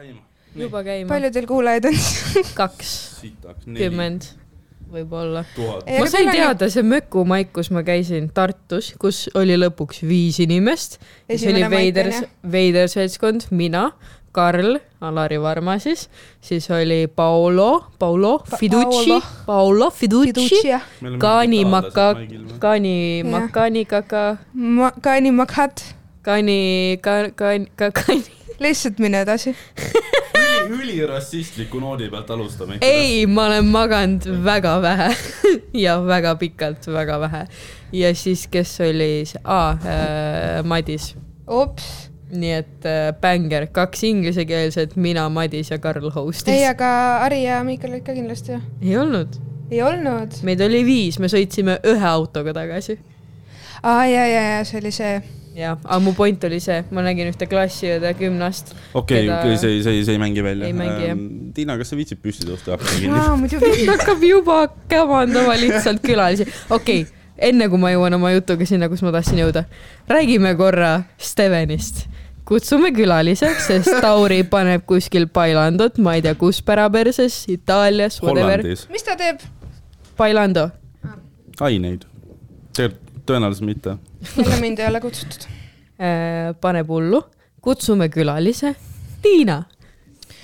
käima. 0.00 0.22
juba 0.64 0.84
käima. 0.86 1.08
palju 1.08 1.32
teil 1.34 1.48
kuulajaid 1.50 1.90
on? 1.90 1.98
kaks, 2.60 2.92
kümmend 3.64 4.30
võib-olla. 4.90 5.44
ma 5.86 6.06
sain 6.10 6.30
teada 6.32 6.68
see 6.72 6.84
Möku 6.86 7.24
maik, 7.28 7.52
kus 7.56 7.70
ma 7.74 7.84
käisin 7.86 8.30
Tartus, 8.34 8.92
kus 9.00 9.28
oli 9.38 9.58
lõpuks 9.58 10.02
viis 10.06 10.40
inimest. 10.42 10.98
see 11.30 11.52
oli 11.52 11.66
veider 11.70 12.10
veider 12.42 12.90
seltskond, 12.90 13.50
mina, 13.54 13.90
Karl, 14.32 14.78
Alari 15.02 15.40
Varma 15.42 15.78
siis, 15.82 16.08
siis 16.40 16.68
oli 16.70 17.06
Paolo, 17.10 17.86
Paolo 17.98 18.38
Pa- 18.38 18.58
Fiducci 18.60 19.16
Paolo., 19.46 19.90
Fiducci, 19.90 20.60
Kaani 21.18 21.64
Maka, 21.64 22.14
Kaani 22.58 22.96
Jah. 23.22 23.30
Makani 23.30 23.84
Kaka, 23.84 24.36
Ma-, 24.54 24.94
Kaani 25.00 25.32
Makhat, 25.34 25.82
Kaani, 26.22 26.98
Kaani, 27.02 27.66
Kaani. 27.76 28.39
Lihtsalt 28.60 28.98
mine 28.98 29.20
edasi. 29.20 29.54
ülirassistliku 30.70 31.80
noodi 31.80 32.10
pealt 32.10 32.30
alustame. 32.30 32.78
ei, 32.80 33.26
ma 33.26 33.46
olen 33.46 33.66
maganud 33.66 34.26
väga 34.44 34.76
vähe 34.82 35.08
ja 35.84 35.96
väga 36.06 36.34
pikalt, 36.36 36.86
väga 36.86 37.20
vähe. 37.20 37.46
ja 37.92 38.14
siis, 38.14 38.46
kes 38.46 38.76
oli 38.80 39.24
see, 39.26 39.40
aa 39.44 39.72
äh,, 39.72 40.64
Madis, 40.64 41.14
ops, 41.46 41.88
nii 42.30 42.52
et 42.58 42.86
äh, 42.86 43.10
bänger, 43.20 43.66
kaks 43.72 44.04
inglisekeelset, 44.04 44.96
mina, 44.96 45.28
Madis 45.28 45.70
ja 45.70 45.78
Karl 45.78 46.04
ei, 46.04 46.14
host'is. 46.14 46.68
aga 46.68 46.92
Ari 47.24 47.42
ja 47.44 47.64
Miikal 47.64 47.96
olid 47.96 48.06
ka 48.06 48.14
kindlasti 48.14 48.52
ju. 48.52 48.62
ei 48.82 48.96
olnud, 49.00 49.40
ei 49.70 49.82
olnud? 49.82 50.40
meid 50.46 50.60
oli 50.68 50.84
viis, 50.86 51.18
me 51.18 51.32
sõitsime 51.32 51.80
ühe 51.88 52.06
autoga 52.14 52.54
tagasi. 52.60 53.00
aa, 53.82 54.06
ja, 54.06 54.26
ja, 54.28 54.48
ja 54.54 54.64
see 54.68 54.82
oli 54.84 54.94
see. 54.94 55.20
jah, 55.56 55.78
aga 55.82 55.98
mu 56.02 56.12
point 56.14 56.44
oli 56.46 56.60
see, 56.62 56.80
ma 56.94 57.02
nägin 57.04 57.30
ühte 57.30 57.46
klassiõde 57.50 58.12
kümnest. 58.18 58.74
okei, 58.94 59.26
see, 59.58 59.80
see, 59.82 60.02
see 60.06 60.16
ei 60.16 60.20
mängi 60.22 60.44
välja. 60.44 60.68
Ei 60.68 60.76
mängi, 60.76 61.08
jah. 61.08 61.24
Tiina, 61.56 61.76
kas 61.80 61.90
sa 61.92 61.98
viitsid 61.98 62.20
püsti 62.22 62.46
tõusta 62.48 62.72
ja 62.72 62.78
hakata 62.78 62.98
kinni? 62.98 63.18
aa, 63.18 63.34
muidugi. 63.40 63.86
hakkab 63.90 64.22
juba 64.26 64.60
kämandama 64.90 65.56
lihtsalt 65.60 66.04
külalisi. 66.04 66.46
okei 66.70 67.02
okay,, 67.04 67.18
enne 67.50 67.70
kui 67.72 67.82
ma 67.82 67.92
jõuan 67.94 68.18
oma 68.20 68.32
jutuga 68.34 68.68
sinna, 68.68 68.90
kus 68.92 69.02
ma 69.06 69.12
tahtsin 69.14 69.42
jõuda, 69.42 69.66
räägime 70.10 70.54
korra 70.60 70.92
Stevenist. 71.18 72.06
kutsume 72.50 72.92
külaliseks, 72.94 73.68
sest 73.70 73.92
Tauri 74.02 74.42
paneb 74.50 74.86
kuskil 74.86 75.28
Bailandot, 75.30 75.98
ma 76.02 76.16
ei 76.18 76.24
tea, 76.26 76.34
kus 76.38 76.62
päraperses, 76.66 77.44
Itaalias, 77.50 78.22
whatever. 78.22 78.62
Hollandis. 78.62 78.86
mis 78.90 79.06
ta 79.06 79.18
teeb? 79.18 79.42
Bailando, 80.18 80.68
aineid. 81.64 82.04
tegelikult 82.76 83.09
tõenäoliselt 83.30 83.66
mitte. 83.66 83.96
jälle 84.36 84.60
mind 84.60 84.78
ei 84.82 84.88
ole 84.90 85.00
kutsutud. 85.02 85.46
Äh, 86.00 86.54
paneb 86.60 86.88
hullu, 86.88 87.22
kutsume 87.62 88.08
külalise, 88.08 88.74
Tiina. 89.22 89.62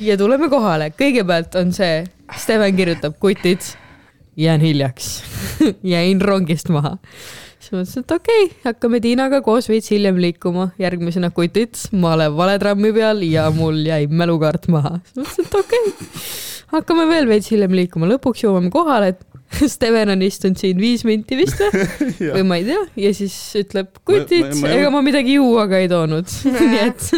ja 0.01 0.17
tuleme 0.21 0.51
kohale, 0.53 0.91
kõigepealt 0.93 1.57
on 1.61 1.73
see, 1.73 2.05
Steven 2.37 2.77
kirjutab 2.77 3.17
kutid, 3.23 3.65
jään 4.37 4.61
hiljaks, 4.61 5.23
jäin 5.95 6.21
rongist 6.21 6.69
maha. 6.69 6.97
siis 7.59 7.73
mõtlesin, 7.73 8.05
et 8.05 8.17
okei 8.19 8.43
okay,, 8.45 8.59
hakkame 8.67 9.01
Tiinaga 9.01 9.41
koos 9.43 9.71
veits 9.73 9.91
hiljem 9.91 10.21
liikuma, 10.21 10.69
järgmisena 10.79 11.31
kutid, 11.35 11.79
ma 11.97 12.13
olen 12.19 12.37
vale 12.37 12.59
trammi 12.61 12.93
peal 12.93 13.25
ja 13.25 13.49
mul 13.55 13.81
jäi 13.87 14.07
mälukaart 14.07 14.69
maha. 14.69 14.99
siis 15.09 15.23
mõtlesin, 15.23 15.49
et 15.49 15.59
okei 15.63 15.89
okay., 15.89 16.21
hakkame 16.77 17.09
veel 17.09 17.33
veits 17.33 17.49
hiljem 17.55 17.81
liikuma, 17.81 18.11
lõpuks 18.13 18.45
jõuame 18.45 18.71
kohale, 18.75 19.15
et 19.15 19.25
Steven 19.77 20.13
on 20.17 20.23
istunud 20.27 20.59
siin 20.61 20.81
viis 20.83 21.05
minti 21.07 21.39
vist 21.39 21.61
või, 21.61 22.13
või 22.37 22.45
ma 22.49 22.61
ei 22.61 22.69
tea, 22.69 22.85
ja 23.07 23.15
siis 23.17 23.37
ütleb 23.63 23.93
kutid 24.07 24.63
ega 24.67 24.93
ma 24.93 25.03
midagi 25.07 25.39
juua 25.39 25.67
ka 25.71 25.83
ei 25.83 25.91
toonud, 25.91 26.31
nii 26.57 26.81
et 26.83 27.11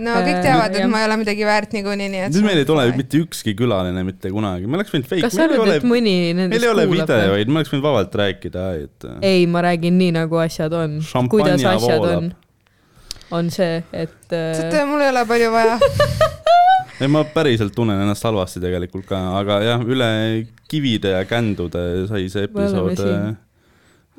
no 0.00 0.16
kõik 0.24 0.38
Äh, 0.38 0.42
teavad, 0.44 0.76
et 0.76 0.88
ma 0.90 1.02
ei 1.02 1.06
ole 1.08 1.16
midagi 1.20 1.46
väärt 1.46 1.74
niikuinii, 1.76 2.08
nii 2.12 2.22
et. 2.26 2.34
siis 2.34 2.44
meil 2.46 2.60
ei 2.62 2.68
tule 2.68 2.84
mitte 2.96 3.20
ükski 3.20 3.54
külaline 3.58 4.04
mitte 4.06 4.32
kunagi, 4.32 4.68
me 4.70 4.78
oleks 4.78 4.94
võinud 4.94 5.08
fake, 5.10 5.24
kas 5.26 5.36
sa 5.36 5.42
meil 5.42 5.54
ei 5.54 5.58
arvad, 5.58 5.66
ole 5.68 5.78
et, 5.80 5.88
mõni 5.90 6.14
meil 6.14 6.38
nendest 6.42 6.64
ei 6.64 6.72
ole 6.72 6.86
kuulab? 6.88 7.10
videoid, 7.10 7.50
me 7.50 7.60
oleks 7.60 7.74
võinud 7.74 7.86
vabalt 7.88 8.20
rääkida, 8.22 8.66
et 8.86 9.08
äh, 9.10 9.18
ei, 9.32 9.48
ma 9.50 9.64
räägin 9.66 9.98
nii, 10.00 10.14
nagu 10.16 10.40
asjad 10.40 10.76
on. 10.76 11.00
Kuidas 11.32 11.66
asjad 11.74 12.04
voolab. 12.04 12.30
on, 12.30 12.32
on 13.40 13.52
see, 13.54 13.80
et 13.92 14.32
äh, 14.32 14.52
teate, 14.56 14.86
mul 14.88 15.04
ei 15.04 15.12
ole 15.12 15.26
palju 15.28 15.52
vaja. 15.56 15.80
ei, 17.00 17.08
ma 17.08 17.22
päriselt 17.24 17.74
tunnen 17.76 18.00
ennast 18.02 18.24
halvasti 18.28 18.60
tegelikult 18.62 19.06
ka, 19.08 19.20
aga 19.40 19.60
jah, 19.64 19.84
üle 19.86 20.10
kivide 20.70 21.14
ja 21.16 21.22
kändude 21.28 21.84
sai 22.10 22.28
see 22.32 22.48
episood 22.50 22.96
siin., 23.00 23.38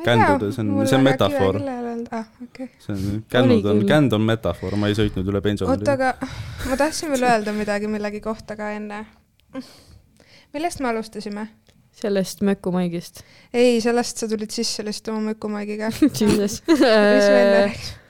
Kändude, 0.02 0.48
see 0.50 0.64
on- 0.64 0.88
see 0.90 0.98
on 0.98 1.04
metafoor. 1.06 1.60
ah,. 2.12 2.26
Okay. 2.44 2.68
see 2.80 2.94
on, 2.96 3.24
kännud 3.30 3.66
on 3.66 3.82
küll., 3.84 3.88
känd 3.88 4.14
on 4.18 4.24
metafoor, 4.26 4.74
ma 4.76 4.90
ei 4.90 4.96
sõitnud 4.98 5.28
üle 5.30 5.38
oota, 5.38 5.46
pensionäri. 5.46 5.90
aga 5.94 6.14
ma 6.72 6.78
tahtsin 6.80 7.12
veel 7.14 7.28
öelda 7.30 7.54
midagi 7.54 7.88
millegi 7.92 8.22
kohta 8.22 8.58
ka 8.58 8.72
enne. 8.74 9.06
millest 10.54 10.82
me 10.82 10.90
alustasime? 10.90 11.48
sellest 12.02 12.42
mökumaigist. 12.42 13.22
ei, 13.54 13.82
sellest 13.84 14.18
sa 14.18 14.28
tulid 14.32 14.50
sisse 14.50 14.84
lihtsalt 14.84 15.14
oma 15.14 15.32
mökumaigiga. 15.32 15.92
Jesus. 16.20 16.64
mis 16.68 16.80
me 16.80 17.42
enne 17.42 17.66
rääkisime? 17.68 18.01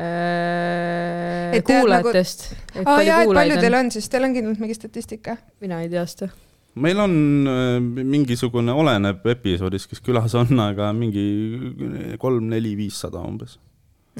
Äh, 0.00 1.56
Et 1.58 1.64
tead, 1.66 1.82
kuulajatest. 1.82 2.44
et 2.72 2.86
aa 2.88 3.02
jaa, 3.04 3.24
et 3.24 3.32
palju 3.36 3.56
teil 3.60 3.74
on? 3.74 3.84
on 3.84 3.90
siis, 3.92 4.06
teil 4.08 4.24
on 4.24 4.36
kindlalt 4.36 4.62
mingi 4.62 4.76
statistika? 4.78 5.34
mina 5.60 5.80
ei 5.84 5.90
tea 5.92 6.04
seda. 6.08 6.30
meil 6.80 7.02
on 7.04 7.16
äh, 7.50 7.74
mingisugune, 7.82 8.72
oleneb 8.72 9.26
episoodist, 9.34 9.90
kes 9.90 10.00
külas 10.06 10.36
on, 10.38 10.54
aga 10.62 10.92
mingi 10.96 11.26
kolm-neli-viissada 12.22 13.20
umbes. 13.28 13.58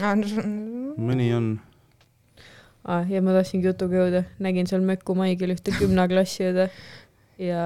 mõni 0.02 1.30
on. 1.38 1.52
ah,. 2.84 3.06
ja 3.08 3.22
ma 3.24 3.38
tahtsingi 3.38 3.70
jutuga 3.70 4.02
jõuda, 4.02 4.24
nägin 4.42 4.68
seal 4.68 4.84
mökumaigil 4.84 5.54
ühte 5.56 5.72
gümnaklassiõde 5.78 6.68
ja 7.40 7.64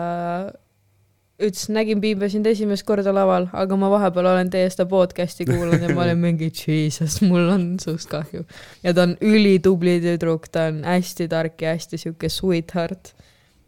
ütles, 1.42 1.64
nägin 1.74 1.98
Piibe 2.00 2.28
sind 2.30 2.46
esimest 2.46 2.84
korda 2.86 3.10
laval, 3.14 3.48
aga 3.52 3.76
ma 3.80 3.88
vahepeal 3.90 4.28
olen 4.30 4.50
teie 4.52 4.68
seda 4.70 4.86
podcast'i 4.90 5.46
kuulanud 5.48 5.82
ja 5.82 5.90
ma 5.96 6.04
olen 6.06 6.20
mingi 6.22 6.50
jesus, 6.54 7.18
mul 7.26 7.48
on 7.56 7.64
sinust 7.82 8.06
kahju. 8.12 8.44
ja 8.84 8.92
ta 8.94 9.02
on 9.08 9.16
ülitubli 9.20 9.96
tüdruk, 10.04 10.46
ta 10.54 10.68
on 10.70 10.82
hästi 10.86 11.26
tark 11.32 11.60
ja 11.66 11.74
hästi 11.74 11.98
sihuke 11.98 12.28
sweetheart. 12.30 13.10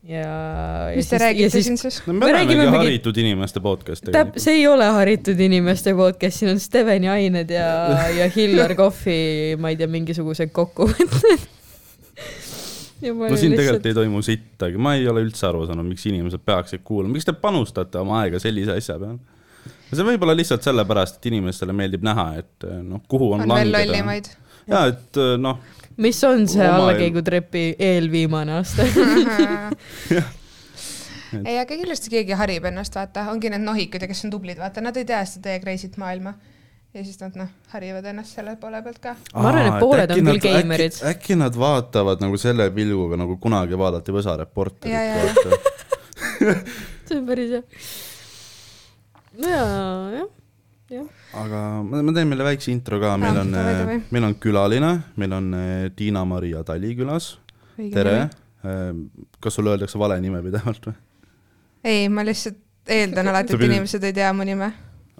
ja. 0.06 0.92
mis 0.94 1.08
te 1.10 1.18
räägite 1.18 1.50
siin 1.62 1.78
siis? 1.82 1.98
no 2.06 2.12
Me 2.14 2.26
me 2.26 2.32
räägime 2.36 2.68
mingi- 2.68 2.76
haritud 2.84 3.16
inimeste 3.18 3.60
podcast 3.60 4.06
täp-, 4.14 4.38
see 4.38 4.60
ei 4.60 4.66
ole 4.70 4.86
haritud 4.94 5.40
inimeste 5.42 5.94
podcast, 5.98 6.38
siin 6.38 6.52
on 6.54 6.60
Steveni 6.62 7.08
ained 7.10 7.50
ja, 7.50 7.66
ja 8.14 8.30
Hillar 8.36 8.76
Kohvi, 8.78 9.56
ma 9.58 9.74
ei 9.74 9.76
tea, 9.82 9.90
mingisugused 9.90 10.54
kokkuvõtted. 10.54 11.48
No 13.04 13.36
siin 13.36 13.54
tegelikult 13.56 13.86
ei 13.90 13.96
toimu 13.96 14.22
sittagi, 14.24 14.80
ma 14.80 14.94
ei 14.96 15.08
ole 15.08 15.24
üldse 15.26 15.48
aru 15.48 15.66
saanud, 15.68 15.86
miks 15.88 16.06
inimesed 16.08 16.42
peaksid 16.46 16.84
kuulama, 16.86 17.16
miks 17.16 17.28
te 17.28 17.34
panustate 17.36 18.00
oma 18.00 18.22
aega 18.22 18.40
sellise 18.42 18.76
asja 18.76 18.98
peale? 19.00 19.18
see 19.92 20.06
võib 20.06 20.22
olla 20.26 20.34
lihtsalt 20.36 20.64
sellepärast, 20.66 21.20
et 21.20 21.28
inimestele 21.30 21.74
meeldib 21.76 22.04
näha, 22.06 22.26
et 22.40 22.66
noh, 22.82 23.02
kuhu 23.08 23.32
on, 23.36 23.44
on 23.46 23.54
veel 23.54 23.70
langeda. 23.72 23.92
lollimaid. 23.92 24.30
ja 24.70 24.86
et 24.90 25.20
noh, 25.40 25.60
mis 26.02 26.24
on 26.24 26.48
see 26.50 26.66
allakäigutrepi 26.66 27.68
eelviimane 27.78 28.58
aste? 28.60 28.88
ei, 31.44 31.56
aga 31.58 31.70
kindlasti 31.70 32.12
keegi 32.12 32.36
harib 32.38 32.66
ennast, 32.70 32.96
vaata, 32.98 33.28
ongi 33.32 33.50
need 33.52 33.64
nohikud 33.64 34.02
ja 34.02 34.10
kes 34.10 34.24
on 34.26 34.34
tublid, 34.34 34.58
vaata, 34.60 34.84
nad 34.84 34.96
ei 34.98 35.06
tea 35.08 35.22
seda 35.28 35.50
teie 35.50 35.62
crazy't 35.62 35.96
maailma. 36.00 36.34
Ja 36.96 37.02
siis 37.04 37.18
nad 37.20 37.34
noh, 37.36 37.48
harivad 37.74 38.06
ennast 38.08 38.38
selle 38.38 38.54
poole 38.60 38.78
pealt 38.84 38.98
ka. 39.04 39.12
Ma 39.34 39.50
arvan, 39.50 39.66
et 39.68 39.80
pooled 39.82 40.10
äkki 40.14 40.22
on 40.22 40.28
nad- 40.30 40.38
küll 40.40 40.54
geimerid. 40.56 40.96
äkki, 41.10 41.36
nad 41.36 41.58
vaatavad 41.60 42.22
nagu 42.24 42.38
selle 42.40 42.70
pilguga, 42.72 43.18
nagu 43.20 43.36
kunagi 43.42 43.76
vaadati 43.78 44.14
Võsa 44.16 44.32
Ja, 44.32 44.38
ja, 44.38 44.44
reporterit, 44.44 44.94
ja. 44.96 46.54
see 47.06 47.18
on 47.18 47.26
päris 47.28 47.52
hea. 47.56 47.62
no 49.42 49.48
ja, 49.52 49.64
jah, 50.16 50.28
jah. 50.96 51.06
aga 51.42 51.60
ma, 51.84 52.00
ma 52.08 52.14
teen 52.16 52.28
meile 52.30 52.46
väikse 52.48 52.72
intro 52.72 53.00
ka, 53.02 53.12
meil 53.20 53.40
on 53.42 53.52
davai., 53.52 53.98
meil 54.14 54.28
on 54.30 54.36
külaline, 54.40 54.92
meil 55.20 55.36
on 55.36 55.50
eh, 55.60 55.88
Tiina-Maria 55.96 56.64
Tali 56.66 56.94
külas, 56.98 57.34
tere. 57.92 58.18
kas 59.40 59.54
sulle 59.60 59.74
öeldakse 59.76 59.98
vale 60.00 60.16
nime 60.24 60.40
pidevalt 60.42 60.88
või? 60.88 60.96
ei, 61.86 62.08
ma 62.08 62.24
lihtsalt 62.26 62.58
eeldan 62.88 63.28
alati, 63.34 63.54
et 63.54 63.68
inimesed 63.68 64.04
ei 64.08 64.14
tea 64.16 64.32
mu 64.32 64.46
nime. 64.48 64.72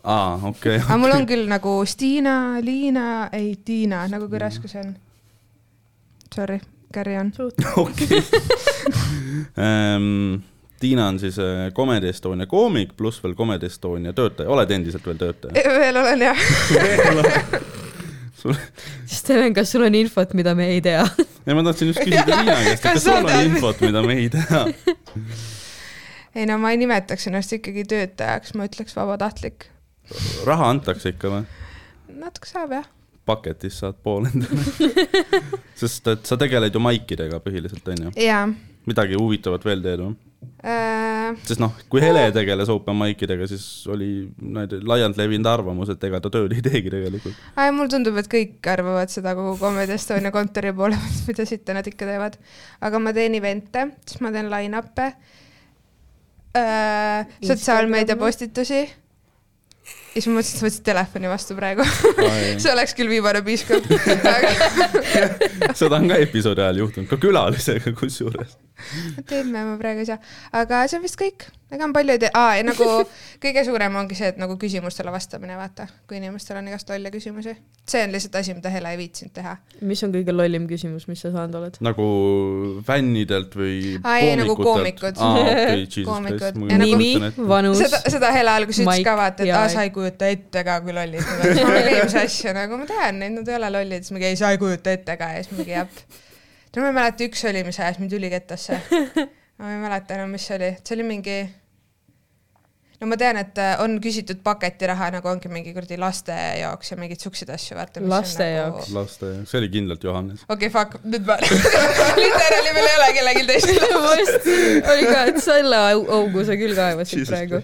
aa, 0.06 0.38
okei. 0.50 0.78
aga 0.78 0.96
mul 1.02 1.14
on 1.16 1.26
küll 1.28 1.46
nagu 1.50 1.78
Stiina, 1.88 2.36
Liina, 2.62 3.28
ei 3.34 3.56
Tiina, 3.64 4.06
nagu 4.10 4.28
kui 4.30 4.40
raske 4.42 4.70
see 4.70 4.82
on. 4.82 4.92
Sorry, 6.34 6.60
carry 6.94 7.16
on. 7.18 7.32
okei. 7.84 8.22
Tiina 10.80 11.08
on 11.08 11.18
siis 11.20 11.38
eh, 11.38 11.72
Comedy 11.74 12.08
Estonia 12.08 12.46
koomik 12.46 12.92
pluss 12.96 13.22
veel 13.24 13.34
Comedy 13.34 13.66
Estonia 13.66 14.12
töötaja, 14.12 14.50
oled 14.52 14.70
endiselt 14.70 15.06
veel 15.06 15.18
töötaja? 15.20 15.72
veel 15.78 15.96
olen 15.96 16.24
jah. 16.26 16.42
sul, 18.40 18.54
Steven, 19.08 19.54
kas 19.56 19.72
sul 19.72 19.86
on 19.86 19.94
infot, 19.96 20.34
mida 20.36 20.54
me 20.54 20.68
ei 20.74 20.82
tea? 20.84 21.06
ei 21.46 21.56
ma 21.56 21.64
tahtsin 21.64 21.92
just 21.92 22.02
küsida 22.04 22.26
Tiina 22.28 22.58
käest, 22.60 22.82
et 22.84 22.84
Kas 22.90 23.06
sul 23.06 23.16
on 23.22 23.46
infot, 23.48 23.80
mida 23.86 24.04
me 24.04 24.18
ei 24.20 24.28
tea? 24.34 24.66
ei 26.36 26.44
no 26.50 26.58
ma 26.60 26.74
ei 26.74 26.82
nimetaks 26.82 27.30
ennast 27.30 27.56
ikkagi 27.56 27.86
töötajaks, 27.88 28.52
ma 28.58 28.68
ütleks 28.68 28.96
vabatahtlik. 28.98 29.70
Raha 30.46 30.70
antakse 30.74 31.14
ikka 31.14 31.32
või? 31.32 31.46
natuke 32.20 32.48
saab 32.50 32.76
jah. 32.78 32.86
bucket'ist 33.26 33.82
saad 33.82 33.98
pool 34.02 34.28
endale. 34.28 34.62
sest 35.80 36.06
et 36.12 36.28
sa 36.28 36.38
tegeled 36.40 36.74
ju 36.74 36.82
maikidega 36.82 37.40
põhiliselt, 37.44 37.88
onju. 37.94 38.14
midagi 38.86 39.18
huvitavat 39.18 39.66
veel 39.66 39.82
teed 39.84 40.04
või? 40.04 40.14
äh,. 40.62 41.36
sest 41.46 41.60
noh, 41.62 41.74
kui 41.90 42.02
Hele 42.02 42.24
tegeles 42.34 42.70
open 42.72 42.96
mic'idega, 42.98 43.48
siis 43.50 43.64
oli 43.92 44.10
need 44.40 44.74
laialt 44.88 45.18
levinud 45.18 45.48
arvamus, 45.50 45.90
et 45.94 46.04
ega 46.08 46.20
ta 46.22 46.30
tööd 46.32 46.54
ei 46.56 46.62
teegi 46.64 46.92
tegelikult. 46.92 47.38
ai, 47.56 47.72
mulle 47.74 47.92
tundub, 47.92 48.18
et 48.20 48.28
kõik 48.30 48.70
arvavad 48.72 49.12
seda 49.12 49.34
kogu 49.38 49.56
Comedy 49.60 49.96
Estonia 49.96 50.32
kontori 50.34 50.74
poole 50.76 50.98
pealt, 51.00 51.24
mida 51.30 51.48
sitta 51.48 51.76
nad 51.76 51.88
ikka 51.88 52.08
teevad. 52.08 52.38
aga 52.88 53.02
ma 53.02 53.14
teen 53.16 53.38
event'e, 53.38 53.88
siis 54.06 54.22
ma 54.24 54.32
teen 54.34 54.50
line-up'e 54.52 55.08
äh,, 56.60 57.36
sotsiaalmeedia 57.42 58.18
postitusi. 58.20 58.84
Ja 60.16 60.22
siis 60.22 60.30
ma 60.30 60.38
mõtlesin, 60.38 60.56
et 60.56 60.60
sa 60.62 60.66
võtsid 60.66 60.84
telefoni 60.86 61.28
vastu 61.28 61.56
praegu. 61.58 61.84
see 62.62 62.70
oleks 62.72 62.96
küll 62.96 63.12
viimane 63.12 63.42
piiskop. 63.44 63.84
seda 65.80 65.98
on 65.98 66.08
ka 66.08 66.20
episoodi 66.24 66.64
ajal 66.64 66.80
juhtunud, 66.86 67.10
ka 67.10 67.20
külalisega 67.20 67.92
kusjuures. 67.98 68.56
teeme 69.30 69.64
ma 69.64 69.76
praegu 69.80 70.02
ei 70.04 70.08
saa, 70.08 70.18
aga 70.52 70.82
see 70.90 70.98
on 70.98 71.04
vist 71.06 71.16
kõik, 71.20 71.46
ega 71.72 71.86
ma 71.88 71.96
palju 71.96 72.14
ei 72.16 72.20
tee, 72.22 72.30
aa 72.36 72.56
ja 72.58 72.64
nagu 72.66 72.86
kõige 73.44 73.64
suurem 73.66 73.96
ongi 74.02 74.14
see, 74.18 74.28
et 74.34 74.40
nagu 74.40 74.56
küsimustele 74.60 75.12
vastamine, 75.14 75.56
vaata, 75.58 75.86
kui 76.08 76.18
inimestel 76.20 76.60
on 76.60 76.68
igast 76.70 76.90
lolle 76.92 77.10
küsimusi. 77.14 77.56
see 77.86 78.02
on 78.04 78.12
lihtsalt 78.14 78.36
asi, 78.42 78.54
mida 78.54 78.70
Hele 78.70 78.90
ei 78.92 78.98
viitsinud 79.00 79.32
teha. 79.34 79.56
mis 79.86 80.02
on 80.06 80.12
kõige 80.14 80.34
lollim 80.34 80.66
küsimus, 80.70 81.08
mis 81.08 81.24
sa 81.24 81.32
saanud 81.34 81.58
oled? 81.60 81.78
nagu 81.86 82.06
fännidelt 82.86 83.56
või 83.56 83.96
Aa, 84.02 84.18
ei, 84.20 84.36
nagu 84.40 84.56
koomikud. 84.60 85.16
aa, 85.18 85.32
okei, 85.40 85.80
Jesus 85.86 86.04
Koomikud. 86.06 86.60
Nagu- 86.60 86.82
nimi, 86.84 87.10
vanus, 87.48 87.80
seda, 87.80 88.02
seda 88.12 88.30
Hele 88.36 88.52
alguses 88.52 88.84
ütles 88.84 89.04
ka 89.06 89.16
vaata, 89.18 89.46
et 89.46 89.54
aa, 89.56 89.68
sa 89.72 89.86
ei 89.86 89.94
kujuta 89.94 90.28
ette 90.32 90.62
ka, 90.66 90.78
kui 90.84 90.94
lollid 90.96 91.24
nad 91.24 91.42
on. 91.48 91.62
ma 91.64 91.74
mingi, 91.78 91.96
mis 92.04 92.18
asja, 92.26 92.52
nagu 92.56 92.78
ma 92.80 92.86
tean 92.90 93.20
neid, 93.22 93.34
nad 93.40 93.48
ei 93.48 93.58
ole 93.58 93.72
lollid, 93.78 94.04
siis 94.06 94.14
mingi 94.16 94.30
ei, 94.30 94.38
sa 94.38 94.52
ei 94.54 94.60
kujuta 94.62 94.92
ette 94.94 95.16
ka 95.20 95.32
ja 95.36 95.42
siis 95.46 95.56
mingi 95.58 95.74
jah. 95.76 95.88
No 96.76 96.84
ma 96.84 96.92
ei 96.92 96.98
mäleta, 97.00 97.28
üks 97.28 97.44
oli, 97.48 97.64
mis 97.66 97.80
ajas 97.80 98.00
mind 98.02 98.16
ülikettasse. 98.16 98.80
ma 99.58 99.72
ei 99.72 99.80
mäleta 99.80 100.18
enam, 100.18 100.34
mis 100.36 100.48
see 100.48 100.58
oli, 100.58 100.74
see 100.82 100.98
oli 100.98 101.08
mingi 101.08 101.38
no 103.00 103.08
ma 103.10 103.16
tean, 103.20 103.38
et 103.40 103.58
äh, 103.60 103.74
on 103.84 103.98
küsitud 104.02 104.40
paketiraha 104.44 105.10
nagu 105.16 105.28
ongi 105.28 105.50
mingi 105.52 105.72
kuradi 105.76 105.98
laste 106.00 106.34
jaoks 106.60 106.92
ja 106.92 106.98
mingeid 107.00 107.22
siukseid 107.22 107.52
asju, 107.52 107.76
vaata. 107.78 108.02
Laste 108.08 108.48
jaoks. 108.48 108.90
laste, 108.94 109.32
see 109.48 109.60
oli 109.60 109.70
kindlalt 109.72 110.04
Johannes. 110.06 110.44
okei 110.48 110.70
okay,, 110.70 110.72
fuck, 110.72 110.98
nüüd 111.04 111.26
ma, 111.28 111.36
literaali 112.22 112.74
meil 112.76 112.90
ei 112.90 112.98
ole 113.00 113.10
kellelgi 113.18 113.46
teisel. 113.50 113.82
oli 114.94 115.08
ka, 115.10 115.24
et 115.32 115.40
selle 115.44 115.82
au- 115.92 116.06
augu 116.20 116.46
sa 116.48 116.58
küll 116.58 116.76
kaevasid 116.78 117.26
praegu. 117.28 117.62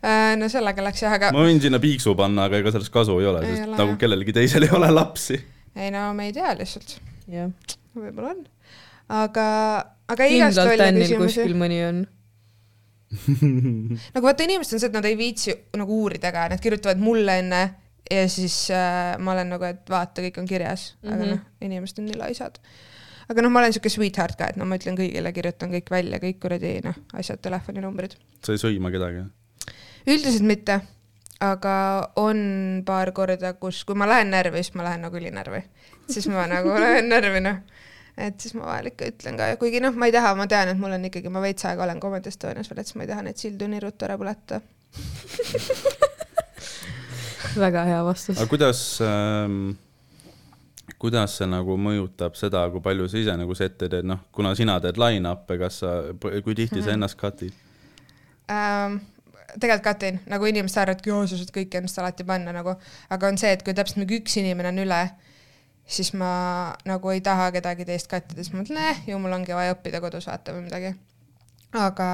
Äh, 0.00 0.32
no 0.40 0.48
sellega 0.52 0.86
läks 0.86 1.04
jah, 1.04 1.18
aga 1.18 1.34
ma 1.36 1.44
võin 1.44 1.60
sinna 1.62 1.82
piiksu 1.82 2.14
panna, 2.18 2.46
aga 2.48 2.62
ega 2.62 2.72
sellest 2.72 2.94
kasu 2.94 3.18
ei 3.20 3.28
ole, 3.28 3.42
Ei 3.44 3.58
sest 3.58 3.68
ole, 3.68 3.82
nagu 3.82 3.98
kellelgi 4.00 4.36
teisel 4.38 4.64
ei 4.68 4.72
ole 4.78 4.88
lapsi. 4.94 5.36
ei 5.76 5.90
no 5.94 6.06
me 6.16 6.30
ei 6.30 6.36
tea 6.36 6.54
lihtsalt, 6.56 6.96
jah, 7.30 7.50
võib-olla 7.96 8.34
on. 8.34 8.44
aga, 9.08 9.46
aga 10.08 10.30
igast 10.30 10.60
Tänil 10.60 11.04
küsimusi 11.04 11.40
kuskil. 11.42 11.56
mõni 11.58 11.80
on. 11.88 12.02
nagu 14.14 14.22
vaata, 14.22 14.46
inimesed 14.46 14.76
on 14.76 14.82
see, 14.82 14.88
et 14.90 14.94
nad 14.94 15.06
ei 15.08 15.16
viitsi 15.18 15.54
nagu 15.78 15.96
uurida 16.04 16.30
ka, 16.34 16.46
nad 16.52 16.62
kirjutavad 16.62 17.00
mulle 17.02 17.40
enne 17.42 17.62
ja 18.10 18.28
siis 18.30 18.68
äh, 18.74 19.16
ma 19.18 19.34
olen 19.34 19.50
nagu, 19.54 19.66
et 19.66 19.90
vaata, 19.90 20.22
kõik 20.22 20.38
on 20.42 20.46
kirjas 20.46 20.92
mm, 20.92 21.08
-hmm. 21.08 21.14
aga 21.14 21.24
Mhm. 21.24 21.30
noh, 21.34 21.66
inimesed 21.66 21.98
on 21.98 22.06
nii 22.10 22.18
laisad. 22.18 22.60
aga 23.30 23.42
noh, 23.42 23.50
ma 23.50 23.60
olen 23.60 23.72
siuke 23.72 23.88
sweetheart 23.90 24.38
ka, 24.38 24.48
et 24.50 24.56
no 24.56 24.64
ma 24.64 24.78
ütlen 24.78 24.96
kõigile, 24.98 25.32
kirjutan 25.32 25.70
kõik 25.70 25.90
välja, 25.90 26.18
kõik 26.18 26.38
kuradi 26.42 26.80
noh, 26.84 26.94
asjad, 27.14 27.38
telefoninumbrid. 27.42 28.14
sa 28.44 28.52
ei 28.52 28.58
sõima 28.58 28.90
kedagi. 28.90 29.26
üldiselt 30.06 30.46
mitte, 30.46 30.80
aga 31.40 32.10
on 32.16 32.82
paar 32.86 33.12
korda, 33.12 33.52
kus, 33.54 33.84
kui 33.84 33.94
ma 33.94 34.06
lähen 34.06 34.30
närvi, 34.30 34.62
siis 34.62 34.74
ma 34.74 34.82
lähen 34.84 35.00
nagu 35.02 35.16
ülinärvi. 35.16 35.62
siis 36.08 36.26
ma 36.28 36.46
nagu 36.46 36.68
lähen 36.86 37.08
närvi, 37.08 37.40
noh. 37.40 37.56
Et 38.20 38.40
siis 38.40 38.54
ma 38.58 38.66
vahel 38.68 38.90
ikka 38.92 39.08
ütlen 39.12 39.38
ka, 39.40 39.50
kuigi 39.60 39.80
noh, 39.82 39.94
ma 39.96 40.08
ei 40.10 40.14
taha, 40.14 40.34
ma 40.38 40.46
tean, 40.50 40.72
et 40.72 40.80
mul 40.80 40.92
on 40.96 41.08
ikkagi, 41.08 41.32
ma 41.32 41.42
veits 41.44 41.64
aega 41.68 41.86
olen 41.86 42.00
Comedy 42.02 42.32
Estonias 42.32 42.70
veel, 42.70 42.82
et 42.82 42.90
siis 42.90 42.98
ma 43.00 43.06
ei 43.06 43.12
taha 43.12 43.24
neid 43.26 43.40
sildu 43.40 43.68
nii 43.70 43.82
ruttu 43.86 44.08
ära 44.08 44.18
põletada. 44.20 44.60
väga 47.60 47.84
hea 47.88 48.00
vastus 48.04 48.38
aga. 48.38 48.48
kuidas 48.50 48.80
ähm,, 49.04 49.70
kuidas 51.00 51.38
see 51.38 51.48
nagu 51.50 51.76
mõjutab 51.80 52.36
seda, 52.38 52.66
kui 52.72 52.82
palju 52.84 53.08
sa 53.10 53.20
ise 53.22 53.36
nagu 53.40 53.54
sette 53.58 53.88
teed, 53.90 54.06
noh, 54.08 54.20
kuna 54.34 54.52
sina 54.58 54.76
teed 54.82 54.98
line-up'e, 55.00 55.56
kas 55.62 55.80
sa, 55.84 55.94
kui 56.44 56.54
tihti 56.58 56.80
Mhm. 56.80 56.84
sa 56.84 56.90
ennast 56.96 57.18
cut'id? 57.20 57.54
ähm,. 58.50 59.00
tegelikult 59.50 59.82
katin, 59.84 60.20
nagu 60.30 60.46
inimesed 60.46 60.78
arvavad, 60.78 61.00
et 61.00 61.06
joo, 61.10 61.24
sa 61.26 61.38
saad 61.40 61.50
kõike 61.54 61.80
ennast 61.80 61.98
alati 61.98 62.22
panna 62.26 62.52
nagu, 62.54 62.76
aga 63.10 63.30
on 63.32 63.38
see, 63.40 63.50
et 63.50 63.64
kui 63.66 63.74
täpselt 63.74 63.98
mingi 63.98 64.20
üks 64.20 64.36
inimene 64.38 64.70
on 64.70 64.78
üle, 64.84 65.00
siis 65.90 66.12
ma 66.14 66.30
nagu 66.86 67.10
ei 67.10 67.20
taha 67.24 67.50
kedagi 67.54 67.86
teist 67.88 68.10
kattida, 68.10 68.42
siis 68.44 68.54
ma 68.54 68.62
mõtlen, 68.62 68.80
eh, 68.92 69.04
ju 69.10 69.18
mul 69.18 69.34
ongi 69.34 69.54
vaja 69.56 69.74
õppida 69.74 70.00
kodus 70.02 70.28
vaata 70.30 70.54
või 70.54 70.66
midagi. 70.68 70.94
aga, 71.74 72.06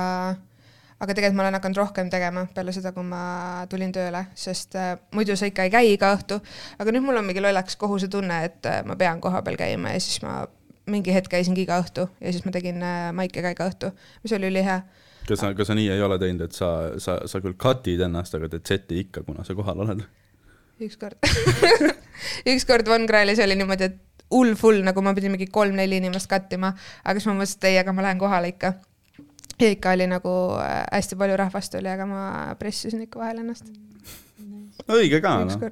aga 1.01 1.15
tegelikult 1.15 1.37
ma 1.37 1.47
olen 1.47 1.57
hakanud 1.57 1.81
rohkem 1.81 2.11
tegema 2.13 2.47
peale 2.55 2.73
seda, 2.77 2.93
kui 2.93 3.05
ma 3.05 3.67
tulin 3.71 3.93
tööle, 3.93 4.27
sest 4.35 4.77
äh, 4.77 4.99
muidu 5.17 5.37
sa 5.37 5.49
ikka 5.49 5.65
ei 5.65 5.73
käi 5.73 5.93
iga 5.95 6.13
õhtu, 6.17 6.41
aga 6.79 6.93
nüüd 6.93 7.07
mul 7.07 7.21
on 7.21 7.25
mingi 7.25 7.41
lollakas 7.41 7.77
kohusetunne, 7.81 8.43
et 8.45 8.69
äh, 8.69 8.83
ma 8.85 8.97
pean 8.97 9.21
kohapeal 9.21 9.57
käima 9.61 9.95
ja 9.95 10.01
siis 10.01 10.21
ma 10.25 10.43
mingi 10.87 11.15
hetk 11.15 11.33
käisingi 11.33 11.65
iga 11.65 11.81
õhtu 11.83 12.09
ja 12.21 12.33
siis 12.33 12.45
ma 12.45 12.53
tegin 12.53 12.83
äh, 12.85 13.13
maike 13.17 13.43
ka 13.43 13.55
iga 13.57 13.69
õhtu, 13.73 13.93
mis 14.25 14.37
oli 14.37 14.53
ülihea 14.53 14.83
kas 15.27 15.41
sa, 15.41 15.55
kas 15.57 15.73
sa 15.73 15.75
nii 15.75 15.89
ei 15.91 16.03
ole 16.05 16.19
teinud, 16.23 16.45
et 16.47 16.57
sa, 16.57 16.69
sa, 17.03 17.19
sa 17.27 17.41
küll 17.43 17.57
cut'id 17.61 18.05
ennast, 18.07 18.37
aga 18.37 18.49
teed 18.53 18.69
seti 18.69 19.01
ikka, 19.05 19.25
kuna 19.27 19.45
sa 19.45 19.57
kohal 19.59 19.83
oled? 19.85 20.05
Ükskord 20.81 21.17
ükskord 22.53 22.89
Von 22.89 23.07
Krahlis 23.07 23.41
oli 23.43 23.57
niimoodi, 23.59 23.89
et 23.91 23.97
hull 24.33 24.55
full, 24.59 24.83
nagu 24.87 25.03
ma 25.05 25.15
pidin 25.15 25.33
mingi 25.35 25.49
kolm-neli 25.53 26.01
inimest 26.01 26.29
kattima, 26.31 26.73
aga 27.05 27.21
siis 27.21 27.31
ma 27.31 27.37
mõtlesin, 27.39 27.61
et 27.61 27.69
ei, 27.71 27.81
aga 27.83 27.95
ma 27.95 28.07
lähen 28.07 28.21
kohale 28.21 28.51
ikka. 28.53 28.73
ja 29.61 29.71
ikka 29.73 29.95
oli 29.97 30.09
nagu 30.11 30.33
äh, 30.61 30.83
hästi 30.93 31.17
palju 31.17 31.37
rahvast 31.41 31.79
oli, 31.79 31.91
aga 31.93 32.07
ma 32.11 32.23
pressisin 32.59 33.07
ikka 33.07 33.23
vahel 33.23 33.45
ennast. 33.45 33.71
õige 34.89 35.23
ka, 35.23 35.39
noh. 35.45 35.69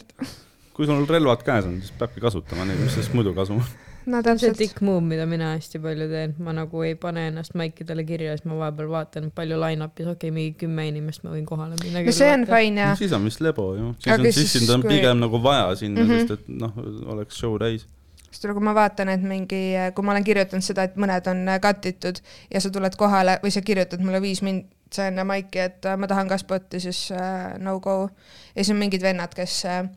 kui 0.75 0.87
sul 0.87 1.07
relvad 1.11 1.43
käes 1.47 1.67
on, 1.69 1.81
siis 1.83 1.97
peabki 1.99 2.23
kasutama 2.23 2.69
neid, 2.69 2.81
mis 2.81 2.95
sellest 2.97 3.15
muidu 3.15 3.35
kasu 3.35 3.59
on. 3.59 3.67
No 4.07 4.21
see 4.21 4.21
on 4.21 4.25
täpselt. 4.25 4.59
tikk 4.59 4.81
move, 4.85 5.03
mida 5.07 5.25
mina 5.29 5.53
hästi 5.55 5.81
palju 5.83 6.07
teen, 6.11 6.35
ma 6.45 6.53
nagu 6.57 6.83
ei 6.87 6.95
pane 7.01 7.27
ennast 7.31 7.57
maikidele 7.59 8.05
kirja, 8.09 8.37
siis 8.37 8.47
ma 8.49 8.59
vahepeal 8.61 8.91
vaatan, 8.93 9.31
palju 9.35 9.59
line-up'is, 9.61 10.09
okei 10.11 10.29
okay,, 10.29 10.35
mingi 10.35 10.55
kümme 10.65 10.87
inimest 10.91 11.25
ma 11.25 11.33
võin 11.35 11.47
kohale 11.49 11.79
minna. 11.81 12.05
no 12.05 12.15
see 12.15 12.31
on 12.35 12.47
fine 12.51 12.85
ja 12.85 12.93
siis 13.01 13.15
on 13.17 13.27
vist 13.29 13.43
lebo 13.45 13.71
ju, 13.79 13.91
siis 14.05 14.15
on, 14.15 14.31
siis 14.39 14.55
sind 14.59 14.73
on 14.75 14.85
kui- 14.85 14.95
pigem 14.97 15.25
nagu 15.25 15.41
vaja 15.43 15.75
sinna 15.81 16.05
mm. 16.05 16.11
-hmm. 16.11 16.29
sest 16.29 16.41
et 16.41 16.55
noh, 16.61 16.79
oleks 17.17 17.41
show 17.41 17.57
täis. 17.61 17.87
sest 18.31 18.49
nagu 18.51 18.61
ma 18.61 18.77
vaatan, 18.77 19.09
et 19.15 19.23
mingi, 19.35 19.65
kui 19.95 20.05
ma 20.05 20.13
olen 20.13 20.25
kirjutanud 20.25 20.65
seda, 20.65 20.89
et 20.89 20.97
mõned 21.01 21.31
on 21.31 21.49
äh, 21.49 21.61
cut 21.61 21.87
itud 21.87 22.23
ja 22.51 22.61
sa 22.61 22.71
tuled 22.71 22.97
kohale 23.01 23.39
või 23.45 23.51
sa 23.55 23.63
kirjutad 23.63 24.01
mulle 24.05 24.21
viis 24.21 24.43
mind, 24.43 24.69
see 24.95 25.09
enne 25.11 25.25
maiki, 25.25 25.59
et 25.59 25.87
äh, 25.87 25.97
ma 25.99 26.07
tahan 26.07 26.29
ka 26.29 26.39
spot'i, 26.39 26.81
siis 26.81 27.09
äh, 27.13 27.55
no 27.59 27.81
go. 27.81 28.11
ja 28.55 28.65
siis 28.65 28.75
on 28.75 28.83
mingid 28.85 29.03
vennad, 29.03 29.35
kes 29.35 29.65
äh,, 29.65 29.89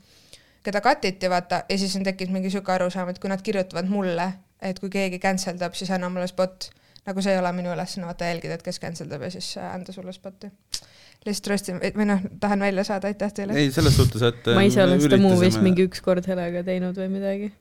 keda 0.68 0.82
cut 0.84 1.06
iti, 1.08 1.30
vaata, 1.32 1.64
ja 1.70 1.78
siis 1.80 1.96
on 2.00 2.06
tekkinud 2.08 2.36
mingi 2.36 2.52
sihuke 2.54 2.74
arusaam, 2.76 3.12
et 3.12 3.22
kui 3.24 3.32
nad 3.32 3.44
kirjutavad 3.44 3.88
mulle, 3.92 4.28
et 4.64 4.80
kui 4.84 4.92
keegi 4.94 5.22
cancel 5.24 5.60
dab, 5.60 5.78
siis 5.78 5.92
anna 5.96 6.10
mulle 6.12 6.28
spot. 6.30 6.72
nagu 7.08 7.24
see 7.24 7.32
ei 7.32 7.40
ole 7.40 7.52
minu 7.56 7.72
ülesanne, 7.72 8.04
vaata 8.10 8.28
jälgida, 8.28 8.58
et 8.58 8.64
kes 8.66 8.82
cancel 8.84 9.08
dab 9.08 9.22
ja 9.24 9.30
siis 9.32 9.54
äh, 9.58 9.68
anda 9.74 9.96
sulle 9.96 10.12
spot'i. 10.12 10.52
lihtsalt 11.26 11.48
röstin, 11.54 11.80
või 11.96 12.08
noh, 12.10 12.26
tahan 12.40 12.60
välja 12.66 12.84
saada, 12.88 13.08
aitäh 13.08 13.32
teile. 13.34 13.56
ei, 13.56 13.72
selles 13.72 13.96
suhtes, 13.96 14.26
et 14.28 14.52
ma 14.56 14.66
ise 14.68 14.84
olen 14.84 15.02
seda 15.04 15.22
movie'st 15.22 15.64
mingi 15.64 15.88
üks 15.88 16.04
kord 16.04 16.28
Helega 16.28 16.66
teinud 16.68 17.00
või 17.00 17.08
midagi. 17.16 17.54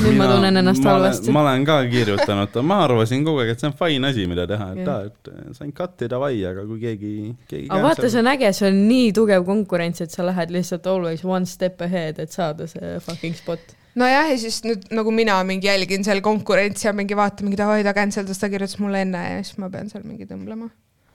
Nüüd 0.00 0.16
ma 0.18 0.28
tunnen 0.30 0.60
ennast 0.60 0.86
halvasti 0.86 1.34
ma. 1.34 1.42
olen 1.44 1.66
ka 1.68 1.76
kirjutanud, 1.90 2.56
ma 2.68 2.78
arvasin 2.86 3.24
kogu 3.26 3.42
aeg, 3.42 3.52
et 3.54 3.62
see 3.62 3.68
on 3.70 3.76
fine 3.78 4.08
asi, 4.08 4.26
mida 4.30 4.46
teha, 4.50 4.68
et 4.76 4.90
aa, 4.92 5.10
et 5.10 5.56
sain 5.58 5.72
cut 5.76 5.94
ida 6.06 6.14
davai, 6.16 6.34
aga 6.48 6.64
kui 6.68 6.80
keegi, 6.82 7.12
keegi 7.50 7.70
aga 7.70 7.82
vaata, 7.86 8.10
see 8.12 8.22
on 8.22 8.32
äge, 8.32 8.50
see 8.58 8.68
on 8.70 8.80
nii 8.88 9.12
tugev 9.18 9.46
konkurents, 9.48 10.04
et 10.04 10.14
sa 10.14 10.26
lähed 10.26 10.52
lihtsalt 10.54 10.88
always 10.90 11.24
one 11.28 11.48
step 11.48 11.80
ahead, 11.84 12.20
et 12.22 12.34
saada 12.34 12.68
see 12.70 12.96
fucking 13.06 13.36
spot. 13.38 13.76
nojah, 13.98 14.30
ja 14.32 14.38
siis 14.40 14.62
nüüd 14.66 14.88
nagu 14.96 15.14
mina 15.14 15.38
mingi 15.48 15.70
jälgin 15.70 16.06
seal 16.06 16.22
konkurentsi 16.24 16.88
ja 16.88 16.96
mingi 16.96 17.18
vaatan 17.18 17.48
mingi 17.48 17.60
davai, 17.60 17.82
ta 17.86 17.96
cancel 17.96 18.28
das, 18.28 18.40
ta 18.42 18.50
kirjutas 18.52 18.78
mulle 18.82 19.04
enne 19.06 19.24
ja 19.36 19.42
siis 19.44 19.58
ma 19.62 19.70
pean 19.72 19.92
seal 19.92 20.06
mingi 20.08 20.28
tõmblema. 20.30 20.70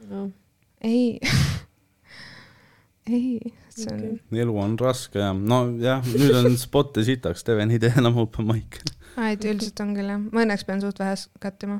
No. 0.07 0.27
ei 0.85 1.17
ei, 3.15 3.53
see 3.77 3.91
on 3.93 4.03
okay., 4.03 4.41
elu 4.43 4.57
on 4.63 4.77
raske 4.81 5.21
ja 5.21 5.33
nojah, 5.33 6.05
nüüd 6.13 6.37
on 6.41 6.57
spot'e 6.65 7.05
sitaks, 7.07 7.43
Steven 7.45 7.73
ei 7.75 7.81
tee 7.83 7.93
enam 7.97 8.17
open 8.23 8.47
mic'e. 8.49 8.83
et 9.27 9.45
üldiselt 9.45 9.83
on 9.85 9.93
küll 9.97 10.13
jah, 10.13 10.21
ma 10.23 10.45
õnneks 10.45 10.67
pean 10.67 10.83
suht 10.83 11.01
vähe 11.03 11.15
kattima. 11.43 11.79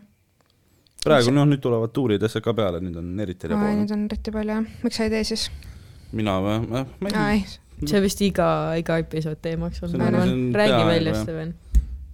praegu 1.05 1.33
noh, 1.35 1.47
nüüd 1.49 1.63
tulevad 1.63 1.93
tuuridesse 1.95 2.41
ka 2.45 2.55
peale, 2.57 2.81
nüüd 2.83 2.97
on 3.01 3.13
eriti 3.25 3.47
aa, 3.47 3.53
rebo 3.53 3.71
nüüd. 3.81 3.95
on 3.95 4.09
eriti 4.09 4.35
palju 4.35 4.57
jah, 4.59 4.67
miks 4.83 4.99
sa 4.99 5.07
ei 5.07 5.15
tee 5.15 5.23
siis? 5.35 5.47
mina 6.15 6.39
või? 6.43 6.59
ma 6.73 7.13
aa 7.13 7.31
ei 7.35 7.45
ei, 7.45 7.87
see 7.87 8.01
vist 8.01 8.21
iga, 8.25 8.49
iga 8.79 8.99
episood 9.03 9.41
teemaks 9.43 9.83
on, 9.85 9.95
ma 9.97 10.09
on- 10.09 10.15
arvan 10.15 10.55
räägi 10.57 10.83
välja. 10.87 11.15
Steven. 11.23 11.55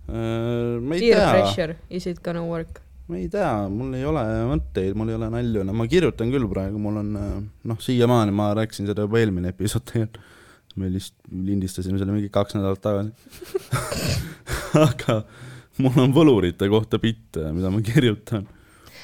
äh, 0.09 0.79
ma 0.81 0.95
ei 0.95 0.99
Peer 0.99 1.19
tea, 1.19 1.29
pressure, 1.31 1.75
is 1.89 2.07
it 2.07 2.23
gonna 2.23 2.43
work? 2.43 2.82
Ma 3.09 3.19
ei 3.19 3.27
tea, 3.31 3.49
mul 3.71 3.95
ei 3.97 4.05
ole 4.07 4.23
mõtteid, 4.47 4.95
mul 4.99 5.11
ei 5.11 5.17
ole 5.17 5.29
nalju, 5.33 5.63
no 5.67 5.75
ma 5.75 5.87
kirjutan 5.91 6.31
küll 6.31 6.47
praegu, 6.51 6.79
mul 6.81 7.01
on 7.01 7.09
äh, 7.19 7.33
noh, 7.71 7.81
siiamaani 7.83 8.35
ma 8.35 8.51
rääkisin 8.57 8.87
seda 8.89 9.07
juba 9.07 9.19
eelmine 9.19 9.51
episood 9.51 9.85
tegelikult, 9.89 10.21
me 10.79 10.89
vist 10.89 11.13
lindistasime 11.29 11.99
selle 12.01 12.15
mingi 12.15 12.31
kaks 12.33 12.55
nädalat 12.57 12.81
tagasi 12.81 13.11
aga 14.87 15.19
mul 15.83 15.99
on 16.01 16.15
võlurite 16.15 16.69
kohta 16.71 16.97
bitte, 17.01 17.51
mida 17.53 17.69
ma 17.73 17.83
kirjutan. 17.85 18.47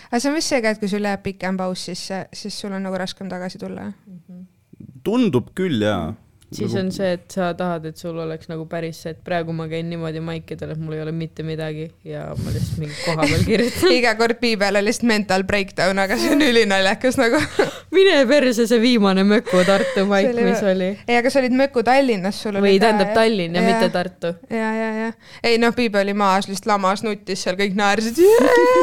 aga 0.08 0.22
see 0.22 0.32
on 0.32 0.40
vist 0.40 0.56
see 0.56 0.64
ka, 0.64 0.74
et 0.74 0.82
kui 0.82 0.90
sul 0.92 1.06
jääb 1.06 1.22
pikem 1.26 1.60
paus, 1.60 1.84
siis, 1.92 2.08
siis 2.34 2.56
sul 2.64 2.74
on 2.74 2.88
nagu 2.88 2.98
raskem 2.98 3.30
tagasi 3.30 3.62
tulla? 3.62 3.92
tundub 5.04 5.52
küll 5.58 5.84
jaa 5.84 6.14
siis 6.54 6.74
nagu... 6.74 6.86
on 6.86 6.92
see, 6.94 7.10
et 7.18 7.26
sa 7.34 7.50
tahad, 7.58 7.86
et 7.90 7.98
sul 8.00 8.18
oleks 8.18 8.50
nagu 8.50 8.66
päris 8.70 9.02
see, 9.04 9.14
et 9.14 9.22
praegu 9.26 9.54
ma 9.56 9.68
käin 9.70 9.90
niimoodi 9.92 10.22
maikidel, 10.24 10.74
et 10.74 10.82
mul 10.82 10.98
ei 10.98 11.04
ole 11.04 11.14
mitte 11.16 11.46
midagi 11.46 11.90
ja 12.08 12.26
ma 12.38 12.54
lihtsalt 12.54 12.80
mingi 12.82 12.98
koha 13.04 13.28
peal 13.28 13.46
kirjutan 13.46 13.94
iga 14.00 14.16
kord 14.20 14.40
piibel 14.42 14.80
oli 14.80 14.90
lihtsalt 14.90 15.08
mental 15.12 15.46
breakdown, 15.50 16.02
aga 16.02 16.18
see 16.20 16.34
on 16.34 16.42
ülinaljakas 16.46 17.20
nagu 17.22 17.42
mine 17.96 18.16
perse, 18.30 18.66
see 18.70 18.82
viimane 18.82 19.26
Möku 19.30 19.62
Tartu 19.68 20.06
maik, 20.10 20.34
mis 20.40 20.64
oli. 20.66 20.90
ei, 21.06 21.20
aga 21.20 21.34
sa 21.34 21.44
olid 21.44 21.58
Möku 21.60 21.84
Tallinnas, 21.86 22.42
sul 22.44 22.58
oli 22.58 22.66
või 22.66 22.82
tähendab 22.82 23.14
Tallinn 23.18 23.58
ja, 23.58 23.62
ja 23.62 23.68
mitte 23.68 23.92
Tartu. 23.94 24.34
ja, 24.50 24.72
ja, 24.80 24.90
ja 25.04 25.12
ei 25.46 25.62
noh, 25.62 25.76
piibel 25.78 26.08
oli 26.08 26.18
maas, 26.18 26.50
lihtsalt 26.50 26.72
lamas 26.74 27.06
nutis 27.06 27.46
seal, 27.46 27.60
kõik 27.60 27.78
naersid 27.78 28.18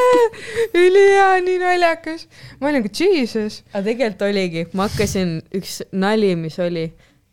ülihea, 0.84 1.32
nii 1.42 1.58
naljakas. 1.62 2.28
ma 2.60 2.70
olin 2.70 2.82
nagu 2.84 2.94
jesus. 2.94 3.62
aga 3.72 3.84
tegelikult 3.90 4.26
oligi, 4.28 4.66
ma 4.76 4.86
hakkasin, 4.86 5.40
üks 5.56 5.80
nali, 5.92 6.34
mis 6.38 6.58
oli 6.62 6.86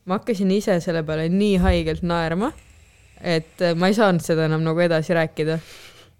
ma 0.05 0.19
hakkasin 0.19 0.51
ise 0.51 0.77
selle 0.83 1.03
peale 1.07 1.29
nii 1.31 1.57
haigelt 1.63 2.03
naerma, 2.07 2.51
et 3.24 3.63
äh, 3.63 3.75
ma 3.77 3.89
ei 3.89 3.98
saanud 3.98 4.24
seda 4.24 4.48
enam 4.50 4.63
nagu 4.65 4.83
edasi 4.83 5.15
rääkida. 5.15 5.60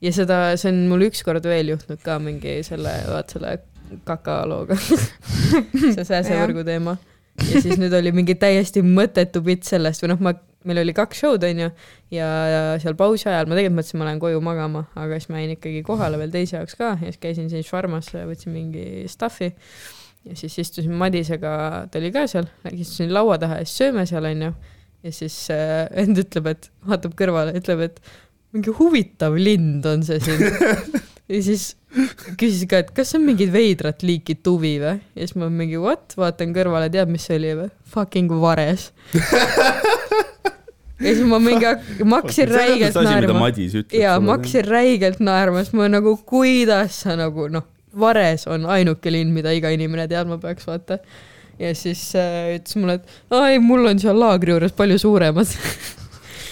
ja 0.04 0.12
seda, 0.12 0.40
see 0.60 0.72
on 0.72 0.86
mul 0.92 1.08
ükskord 1.08 1.46
veel 1.48 1.74
juhtunud 1.74 2.02
ka 2.04 2.18
mingi 2.20 2.60
selle, 2.68 2.96
vaat 3.08 3.36
selle 3.36 3.58
kakalooga 4.08 4.78
see 5.96 6.04
sääsevõrgu 6.04 6.63
teema. 6.68 6.98
ja 7.44 7.62
siis 7.62 7.80
nüüd 7.82 7.94
oli 7.98 8.12
mingi 8.16 8.36
täiesti 8.40 8.84
mõttetu 8.86 9.44
bitt 9.46 9.68
sellest 9.68 10.04
või 10.04 10.13
noh, 10.13 10.24
ma, 10.24 10.36
meil 10.68 10.84
oli 10.84 10.96
kaks 10.96 11.24
show'd 11.24 11.44
onju 11.48 11.70
ja, 12.13 12.28
seal 12.84 12.96
pausi 13.00 13.28
ajal 13.30 13.50
ma 13.50 13.58
tegelikult 13.58 13.80
mõtlesin, 13.82 14.00
ma 14.00 14.08
lähen 14.10 14.22
koju 14.24 14.44
magama, 14.46 14.86
aga 14.96 15.20
siis 15.20 15.32
ma 15.34 15.42
jäin 15.42 15.56
ikkagi 15.58 15.84
kohale 15.88 16.20
veel 16.22 16.32
teise 16.34 16.60
jaoks 16.60 16.78
ka 16.80 16.94
ja 16.96 17.10
siis 17.10 17.20
käisin 17.24 17.52
siis 17.52 17.70
Pharmas, 17.70 18.13
võtsin 18.13 18.56
mingi 18.56 19.04
stuff'i 19.12 19.52
ja 20.24 20.38
siis 20.39 20.58
istusin 20.63 20.94
Madisega, 20.98 21.53
ta 21.92 22.00
oli 22.00 22.12
ka 22.15 22.25
seal, 22.32 22.48
istusin 22.72 23.13
laua 23.13 23.38
taha 23.42 23.62
ja 23.62 23.68
siis 23.68 23.84
sööme 23.84 24.06
seal, 24.10 24.27
onju. 24.30 24.51
ja 25.03 25.15
siis 25.15 25.38
äh, 25.53 25.88
vend 25.96 26.22
ütleb, 26.24 26.51
et 26.53 26.70
vaatab 26.88 27.15
kõrvale, 27.20 27.56
ütleb, 27.60 27.84
et 27.89 28.00
mingi 28.53 28.74
huvitav 28.77 29.36
lind 29.39 29.86
on 29.89 30.06
see 30.06 30.22
siin 30.24 30.44
ja 31.34 31.42
siis 31.44 31.74
küsis 32.39 32.63
ka, 32.70 32.84
et 32.84 32.94
kas 32.96 33.12
see 33.12 33.20
on 33.20 33.27
mingit 33.27 33.51
veidrat 33.53 34.06
liiki 34.06 34.38
tuvi 34.46 34.75
või? 34.82 34.96
ja 35.01 35.25
siis 35.25 35.36
ma 35.39 35.50
mingi 35.51 35.80
what, 35.82 36.15
vaatan 36.20 36.56
kõrvale, 36.56 36.92
tead, 36.94 37.12
mis 37.12 37.27
see 37.27 37.39
oli 37.42 37.53
või? 37.63 37.74
Fucking 37.96 38.32
vares 38.44 38.92
ja 41.03 41.12
siis 41.12 41.25
ma 41.27 41.42
mingi, 41.44 41.68
ma 42.08 42.22
hakkasin 42.22 42.53
räigelt 42.53 42.98
naerma. 43.01 43.51
jaa, 43.92 44.18
ma 44.24 44.38
hakkasin 44.38 44.68
räigelt 44.70 45.22
naerma, 45.24 45.65
siis 45.65 45.75
ma 45.77 45.89
nagu, 45.92 46.15
kuidas 46.30 47.03
sa 47.03 47.18
nagu 47.20 47.50
noh 47.51 47.73
Vares 48.00 48.48
on 48.50 48.68
ainuke 48.74 49.12
linn, 49.14 49.34
mida 49.36 49.54
iga 49.54 49.72
inimene 49.74 50.08
teadma 50.12 50.40
peaks, 50.42 50.68
vaata. 50.70 51.00
ja 51.60 51.74
siis 51.78 52.08
äh, 52.18 52.56
ütles 52.58 52.80
mulle, 52.82 53.00
et 53.02 53.36
aa 53.36 53.52
ei, 53.54 53.60
mul 53.62 53.86
on 53.92 54.00
seal 54.02 54.18
laagri 54.18 54.56
juures 54.56 54.74
palju 54.78 54.98
suuremad 55.04 55.52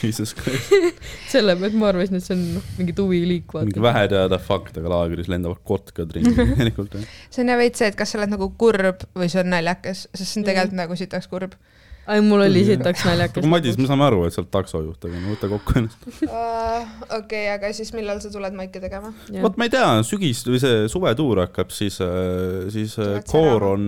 Jesus 0.01 0.33
Christ 0.37 0.73
selle 1.33 1.55
pealt 1.59 1.75
ma 1.77 1.89
arvasin, 1.91 2.19
et 2.19 2.25
see 2.25 2.35
on 2.35 2.43
noh, 2.57 2.69
mingi 2.77 2.95
tuviliik. 2.97 3.53
mingi 3.59 3.83
väheteada 3.83 4.39
fakt, 4.41 4.77
aga 4.81 4.93
laagris 4.95 5.29
lendavad 5.31 5.61
kotkad 5.67 6.13
ringi 6.15 6.33
tegelikult. 6.37 6.97
see 7.29 7.43
on 7.43 7.53
jah 7.53 7.61
veits 7.61 7.81
see, 7.81 7.91
et 7.91 7.99
kas 7.99 8.13
sa 8.13 8.19
oled 8.21 8.33
nagu 8.33 8.51
kurb 8.61 9.05
või 9.17 9.29
see 9.31 9.43
on 9.43 9.51
naljakas, 9.53 10.07
sest 10.13 10.27
see 10.27 10.41
on 10.41 10.49
tegelikult 10.49 10.75
mm. 10.77 10.83
nagu 10.83 10.99
sitaks 10.99 11.29
kurb 11.31 11.57
ai, 12.05 12.21
mul 12.25 12.41
oli 12.45 12.63
sitaks 12.65 13.03
naljakas. 13.05 13.45
Madis, 13.49 13.77
me 13.79 13.87
saame 13.89 14.05
aru, 14.07 14.23
et 14.27 14.35
sa 14.35 14.41
oled 14.41 14.51
taksojuht, 14.53 15.07
aga 15.07 15.19
no 15.19 15.33
võta 15.33 15.49
kokku 15.51 15.75
ennast 15.81 16.07
uh,. 16.07 16.31
okei 17.19 17.19
okay,, 17.19 17.43
aga 17.53 17.71
siis 17.77 17.93
millal 17.95 18.21
sa 18.23 18.31
tuled 18.33 18.55
maike 18.57 18.81
tegema? 18.83 19.11
vot 19.43 19.59
ma 19.59 19.67
ei 19.67 19.73
tea, 19.73 19.89
sügis 20.07 20.43
või 20.47 20.61
see 20.63 20.87
suvetuur 20.91 21.43
hakkab, 21.45 21.73
siis, 21.75 21.99
äh, 22.05 22.71
siis 22.73 22.97
äh, 22.99 23.19
tuled 23.19 23.29
koor 23.31 23.67
on, 23.73 23.85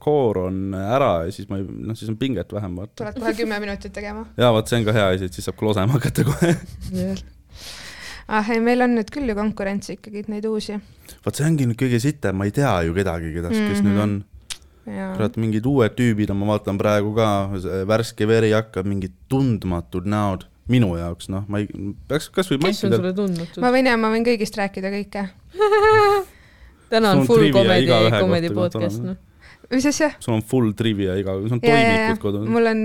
koor 0.00 0.42
on 0.46 0.74
ära 0.80 1.12
ja 1.28 1.34
siis 1.34 1.48
ma 1.50 1.60
ei, 1.60 1.68
noh, 1.68 1.98
siis 1.98 2.10
on 2.12 2.18
pinget 2.20 2.52
vähem, 2.54 2.76
vaata. 2.80 2.96
tuled 3.02 3.22
kohe 3.22 3.36
kümme 3.38 3.60
minutit 3.62 3.94
tegema? 3.94 4.26
jaa, 4.40 4.50
vot 4.54 4.68
see 4.68 4.82
on 4.82 4.88
ka 4.88 4.96
hea 4.96 5.08
asi, 5.14 5.30
et 5.30 5.38
siis 5.38 5.48
saab 5.48 5.60
klosema 5.60 5.98
hakata 5.98 6.26
kohe 6.26 6.54
ah 8.34 8.52
ei, 8.52 8.60
meil 8.64 8.84
on 8.84 8.96
nüüd 8.98 9.10
küll 9.14 9.30
ju 9.30 9.38
konkurentsi 9.38 9.98
ikkagi, 9.98 10.26
neid 10.32 10.46
uusi. 10.48 10.78
vot 11.24 11.36
see 11.36 11.46
ongi 11.46 11.68
nüüd 11.70 11.80
kõige 11.80 12.00
sitem, 12.02 12.38
ma 12.40 12.48
ei 12.48 12.54
tea 12.54 12.76
ju 12.88 12.96
kedagi, 12.96 13.34
kes 13.36 13.50
mm 13.50 13.66
-hmm. 13.66 13.88
nüüd 13.88 14.04
on 14.06 14.22
kurat, 14.84 15.36
mingid 15.40 15.66
uued 15.68 15.94
tüübid 15.96 16.32
on, 16.32 16.40
ma 16.42 16.54
vaatan 16.54 16.80
praegu 16.80 17.14
ka, 17.16 17.28
värske 17.88 18.28
veri 18.28 18.52
hakkab, 18.54 18.88
mingid 18.88 19.14
tundmatud 19.32 20.08
näod 20.10 20.48
minu 20.70 20.94
jaoks, 20.96 21.28
noh, 21.32 21.44
ma 21.50 21.60
ei, 21.60 21.68
peaks 22.08 22.30
kasvõi 22.32 22.60
kes 22.62 22.86
on 22.86 22.96
sulle 22.96 23.12
tundmatud? 23.16 23.60
ma 23.60 23.70
võin 23.74 23.88
ja, 23.90 23.98
ma 24.00 24.10
võin 24.12 24.24
kõigist 24.24 24.56
rääkida 24.56 24.92
kõike. 24.94 25.26
Täna 26.92 27.14
on 27.16 27.24
full 27.28 27.50
comedy, 27.52 27.88
comedy 28.16 28.52
podcast, 28.54 29.04
noh. 29.04 29.20
Mis 29.72 29.86
asja? 29.88 30.10
sul 30.20 30.36
on 30.36 30.42
full 30.44 30.74
trivia 30.76 31.14
iga, 31.16 31.34
sul 31.40 31.56
on 31.56 31.60
toimikud 31.62 32.20
kodus. 32.20 32.48
mul 32.52 32.68
on 32.68 32.82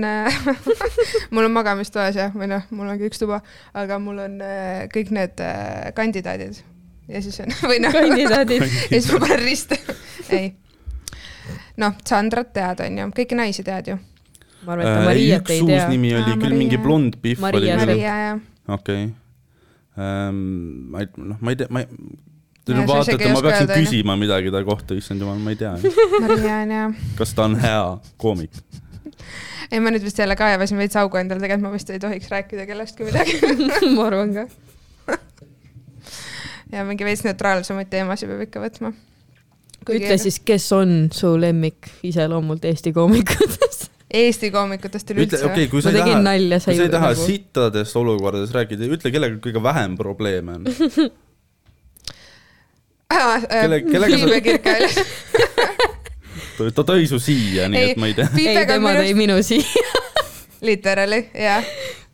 mul 1.36 1.44
on 1.44 1.52
magamistoas 1.52 2.16
jah, 2.16 2.32
või 2.32 2.48
noh, 2.52 2.64
mul 2.72 2.88
ongi 2.92 3.08
üks 3.08 3.20
tuba, 3.20 3.42
aga 3.76 4.00
mul 4.00 4.22
on 4.24 4.40
äh, 4.44 4.86
kõik 4.92 5.12
need 5.16 5.44
äh, 5.44 5.92
kandidaadid. 5.96 6.62
Ja 7.10 7.20
siis 7.24 7.40
on, 7.44 7.52
või 7.70 7.80
noh. 7.84 7.94
kandidaadid. 7.96 8.64
Ja 8.64 8.96
siis 8.96 9.12
ma 9.12 9.22
panen 9.24 9.44
riste. 9.44 9.80
Ei 10.28 10.52
noh, 11.80 11.98
Sandrat 12.06 12.52
tead, 12.56 12.84
onju, 12.86 13.10
kõiki 13.16 13.38
naisi 13.38 13.64
tead 13.66 13.92
ju. 13.92 13.98
ma 14.66 14.76
arvan, 14.76 14.86
et 14.86 14.94
ta 14.94 15.04
Mariat 15.08 15.52
ei 15.52 15.60
tea. 15.60 15.66
üks 15.66 15.84
uus 15.84 15.92
nimi 15.94 16.14
oli 16.18 16.38
küll 16.42 16.56
mingi 16.56 16.80
blond 16.80 17.20
pihv. 17.22 17.42
Maria, 17.44 17.76
Maria, 17.82 18.16
jah. 18.24 18.42
okei. 18.78 19.06
Ehm, 20.00 20.42
ma 20.92 21.04
ei, 21.04 21.12
noh, 21.16 21.38
ma 21.40 21.54
ei 21.54 21.62
tea, 21.62 21.70
ma 21.70 21.84
ei 21.84 21.88
Te 22.60 22.76
nüüd 22.76 22.86
vaatate, 22.86 23.30
ma 23.32 23.40
peaksin 23.42 23.70
küsima 23.72 24.14
midagi 24.20 24.50
ta 24.52 24.60
kohta, 24.62 24.94
issand 24.94 25.22
jumal, 25.24 25.38
ma 25.42 25.54
ei 25.54 25.58
tea. 25.58 25.72
Maria 26.20 26.58
on 26.60 26.74
jah. 26.76 26.98
kas 27.18 27.32
ta 27.34 27.48
on 27.48 27.56
hea 27.58 27.80
koomik? 28.20 28.52
ei, 29.70 29.80
ma 29.80 29.92
nüüd 29.92 30.04
vist 30.04 30.18
jälle 30.18 30.36
kaevasin 30.38 30.80
veits 30.80 30.98
augu 31.00 31.20
endale, 31.20 31.42
tegelikult 31.42 31.68
ma 31.68 31.74
vist 31.74 31.90
ei 31.94 32.02
tohiks 32.02 32.30
rääkida 32.32 32.66
kellestki 32.68 33.06
midagi 33.06 33.38
ma 33.96 34.06
arvan 34.08 34.34
ka 34.34 34.46
ja 36.74 36.84
mingi 36.88 37.06
veits 37.06 37.24
neutraalsemaid 37.26 37.90
teemasid 37.92 38.30
peab 38.30 38.44
ikka 38.46 38.62
võtma 38.64 38.92
ütle 39.88 40.18
siis, 40.20 40.40
kes 40.44 40.66
on 40.76 41.08
su 41.14 41.32
lemmik 41.40 41.88
iseloomult 42.06 42.64
Eesti 42.68 42.92
koomikutest 42.96 43.88
Eesti 44.10 44.50
koomikutest 44.50 45.12
üleüldse 45.14 45.44
okay,? 45.46 45.68
ma 45.70 45.82
tegin 45.86 46.16
taha, 46.16 46.22
nalja, 46.26 46.58
sa 46.62 46.74
ei 46.74 46.90
taha 46.90 47.12
nagu... 47.12 47.26
sittadest 47.26 47.98
olukordadest 48.00 48.56
rääkida, 48.56 48.88
ütle, 48.96 49.12
kellega 49.14 49.38
kõige 49.44 49.62
vähem 49.62 49.94
probleeme 49.98 50.58
on. 50.58 50.66
Ah, 53.10 53.46
Kelle, 53.62 53.80
kellega 53.86 54.40
Kirkehaljas 54.42 54.98
ta 56.76 56.84
tõi 56.84 57.06
su 57.08 57.22
siia, 57.22 57.70
nii 57.70 57.80
ei, 57.80 57.94
et 57.94 58.02
ma 58.02 58.10
ei 58.10 58.18
tea. 58.18 58.28
ei, 58.36 58.66
tema 58.68 58.92
tõi 58.98 59.14
minu 59.16 59.38
siia. 59.46 59.94
Literally, 60.60 61.24
jah 61.32 61.64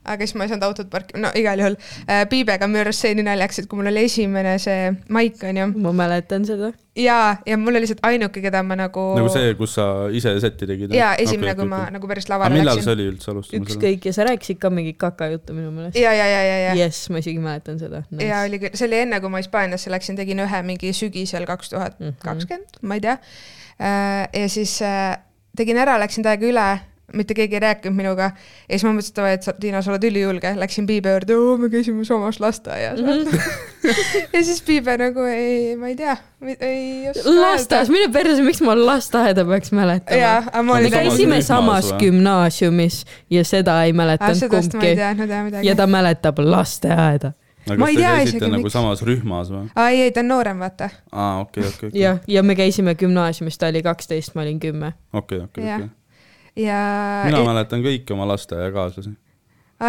aga 0.07 0.27
siis 0.27 0.37
ma 0.39 0.47
ei 0.47 0.53
saanud 0.53 0.67
autot 0.69 0.89
parkida, 0.93 1.21
no 1.23 1.31
igal 1.39 1.61
juhul 1.63 1.77
äh, 2.07 2.25
Piibega 2.31 2.69
minu 2.71 2.83
arust 2.85 3.05
see 3.05 3.15
nii 3.17 3.27
naljakas, 3.27 3.63
et 3.63 3.71
kui 3.71 3.81
mul 3.81 3.91
oli 3.91 4.07
esimene 4.09 4.57
see 4.63 4.91
maik 5.13 5.43
onju. 5.51 5.69
ma 5.83 5.93
mäletan 5.97 6.47
seda. 6.49 6.71
ja, 6.97 7.19
ja 7.47 7.59
mul 7.61 7.75
oli 7.75 7.85
lihtsalt 7.85 8.03
ainuke, 8.09 8.43
keda 8.45 8.63
ma 8.67 8.79
nagu. 8.79 9.07
nagu 9.19 9.33
see, 9.33 9.53
kus 9.59 9.77
sa 9.79 9.89
ise 10.15 10.37
setti 10.43 10.69
tegid? 10.71 10.95
ja, 10.97 11.13
esimene 11.15 11.53
okay,, 11.53 11.61
kui 11.61 11.69
okay, 11.69 11.73
ma 11.75 11.97
nagu 11.97 12.11
päris 12.11 12.31
lavale 12.33 12.55
läksin. 12.55 12.65
millal 12.65 12.83
see 12.87 12.95
oli 12.97 13.09
üldse 13.13 13.33
alustama? 13.35 13.67
ükskõik 13.67 14.09
ja 14.11 14.17
sa 14.17 14.29
rääkisid 14.31 14.63
ka 14.63 14.73
mingit 14.73 15.01
kakajuttu 15.03 15.57
minu 15.57 15.75
meelest. 15.75 16.01
ja, 16.01 16.15
ja, 16.17 16.31
ja, 16.33 16.43
ja, 16.47 16.57
ja. 16.69 16.79
jess, 16.85 17.11
ma 17.13 17.23
isegi 17.23 17.43
mäletan 17.43 17.81
seda 17.83 18.05
nice.. 18.11 18.31
ja 18.31 18.43
oli 18.47 18.63
küll, 18.63 18.79
see 18.79 18.89
oli 18.91 19.03
enne, 19.05 19.21
kui 19.25 19.33
ma 19.33 19.43
Hispaaniasse 19.43 19.93
läksin, 19.93 20.19
tegin 20.19 20.43
ühe 20.47 20.65
mingi 20.67 20.93
sügisel 20.97 21.47
kaks 21.49 21.75
tuhat 21.75 22.01
kakskümmend, 22.23 22.81
ma 22.87 22.99
ei 22.99 23.05
tea. 23.05 23.17
Äh, 23.77 24.27
ja 24.33 24.49
siis 24.49 24.79
äh, 24.85 25.17
tegin 25.57 25.79
ära, 25.81 25.99
läksin 26.01 26.25
täiega 26.25 26.49
üle 26.49 26.69
mitte 27.15 27.35
keegi 27.35 27.55
ei 27.55 27.61
rääkinud 27.61 27.97
minuga 27.97 28.31
ja 28.33 28.75
siis 28.75 28.85
ma 28.85 28.93
mõtlesin, 28.97 29.13
et 29.13 29.19
davai, 29.19 29.35
et 29.37 29.47
sa, 29.47 29.55
Tiina, 29.61 29.83
sa 29.83 29.93
oled 29.93 30.07
ülijulge, 30.09 30.53
läksin 30.59 30.89
Piibe 30.89 31.13
juurde, 31.15 31.37
me 31.63 31.71
käisime 31.71 32.05
samas 32.05 32.41
lasteaias 32.43 33.01
mm. 33.01 33.07
-hmm. 33.07 33.51
ja 34.35 34.43
siis 34.45 34.63
Piibe 34.63 34.97
nagu 34.99 35.23
ei, 35.31 35.77
ma 35.77 35.93
ei 35.93 35.97
tea, 35.97 36.17
ei 36.61 37.09
oska 37.11 37.35
lasteaias, 37.41 37.91
mine 37.95 38.11
perse, 38.13 38.43
miks 38.43 38.61
ma 38.61 38.75
lasteaeda 38.75 39.45
peaks 39.45 39.73
mäletama? 39.73 40.73
me 40.83 40.91
käisime 40.91 41.43
samas 41.43 41.95
gümnaasiumis 41.99 43.05
ja 43.31 43.45
seda 43.45 43.83
ei 43.85 43.93
mäletanud 43.93 44.49
kumbki. 44.51 44.97
ja 45.63 45.77
ta 45.77 45.87
mäletab 45.87 46.39
lasteaeda 46.39 47.33
aga 47.67 47.79
ma 47.81 47.87
kas 47.87 47.95
te 47.95 48.03
käisite 48.03 48.49
nagu 48.49 48.63
miks. 48.63 48.73
samas 48.73 49.03
rühmas 49.03 49.51
või? 49.51 49.69
aa 49.75 49.89
ei, 49.91 50.03
ei 50.07 50.15
ta 50.15 50.23
on 50.23 50.29
noorem, 50.29 50.59
vaata. 50.59 50.91
aa, 51.13 51.41
okei 51.41 51.61
okay,, 51.61 51.69
okei 51.69 51.77
okay, 51.77 51.89
okay.. 51.89 52.01
jah, 52.01 52.19
ja 52.27 52.43
me 52.43 52.55
käisime 52.59 52.95
gümnaasiumis, 52.95 53.59
ta 53.59 53.71
oli 53.71 53.83
kaksteist, 53.83 54.35
ma 54.35 54.43
olin 54.43 54.61
kümme. 54.61 54.93
okei, 55.13 55.41
okei, 55.47 55.65
okei 55.75 55.89
ja. 56.57 56.83
mina 57.27 57.41
et... 57.41 57.49
mäletan 57.49 57.83
kõiki 57.85 58.15
oma 58.17 58.29
lasteaiakaaslasi. 58.33 59.17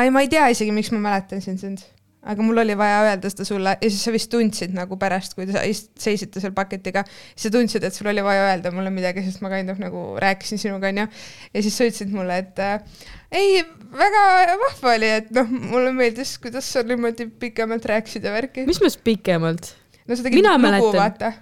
ei, 0.02 0.10
ma 0.14 0.24
ei 0.24 0.32
tea 0.32 0.50
isegi, 0.54 0.74
miks 0.76 0.92
ma 0.94 1.00
mäletasin 1.04 1.60
sind. 1.62 1.86
aga 2.28 2.44
mul 2.44 2.60
oli 2.60 2.76
vaja 2.78 3.00
öelda 3.06 3.30
seda 3.32 3.46
sulle 3.48 3.76
ja 3.80 3.90
siis 3.90 4.02
sa 4.04 4.12
vist 4.12 4.30
tundsid 4.34 4.74
nagu 4.76 4.98
pärast, 5.00 5.38
kui 5.38 5.48
te 5.48 5.64
seisite 6.02 6.44
seal 6.44 6.54
paketiga, 6.58 7.06
siis 7.30 7.48
sa 7.48 7.54
tundsid, 7.56 7.88
et 7.88 7.96
sul 7.96 8.12
oli 8.12 8.24
vaja 8.26 8.50
öelda 8.50 8.74
mulle 8.76 8.92
midagi, 8.94 9.24
sest 9.26 9.44
ma 9.46 9.52
kind 9.54 9.72
of 9.72 9.80
nagu 9.82 10.04
rääkisin 10.22 10.62
sinuga, 10.62 10.92
onju. 10.92 11.08
ja 11.54 11.66
siis 11.66 11.80
sa 11.80 11.88
ütlesid 11.88 12.14
mulle, 12.14 12.42
et 12.44 12.62
äh, 12.64 13.02
ei, 13.32 13.64
väga 13.96 14.28
vahva 14.66 14.96
oli, 14.98 15.12
et 15.22 15.34
noh, 15.40 15.58
mulle 15.72 15.96
meeldis, 15.96 16.36
kuidas 16.44 16.68
sa 16.74 16.84
niimoodi 16.88 17.30
pikemalt 17.40 17.88
rääkisid 17.96 18.28
ja 18.28 18.36
värki. 18.36 18.68
mis 18.68 18.84
mõttes 18.84 19.00
pikemalt? 19.08 19.76
no 20.08 20.16
sa 20.16 20.28
tegid 20.28 20.44
lugu, 20.44 20.96
vaata 20.98 21.36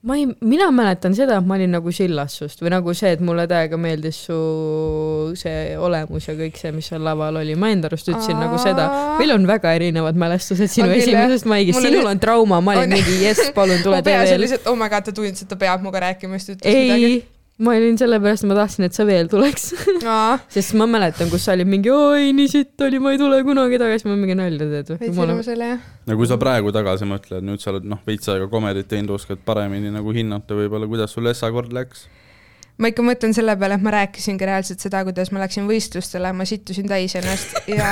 ma 0.00 0.16
ei, 0.16 0.26
mina 0.40 0.70
mäletan 0.72 1.12
seda, 1.16 1.36
et 1.40 1.46
ma 1.46 1.58
olin 1.58 1.74
nagu 1.76 1.92
sillas 1.92 2.38
sust 2.40 2.62
või 2.62 2.72
nagu 2.72 2.94
see, 2.96 3.12
et 3.16 3.24
mulle 3.24 3.44
täiega 3.50 3.76
meeldis 3.80 4.22
su 4.28 4.36
see 5.36 5.74
olemus 5.76 6.28
ja 6.30 6.36
kõik 6.38 6.56
see, 6.60 6.72
mis 6.72 6.88
seal 6.88 7.04
laval 7.04 7.40
oli, 7.42 7.56
ma 7.60 7.68
enda 7.74 7.90
arust 7.90 8.08
ütlesin 8.08 8.38
Aa. 8.38 8.46
nagu 8.46 8.60
seda. 8.62 8.86
meil 9.20 9.34
on 9.36 9.44
väga 9.50 9.74
erinevad 9.76 10.16
mälestused 10.20 10.72
sinu 10.72 10.88
okay, 10.88 11.02
esimesest 11.04 11.48
maigist, 11.50 11.82
sinul 11.84 12.08
on 12.08 12.22
trauma, 12.22 12.62
ma 12.64 12.78
olin 12.78 12.96
mingi 12.96 13.18
jess, 13.26 13.52
palun 13.56 13.84
tule 13.84 14.00
tee 14.06 14.16
veel. 14.24 14.48
oh 14.64 14.78
my 14.78 14.88
god, 14.88 15.04
ta 15.10 15.16
tundis, 15.16 15.44
et 15.44 15.52
ta 15.52 15.60
peab 15.60 15.84
minuga 15.84 16.06
rääkima, 16.08 16.40
siis 16.40 16.54
ta 16.54 16.58
ütles 16.58 16.72
ei. 16.72 16.88
midagi 16.88 17.12
ma 17.60 17.74
olin 17.76 17.98
sellepärast, 18.00 18.46
ma 18.48 18.56
tahtsin, 18.56 18.86
et 18.88 18.96
sa 18.96 19.04
veel 19.08 19.28
tuleks. 19.30 19.70
Sest 20.54 20.76
ma 20.80 20.86
mäletan, 20.90 21.28
kus 21.32 21.44
sa 21.46 21.54
olid 21.56 21.68
mingi 21.70 21.92
oi, 21.92 22.30
nii 22.36 22.48
sitt 22.50 22.86
oli, 22.86 23.00
ma 23.02 23.12
ei 23.14 23.20
tule 23.20 23.42
kunagi 23.46 23.80
tagasi, 23.80 24.08
ma 24.08 24.16
mingi 24.20 24.36
nalja 24.38 24.68
teed 24.70 24.94
veits 24.94 25.20
hirmus 25.20 25.50
oli 25.52 25.68
jah. 25.74 25.84
no 26.08 26.16
kui 26.20 26.30
sa 26.30 26.40
praegu 26.40 26.72
tagasi 26.74 27.08
mõtled, 27.10 27.44
nüüd 27.46 27.62
sa 27.62 27.74
oled 27.74 27.86
noh, 27.90 28.00
veits 28.08 28.32
aega 28.32 28.48
komedit 28.52 28.88
teinud, 28.90 29.12
oskad 29.18 29.44
paremini 29.44 29.92
nagu 29.92 30.16
hinnata 30.16 30.56
võib-olla, 30.56 30.88
kuidas 30.90 31.12
sul 31.14 31.28
Essa 31.30 31.52
kord 31.52 31.74
läks? 31.76 32.08
ma 32.80 32.88
ikka 32.88 33.04
mõtlen 33.04 33.36
selle 33.36 33.54
peale, 33.60 33.76
et 33.76 33.84
ma 33.84 33.92
rääkisingi 33.98 34.48
reaalselt 34.48 34.80
seda, 34.80 35.04
kuidas 35.04 35.32
ma 35.34 35.44
läksin 35.44 35.68
võistlustele, 35.68 36.32
ma 36.32 36.48
sittusin 36.48 36.88
täis 36.88 37.16
ennast. 37.20 37.58
Ja 37.68 37.90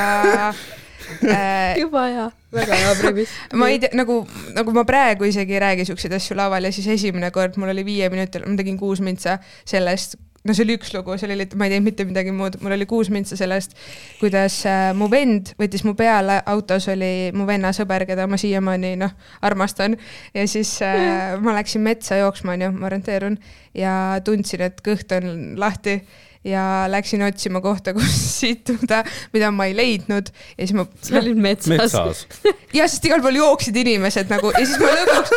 juba 1.82 2.04
hea, 2.08 2.28
väga 2.54 2.78
hea 2.82 2.94
premis. 3.00 3.34
ma 3.60 3.70
ei 3.72 3.82
tea, 3.82 3.92
nagu, 3.98 4.20
nagu 4.56 4.76
ma 4.76 4.86
praegu 4.88 5.28
isegi 5.28 5.58
ei 5.58 5.64
räägi 5.64 5.88
siukseid 5.88 6.16
asju 6.18 6.38
laval 6.38 6.68
ja 6.68 6.72
siis 6.74 6.88
esimene 6.98 7.30
kord 7.34 7.58
mul 7.60 7.74
oli 7.74 7.84
viie 7.86 8.08
minutil, 8.12 8.46
ma 8.46 8.58
tegin 8.58 8.78
kuus 8.80 9.02
mintsa 9.04 9.38
sellest, 9.68 10.18
no 10.46 10.54
see 10.54 10.64
oli 10.64 10.76
üks 10.78 10.92
lugu, 10.94 11.16
see 11.18 11.28
oli, 11.28 11.46
ma 11.58 11.66
ei 11.66 11.74
teinud 11.74 11.88
mitte 11.88 12.06
midagi 12.08 12.32
muud, 12.34 12.58
mul 12.62 12.74
oli 12.76 12.86
kuus 12.88 13.10
mintsa 13.14 13.38
sellest, 13.38 13.74
kuidas 14.20 14.60
äh, 14.68 14.90
mu 14.96 15.10
vend 15.12 15.52
võttis 15.60 15.84
mu 15.86 15.94
peale, 15.98 16.40
autos 16.48 16.88
oli 16.92 17.30
mu 17.36 17.46
venna 17.48 17.72
sõber, 17.76 18.06
keda 18.08 18.28
ma 18.30 18.38
siiamaani 18.40 18.94
noh, 19.00 19.14
armastan. 19.44 19.98
ja 20.34 20.46
siis 20.48 20.76
äh, 20.84 21.34
ma 21.44 21.56
läksin 21.58 21.84
metsa 21.84 22.20
jooksma, 22.22 22.56
onju, 22.56 22.72
ma 22.78 22.88
orienteerun 22.90 23.38
ja 23.76 23.92
tundsin, 24.24 24.64
et 24.68 24.82
kõht 24.84 25.12
on 25.18 25.54
lahti 25.60 26.00
ja 26.44 26.84
läksin 26.88 27.22
otsima 27.22 27.60
kohta, 27.60 27.94
kus 27.96 28.40
situda, 28.40 29.04
mida 29.32 29.50
ma 29.54 29.64
ei 29.68 29.76
leidnud. 29.76 30.26
Ja 30.58 30.66
siis 30.66 30.76
ma. 30.76 30.86
sa 31.02 31.18
olid 31.20 31.36
metsas, 31.36 31.68
metsas.. 31.68 32.26
ja, 32.76 32.88
sest 32.88 33.04
igal 33.08 33.22
pool 33.24 33.36
jooksid 33.38 33.76
inimesed 33.76 34.26
nagu 34.32 34.46
ja 34.54 34.64
siis 34.64 34.78
ma 34.82 34.88
lõpuks, 34.94 35.30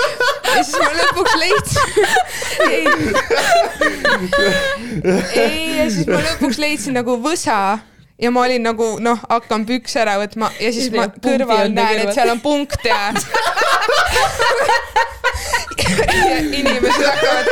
ja 0.55 0.63
siis 0.63 0.77
ma 0.79 0.89
lõpuks 1.01 1.33
leidsin 1.41 1.89
ei, 2.71 2.85
ei, 5.35 5.77
ja 5.79 5.85
siis 5.89 6.07
ma 6.09 6.19
lõpuks 6.25 6.57
leidsin 6.61 6.93
nagu 6.99 7.13
võsa 7.23 7.57
ja 8.21 8.29
ma 8.33 8.39
olin 8.45 8.63
nagu 8.65 8.85
noh, 9.03 9.19
hakkan 9.29 9.65
pükse 9.69 9.97
ära 10.03 10.13
võtma 10.21 10.47
ja 10.61 10.69
siis 10.75 10.87
ma 10.93 11.03
kõrval 11.09 11.67
näen, 11.73 11.99
et 12.05 12.13
seal 12.15 12.29
on 12.35 12.41
punkt 12.43 12.81
ja 12.85 12.99
ja 13.09 13.13
inimesed 16.59 17.05
hakkavad 17.05 17.49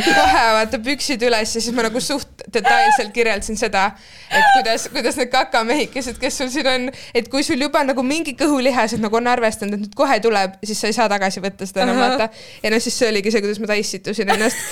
kohe, 0.00 0.44
vaata 0.56 0.80
püksid 0.82 1.22
üles 1.26 1.54
ja 1.56 1.60
siis 1.60 1.74
ma 1.76 1.84
nagu 1.86 2.00
suht 2.00 2.42
detailselt 2.52 3.12
kirjeldasin 3.14 3.58
seda, 3.60 3.84
et 4.30 4.46
kuidas, 4.56 4.86
kuidas 4.92 5.18
need 5.20 5.30
kakamehikesed, 5.32 6.18
kes 6.20 6.38
sul 6.40 6.50
siin 6.52 6.68
on, 6.68 6.88
et 7.14 7.28
kui 7.32 7.44
sul 7.46 7.60
juba 7.62 7.82
nagu 7.86 8.04
mingi 8.06 8.34
kõhulihased 8.38 9.02
nagu 9.02 9.18
on 9.18 9.28
arvestanud, 9.32 9.76
et 9.76 9.84
nüüd 9.86 9.96
kohe 9.98 10.18
tuleb, 10.24 10.56
siis 10.64 10.80
sa 10.82 10.90
ei 10.90 10.96
saa 10.96 11.08
tagasi 11.12 11.42
võtta 11.44 11.68
seda 11.68 11.84
enam 11.86 12.00
vaata. 12.00 12.28
ja 12.62 12.72
noh, 12.72 12.82
siis 12.82 12.98
see 12.98 13.10
oligi 13.12 13.32
see, 13.34 13.44
kuidas 13.44 13.60
ma 13.62 13.70
taissitusin 13.72 14.32
ennast. 14.36 14.66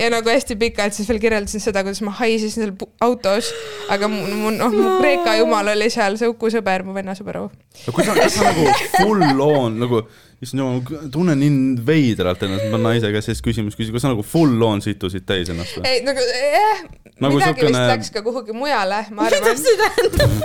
Ja 0.00 0.10
nagu 0.12 0.28
hästi 0.28 0.58
pikalt 0.60 0.96
siis 0.96 1.08
veel 1.08 1.20
kirjeldasin 1.22 1.62
seda, 1.62 1.84
kuidas 1.86 2.02
ma 2.04 2.12
haisesin 2.18 2.66
seal 2.66 2.74
autos, 3.04 3.52
aga 3.92 4.10
mu, 4.12 4.26
mu 4.36 4.52
noh, 4.54 4.72
mu 4.72 4.96
Kreeka 5.00 5.38
jumal 5.40 5.72
oli 5.72 5.90
seal, 5.92 6.18
see 6.20 6.28
Uku 6.30 6.50
sõber, 6.52 6.84
mu 6.86 6.96
venna 6.96 7.16
sõber. 7.16 7.46
kui 7.86 8.04
sa, 8.04 8.16
kas 8.16 8.38
sa 8.38 8.50
nagu 8.50 8.68
full 8.96 9.44
on 9.46 9.80
nagu 9.80 10.04
issand 10.44 10.60
jumal, 10.60 10.80
ma 10.84 11.10
tunnen 11.12 11.40
nii 11.40 11.84
veidralt 11.86 12.42
ennast, 12.44 12.66
ma 12.72 12.80
naise 12.80 13.10
käest 13.14 13.30
sellist 13.30 13.44
küsimust 13.46 13.78
küsin, 13.78 13.94
kas 13.94 14.04
sa 14.04 14.12
nagu 14.12 14.24
full 14.26 14.60
on 14.66 14.82
situsid 14.84 15.24
täis 15.28 15.52
ennast 15.52 15.78
või? 15.78 15.88
ei, 15.88 16.02
nagu 16.04 16.20
jah 16.20 16.82
eh,, 16.82 16.82
nagu 17.24 17.38
midagi 17.38 17.62
sukene... 17.62 17.72
vist 17.72 17.92
läks 17.94 18.12
ka 18.12 18.24
kuhugi 18.26 18.56
mujale, 18.56 19.06
ma 19.16 19.30
arvan. 19.30 19.46
mida 19.46 19.56
see 19.60 19.78
tähendab 19.80 20.36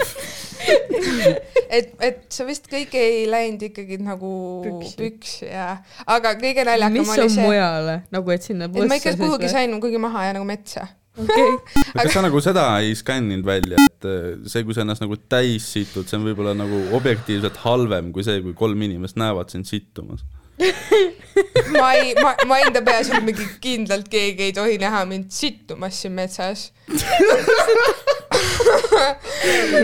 et, 1.77 1.91
et 1.99 2.23
sa 2.31 2.45
vist 2.47 2.71
kõik 2.71 2.95
ei 2.99 3.25
läinud 3.29 3.67
ikkagi 3.67 3.99
nagu 4.03 4.31
püksi, 4.63 4.95
püksi 5.01 5.51
ja, 5.51 5.73
aga 6.05 6.35
kõige 6.39 6.65
naljakam 6.67 7.01
oli 7.01 7.11
see. 7.11 7.27
mis 7.27 7.37
on 7.41 7.49
mujale, 7.49 7.99
nagu 8.15 8.35
et 8.35 8.47
sinna. 8.47 8.71
et 8.71 8.87
ma 8.87 8.99
ikka 9.01 9.17
kuhugi 9.19 9.51
sain 9.51 9.75
kuhugi 9.75 10.01
maha 10.01 10.29
ja 10.29 10.39
nagu 10.39 10.47
metsa 10.47 10.87
okay. 11.17 11.55
aga 11.95 12.05
kas 12.05 12.15
sa 12.15 12.25
nagu 12.25 12.41
seda 12.43 12.65
ei 12.83 12.93
skänninud 12.97 13.47
välja, 13.47 13.79
et 13.89 14.07
äh, 14.09 14.27
see, 14.49 14.65
kui 14.67 14.77
sa 14.77 14.85
ennast 14.85 15.03
nagu 15.03 15.17
täis 15.31 15.67
situd, 15.73 16.07
see 16.07 16.19
on 16.19 16.27
võib-olla 16.29 16.55
nagu 16.57 16.85
objektiivselt 16.97 17.61
halvem 17.65 18.13
kui 18.15 18.25
see, 18.27 18.41
kui 18.45 18.55
kolm 18.57 18.87
inimest 18.87 19.19
näevad 19.21 19.53
sind 19.53 19.69
sittumas 19.69 20.23
ma 21.81 21.93
ei, 21.97 22.13
ma, 22.21 22.35
ma 22.47 22.59
enda 22.61 22.83
peas 22.85 23.09
oli 23.11 23.31
mingi 23.31 23.47
kindlalt 23.63 24.11
keegi 24.11 24.49
ei 24.49 24.55
tohi 24.55 24.77
näha 24.81 25.03
mind 25.09 25.31
sittumas 25.33 26.01
siin 26.03 26.13
metsas 26.17 26.69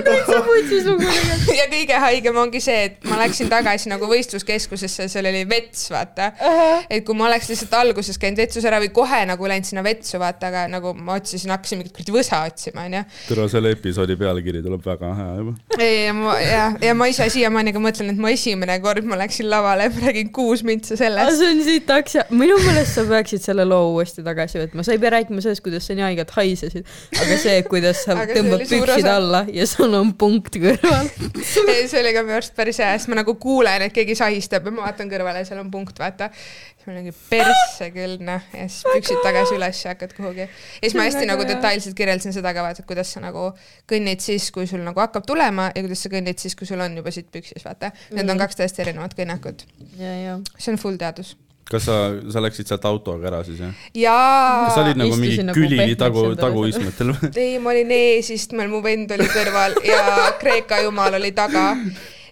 täitsa 0.06 0.42
putsis 0.46 0.86
lugu 0.86 1.06
tegelikult. 1.06 1.58
ja 1.58 1.66
kõige 1.72 2.00
haigem 2.04 2.40
ongi 2.42 2.62
see, 2.64 2.88
et 2.90 3.08
ma 3.08 3.20
läksin 3.22 3.50
tagasi 3.52 3.92
nagu 3.92 4.10
võistluskeskusesse, 4.10 5.08
seal 5.12 5.30
oli 5.30 5.44
vets, 5.50 5.88
vaata 5.94 6.32
uh. 6.34 6.48
-huh. 6.48 6.86
et 6.90 7.06
kui 7.08 7.18
ma 7.18 7.28
oleks 7.30 7.50
lihtsalt 7.52 7.74
alguses 7.80 8.20
käinud 8.22 8.42
vetsus 8.42 8.66
ära 8.68 8.80
või 8.84 8.92
kohe 8.96 9.24
nagu 9.30 9.50
läinud 9.50 9.68
sinna 9.68 9.84
vetsu, 9.86 10.20
vaata, 10.22 10.52
aga 10.52 10.66
nagu 10.72 10.94
ma 10.94 11.18
otsisin, 11.18 11.54
hakkasin 11.54 11.82
mingit 11.82 11.96
kuradi 11.96 12.16
võsa 12.16 12.42
otsima, 12.48 12.86
onju. 12.88 13.04
tere, 13.28 13.48
selle 13.52 13.74
episoodi 13.76 14.18
pealkiri 14.20 14.64
tuleb 14.66 14.86
väga 14.86 15.14
hea 15.22 15.38
juba. 15.42 15.56
ei, 15.78 16.06
ja 16.06 16.14
ma, 16.18 16.38
ja, 16.42 16.66
ja 16.82 16.96
ma 16.98 17.10
ise 17.12 17.30
siiamaani 17.34 17.74
ka 17.76 17.84
mõtlen, 17.84 18.14
et 18.14 18.22
ma 18.22 18.34
esimene 18.34 18.80
kord 18.84 19.08
ma 19.08 19.20
läksin 19.20 19.50
lavale, 19.52 19.90
ma 19.94 20.08
räägin 20.08 20.32
kuus 20.36 20.64
mintsa 20.68 21.00
sellest. 21.00 21.38
see 21.42 21.54
on 21.56 21.64
sitaks 21.66 22.20
ja 22.20 22.28
minu 22.30 22.58
meelest 22.66 22.98
sa 22.98 23.06
peaksid 23.08 23.44
selle 23.44 23.66
loo 23.68 23.94
uuesti 23.96 24.26
tagasi 24.26 24.62
võtma, 24.64 24.86
sa 24.86 24.96
ei 24.96 25.02
pea 25.02 25.16
rääkima 25.18 25.44
sellest, 25.44 25.64
kuidas 25.66 25.88
sa 25.88 25.98
nii 25.98 26.08
haigelt 26.10 26.34
haisesid, 26.38 26.88
aga 27.18 27.40
see, 27.42 27.62
kuidas 27.70 28.04
sa 28.06 28.18
tõmbad 28.48 28.72
püksid 28.72 29.10
alla 29.12 29.42
ja 29.54 29.68
sul 29.70 29.94
on 29.98 30.14
punkt 30.20 30.58
kõrval 30.62 31.10
ei, 31.74 31.88
see 31.90 32.02
oli 32.02 32.14
ka 32.16 32.24
minu 32.26 32.38
arust 32.38 32.56
päris 32.58 32.80
hea, 32.82 32.94
sest 32.98 33.12
ma 33.12 33.20
nagu 33.20 33.36
kuulen, 33.42 33.88
et 33.88 33.96
keegi 33.96 34.18
sahistab 34.18 34.68
ja 34.68 34.74
ma 34.76 34.88
vaatan 34.88 35.12
kõrvale 35.12 35.44
ja 35.44 35.50
seal 35.50 35.62
on 35.62 35.72
punkt, 35.74 36.00
vaata. 36.02 36.30
siis 36.34 36.90
mul 36.90 37.00
ongi 37.02 37.16
persse 37.32 37.90
küll, 37.96 38.18
noh, 38.28 38.52
ja 38.54 38.68
siis 38.68 38.84
püksid 38.88 39.24
tagasi 39.26 39.58
üles 39.58 39.82
ja 39.86 39.96
hakkad 39.96 40.16
kuhugi. 40.18 40.46
ja 40.46 40.84
siis 40.84 40.98
ma 40.98 41.08
hästi 41.08 41.26
nagu 41.30 41.48
detailselt 41.48 41.98
kirjeldasin 41.98 42.36
seda 42.36 42.54
ka, 42.58 42.66
vaata, 42.68 42.86
kuidas 42.88 43.16
sa 43.16 43.24
nagu 43.24 43.50
kõnnid 43.90 44.24
siis, 44.24 44.52
kui 44.56 44.70
sul 44.70 44.84
nagu 44.86 45.04
hakkab 45.04 45.28
tulema 45.28 45.72
ja 45.74 45.84
kuidas 45.84 46.06
sa 46.06 46.14
kõnnid 46.14 46.40
siis, 46.44 46.56
kui 46.58 46.70
sul 46.70 46.84
on 46.84 47.00
juba 47.02 47.14
sitt 47.16 47.32
püksis, 47.34 47.66
vaata. 47.68 47.92
Need 48.16 48.32
on 48.32 48.40
kaks 48.42 48.62
täiesti 48.62 48.86
erinevat 48.86 49.18
kõnnakut. 49.18 49.68
see 49.98 50.72
on 50.74 50.82
full 50.82 51.00
teadus 51.00 51.36
kas 51.72 51.88
sa, 51.88 51.96
sa 52.32 52.42
läksid 52.44 52.70
sealt 52.70 52.86
autoga 52.88 53.28
ära 53.30 53.44
siis 53.48 53.60
jah? 53.62 53.74
jaa. 53.98 54.70
sa 54.72 54.84
olid 54.84 55.00
nagu 55.00 55.16
mingi 55.20 55.44
nagu 55.44 55.58
külili 55.58 55.96
tagu, 56.00 56.30
taguistmetel 56.40 57.14
või? 57.16 57.32
ei, 57.36 57.58
ma 57.64 57.74
olin 57.74 57.92
eesistmel, 57.96 58.70
mu 58.72 58.80
vend 58.86 59.12
oli 59.18 59.28
kõrval 59.32 59.72
ja 59.88 60.02
Kreeka 60.40 60.82
jumal 60.86 61.14
oli 61.20 61.32
taga. 61.36 61.66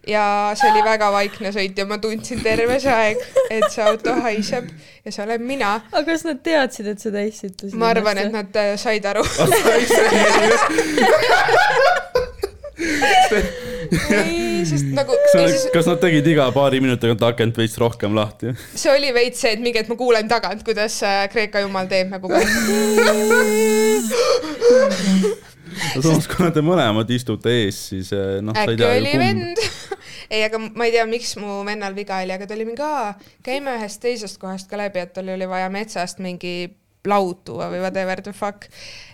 ja 0.08 0.26
see 0.56 0.72
oli 0.72 0.82
väga 0.86 1.12
vaikne 1.12 1.52
sõit 1.56 1.76
ja 1.78 1.86
ma 1.90 1.98
tundsin 2.00 2.40
terve 2.46 2.80
see 2.80 2.96
aeg, 2.96 3.18
et 3.50 3.68
see 3.74 3.84
auto 3.84 4.12
haiseb 4.24 4.66
ja 5.04 5.10
see 5.12 5.24
olen 5.26 5.42
mina. 5.44 5.72
aga 5.92 6.06
kas 6.12 6.24
nad 6.28 6.40
teadsid, 6.46 6.88
et 6.94 7.00
sa 7.04 7.10
täissitusid? 7.16 7.78
ma 7.80 7.92
arvan, 7.96 8.18
et 8.24 8.32
nad 8.36 8.62
äh, 8.62 8.76
said 8.80 9.06
aru 9.12 9.24
ei, 13.92 14.66
sest 14.68 14.92
nagu. 14.96 15.16
Siis... 15.32 15.68
kas 15.74 15.90
nad 15.90 16.02
tegid 16.04 16.28
iga 16.32 16.48
paari 16.56 16.82
minuti 16.84 17.02
tagant 17.06 17.26
akent 17.30 17.58
veits 17.62 17.78
rohkem 17.82 18.16
lahti? 18.18 18.54
see 18.74 18.92
oli 18.94 19.14
veits 19.16 19.44
see, 19.44 19.56
et 19.56 19.64
mingi 19.64 19.82
hetk 19.82 19.92
ma 19.92 20.00
kuulen 20.00 20.30
tagant, 20.32 20.64
kuidas 20.68 20.98
äh, 21.06 21.26
Kreeka 21.32 21.64
jumal 21.66 21.90
teeb 21.92 22.14
nagu 22.14 22.32
samas, 26.02 26.28
kuna 26.32 26.52
te 26.56 26.64
mõlemad 26.66 27.10
istute 27.14 27.52
ees, 27.64 27.82
siis 27.92 28.12
äh, 28.16 28.40
noh. 28.46 28.56
äkki 28.56 28.86
oli 28.88 29.16
vend 29.20 29.62
ei, 30.34 30.44
aga 30.46 30.60
ma 30.62 30.88
ei 30.88 30.96
tea, 30.96 31.06
miks 31.10 31.36
mu 31.42 31.62
vennal 31.68 31.96
viga 31.98 32.22
oli, 32.24 32.36
aga 32.36 32.48
ta 32.48 32.58
oli 32.58 32.68
mingi, 32.68 32.86
aa, 32.86 33.14
käime 33.46 33.78
ühest 33.80 34.02
teisest 34.04 34.40
kohast 34.42 34.70
ka 34.72 34.80
läbi, 34.80 35.04
et 35.04 35.14
tal 35.16 35.30
oli 35.36 35.50
vaja 35.50 35.70
metsast 35.74 36.22
mingi 36.24 36.56
laud 37.10 37.42
tuua 37.48 37.70
või 37.72 37.82
whatever 37.84 38.22
the 38.22 38.34
fuck. 38.34 38.68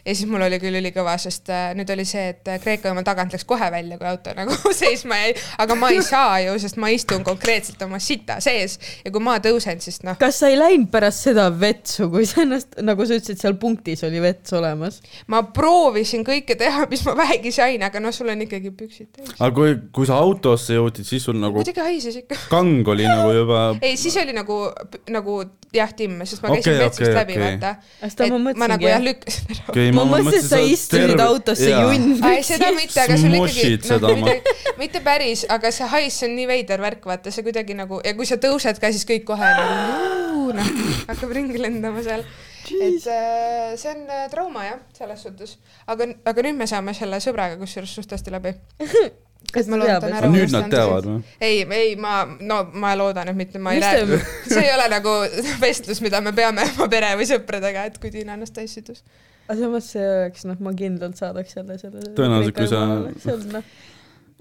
ja 0.06 0.16
siis 0.16 0.30
mul 0.30 0.42
oli 0.42 0.58
küll 0.62 0.80
ülikõva, 0.80 1.14
sest 1.22 1.50
äh, 1.54 1.72
nüüd 1.78 1.90
oli 1.94 2.06
see, 2.08 2.32
et 2.34 2.48
äh, 2.50 2.60
Kreeka 2.62 2.90
jumal 2.90 3.06
tagant 3.06 3.34
läks 3.36 3.46
kohe 3.48 3.68
välja, 3.74 3.98
kui 4.00 4.08
auto 4.10 4.34
nagu 4.38 4.56
seisma 4.82 5.20
jäi, 5.20 5.36
aga 5.62 5.78
ma 5.78 5.92
ei 5.94 6.02
saa 6.14 6.40
ju, 6.46 6.56
sest 6.62 6.80
ma 6.82 6.92
istun 6.94 7.26
konkreetselt 7.28 7.82
oma 7.86 8.00
sita 8.02 8.40
sees 8.44 8.78
ja 9.06 9.14
kui 9.14 9.24
ma 9.24 9.38
tõusen, 9.44 9.82
siis 9.84 10.02
noh, 10.08 10.18
kas 10.22 10.42
sa 10.42 10.52
ei 10.52 10.58
läinud 10.60 10.90
pärast 10.94 11.28
seda 11.28 11.48
vetsu, 11.54 12.10
kui 12.14 12.26
sa 12.30 12.46
ennast, 12.46 12.80
nagu 12.82 13.06
sa 13.06 13.20
ütlesid, 13.20 13.42
seal 13.42 13.58
punktis 13.62 14.06
oli 14.08 14.24
vets 14.24 14.58
olemas? 14.58 15.02
ma 15.32 15.44
proovisin 15.54 16.26
kõike 16.28 16.58
teha, 16.60 16.88
mis 16.92 17.06
ma 17.08 17.16
vähegi 17.24 17.54
sain, 17.56 17.84
aga 17.86 18.02
noh, 18.04 18.16
sul 18.16 18.32
on 18.34 18.46
ikkagi 18.48 18.74
püksid 18.76 19.12
täis. 19.14 19.36
aga 19.38 19.54
kui, 19.56 19.78
kui 19.94 20.10
sa 20.10 20.20
autosse 20.24 20.80
jõudsid, 20.80 21.08
siis 21.08 21.30
sul 21.30 21.38
nagu 21.42 21.62
muidugi 21.62 21.84
haises 21.84 22.22
ikka. 22.24 22.40
kang 22.52 22.88
oli 22.96 23.06
nagu 23.08 23.32
juba 23.36 23.64
ei, 23.82 23.98
siis 24.00 24.18
oli 24.22 24.34
nagu, 24.36 24.64
nagu 25.12 25.42
jah, 25.72 25.92
timm, 25.96 26.20
sest 26.28 26.44
ma 26.44 26.52
käisin 26.52 26.74
okay, 26.74 26.82
vetsust 26.84 27.02
okei, 27.02 27.12
okay, 27.12 27.20
läbi 27.22 27.36
okay., 27.38 27.44
vaata. 27.46 28.32
Ma 28.42 28.54
ma 28.60 28.68
nagu 28.74 28.88
jah 28.88 29.02
lükkasin 29.04 29.54
ära. 29.54 29.66
okay, 29.72 29.94
ma 29.96 30.04
mõtlesin, 30.10 30.40
et 30.42 30.50
sa 30.50 30.60
istusid 30.60 31.24
autosse 31.24 31.70
junn 31.72 32.12
ei, 32.28 32.44
seda 32.46 32.72
mitte, 32.76 33.00
aga 33.06 33.18
sul 33.22 33.38
ikkagi 33.40 34.02
noh, 34.04 34.20
mitte, 34.20 34.56
mitte 34.82 35.04
päris, 35.06 35.46
aga 35.56 35.72
see 35.76 35.88
hais, 35.94 36.20
on 36.28 36.36
nii 36.36 36.48
veider 36.52 36.84
värk, 36.84 37.08
vaata 37.08 37.34
see 37.34 37.46
kuidagi 37.48 37.78
nagu 37.78 38.02
ja 38.04 38.16
kui 38.18 38.28
sa 38.28 38.40
tõused 38.42 38.84
ka, 38.84 38.92
siis 38.92 39.08
kõik 39.08 39.26
kohe 39.32 39.52
nagu 39.62 40.52
noh, 40.60 40.72
hakkab 41.08 41.36
ringi 41.40 41.62
lendama 41.62 42.04
seal. 42.04 42.28
et 42.72 43.08
äh, 43.08 43.74
see 43.80 43.96
on 43.96 44.06
äh, 44.12 44.28
trauma 44.34 44.68
jah, 44.68 44.86
selles 44.98 45.24
suhtes, 45.24 45.58
aga, 45.88 46.12
aga 46.28 46.48
nüüd 46.48 46.60
me 46.60 46.68
saame 46.70 46.96
selle 46.98 47.24
sõbraga 47.24 47.60
kusjuures 47.62 47.96
suht 47.96 48.12
hästi 48.12 48.36
läbi. 48.36 48.58
Et 49.52 49.68
ma 49.68 49.76
loodan 49.82 50.06
et- 50.08 50.16
ära 50.22 50.28
nüüd 50.32 50.54
nad 50.54 50.70
teavad 50.72 51.08
või? 51.10 51.18
ei, 51.44 51.58
ei, 51.76 51.96
ma, 52.00 52.22
no 52.40 52.62
ma 52.80 52.94
loodan, 52.96 53.28
et 53.34 53.36
mitte 53.36 53.60
ma 53.60 53.74
ei 53.76 53.82
Mis 53.82 53.88
räägi, 53.90 54.20
see 54.54 54.62
ei 54.64 54.72
ole 54.78 54.86
nagu 54.94 55.16
vestlus, 55.66 56.00
mida 56.06 56.22
me 56.24 56.32
peame 56.38 56.64
oma 56.78 56.88
pere 56.94 57.10
või 57.20 57.28
sõpradega, 57.28 57.84
et 57.92 57.98
kui 58.00 58.14
Tiina 58.14 58.38
ennast 58.38 58.56
täis 58.56 58.78
sidus. 58.78 59.04
aga 59.50 59.58
samas 59.60 59.90
see 59.92 60.06
oleks, 60.08 60.46
noh, 60.48 60.56
ma 60.64 60.72
kindlalt 60.78 61.20
saadaks 61.20 61.58
jälle 61.58 61.76
selle. 61.82 62.06
Tõenäoliselt, 62.16 62.56
kui 62.56 62.70
sa- 62.72 63.36
noh, 63.58 63.68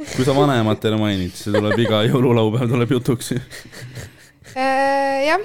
kui 0.15 0.25
sa 0.29 0.37
vanematele 0.39 0.97
mainid, 1.01 1.35
see 1.35 1.51
tuleb 1.59 1.83
iga 1.89 2.05
jõululaupäev 2.07 2.71
tuleb 2.71 2.95
jutuks. 2.95 3.33
Äh, 4.51 5.27
jah, 5.27 5.43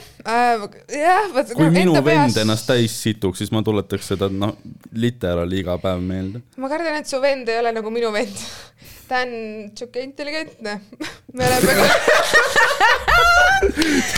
jah, 0.89 1.26
vot 1.36 1.52
kui 1.58 1.68
minu 1.74 1.94
vend 2.06 2.38
ennast 2.41 2.65
täis 2.70 2.94
situks, 3.06 3.41
siis 3.44 3.52
ma 3.54 3.62
tuletaks 3.65 4.08
seda 4.13 4.30
noh, 4.34 4.56
literaali 4.98 5.60
iga 5.62 5.76
päev 5.82 6.02
meelde. 6.02 6.41
ma 6.62 6.70
kardan, 6.72 6.98
et 7.02 7.10
su 7.10 7.20
vend 7.22 7.50
ei 7.50 7.60
ole 7.62 7.74
nagu 7.76 7.91
minu 7.94 8.10
vend. 8.15 8.39
Ta 9.08 9.22
on 9.22 9.34
siuke 9.78 10.00
intelligentne. 10.04 10.80
me 11.34 11.48
oleme 11.48 11.74
ka. 11.80 12.62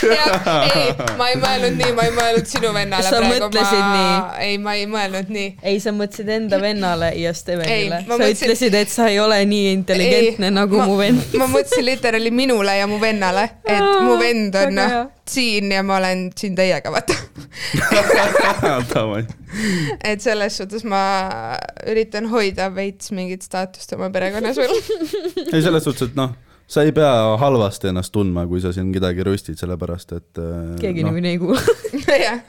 ei, 0.08 0.88
ma 1.18 1.28
ei 1.30 1.36
mõelnud 1.40 1.76
nii, 1.78 1.92
ma 1.96 2.02
ei 2.06 2.12
mõelnud 2.14 2.46
sinu 2.48 2.70
vennale 2.74 3.04
Sa 3.06 3.10
praegu, 3.20 3.48
mõtlesid 3.48 3.82
ma 3.82 3.88
nii?, 3.94 4.16
ei, 4.46 4.54
ma 4.62 4.74
ei 4.78 4.86
mõelnud 4.90 5.28
nii. 5.34 5.48
ei, 5.62 5.76
sa 5.82 5.90
mõtlesid 5.96 6.28
enda 6.36 6.56
vennale 6.62 7.08
ja 7.18 7.32
Stevenile. 7.36 7.96
Sa 8.04 8.08
mõtlesin- 8.14 8.46
ütlesid, 8.48 8.74
et 8.82 8.90
sa 8.92 9.08
ei 9.12 9.18
ole 9.22 9.38
nii 9.48 9.72
intelligentne 9.76 10.46
Ei, 10.50 10.54
nagu 10.54 10.74
ma- 10.80 10.86
mu 10.90 10.96
vend. 11.00 11.20
ma 11.40 11.46
mõtlesin 11.50 11.86
literaali 11.88 12.30
minule 12.34 12.72
ja 12.78 12.86
mu 12.90 12.98
vennale, 13.02 13.44
et 13.64 13.84
mu 14.04 14.18
vend 14.20 14.52
on 14.62 14.74
noh 14.78 14.98
siin 15.28 15.72
ja 15.72 15.82
ma 15.84 15.96
olen 16.00 16.28
siin 16.36 16.54
teiega, 16.56 16.88
vaata. 16.92 17.14
Et 20.08 20.20
selles 20.24 20.56
suhtes 20.60 20.84
ma 20.88 21.00
üritan 21.88 22.28
hoida 22.32 22.68
veits 22.74 23.10
mingit 23.16 23.42
staatust 23.44 23.92
oma 23.96 24.08
perekonnas 24.14 24.56
veel. 24.60 24.72
ei, 25.52 25.60
selles 25.64 25.84
suhtes, 25.84 26.08
et 26.10 26.16
noh, 26.18 26.30
sa 26.68 26.84
ei 26.84 26.92
pea 26.92 27.12
halvasti 27.40 27.90
ennast 27.92 28.12
tundma, 28.14 28.46
kui 28.50 28.60
sa 28.64 28.72
siin 28.76 28.90
kedagi 28.92 29.24
röstid, 29.26 29.58
sellepärast 29.60 30.12
et 30.18 30.40
äh, 30.42 30.74
keegi 30.82 31.06
noh, 31.06 31.14
niikuinii 31.16 31.34
ei 31.34 31.40
kuule. 31.40 32.18
jah, 32.26 32.42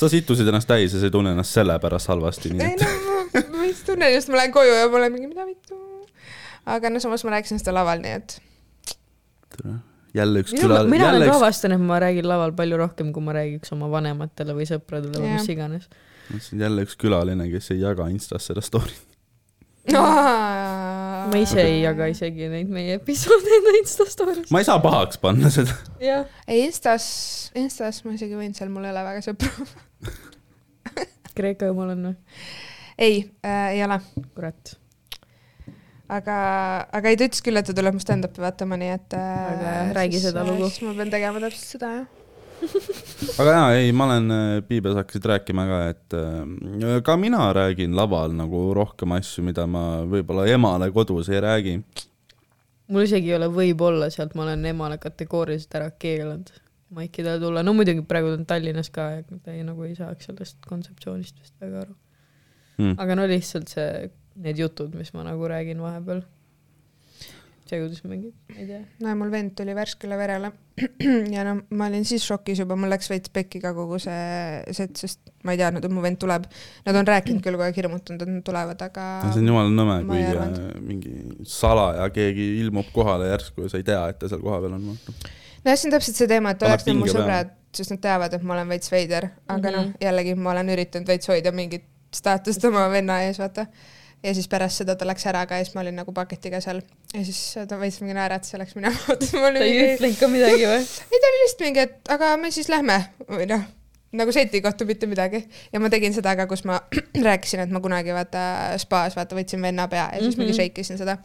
sa 0.00 0.10
situsid 0.12 0.48
ennast 0.48 0.70
täis 0.70 0.94
ja 0.94 1.02
sa 1.02 1.10
ei 1.10 1.14
tunne 1.14 1.34
ennast 1.34 1.56
sellepärast 1.58 2.12
halvasti, 2.12 2.54
nii 2.54 2.66
ei 2.66 2.76
et 2.78 2.84
no 2.86 3.16
ma 3.34 3.44
ma 3.60 3.66
vist 3.66 3.86
tunnen 3.88 4.14
just, 4.14 4.30
ma 4.30 4.40
lähen 4.40 4.54
koju 4.54 4.74
ja 4.78 4.88
ma 4.88 5.00
olen 5.02 5.14
mingi, 5.16 5.30
mida 5.30 5.46
vittu. 5.48 5.78
aga 6.70 6.90
no 6.92 7.02
samas 7.02 7.24
ma 7.26 7.36
rääkisin 7.36 7.62
seda 7.62 7.74
laval, 7.76 8.02
nii 8.04 8.16
et 8.20 8.38
jälle 10.14 10.42
üks 10.44 10.54
küla, 10.54 10.82
mina 10.88 11.10
olen 11.10 11.26
ka 11.26 11.32
üks, 11.32 11.36
avastanud, 11.38 11.80
et 11.80 11.86
ma 11.90 12.00
räägin 12.02 12.28
laval 12.28 12.54
palju 12.58 12.78
rohkem, 12.80 13.12
kui 13.14 13.24
ma 13.26 13.34
räägiks 13.36 13.74
oma 13.76 13.90
vanematele 13.92 14.56
või 14.56 14.66
sõpradele 14.70 15.22
või 15.22 15.36
mis 15.36 15.50
iganes. 15.52 15.90
jälle 16.50 16.86
üks 16.86 16.98
külaline, 17.00 17.50
kes 17.52 17.70
ei 17.74 17.82
jaga 17.84 18.08
Instas 18.12 18.50
seda 18.50 18.64
story't. 18.64 19.06
no,. 19.92 20.04
Ma 21.30 21.40
ise 21.42 21.60
ei 21.62 21.80
jaga 21.82 22.08
isegi 22.10 22.48
neid 22.52 22.70
meie 22.72 22.96
episoode 22.98 23.52
enda 23.58 23.76
Insta 23.80 24.06
story's. 24.08 24.50
ma 24.54 24.62
ei 24.62 24.68
saa 24.68 24.80
pahaks 24.82 25.20
panna 25.22 25.52
seda. 25.52 25.76
jah, 26.02 26.26
ei 26.48 26.64
Instas, 26.66 27.06
Instas 27.58 28.02
ma 28.06 28.16
isegi 28.16 28.38
võin, 28.38 28.54
seal 28.56 28.72
mul 28.72 28.88
ei 28.88 28.94
ole 28.94 29.06
väga 29.06 29.24
sõpru. 29.28 29.68
Kreeka 31.36 31.70
jumal 31.70 31.94
on 31.94 32.10
või? 32.10 32.14
ei 33.00 33.18
äh,, 33.46 33.66
ei 33.76 33.84
ole, 33.84 34.00
kurat. 34.36 34.74
aga, 36.08 36.38
aga 36.92 37.12
ei, 37.12 37.18
ta 37.18 37.28
ütles 37.28 37.44
küll, 37.44 37.60
et 37.60 37.68
ta 37.68 37.76
tuleb 37.76 37.96
mu 37.96 38.02
stand-up'i 38.02 38.44
vaatama, 38.44 38.78
nii 38.80 38.94
et 38.96 39.16
äh, 39.16 39.28
Väga 39.50 39.74
hea, 39.76 39.92
räägi 40.00 40.24
seda 40.26 40.44
äh, 40.44 40.50
lugu. 40.50 40.68
siis 40.70 40.84
ma 40.86 40.96
pean 40.98 41.12
tegema 41.12 41.42
täpselt 41.46 41.76
seda, 41.76 41.92
jah. 42.00 42.19
Aga 43.40 43.54
jaa, 43.56 43.66
ei, 43.78 43.92
ma 43.96 44.06
olen, 44.08 44.34
Piibes 44.68 44.96
hakkasid 44.98 45.28
rääkima 45.32 45.66
ka, 45.68 45.80
et 45.94 46.16
äh, 46.18 46.96
ka 47.06 47.16
mina 47.20 47.50
räägin 47.56 47.96
laval 47.96 48.34
nagu 48.36 48.70
rohkem 48.76 49.16
asju, 49.18 49.44
mida 49.46 49.66
ma 49.70 50.02
võib-olla 50.08 50.48
emale 50.50 50.90
kodus 50.94 51.30
ei 51.32 51.40
räägi. 51.44 51.78
mul 52.90 53.06
isegi 53.06 53.32
ei 53.32 53.38
ole 53.38 53.50
võib-olla 53.54 54.10
sealt, 54.10 54.34
ma 54.34 54.48
olen 54.48 54.66
emale 54.72 54.98
kategooriliselt 55.02 55.80
ära 55.80 55.90
keelanud 55.90 56.52
maikidele 56.96 57.38
tulla, 57.38 57.62
no 57.62 57.74
muidugi 57.76 58.02
praegu 58.02 58.32
ta 58.32 58.38
on 58.40 58.46
Tallinnas 58.50 58.90
ka 58.90 59.10
ja 59.16 59.26
ta 59.30 59.54
ei, 59.54 59.62
nagu 59.64 59.86
ei 59.86 59.94
saaks 59.94 60.26
sellest 60.26 60.64
kontseptsioonist 60.66 61.36
vist 61.38 61.54
väga 61.62 61.84
aru 61.84 61.94
Hmm. 62.80 62.96
aga 62.96 63.16
no 63.18 63.26
lihtsalt 63.28 63.68
see, 63.68 64.08
need 64.40 64.60
jutud, 64.60 64.94
mis 64.96 65.12
ma 65.12 65.24
nagu 65.26 65.48
räägin 65.50 65.82
vahepeal. 65.84 66.22
See 67.70 67.80
kuidas 67.80 68.02
mingi, 68.08 68.32
ma 68.50 68.58
ei 68.58 68.66
tea. 68.68 68.80
no 69.00 69.12
ja 69.12 69.16
mul 69.18 69.30
vend 69.32 69.54
tuli 69.58 69.74
värskele 69.76 70.18
verele 70.18 70.50
ja 71.36 71.44
no 71.46 71.56
ma 71.76 71.88
olin 71.90 72.04
siis 72.08 72.24
šokis 72.26 72.62
juba, 72.62 72.76
mul 72.78 72.90
läks 72.92 73.10
veits 73.12 73.32
pekki 73.34 73.60
ka 73.62 73.72
kogu 73.76 73.98
see 74.02 74.74
set, 74.76 74.94
sest 74.98 75.32
ma 75.46 75.54
ei 75.54 75.60
teadnud, 75.60 75.84
et 75.86 75.94
mu 75.94 76.02
vend 76.04 76.18
tuleb. 76.20 76.46
Nad 76.86 76.98
on 77.00 77.08
rääkinud 77.08 77.44
küll 77.44 77.56
kogu 77.56 77.66
aeg 77.66 77.78
hirmutanud, 77.80 78.24
et 78.24 78.32
nad 78.32 78.46
tulevad, 78.46 78.82
aga 78.88 79.06
see 79.28 79.42
on 79.42 79.52
jumala 79.52 79.74
nõme, 79.74 80.00
kui 80.08 80.22
äh, 80.22 80.32
arvanud. 80.32 80.80
mingi 80.86 81.14
salaja 81.48 82.08
keegi 82.14 82.48
ilmub 82.64 82.90
kohale 82.96 83.30
järsku 83.32 83.66
ja 83.66 83.72
sa 83.72 83.80
ei 83.80 83.86
tea, 83.86 84.02
et 84.12 84.20
ta 84.20 84.30
seal 84.32 84.42
kohapeal 84.44 84.76
on. 84.78 84.90
nojah, 84.90 85.76
see 85.76 85.88
on 85.88 85.96
täpselt 85.96 86.20
see 86.20 86.30
teema, 86.30 86.56
et 86.56 86.66
oleks 86.68 86.88
mu 86.90 87.04
peale. 87.04 87.14
sõbrad, 87.14 87.54
sest 87.76 87.94
nad 87.94 88.02
teavad, 88.08 88.36
et 88.36 88.44
ma 88.44 88.58
olen 88.58 88.74
veits 88.74 88.92
veider, 88.92 89.30
aga 89.46 89.60
mm. 89.60 89.64
-hmm. 89.70 89.94
noh, 89.94 90.04
jällegi 90.08 90.36
ma 90.36 90.54
olen 90.56 90.74
üritanud 90.76 91.14
veits 91.14 91.30
hoida 91.30 91.54
mingit 91.54 91.86
staatust 92.14 92.64
oma 92.66 92.88
venna 92.90 93.22
ees, 93.26 93.38
vaata. 93.38 93.66
Ja 94.22 94.34
siis 94.36 94.48
pärast 94.52 94.82
seda 94.82 94.94
ta 95.00 95.06
läks 95.08 95.24
ära 95.30 95.46
ka 95.48 95.58
ja 95.58 95.64
siis 95.64 95.74
ma 95.74 95.80
olin 95.84 95.96
nagu 96.02 96.12
paketiga 96.12 96.60
seal 96.60 96.82
ja 97.14 97.24
siis 97.24 97.40
ta 97.68 97.78
veits 97.80 98.00
mingi 98.02 98.14
naeratas 98.16 98.52
ja 98.52 98.60
läks 98.60 98.76
minema. 98.76 98.96
ma 99.42 99.52
ta 99.56 99.64
ei 99.64 99.94
ütlenud 99.94 100.18
ka 100.20 100.28
midagi 100.28 100.66
või? 100.68 100.80
ei 101.12 101.20
ta 101.22 101.30
oli 101.30 101.42
lihtsalt 101.44 101.66
mingi, 101.66 101.84
et 101.86 102.12
aga 102.16 102.32
me 102.40 102.50
siis 102.54 102.68
lähme 102.72 102.98
või 103.30 103.48
noh, 103.50 103.64
nagu 104.20 104.34
seti 104.34 104.60
kohta 104.64 104.84
mitte 104.88 105.08
midagi. 105.10 105.42
ja 105.72 105.80
ma 105.80 105.90
tegin 105.92 106.14
seda 106.16 106.34
ka, 106.36 106.46
kus 106.50 106.64
ma 106.68 106.80
rääkisin, 107.28 107.64
et 107.64 107.72
ma 107.72 107.80
kunagi 107.80 108.12
vaata 108.16 108.44
spaas 108.82 109.16
vaata 109.16 109.38
võtsin 109.38 109.62
venna 109.62 109.88
pea 109.88 110.08
ja 110.12 110.20
siis 110.20 110.36
mm 110.36 110.42
-hmm. 110.42 110.44
mingi 110.44 110.52
Mhm. 110.52 110.60
shake 110.60 110.80
isin 110.80 110.98
seda. 110.98 111.18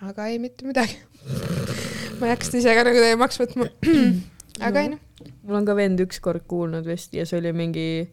aga 0.00 0.26
ei, 0.26 0.38
mitte 0.38 0.66
midagi. 0.66 0.96
ma 2.18 2.26
ei 2.26 2.30
hakka 2.32 2.44
seda 2.48 2.58
ise 2.58 2.74
ka 2.74 2.84
nagu 2.88 2.98
teemaks 3.04 3.40
võtma. 3.40 3.68
aga 4.60 4.80
ei 4.80 4.88
noh, 4.94 4.98
mul 5.42 5.60
on 5.60 5.66
ka 5.66 5.76
vend 5.76 6.00
ükskord 6.00 6.48
kuulnud 6.48 6.86
vist 6.86 7.14
ja 7.14 7.26
see 7.26 7.38
oli 7.38 7.52
mingi 7.52 8.10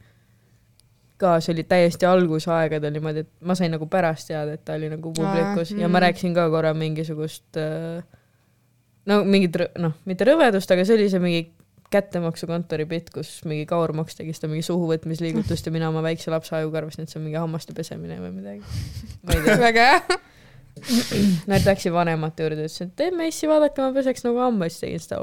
ka 1.19 1.35
see 1.43 1.53
oli 1.53 1.65
täiesti 1.67 2.07
algusaegadel 2.07 2.93
niimoodi, 2.95 3.25
et 3.25 3.31
ma 3.45 3.55
sain 3.57 3.71
nagu 3.75 3.87
pärast 3.91 4.29
teada, 4.31 4.55
et 4.55 4.63
ta 4.65 4.77
oli 4.79 4.89
nagu 4.91 5.11
publikus 5.15 5.73
Aa, 5.73 5.81
ja 5.83 5.91
ma 5.91 6.01
rääkisin 6.03 6.33
ka 6.37 6.47
korra 6.53 6.73
mingisugust 6.77 7.59
äh, 7.59 8.03
no 9.09 9.23
mingit 9.27 9.57
noh, 9.81 9.93
mitte 10.09 10.27
rõvedust, 10.27 10.71
aga 10.73 10.85
see 10.87 10.95
oli 10.99 11.09
see 11.11 11.23
mingi 11.23 11.41
kättemaksukontori 11.89 12.85
bitt, 12.89 13.09
kus 13.13 13.29
mingi 13.49 13.65
Kaur 13.69 13.93
Maks 13.97 14.19
tegi 14.19 14.33
seda 14.37 14.47
mingi 14.51 14.65
suhuvõtmisliigutust 14.67 15.65
ja 15.65 15.71
mina 15.73 15.89
oma 15.89 16.03
väikse 16.05 16.29
lapse 16.31 16.53
ajuga 16.57 16.83
arvasin, 16.83 17.03
et 17.05 17.11
see 17.11 17.19
on 17.19 17.25
mingi 17.25 17.39
hammaste 17.41 17.73
pesemine 17.77 18.19
või 18.21 18.33
midagi. 18.35 18.61
ma 19.25 19.29
ei 19.33 19.41
tea, 19.45 19.57
väga 19.67 19.81
hea. 19.89 20.19
nad 21.49 21.65
läksid 21.65 21.91
vanemate 21.91 22.45
juurde, 22.45 22.61
ütlesid, 22.69 22.91
et 22.91 22.95
teeme 23.01 23.27
issi, 23.27 23.49
vaadake, 23.49 23.81
ma 23.81 23.89
peseks 23.95 24.23
nagu 24.27 24.37
hambaid, 24.45 24.71
siis 24.71 24.81
tegin 24.85 25.01
seda. 25.03 25.17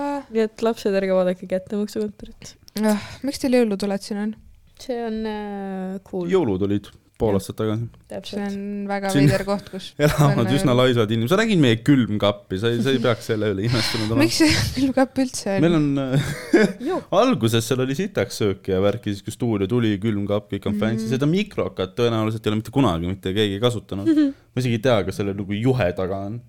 Nii 0.30 0.46
et 0.46 0.62
lapsed, 0.62 0.94
ärge 0.94 1.16
vaadake 1.16 1.48
kättemaksukontorit. 1.50 2.54
Ah, 2.86 3.10
miks 3.26 3.42
teil 3.42 3.58
jõulutuled 3.58 4.06
siin 4.06 4.24
on? 4.28 4.38
see 4.80 4.96
on 5.04 5.20
äh, 5.28 6.00
cool, 6.08 6.28
jõulud 6.30 6.62
olid 6.64 6.86
pool 7.20 7.36
aastat 7.36 7.58
tagasi. 7.58 7.86
see 8.30 8.44
on 8.46 8.60
väga 8.88 9.10
Siin- 9.12 9.26
veider 9.26 9.42
koht, 9.44 9.66
kus. 9.72 9.90
elavad 10.06 10.48
üsna 10.56 10.74
laisad 10.76 11.10
inimesed, 11.12 11.34
sa 11.34 11.38
nägid 11.42 11.60
meie 11.60 11.76
külmkappi, 11.84 12.60
sa 12.62 12.70
ei, 12.72 12.80
sa 12.84 12.94
ei 12.94 13.02
peaks 13.02 13.28
selle 13.28 13.50
üle 13.52 13.66
imestunud 13.68 14.06
olema. 14.08 14.24
miks 14.24 14.38
see 14.40 14.54
külmkapp 14.78 15.20
üldse 15.24 15.56
meil 15.64 15.76
on? 15.76 15.90
on 16.00 16.16
äh, 16.16 16.94
alguses 17.20 17.68
seal 17.68 17.84
oli 17.84 17.96
sitaks 17.98 18.40
sööki 18.40 18.72
ja 18.72 18.80
värki, 18.84 19.12
siis 19.12 19.26
kui 19.26 19.36
stuudio 19.36 19.68
tuli, 19.70 19.92
külmkapp, 20.02 20.48
kõik 20.54 20.70
on 20.70 20.80
fancy, 20.80 21.10
seda 21.12 21.28
mikrokat 21.30 21.92
tõenäoliselt 21.98 22.46
ei 22.46 22.54
ole 22.54 22.62
mitte 22.62 22.74
kunagi 22.74 23.10
mitte 23.10 23.34
keegi 23.36 23.60
kasutanud. 23.62 24.08
ma 24.08 24.64
isegi 24.64 24.80
ei 24.80 24.84
tea, 24.88 24.96
kas 25.04 25.20
sellel 25.20 25.36
nagu 25.42 25.60
juhe 25.60 25.90
taga 25.98 26.24
on. 26.30 26.40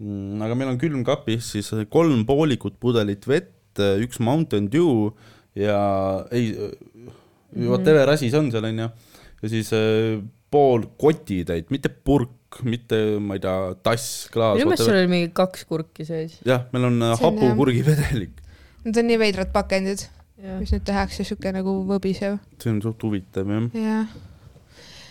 Mm, 0.00 0.40
aga 0.44 0.56
meil 0.58 0.72
on 0.72 0.80
külmkapis 0.80 1.52
siis 1.56 1.70
kolm 1.92 2.24
poolikut 2.28 2.80
pudelit 2.82 3.26
vett, 3.30 3.80
üks 4.02 4.18
Mountain 4.24 4.66
Dew 4.72 5.12
ja 5.58 5.78
ei, 6.34 6.52
whatever 7.54 8.10
asi 8.12 8.30
see 8.30 8.40
on 8.40 8.50
seal 8.52 8.66
onju, 8.68 8.90
ja 9.40 9.50
siis 9.52 9.72
äh, 9.76 10.20
pool 10.50 10.86
kotitäit, 11.00 11.70
mitte 11.74 11.90
purk, 11.90 12.60
mitte 12.66 12.98
ma 13.22 13.36
ei 13.38 13.42
tea, 13.42 13.74
tass, 13.86 14.28
klaas, 14.32 14.58
minu 14.58 14.72
meelest 14.72 14.86
seal 14.86 15.00
oli 15.00 15.10
mingi 15.10 15.32
kaks 15.36 15.66
kurki 15.70 16.06
sees. 16.08 16.38
jah, 16.46 16.66
meil 16.74 16.88
on 16.90 17.00
äh, 17.02 17.16
See 17.16 17.26
on, 17.26 17.40
hapukurgivedelik, 17.40 18.38
Need 18.80 18.96
on 18.96 19.10
nii 19.10 19.18
veidrad 19.20 19.50
pakendid, 19.52 20.06
mis 20.56 20.70
nüüd 20.72 20.86
tehakse, 20.88 21.24
sihuke 21.28 21.52
nagu 21.52 21.74
võbisev. 21.88 22.38
see 22.62 22.72
on 22.72 22.80
suht 22.84 23.02
huvitav 23.04 23.50
jah. 23.52 23.66
jah. 23.76 24.14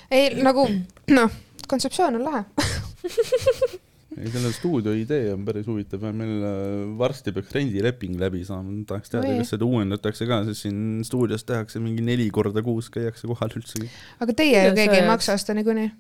ei 0.10 0.34
nagu 0.41 0.65
noh, 1.13 1.38
kontseptsioon 1.69 2.17
on 2.19 2.25
lahe. 2.32 2.45
ei, 4.19 4.32
selle 4.34 4.51
stuudio 4.55 4.93
idee 4.97 5.32
on 5.34 5.45
päris 5.47 5.67
huvitav 5.69 6.03
ja 6.03 6.12
meil 6.15 6.43
äh, 6.43 6.97
varsti 6.99 7.32
peaks 7.36 7.53
rendileping 7.55 8.17
läbi 8.19 8.43
saama, 8.47 8.75
tahaks 8.89 9.13
teada, 9.13 9.32
kas 9.39 9.53
seda 9.55 9.67
uuendatakse 9.67 10.27
ka, 10.29 10.41
sest 10.49 10.65
siin 10.67 10.79
stuudios 11.08 11.45
tehakse 11.47 11.82
mingi 11.84 12.03
neli 12.05 12.27
korda 12.36 12.63
kuus 12.65 12.91
käiakse 12.93 13.29
kohal 13.32 13.55
üldsegi. 13.60 13.89
aga 14.19 14.36
teie 14.41 14.65
ju 14.67 14.75
keegi 14.77 14.97
ei 14.97 15.05
sa- 15.05 15.12
maksa 15.12 15.38
osta 15.39 15.55
niikuinii. 15.58 15.91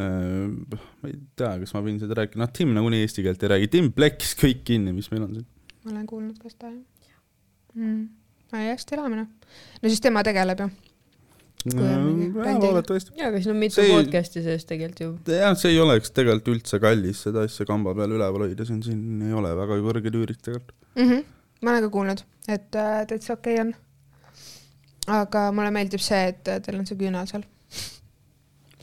ma 0.00 1.10
ei 1.10 1.18
tea, 1.36 1.50
kas 1.60 1.74
ma 1.76 1.82
võin 1.84 1.98
seda 2.00 2.16
rääkida, 2.16 2.40
noh, 2.40 2.48
Tim 2.56 2.72
nagunii 2.72 3.02
eesti 3.04 3.24
keelt 3.26 3.42
ei 3.44 3.52
räägi, 3.52 3.68
Tim 3.76 3.92
plekkis 3.92 4.32
kõik 4.40 4.64
kinni, 4.64 4.94
mis 4.96 5.10
meil 5.12 5.26
on 5.26 5.34
siin. 5.36 5.46
ma 5.84 5.92
olen 5.92 6.06
kuulnud 6.08 6.38
ka 6.40 6.48
seda 6.48 6.72
jah 6.72 7.18
mm.. 7.74 8.08
ei, 8.56 8.70
hästi 8.72 8.96
elamine. 8.96 9.26
no 9.82 9.92
siis 9.92 10.00
tema 10.00 10.24
tegeleb 10.24 10.64
ju. 10.64 10.70
Kui 10.72 10.80
on 10.80 10.80
mingi 10.80 10.80
brändi- 10.80 11.51
loodetavasti. 11.70 13.14
jaa, 13.18 13.28
aga 13.30 13.40
siin 13.42 13.54
on 13.54 13.60
mitu 13.60 13.78
See- 13.78 13.92
podcast'i 13.92 14.42
sees 14.42 14.66
tegelikult 14.68 15.28
ju. 15.28 15.36
jah, 15.36 15.54
see 15.58 15.72
ei 15.74 15.80
oleks 15.82 16.10
tegelikult 16.10 16.50
üldse 16.56 16.80
kallis 16.82 17.22
seda 17.28 17.46
asja 17.48 17.66
kamba 17.68 17.94
peal 17.98 18.16
üleval 18.16 18.46
hoida, 18.46 18.66
siin, 18.68 18.82
siin 18.82 19.22
ei 19.28 19.32
ole 19.36 19.54
väga 19.58 19.78
kõrged 19.86 20.18
üürid 20.22 20.42
tegelikult. 20.42 20.74
mm. 20.96 21.08
-hmm. 21.08 21.24
ma 21.62 21.74
olen 21.74 21.86
ka 21.86 21.90
kuulnud, 21.96 22.24
et 22.48 22.78
äh, 22.84 23.00
täitsa 23.10 23.34
okei 23.38 23.58
okay 23.60 23.66
on. 23.66 23.74
aga 25.22 25.48
mulle 25.52 25.70
meeldib 25.74 26.02
see, 26.02 26.22
et 26.34 26.48
äh, 26.48 26.62
teil 26.62 26.80
on 26.80 26.86
see 26.86 26.98
küünal 26.98 27.28
seal. 27.30 27.46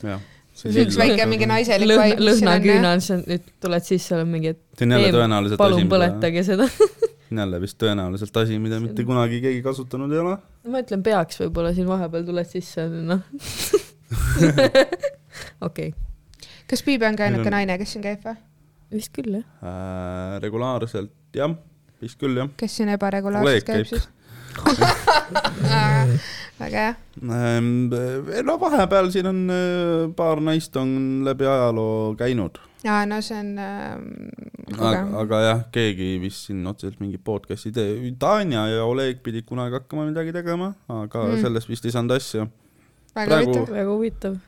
jah. 0.02 0.20
See 0.60 0.68
on 0.68 0.80
üks 0.82 0.96
väike 1.00 1.24
mingi 1.24 1.46
naiselik 1.48 1.88
siin 1.88 2.16
on, 2.16 2.26
lõhnaküünal, 2.26 3.00
sa 3.04 3.16
nüüd 3.20 3.44
tuled 3.64 3.84
sisse, 3.86 4.16
oled 4.16 4.28
mingi, 4.28 4.56
et 4.56 4.82
see 4.82 5.12
on 5.16 5.56
palun 5.56 5.88
põletage 5.88 6.44
seda. 6.44 6.66
jälle 7.38 7.60
vist 7.62 7.78
tõenäoliselt 7.78 8.36
asi, 8.42 8.58
mida 8.58 8.80
mitte 8.82 9.04
kunagi 9.06 9.38
keegi 9.44 9.62
kasutanud 9.62 10.10
ei 10.12 10.18
ole. 10.18 10.36
ma 10.68 10.80
ütlen, 10.82 11.02
peaks 11.06 11.38
võib-olla 11.40 11.70
siin 11.76 11.86
vahepeal 11.88 12.24
tuled 12.26 12.46
sisse, 12.50 12.88
noh. 12.90 13.20
okei, 15.68 15.92
kas 16.70 16.82
Piibe 16.86 17.06
on 17.08 17.16
ka 17.18 17.24
ainuke 17.28 17.46
on- 17.46 17.54
naine, 17.58 17.78
kes 17.78 17.92
siin 17.96 18.02
käib 18.06 18.24
või? 18.26 18.36
vist 18.90 19.12
küll 19.14 19.36
jah. 19.38 19.44
Äh, 19.62 20.40
regulaarselt 20.42 21.12
jah, 21.36 21.52
vist 22.02 22.18
küll 22.18 22.36
jah. 22.40 22.48
kes 22.58 22.76
siin 22.80 22.88
ebaregulaarselt 22.96 23.64
käib 23.68 23.84
käib. 23.84 23.94
siis? 23.94 24.08
väga 26.60 26.80
hea. 26.84 26.94
Ähm, 27.22 27.88
no 28.44 28.56
vahepeal 28.60 29.10
siin 29.14 29.26
on 29.30 29.38
äh, 29.54 30.10
paar 30.16 30.40
naist 30.44 30.76
on 30.80 31.22
läbi 31.24 31.46
ajaloo 31.46 32.14
käinud, 32.18 32.58
aa, 32.88 33.04
no 33.06 33.20
see 33.20 33.36
on 33.38 33.50
ähm, 33.60 34.04
aga, 34.78 35.00
aga 35.22 35.40
jah, 35.44 35.62
keegi 35.74 36.12
vist 36.22 36.46
siin 36.48 36.62
otseselt 36.70 37.00
mingi 37.02 37.18
podcast'i 37.18 37.68
ei 37.72 37.76
tee. 37.76 38.12
Tanja 38.18 38.66
ja 38.70 38.84
Oleg 38.88 39.20
pidid 39.24 39.44
kunagi 39.48 39.76
hakkama 39.80 40.06
midagi 40.08 40.32
tegema, 40.32 40.72
aga 40.88 41.26
Mm. 41.28 41.40
sellest 41.42 41.68
vist 41.68 41.84
ei 41.84 41.92
saanud 41.92 42.16
asja. 42.16 42.46
väga 43.14 43.26
praegu- 43.40 43.56
huvitav. 43.56 43.74
väga 43.74 43.90
huvitav, 43.90 44.38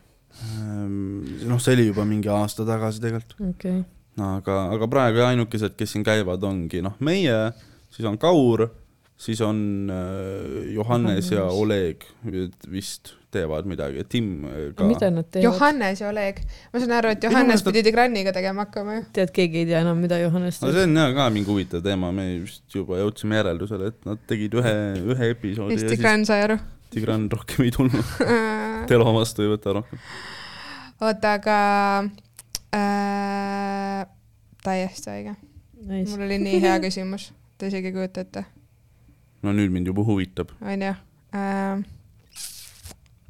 noh, 1.49 1.59
see 1.61 1.75
oli 1.77 1.87
juba 1.90 2.05
mingi 2.09 2.29
aasta 2.33 2.64
tagasi 2.66 3.01
tegelikult, 3.03 3.40
okei 3.51 3.81
okay.. 3.81 3.85
aga, 4.18 4.59
aga 4.77 4.88
praegu 4.88 5.25
ainukesed, 5.27 5.75
kes 5.77 5.92
siin 5.92 6.05
käivad, 6.07 6.42
ongi 6.45 6.81
noh, 6.85 6.95
meie, 7.01 7.37
siis 7.92 8.07
on 8.09 8.16
Kaur, 8.18 8.68
siis 9.23 9.41
on 9.45 9.91
äh, 9.91 10.73
Johannes 10.75 11.31
ja. 11.31 11.45
Oleg 11.45 12.05
vist 12.71 13.15
teevad 13.33 13.67
midagi, 13.71 14.05
Tim 14.11 14.45
äh, 14.45 14.65
ka. 14.77 14.87
mida 14.89 15.11
nad 15.11 15.29
teevad? 15.31 15.45
Johannes 15.47 16.03
ja 16.03 16.09
Oleg. 16.11 16.43
ma 16.73 16.83
saan 16.83 16.95
aru, 16.99 17.13
et 17.15 17.25
Johannes 17.25 17.63
pidi 17.67 17.85
Tigraniga 17.87 18.35
tegema 18.35 18.67
hakkama 18.67 18.99
ju. 18.99 19.05
tead, 19.19 19.33
keegi 19.35 19.63
ei 19.63 19.69
tea 19.71 19.81
enam, 19.85 20.01
mida 20.03 20.19
Johannes 20.21 20.61
no 20.61 20.69
teeb. 20.69 20.79
see 20.79 20.89
on 20.89 20.99
jah 21.01 21.15
ka 21.17 21.29
mingi 21.35 21.51
huvitav 21.51 21.85
teema, 21.87 22.11
me 22.15 22.27
vist 22.43 22.77
juba 22.77 22.99
jõudsime 23.01 23.39
järeldusele, 23.39 23.93
et 23.93 24.09
nad 24.09 24.23
tegid 24.31 24.57
ühe, 24.59 24.77
ühe 25.15 25.31
episoodi 25.37 25.79
siis 25.79 25.95
Tigran 25.95 26.27
sai 26.29 26.47
aru. 26.49 26.59
Tigran 26.93 27.29
rohkem 27.33 27.65
ei 27.65 27.71
tulnud. 27.73 28.11
Telo 28.91 29.15
vastu 29.17 29.47
ei 29.47 29.53
võta 29.55 29.79
rohkem. 29.79 30.03
oota, 31.01 31.37
aga 31.39 31.61
äh, 32.77 34.03
täiesti 34.67 35.15
õige. 35.15 35.39
Nice. 35.83 36.13
mul 36.13 36.27
oli 36.29 36.37
nii 36.39 36.61
hea 36.63 36.75
küsimus, 36.83 37.31
te 37.59 37.71
isegi 37.71 37.91
ei 37.91 37.95
kujuta 37.97 38.23
ette, 38.23 38.45
no 39.42 39.52
nüüd 39.57 39.72
mind 39.74 39.90
juba 39.90 40.05
huvitab. 40.07 40.52
onju 40.61 40.92
äh,. 41.35 41.83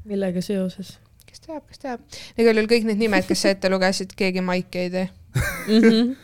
millega 0.04 0.42
seoses 0.42 0.98
kes 1.26 1.40
teab, 1.46 1.62
kes 1.68 1.80
teab. 1.82 2.02
igal 2.36 2.56
juhul 2.58 2.70
kõik 2.70 2.88
need 2.88 3.00
nimed, 3.00 3.26
kes 3.28 3.44
sa 3.44 3.52
ette 3.54 3.70
lugesid, 3.72 4.12
keegi 4.18 4.44
Maiki 4.44 4.84
ei 4.84 4.90
tee. 4.90 5.08
mm? 5.68 5.80
-hmm. 5.80 6.16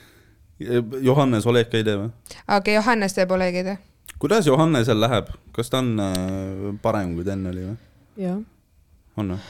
Johannes 1.07 1.47
Oleg 1.47 1.75
ei 1.75 1.85
tee 1.87 1.97
või? 1.97 2.11
aga 2.47 2.73
Johannes 2.73 3.15
teeb 3.15 3.31
Olegi 3.31 3.63
ei 3.63 3.65
tee. 3.71 3.79
kuidas 4.19 4.47
Johannesel 4.47 5.01
läheb, 5.01 5.31
kas 5.53 5.71
ta 5.71 5.79
on 5.79 5.95
äh, 6.01 6.75
parem, 6.83 7.15
kui 7.15 7.25
ta 7.25 7.33
enne 7.33 7.55
oli 7.55 7.65
või? 7.71 7.77
jah, 8.25 8.43
on 9.17 9.33
või? 9.37 9.41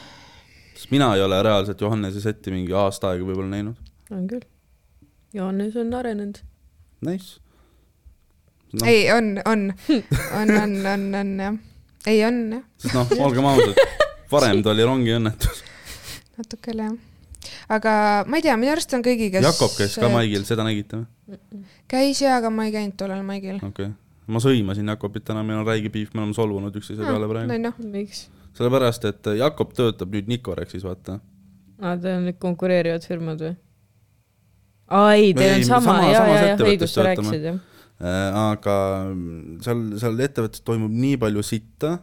sest 0.75 0.91
mina 0.95 1.15
ei 1.17 1.23
ole 1.23 1.43
reaalselt 1.43 1.81
Johannese 1.81 2.21
setti 2.21 2.55
mingi 2.55 2.73
aasta 2.73 3.11
aega 3.11 3.27
võib-olla 3.27 3.51
näinud. 3.57 3.77
on 4.11 4.29
küll. 4.31 4.47
Johannes 5.35 5.77
on 5.77 5.93
arenenud. 5.95 6.39
Nice. 7.05 7.41
no.. 8.73 8.87
ei, 8.87 9.13
on, 9.13 9.37
on, 9.45 9.67
on, 10.41 10.55
on, 10.63 10.77
on, 10.93 11.05
on 11.21 11.35
jah. 11.45 11.59
ei, 12.07 12.25
on 12.27 12.41
jah, 12.57 12.65
sest 12.83 12.97
noh, 12.97 13.13
olgem 13.27 13.49
ausad, 13.51 13.83
varem 14.33 14.63
ta 14.65 14.73
oli 14.75 14.89
rongiõnnetus. 14.89 15.63
natuke 16.39 16.71
küll 16.71 16.83
jah. 16.85 16.97
aga 17.77 17.95
ma 18.29 18.41
ei 18.41 18.49
tea, 18.49 18.57
minu 18.61 18.75
arust 18.75 18.93
on 18.97 19.05
kõigiga. 19.07 19.43
Jakob 19.45 19.73
käis 19.79 19.97
ka. 19.99 20.11
Maigil, 20.13 20.45
seda 20.49 20.67
nägite 20.67 21.03
või? 21.03 21.63
käis 21.91 22.23
jaa, 22.25 22.39
aga 22.41 22.53
ma 22.53 22.69
ei 22.69 22.75
käinud 22.75 22.97
tollel 23.01 23.23
Maigil. 23.27 23.61
okei 23.61 23.91
okay.. 23.91 23.95
ma 24.29 24.43
sõimasin 24.45 24.95
Jakobit 24.95 25.29
täna, 25.29 25.45
meil 25.47 25.63
on 25.63 25.69
räige 25.69 25.93
piif, 25.95 26.13
me 26.15 26.25
oleme 26.25 26.37
solvunud 26.37 26.77
üksteise 26.81 27.05
peale 27.05 27.31
praegu. 27.31 27.63
no 27.63 27.73
miks? 27.93 28.27
sellepärast, 28.59 29.09
et 29.09 29.33
Jakob 29.39 29.73
töötab 29.77 30.13
nüüd 30.13 30.29
Nicorexis, 30.31 30.85
vaata. 30.87 31.19
aa, 31.81 31.97
teil 31.97 32.19
on 32.19 32.29
need 32.29 32.39
konkureerivad 32.43 33.07
firmad 33.07 33.45
või? 33.45 33.57
aa 34.89 35.17
ei, 35.17 35.33
teil 35.37 35.55
Ei, 35.55 35.61
on 35.61 35.67
sama 35.69 35.93
sama-, 35.93 36.13
ja, 36.13 36.21
samas 36.21 36.35
ja, 36.35 36.41
ja 36.41 36.55
ettevõttes 36.55 36.75
õigus, 36.75 36.95
sa 36.97 37.07
rääkisid 37.07 37.49
jah. 37.51 37.61
Äh, 37.99 38.31
aga 38.31 38.75
seal, 39.65 39.81
seal 39.99 40.21
ettevõttes 40.23 40.63
toimub 40.63 40.93
nii 40.95 41.17
palju 41.19 41.43
sitta, 41.43 41.97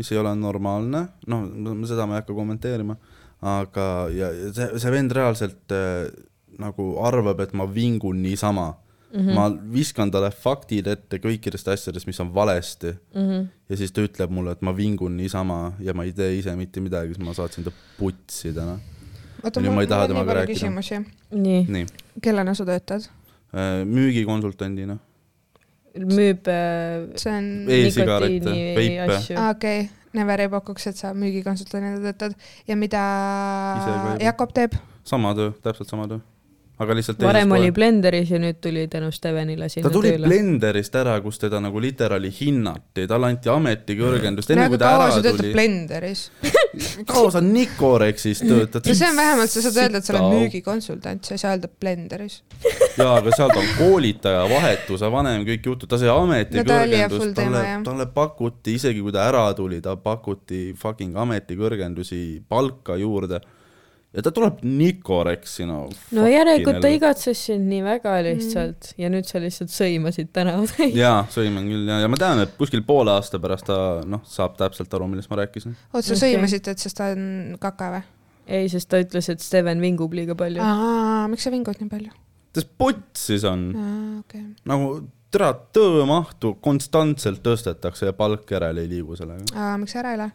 mis 0.00 0.08
ei 0.12 0.20
ole 0.20 0.32
normaalne, 0.38 1.02
noh, 1.28 1.42
seda 1.88 2.06
ma 2.08 2.16
ei 2.16 2.22
hakka 2.22 2.36
kommenteerima, 2.36 2.96
aga, 3.44 3.84
ja 4.16 4.30
ja 4.32 4.52
see, 4.56 4.70
see 4.80 4.92
vend 4.94 5.12
reaalselt 5.12 5.74
äh, 5.76 6.06
nagu 6.56 6.94
arvab, 7.04 7.42
et 7.44 7.52
ma 7.52 7.66
vingun 7.68 8.22
niisama 8.24 8.70
mm. 8.70 9.20
-hmm. 9.20 9.34
ma 9.36 9.72
viskan 9.72 10.10
talle 10.10 10.30
faktid 10.32 10.88
ette 10.88 11.20
kõikidest 11.20 11.68
asjadest, 11.68 12.08
mis 12.08 12.20
on 12.20 12.32
valesti 12.34 12.94
Mm 12.96 13.28
-hmm. 13.28 13.46
ja 13.68 13.76
siis 13.76 13.92
ta 13.92 14.00
ütleb 14.00 14.30
mulle, 14.30 14.52
et 14.56 14.62
ma 14.62 14.76
vingun 14.76 15.16
niisama 15.16 15.72
ja 15.80 15.94
ma 15.94 16.04
ei 16.04 16.12
tee 16.12 16.38
ise 16.38 16.56
mitte 16.56 16.80
midagi, 16.80 17.12
siis 17.14 17.26
ma 17.26 17.34
saatsin 17.34 17.64
ta 17.64 17.70
putsi 17.98 18.52
täna. 18.52 18.78
oota, 19.44 19.60
mul 19.60 19.68
on 19.70 19.78
nii 19.78 19.86
palju 19.86 20.46
küsimusi. 20.46 21.04
nii, 21.30 21.66
nii, 21.68 21.86
kellena 22.22 22.54
sa 22.54 22.64
töötad? 22.64 23.10
müügikonsultandina. 23.84 24.98
Müüb 26.02 26.48
äh, 26.52 27.06
see 27.20 27.32
on, 27.32 27.52
E-sigarette, 27.68 28.32
nikotiini 28.32 28.74
veipe. 28.76 29.20
okei 29.50 29.80
okay., 29.86 29.86
Never 30.16 30.40
ei 30.40 30.48
pakuks, 30.48 30.86
et 30.88 30.96
sa 30.96 31.10
müügikonsultandina 31.12 31.98
töötad 32.00 32.36
ja 32.68 32.76
mida. 32.78 33.02
Jakob 34.22 34.54
teeb? 34.56 34.78
sama 35.06 35.34
töö, 35.36 35.52
täpselt 35.62 35.92
sama 35.92 36.08
töö. 36.08 36.22
Aga 36.76 36.96
lihtsalt 36.98 37.22
varem 37.24 37.52
oli 37.56 37.70
kohas. 37.70 37.76
Blenderis 37.78 38.30
ja 38.30 38.40
nüüd 38.42 38.58
tuli 38.60 38.84
tänu 38.92 39.08
Stevenile 39.14 39.68
sinna 39.72 39.88
ta 39.88 39.94
tuli 39.94 40.12
tööle. 40.12 40.28
Blenderist 40.28 40.98
ära, 41.00 41.14
kus 41.24 41.40
teda 41.40 41.60
nagu 41.64 41.80
literaali 41.80 42.30
hinnati, 42.40 43.06
talle 43.08 43.30
anti 43.32 43.52
ametikõrgendust, 43.52 44.52
enne 44.52 44.66
nagu 44.66 44.76
kui 44.76 44.82
ta 44.82 44.92
ära 44.98 45.08
tuli. 45.24 45.52
Blenderis? 45.56 46.26
kaua 47.10 47.32
sa 47.32 47.40
Nicorexis 47.44 48.44
töötad? 48.44 48.84
no 48.84 48.96
see 49.00 49.08
on 49.08 49.20
vähemalt, 49.22 49.52
sa 49.52 49.64
saad 49.64 49.80
öelda, 49.86 50.02
et 50.02 50.10
sa 50.10 50.16
oled 50.16 50.36
müügikonsultant, 50.36 51.24
sa 51.24 51.36
ei 51.36 51.42
saa 51.42 51.54
öelda 51.56 51.72
Blenderis. 51.72 52.38
jaa, 53.00 53.16
aga 53.16 53.32
seal 53.32 53.52
ta 53.54 53.62
on 53.62 53.72
koolitaja, 53.78 54.44
vahetuse 54.52 55.12
vanem, 55.12 55.46
kõik 55.48 55.70
jutud, 55.72 55.88
ta 55.88 56.00
sai 56.00 56.12
ametikõrgendust 56.12 57.32
no,, 57.32 57.36
talle 57.40 57.64
talle 57.86 58.08
pakuti, 58.12 58.76
isegi 58.76 59.00
kui 59.04 59.14
ta 59.14 59.26
ära 59.30 59.48
tuli, 59.56 59.80
ta 59.84 59.96
pakuti 60.00 60.70
fucking 60.76 61.16
ametikõrgendusi, 61.24 62.42
palka 62.48 62.98
juurde. 63.00 63.40
Ja 64.16 64.24
ta 64.24 64.32
tuleb 64.34 64.62
Nicorexi, 64.64 65.66
no. 65.68 65.82
no 66.16 66.26
järelikult 66.30 66.80
ta. 66.82 66.90
igatses 66.92 67.42
sind 67.50 67.68
nii 67.70 67.82
väga 67.84 68.16
lihtsalt 68.24 68.90
mm. 68.92 69.00
ja 69.02 69.10
nüüd 69.12 69.28
sa 69.28 69.40
lihtsalt 69.42 69.72
sõimasid 69.74 70.32
tänavatäis. 70.36 70.96
jaa, 71.04 71.22
sõiman 71.32 71.68
küll 71.68 71.90
ja, 71.92 72.00
ja 72.04 72.10
ma 72.10 72.18
tean, 72.20 72.40
et 72.46 72.54
kuskil 72.58 72.84
poole 72.86 73.12
aasta 73.12 73.40
pärast 73.42 73.68
ta 73.68 73.78
noh, 74.08 74.24
saab 74.30 74.56
täpselt 74.60 74.92
aru, 74.96 75.10
millest 75.12 75.32
ma 75.32 75.42
rääkisin. 75.42 75.76
oot, 75.92 76.02
sa 76.02 76.14
Okei. 76.14 76.22
sõimasid, 76.24 76.70
et 76.72 76.86
sest 76.86 76.98
ta 77.00 77.10
on 77.14 77.58
kaka 77.62 77.90
või? 77.96 78.06
ei, 78.46 78.70
sest 78.72 78.88
ta 78.92 79.02
ütles, 79.02 79.28
et 79.32 79.42
Steven 79.44 79.82
vingub 79.82 80.14
liiga 80.16 80.38
palju. 80.38 80.62
aa, 80.64 81.26
miks 81.32 81.44
sa 81.46 81.52
vingud 81.52 81.82
nii 81.82 81.92
palju? 81.92 82.16
sest 82.56 82.72
putsis 82.80 83.44
on 83.44 83.68
okei. 84.22 84.46
nagu 84.68 84.96
tere, 85.34 85.48
töömahtu 85.74 86.54
konstantselt 86.62 87.42
tõstetakse 87.44 88.06
ja 88.10 88.12
palk 88.16 88.50
järele 88.50 88.84
ei 88.84 88.88
liigu 88.96 89.16
sellega. 89.18 89.76
miks 89.80 89.96
ära 89.98 90.12
ei 90.14 90.18
lähe? 90.22 90.32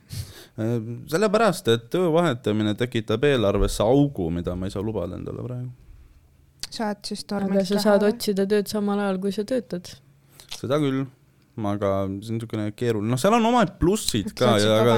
sellepärast, 1.11 1.67
et 1.71 1.87
töö 1.93 2.09
vahetamine 2.13 2.73
tekitab 2.79 3.23
eelarvesse 3.23 3.83
augu, 3.83 4.29
mida 4.33 4.55
ma 4.55 4.67
ei 4.67 4.73
saa 4.73 4.83
lubada 4.83 5.15
endale 5.15 5.43
praegu. 5.45 5.71
saad 6.71 6.99
siis 7.07 7.23
aga 7.23 7.29
tormilt 7.39 7.67
sa 7.67 7.79
saad. 7.79 8.03
otsida 8.03 8.45
tööd 8.47 8.67
samal 8.71 8.99
ajal, 8.99 9.19
kui 9.23 9.31
sa 9.35 9.43
töötad. 9.47 9.93
seda 10.57 10.77
küll, 10.83 11.05
aga 11.71 11.91
see 12.05 12.11
on 12.11 12.17
niisugune 12.19 12.71
keeruline, 12.75 13.11
noh, 13.11 13.19
seal 13.19 13.33
on 13.39 13.45
omad 13.45 13.77
plussid 13.79 14.29
sa 14.33 14.35
ka 14.35 14.51
aga 14.81 14.97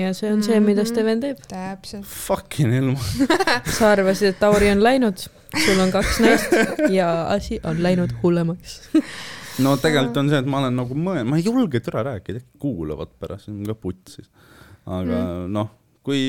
ja 0.00 0.12
see 0.14 0.32
on 0.32 0.42
see, 0.42 0.60
mida 0.60 0.82
Mhm. 0.82 0.90
Steven 0.92 1.20
teeb. 1.20 1.38
täpselt. 1.48 2.04
fucking 2.04 2.72
hell, 2.72 2.94
sa 3.78 3.92
arvasid, 3.92 4.34
et 4.34 4.38
Tauri 4.40 4.70
on 4.70 4.82
läinud, 4.84 5.26
sul 5.60 5.80
on 5.84 5.94
kaks 5.94 6.20
naist 6.24 6.58
ja 6.98 7.10
asi 7.34 7.60
on 7.64 7.82
läinud 7.82 8.16
hullemaks. 8.22 8.80
no 9.64 9.76
tegelikult 9.80 10.22
on 10.22 10.32
see, 10.32 10.42
et 10.42 10.50
ma 10.50 10.62
olen 10.62 10.76
nagu 10.80 10.98
mõelnud, 10.98 11.30
ma 11.30 11.38
ei 11.40 11.46
julge 11.46 11.80
türa 11.84 12.04
rääkida, 12.10 12.42
kuulavad 12.62 13.14
pärast, 13.20 13.50
on 13.52 13.62
ka 13.68 13.76
putsis. 13.78 14.30
aga 14.84 15.20
mm. 15.20 15.50
noh, 15.54 15.70
kui 16.04 16.22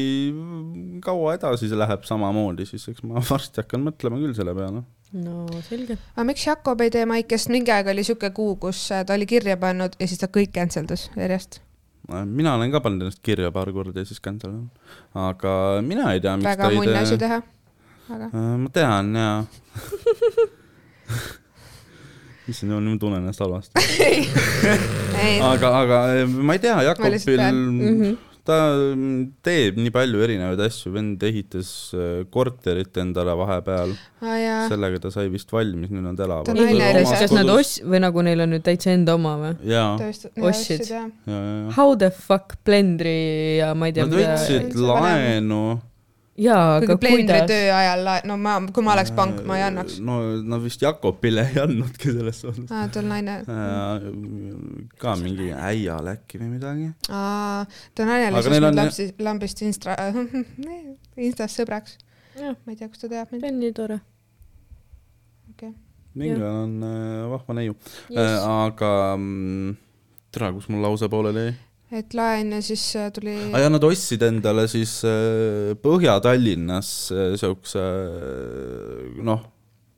kaua 1.04 1.36
edasi 1.36 1.70
see 1.70 1.80
läheb 1.80 2.06
samamoodi, 2.08 2.68
siis 2.70 2.88
eks 2.92 3.04
ma 3.08 3.24
varsti 3.32 3.64
hakkan 3.64 3.84
mõtlema 3.90 4.22
küll 4.22 4.36
selle 4.38 4.56
peale. 4.58 4.86
no 5.26 5.46
selge. 5.68 6.00
aga 6.16 6.28
miks 6.32 6.48
Jakob 6.48 6.86
ei 6.86 6.94
tee 6.94 7.06
Maikest, 7.10 7.52
mingi 7.54 7.74
aeg 7.76 7.92
oli 7.94 8.06
siuke 8.08 8.32
kuu, 8.36 8.56
kus 8.62 8.88
äh, 8.96 9.06
ta 9.08 9.18
oli 9.18 9.28
kirja 9.30 9.58
pannud 9.62 9.98
ja 10.00 10.10
siis 10.10 10.22
ta 10.22 10.32
kõik 10.32 10.54
cancel 10.56 10.88
das 10.90 11.10
järjest. 11.16 11.62
mina 12.26 12.56
olen 12.56 12.72
ka 12.74 12.84
pannud 12.86 13.08
ennast 13.08 13.24
kirja 13.26 13.52
paar 13.56 13.72
korda 13.74 14.06
ja 14.06 14.08
siis 14.08 14.22
cancel 14.24 14.54
on. 14.54 14.70
aga 15.28 15.82
mina 15.86 16.14
ei 16.14 16.24
tea, 16.24 16.38
miks 16.40 16.52
väga 16.54 16.72
ta 16.72 17.04
ei 17.04 17.12
tee. 17.12 17.22
teha. 17.26 17.42
Aga 18.14 18.30
ma 18.62 18.70
tean 18.74 19.16
jaa. 19.18 19.40
issand 22.52 22.72
jumal, 22.72 22.86
nüüd 22.86 22.96
ma 22.98 23.02
tunnen 23.02 23.24
ennast 23.24 23.42
halvasti. 23.42 23.82
aga, 25.52 25.74
aga 25.82 26.00
ma 26.30 26.56
ei 26.56 26.62
tea, 26.62 26.78
Jakobil 26.92 27.20
pean. 27.26 27.62
Mhm. 27.82 28.16
ta 28.46 28.58
teeb 29.42 29.80
nii 29.82 29.90
palju 29.90 30.20
erinevaid 30.22 30.60
asju, 30.68 30.92
vend 30.94 31.24
ehitas 31.26 31.70
äh, 31.98 32.20
korterit 32.30 32.94
endale 33.02 33.34
vahepeal, 33.40 33.96
jaa, 34.22 34.60
sellega 34.70 35.00
ta 35.02 35.10
sai 35.16 35.32
vist 35.34 35.50
valmis, 35.50 35.90
nüüd 35.90 36.06
nad 36.06 36.22
elavad. 36.22 36.52
Kas 37.10 37.34
nad 37.34 37.50
os-, 37.50 37.80
või 37.82 38.04
nagu 38.06 38.22
neil 38.28 38.46
on 38.46 38.54
nüüd 38.54 38.68
täitsa 38.68 38.94
enda 38.94 39.18
oma 39.18 39.34
või? 39.42 39.56
ostsid. 40.46 40.86
ja, 40.94 41.02
ja, 41.26 41.42
ja. 41.42 41.74
How 41.74 41.98
the 41.98 42.12
fuck 42.14 42.60
Blendri 42.62 43.18
ja 43.64 43.74
ma 43.74 43.90
ei 43.90 43.98
tea, 43.98 44.06
Nad 44.06 44.14
võtsid 44.14 44.78
laenu. 44.78 45.64
jaa, 46.36 46.78
aga 46.82 46.98
kuidas? 47.00 47.46
töö 47.50 47.70
ajal, 47.76 48.10
no 48.28 48.36
ma, 48.42 48.56
kui 48.76 48.84
ma 48.84 48.94
oleks 48.96 49.12
pank, 49.16 49.42
ma 49.48 49.58
ei 49.60 49.64
annaks. 49.70 50.00
no 50.04 50.18
nad 50.44 50.64
vist 50.64 50.82
Jakobile 50.84 51.46
ei 51.52 51.62
andnudki 51.64 52.12
selles 52.12 52.42
suhtes. 52.44 52.72
aa, 52.72 52.88
ta 52.92 53.00
on 53.00 53.10
naine. 53.12 53.38
ka 55.02 55.16
mingi 55.22 55.52
äial 55.56 56.12
äkki 56.16 56.42
või 56.42 56.52
midagi. 56.58 56.90
aa, 57.10 57.64
ta 57.96 58.10
naine 58.10 58.32
oli 58.34 58.44
siis 58.44 58.58
on- 58.60 58.68
lambist, 58.68 59.24
lambist 59.30 59.64
Instra, 59.68 59.96
Instas 61.28 61.56
sõbraks. 61.60 61.98
ma 62.36 62.74
ei 62.74 62.76
tea, 62.76 62.90
kus 62.92 63.06
ta 63.06 63.12
teab 63.12 63.32
mind. 63.32 63.46
see 63.46 63.54
on 63.54 63.64
nii 63.64 63.74
tore. 63.80 64.00
mingi 66.16 66.40
Jah. 66.40 66.62
on 66.64 66.84
äh, 66.84 67.24
vahva 67.32 67.54
neiu 67.58 67.74
yes.. 68.12 68.44
aga 68.48 68.92
mm, 69.20 69.76
tere, 70.36 70.52
kus 70.56 70.68
mul 70.72 70.84
lause 70.84 71.08
pooleli 71.12 71.48
jäi? 71.50 71.56
et 71.94 72.16
laen 72.18 72.56
ja 72.56 72.62
siis 72.66 72.84
äh, 72.98 73.12
tuli 73.14 73.36
ah,. 73.52 73.60
ja 73.62 73.70
nad 73.70 73.84
ostsid 73.86 74.24
endale 74.26 74.66
siis 74.72 74.98
äh, 75.06 75.76
Põhja-Tallinnas 75.82 76.90
äh, 77.14 77.36
siukse 77.40 77.84
noh, 79.26 79.44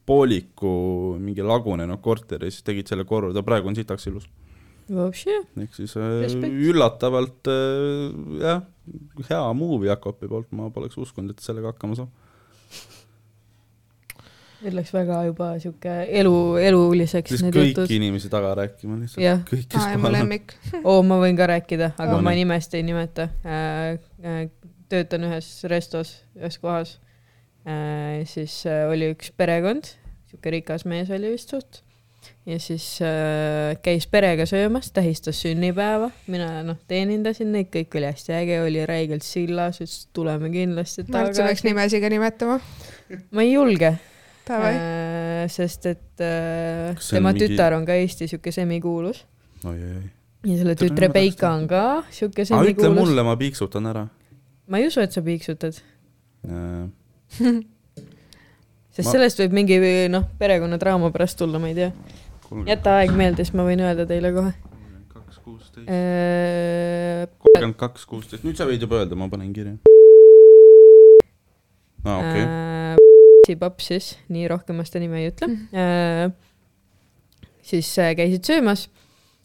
pooliku 0.07 0.73
mingi 1.21 1.45
lagunenud 1.45 1.95
noh, 1.95 2.03
korteri, 2.03 2.51
siis 2.51 2.65
tegid 2.67 2.91
selle 2.91 3.07
korda, 3.07 3.43
praegu 3.45 3.71
on 3.71 3.75
sitaks 3.75 4.07
ilus. 4.11 4.27
Oh, 4.87 5.11
ehk 5.11 5.73
siis 5.75 5.97
Respekt. 5.99 6.53
üllatavalt 6.69 7.49
jah, 8.39 8.61
hea 9.27 9.41
movie 9.51 9.89
Jakobi 9.89 10.29
poolt, 10.31 10.47
ma 10.55 10.69
poleks 10.71 10.95
uskunud, 11.03 11.33
et 11.35 11.43
sellega 11.43 11.73
hakkama 11.73 11.97
saab 11.99 12.26
meil 14.61 14.77
läks 14.79 14.93
väga 14.95 15.19
juba 15.27 15.49
sihuke 15.61 15.95
elu, 16.19 16.33
eluliseks 16.65 17.43
kõiki 17.43 17.65
jutud. 17.71 17.93
inimesi 17.93 18.29
taga 18.33 18.53
rääkima 18.57 18.97
lihtsalt 19.01 19.23
Jah.. 19.23 19.41
kõik, 19.47 19.67
kes 19.69 19.89
kohal 19.93 20.19
on. 20.21 20.33
oo, 20.89 21.01
ma 21.05 21.19
võin 21.21 21.37
ka 21.37 21.49
rääkida, 21.53 21.91
aga 21.97 22.15
No 22.15 22.21
ma 22.25 22.33
nii. 22.33 22.45
nimest 22.45 22.77
ei 22.77 22.85
nimeta 22.87 23.29
äh,. 23.45 23.97
Äh, 24.23 24.45
töötan 24.87 25.27
ühes 25.27 25.49
restos, 25.69 26.13
ühes 26.39 26.57
kohas 26.63 26.97
äh,. 27.67 28.23
siis 28.29 28.63
äh, 28.69 28.87
oli 28.89 29.11
üks 29.13 29.33
perekond, 29.37 29.93
sihuke 30.31 30.57
rikas 30.57 30.87
mees 30.89 31.11
oli 31.13 31.35
vist 31.35 31.53
suht. 31.53 31.83
ja 32.49 32.57
siis 32.63 32.89
äh, 33.05 33.77
käis 33.85 34.09
perega 34.09 34.49
söömas, 34.49 34.89
tähistas 34.95 35.43
sünnipäeva, 35.45 36.09
mina 36.33 36.63
noh 36.65 36.81
teenindasin 36.89 37.53
neid, 37.53 37.69
kõik 37.73 38.01
oli 38.01 38.09
hästi 38.09 38.39
äge, 38.41 38.61
oli 38.65 38.85
räigelt 38.89 39.27
sillas, 39.27 39.83
ütles 39.83 40.07
tuleme 40.17 40.49
kindlasti 40.49 41.05
ma 41.11 41.27
arvan, 41.27 41.29
et 41.29 41.37
sa 41.37 41.45
peaks 41.45 41.61
tagasi. 41.61 41.71
nimesi 41.75 42.01
ka 42.01 42.15
nimetama. 42.17 42.61
ma 43.29 43.45
ei 43.45 43.53
julge 43.53 43.97
sest 45.51 45.85
et 45.91 46.21
äh, 46.23 46.95
tema 47.09 47.31
mingi- 47.33 47.47
tütar 47.47 47.73
on 47.77 47.85
ka 47.85 47.93
Eesti 47.99 48.27
sihuke 48.31 48.51
semikuulus 48.55 49.23
ja 49.63 50.55
selle 50.57 50.75
tütre 50.79 51.09
Peika 51.13 51.49
on 51.55 51.67
ka 51.67 52.03
sihuke 52.09 52.43
aga 52.45 52.61
ütle 52.63 52.85
semikuulus. 52.85 52.99
mulle, 52.99 53.23
ma 53.27 53.35
piiksutan 53.39 53.85
ära. 53.91 54.05
ma 54.67 54.77
ei 54.79 54.87
usu, 54.87 55.01
et 55.01 55.11
sa 55.11 55.21
piiksutad, 55.21 55.81
Äh, 56.47 56.87
sest 58.95 59.07
Ma- 59.07 59.11
sellest 59.11 59.39
võib 59.41 59.51
mingi 59.57 59.77
noh, 60.13 60.23
perekonnadraama 60.39 61.09
pärast 61.11 61.37
tulla, 61.41 61.59
ma 61.59 61.67
ei 61.71 61.75
tea. 61.75 61.91
jäta 62.69 62.93
aeg 63.01 63.11
meelde, 63.17 63.43
siis 63.43 63.53
ma 63.57 63.65
võin 63.67 63.81
öelda 63.83 64.05
teile 64.07 64.31
kohe. 64.31 64.53
kaks, 65.11 65.37
kuusteist. 65.43 65.89
Äh, 65.91 67.25
kolmkümmend 67.41 67.75
kaks, 67.81 68.05
kuusteist, 68.07 68.45
nüüd 68.47 68.55
sa 68.55 68.65
võid 68.69 68.79
juba 68.85 69.01
öelda, 69.01 69.17
ma 69.19 69.27
panen 69.33 69.51
kirja. 69.53 69.75
aa, 72.05 72.17
okei. 72.21 72.43
äh, 72.45 72.76
paps 73.55 73.91
siis, 73.91 74.11
nii 74.33 74.47
rohkem 74.51 74.79
ma 74.79 74.85
seda 74.87 75.03
nime 75.03 75.21
ei 75.21 75.31
ütle 75.31 75.49
äh,. 75.71 76.31
siis 77.61 77.91
äh, 78.01 78.13
käisid 78.17 78.47
söömas, 78.47 78.87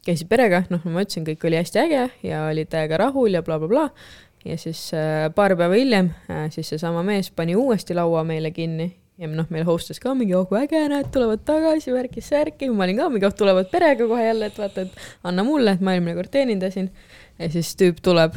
käisid 0.06 0.30
perega, 0.30 0.64
noh, 0.72 0.82
ma 0.88 1.04
ütlesin, 1.04 1.26
kõik 1.28 1.46
oli 1.46 1.60
hästi 1.60 1.84
äge 1.84 2.08
ja 2.26 2.46
olid 2.48 2.72
täiega 2.72 2.98
rahul 3.04 3.38
ja 3.38 3.44
blablabla 3.46 3.86
bla,. 3.86 3.86
Bla. 3.92 4.50
ja 4.52 4.58
siis 4.58 4.88
äh, 4.96 5.28
paar 5.34 5.56
päeva 5.56 5.78
hiljem 5.78 6.10
siis 6.50 6.74
seesama 6.74 7.04
mees 7.06 7.30
pani 7.30 7.56
uuesti 7.58 7.94
laua 7.94 8.24
meile 8.26 8.50
kinni 8.50 8.90
ja 9.20 9.28
noh, 9.30 9.46
meil 9.52 9.66
host'is 9.68 10.00
ka 10.02 10.14
mingi, 10.18 10.34
oh 10.36 10.46
kui 10.48 10.58
äge, 10.62 10.80
näed, 10.90 11.10
tulevad 11.14 11.44
tagasi, 11.46 11.92
värki-särki, 11.94 12.70
ma 12.74 12.86
olin 12.86 12.98
ka 12.98 13.08
mingi, 13.12 13.28
oh 13.28 13.36
tulevad 13.36 13.68
perega 13.70 14.08
kohe 14.08 14.24
jälle, 14.24 14.48
et 14.50 14.58
vaata, 14.58 14.86
et 14.86 15.28
anna 15.28 15.44
mulle, 15.46 15.76
et 15.76 15.84
ma 15.84 15.94
eelmine 15.96 16.16
kord 16.18 16.32
teenindasin. 16.32 16.90
ja 17.38 17.50
siis 17.52 17.74
tüüp 17.78 18.00
tuleb. 18.02 18.34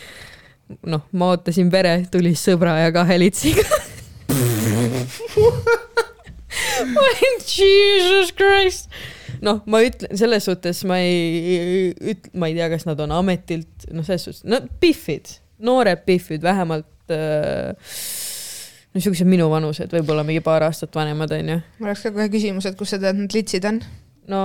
noh, 0.92 1.06
ma 1.12 1.32
ootasin 1.32 1.70
pere, 1.72 1.98
tuli 2.10 2.34
sõbra 2.38 2.78
ja 2.82 2.92
kahe 2.94 3.18
litsiga. 3.22 3.66
ma 6.94 7.04
olin 7.08 7.38
Jesus 7.40 8.32
Christ. 8.36 8.90
noh, 9.44 9.62
ma 9.70 9.82
ütlen 9.84 10.16
selles 10.18 10.46
suhtes 10.48 10.84
ma 10.88 11.00
ei 11.02 11.92
üt-, 12.14 12.30
ma 12.38 12.50
ei 12.50 12.58
tea, 12.58 12.68
kas 12.72 12.86
nad 12.88 13.00
on 13.04 13.14
ametilt, 13.16 13.88
noh, 13.92 14.06
selles 14.06 14.28
suhtes, 14.28 14.44
no 14.48 14.62
pihvid, 14.82 15.36
noored 15.64 16.04
pihvid, 16.06 16.44
vähemalt 16.44 17.14
äh, 17.14 17.74
no 18.94 19.02
siuksed 19.02 19.28
minu 19.28 19.48
vanused, 19.50 19.90
võib-olla 19.94 20.24
mingi 20.26 20.42
paar 20.44 20.66
aastat 20.68 20.94
vanemad 20.96 21.34
onju. 21.34 21.60
mul 21.80 21.90
oleks 21.90 22.06
ka 22.06 22.14
kohe 22.14 22.30
küsimus, 22.32 22.68
et 22.70 22.78
kus 22.78 22.94
sa 22.94 23.00
tead, 23.02 23.18
need 23.18 23.36
litsid 23.36 23.66
on? 23.68 23.82
no 24.30 24.40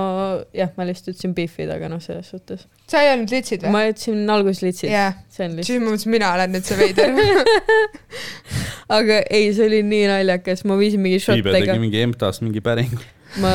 jah, 0.56 0.72
ma 0.76 0.84
lihtsalt 0.88 1.14
ütlesin 1.14 1.34
pihvid, 1.36 1.70
aga 1.72 1.88
noh, 1.92 2.02
selles 2.04 2.28
suhtes. 2.34 2.66
sa 2.90 3.04
ei 3.04 3.12
öelnud 3.14 3.32
litsid 3.32 3.64
või? 3.64 3.74
ma 3.76 3.84
ütlesin 3.88 4.34
alguses 4.34 4.64
litsid, 4.66 4.90
lihtsalt, 4.92 5.62
siis 5.64 5.80
ma 5.80 5.92
mõtlesin, 5.92 6.14
mina 6.16 6.34
olen 6.36 6.56
nüüd 6.56 6.66
see 6.68 6.80
veider. 6.80 7.14
aga 8.90 9.22
ei, 9.30 9.48
see 9.54 9.66
oli 9.68 9.80
nii 9.86 10.04
naljakas, 10.10 10.64
ma 10.68 10.76
viisin 10.80 11.02
mingi 11.04 11.22
šottega 11.22 11.56
tegi. 11.72 11.80
mingi 11.82 12.04
EMTA-st 12.04 12.44
mingi 12.44 12.62
päringu. 12.64 13.02
ma, 13.42 13.50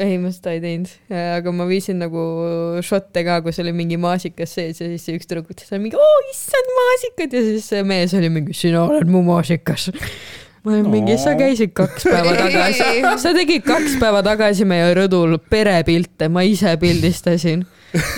ei, 0.00 0.16
ma 0.20 0.30
seda 0.32 0.54
ei 0.56 0.62
teinud, 0.62 0.92
aga 1.12 1.52
ma 1.52 1.66
viisin 1.68 1.98
nagu 2.00 2.22
šotte 2.84 3.24
ka, 3.26 3.40
kus 3.44 3.60
oli 3.60 3.74
mingi 3.76 3.98
maasikas 4.00 4.54
sees 4.56 4.80
ja 4.80 4.88
siis 4.88 5.04
see 5.04 5.18
üks 5.18 5.28
tüdruk 5.28 5.52
ütles 5.52 5.74
mingi, 5.76 5.98
oo 6.00 6.22
issand 6.30 6.72
maasikad 6.78 7.36
ja 7.36 7.42
siis 7.50 7.68
see 7.74 7.82
mees 7.84 8.16
oli 8.16 8.32
mingi, 8.32 8.56
sina 8.56 8.86
oled 8.86 9.12
mu 9.12 9.20
maasikas. 9.26 9.90
ma 10.64 10.72
olin 10.72 10.88
mingi, 10.88 11.18
sa 11.20 11.36
käisid 11.36 11.76
kaks 11.76 12.08
päeva 12.08 12.32
tagasi, 12.38 12.88
sa 13.20 13.36
tegid 13.36 13.68
kaks 13.68 14.00
päeva 14.00 14.24
tagasi 14.24 14.64
meie 14.68 14.88
rõdul 14.96 15.36
perepilte, 15.52 16.32
ma 16.32 16.46
ise 16.48 16.72
pildistasin. 16.80 17.66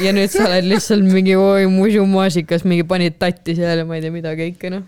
ja 0.05 0.15
nüüd 0.15 0.31
sa 0.31 0.47
oled 0.47 0.71
lihtsalt 0.71 1.03
mingi, 1.11 1.35
oi 1.35 1.67
muidu 1.67 2.07
maasikas, 2.07 2.63
mingi 2.63 2.87
panid 2.87 3.19
tatti 3.19 3.59
seal 3.59 3.83
ja 3.83 3.89
ma 3.89 3.99
ei 3.99 4.07
tea 4.07 4.15
mida 4.15 4.39
kõike, 4.39 4.71
noh, 4.71 4.87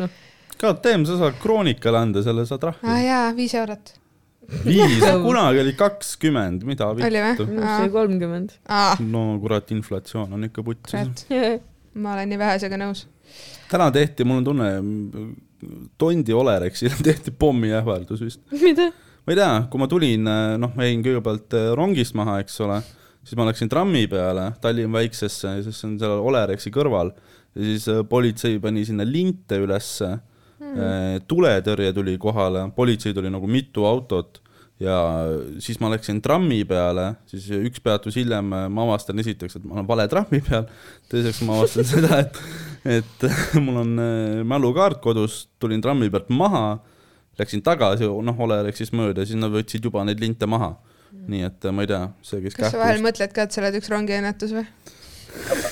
noh. 0.00 0.20
KTM, 0.58 1.06
sa 1.08 1.18
saad 1.20 1.38
Kroonikale 1.42 1.98
anda 1.98 2.22
selle, 2.24 2.46
saad 2.48 2.62
aa 2.62 2.70
trahvi. 2.70 3.04
jaa, 3.06 3.26
viis 3.36 3.54
eurot. 3.58 3.94
viis, 4.66 4.98
kunagi 5.22 5.62
oli 5.62 5.72
kakskümmend, 5.78 6.66
mida 6.68 6.88
oli 6.92 7.06
vittu. 7.06 7.46
arust 7.46 7.84
oli 7.84 7.94
kolmkümmend. 7.94 8.56
no 9.12 9.24
kurat, 9.42 9.70
inflatsioon 9.74 10.32
on 10.38 10.48
ikka 10.50 10.64
putsis. 10.66 11.26
ma 11.94 12.14
olen 12.16 12.32
nii 12.32 12.40
vähesega 12.40 12.80
nõus. 12.80 13.06
täna 13.70 13.90
tehti, 13.94 14.26
mul 14.28 14.42
on 14.42 14.50
tunne, 14.50 14.70
Tondi 15.98 16.34
Olerexile 16.34 16.96
tehti 17.08 17.30
pommiähvardus 17.30 18.24
vist. 18.24 18.42
mida? 18.52 18.90
ma 19.22 19.34
ei 19.34 19.38
tea, 19.38 19.52
kui 19.70 19.80
ma 19.82 19.88
tulin, 19.90 20.26
noh, 20.58 20.74
ma 20.74 20.88
jäin 20.88 21.04
kõigepealt 21.04 21.54
äh, 21.58 21.70
rongist 21.78 22.16
maha, 22.18 22.40
eks 22.42 22.58
ole, 22.64 22.80
siis 23.22 23.38
ma 23.38 23.46
läksin 23.46 23.70
trammi 23.70 24.08
peale 24.10 24.50
Tallinna 24.62 24.98
väiksesse, 24.98 25.60
siis 25.62 25.78
see 25.78 25.88
on 25.90 26.00
seal 26.00 26.18
Olerexi 26.18 26.74
kõrval 26.74 27.12
ja 27.54 27.64
siis 27.68 27.86
äh, 27.92 28.02
politsei 28.08 28.58
pani 28.62 28.84
sinna 28.88 29.06
linte 29.06 29.60
ülesse 29.62 30.16
mm., 30.62 31.26
tuletõrje 31.28 31.92
tuli 31.96 32.16
kohale, 32.20 32.68
politsei 32.76 33.14
tuli 33.16 33.30
nagu 33.32 33.50
mitu 33.50 33.86
autot 33.88 34.42
ja 34.82 34.96
siis 35.62 35.78
ma 35.82 35.90
läksin 35.92 36.20
trammi 36.24 36.62
peale, 36.68 37.12
siis 37.30 37.48
üks 37.54 37.82
peatus 37.84 38.16
hiljem 38.18 38.52
äh, 38.56 38.68
ma 38.72 38.86
avastan 38.86 39.20
esiteks, 39.22 39.58
et 39.58 39.66
ma 39.66 39.78
olen 39.78 39.88
vale 39.88 40.06
trammi 40.10 40.40
peal, 40.44 40.66
teiseks 41.12 41.42
ma 41.46 41.58
avastan 41.60 41.88
seda, 41.92 42.22
et 42.24 42.40
et 42.98 43.28
mul 43.64 43.82
on 43.84 43.92
äh, 44.02 44.40
mälukaart 44.48 45.02
kodus, 45.04 45.44
tulin 45.62 45.82
trammi 45.84 46.10
pealt 46.12 46.32
maha 46.32 46.80
läksin 47.38 47.62
tagasi, 47.64 48.08
noh, 48.08 48.40
Olerexist 48.44 48.92
mööda, 48.96 49.24
siis 49.26 49.38
nad 49.40 49.52
võtsid 49.52 49.84
juba 49.86 50.02
neid 50.04 50.20
linte 50.20 50.48
maha. 50.50 50.74
nii 51.12 51.44
et 51.44 51.66
äh, 51.68 51.74
ma 51.74 51.84
ei 51.84 51.90
tea, 51.90 52.06
see, 52.24 52.40
kes 52.42 52.56
kas 52.56 52.72
sa 52.72 52.80
vahel 52.80 53.02
mõtled 53.04 53.34
ka, 53.36 53.44
et 53.46 53.54
sa 53.54 53.60
oled 53.62 53.76
üks 53.78 53.90
rongiõnnetus 53.92 54.54
või? 54.56 54.64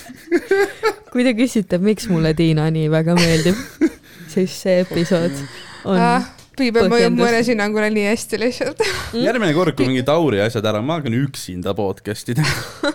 kui 1.13 1.25
te 1.27 1.33
küsite, 1.37 1.81
miks 1.83 2.07
mulle 2.13 2.35
Tiina 2.37 2.69
nii 2.73 2.91
väga 2.93 3.17
meeldib, 3.19 3.57
siis 4.31 4.55
see 4.65 4.81
episood 4.85 5.43
on 5.85 6.01
ah, 6.01 6.29
Piibe 6.61 6.83
mõjub 6.83 6.93
põhjendus. 6.93 7.25
mõnes 7.25 7.49
hinnangul 7.53 7.87
nii 7.95 8.07
hästi 8.11 8.41
lihtsalt. 8.41 8.83
järgmine 9.17 9.55
kord, 9.57 9.77
kui 9.79 9.89
mingi 9.89 10.03
Tauri 10.07 10.43
asjad 10.45 10.67
ära, 10.69 10.83
ma 10.85 10.99
hakkan 10.99 11.17
üksinda 11.17 11.75
podcast'i 11.79 12.37
tegema. 12.39 12.93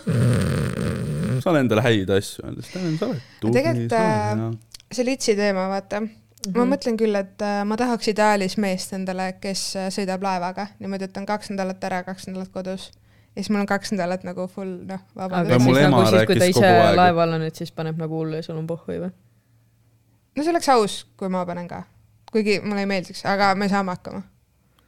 saan 1.44 1.62
endale 1.64 1.86
häid 1.86 2.12
asju 2.14 2.46
öelda, 2.46 2.66
Steven, 2.66 3.00
sa 3.00 3.10
oled 3.10 3.24
tubli, 3.42 3.56
tegelikult, 3.58 3.98
äh, 3.98 4.94
see 4.94 5.08
litsi 5.08 5.36
teema, 5.38 5.68
vaata 5.72 6.02
mm. 6.02 6.08
-hmm. 6.08 6.22
Mhm. 6.46 6.60
ma 6.60 6.68
mõtlen 6.76 7.00
küll, 7.00 7.18
et 7.18 7.42
äh, 7.42 7.64
ma 7.66 7.78
tahaks 7.80 8.12
ideaalis 8.14 8.58
meest 8.62 8.94
endale, 8.94 9.32
kes 9.42 9.66
äh, 9.80 9.90
sõidab 9.94 10.24
laevaga 10.26 10.68
niimoodi, 10.80 11.10
et 11.10 11.18
on 11.18 11.26
kaks 11.26 11.50
nädalat 11.54 11.84
ära, 11.84 12.04
kaks 12.04 12.28
nädalat 12.30 12.54
kodus. 12.54 12.92
ja 13.36 13.42
siis 13.42 13.50
mul 13.50 13.66
on 13.66 13.72
kaks 13.72 13.92
nädalat 13.96 14.24
nagu 14.24 14.48
full, 14.48 14.82
noh, 14.86 15.02
aga 15.16 15.44
vabadus. 15.44 15.64
mul 15.64 15.76
siis 15.76 15.90
nagu 15.90 16.06
siis, 16.10 16.26
kui 16.26 16.40
ta 16.40 16.46
ise 16.54 16.74
laeval 16.96 17.40
on, 17.40 17.42
et 17.50 17.56
siis 17.56 17.72
paneb 17.72 17.98
nagu 17.98 18.22
hullu 18.22 18.36
ja 18.36 18.44
sul 18.44 18.58
on 18.58 18.68
pohhui 18.68 19.00
või? 19.00 19.14
No 20.36 20.44
see 20.44 20.54
oleks 20.54 20.70
aus, 20.74 21.00
kui 21.18 21.32
ma 21.32 21.46
panen 21.48 21.68
ka. 21.72 21.84
kuigi 22.32 22.60
mulle 22.64 22.84
ei 22.84 22.90
meeldiks, 22.90 23.24
aga 23.30 23.54
me 23.56 23.70
saame 23.72 23.96
hakkama. 23.96 24.24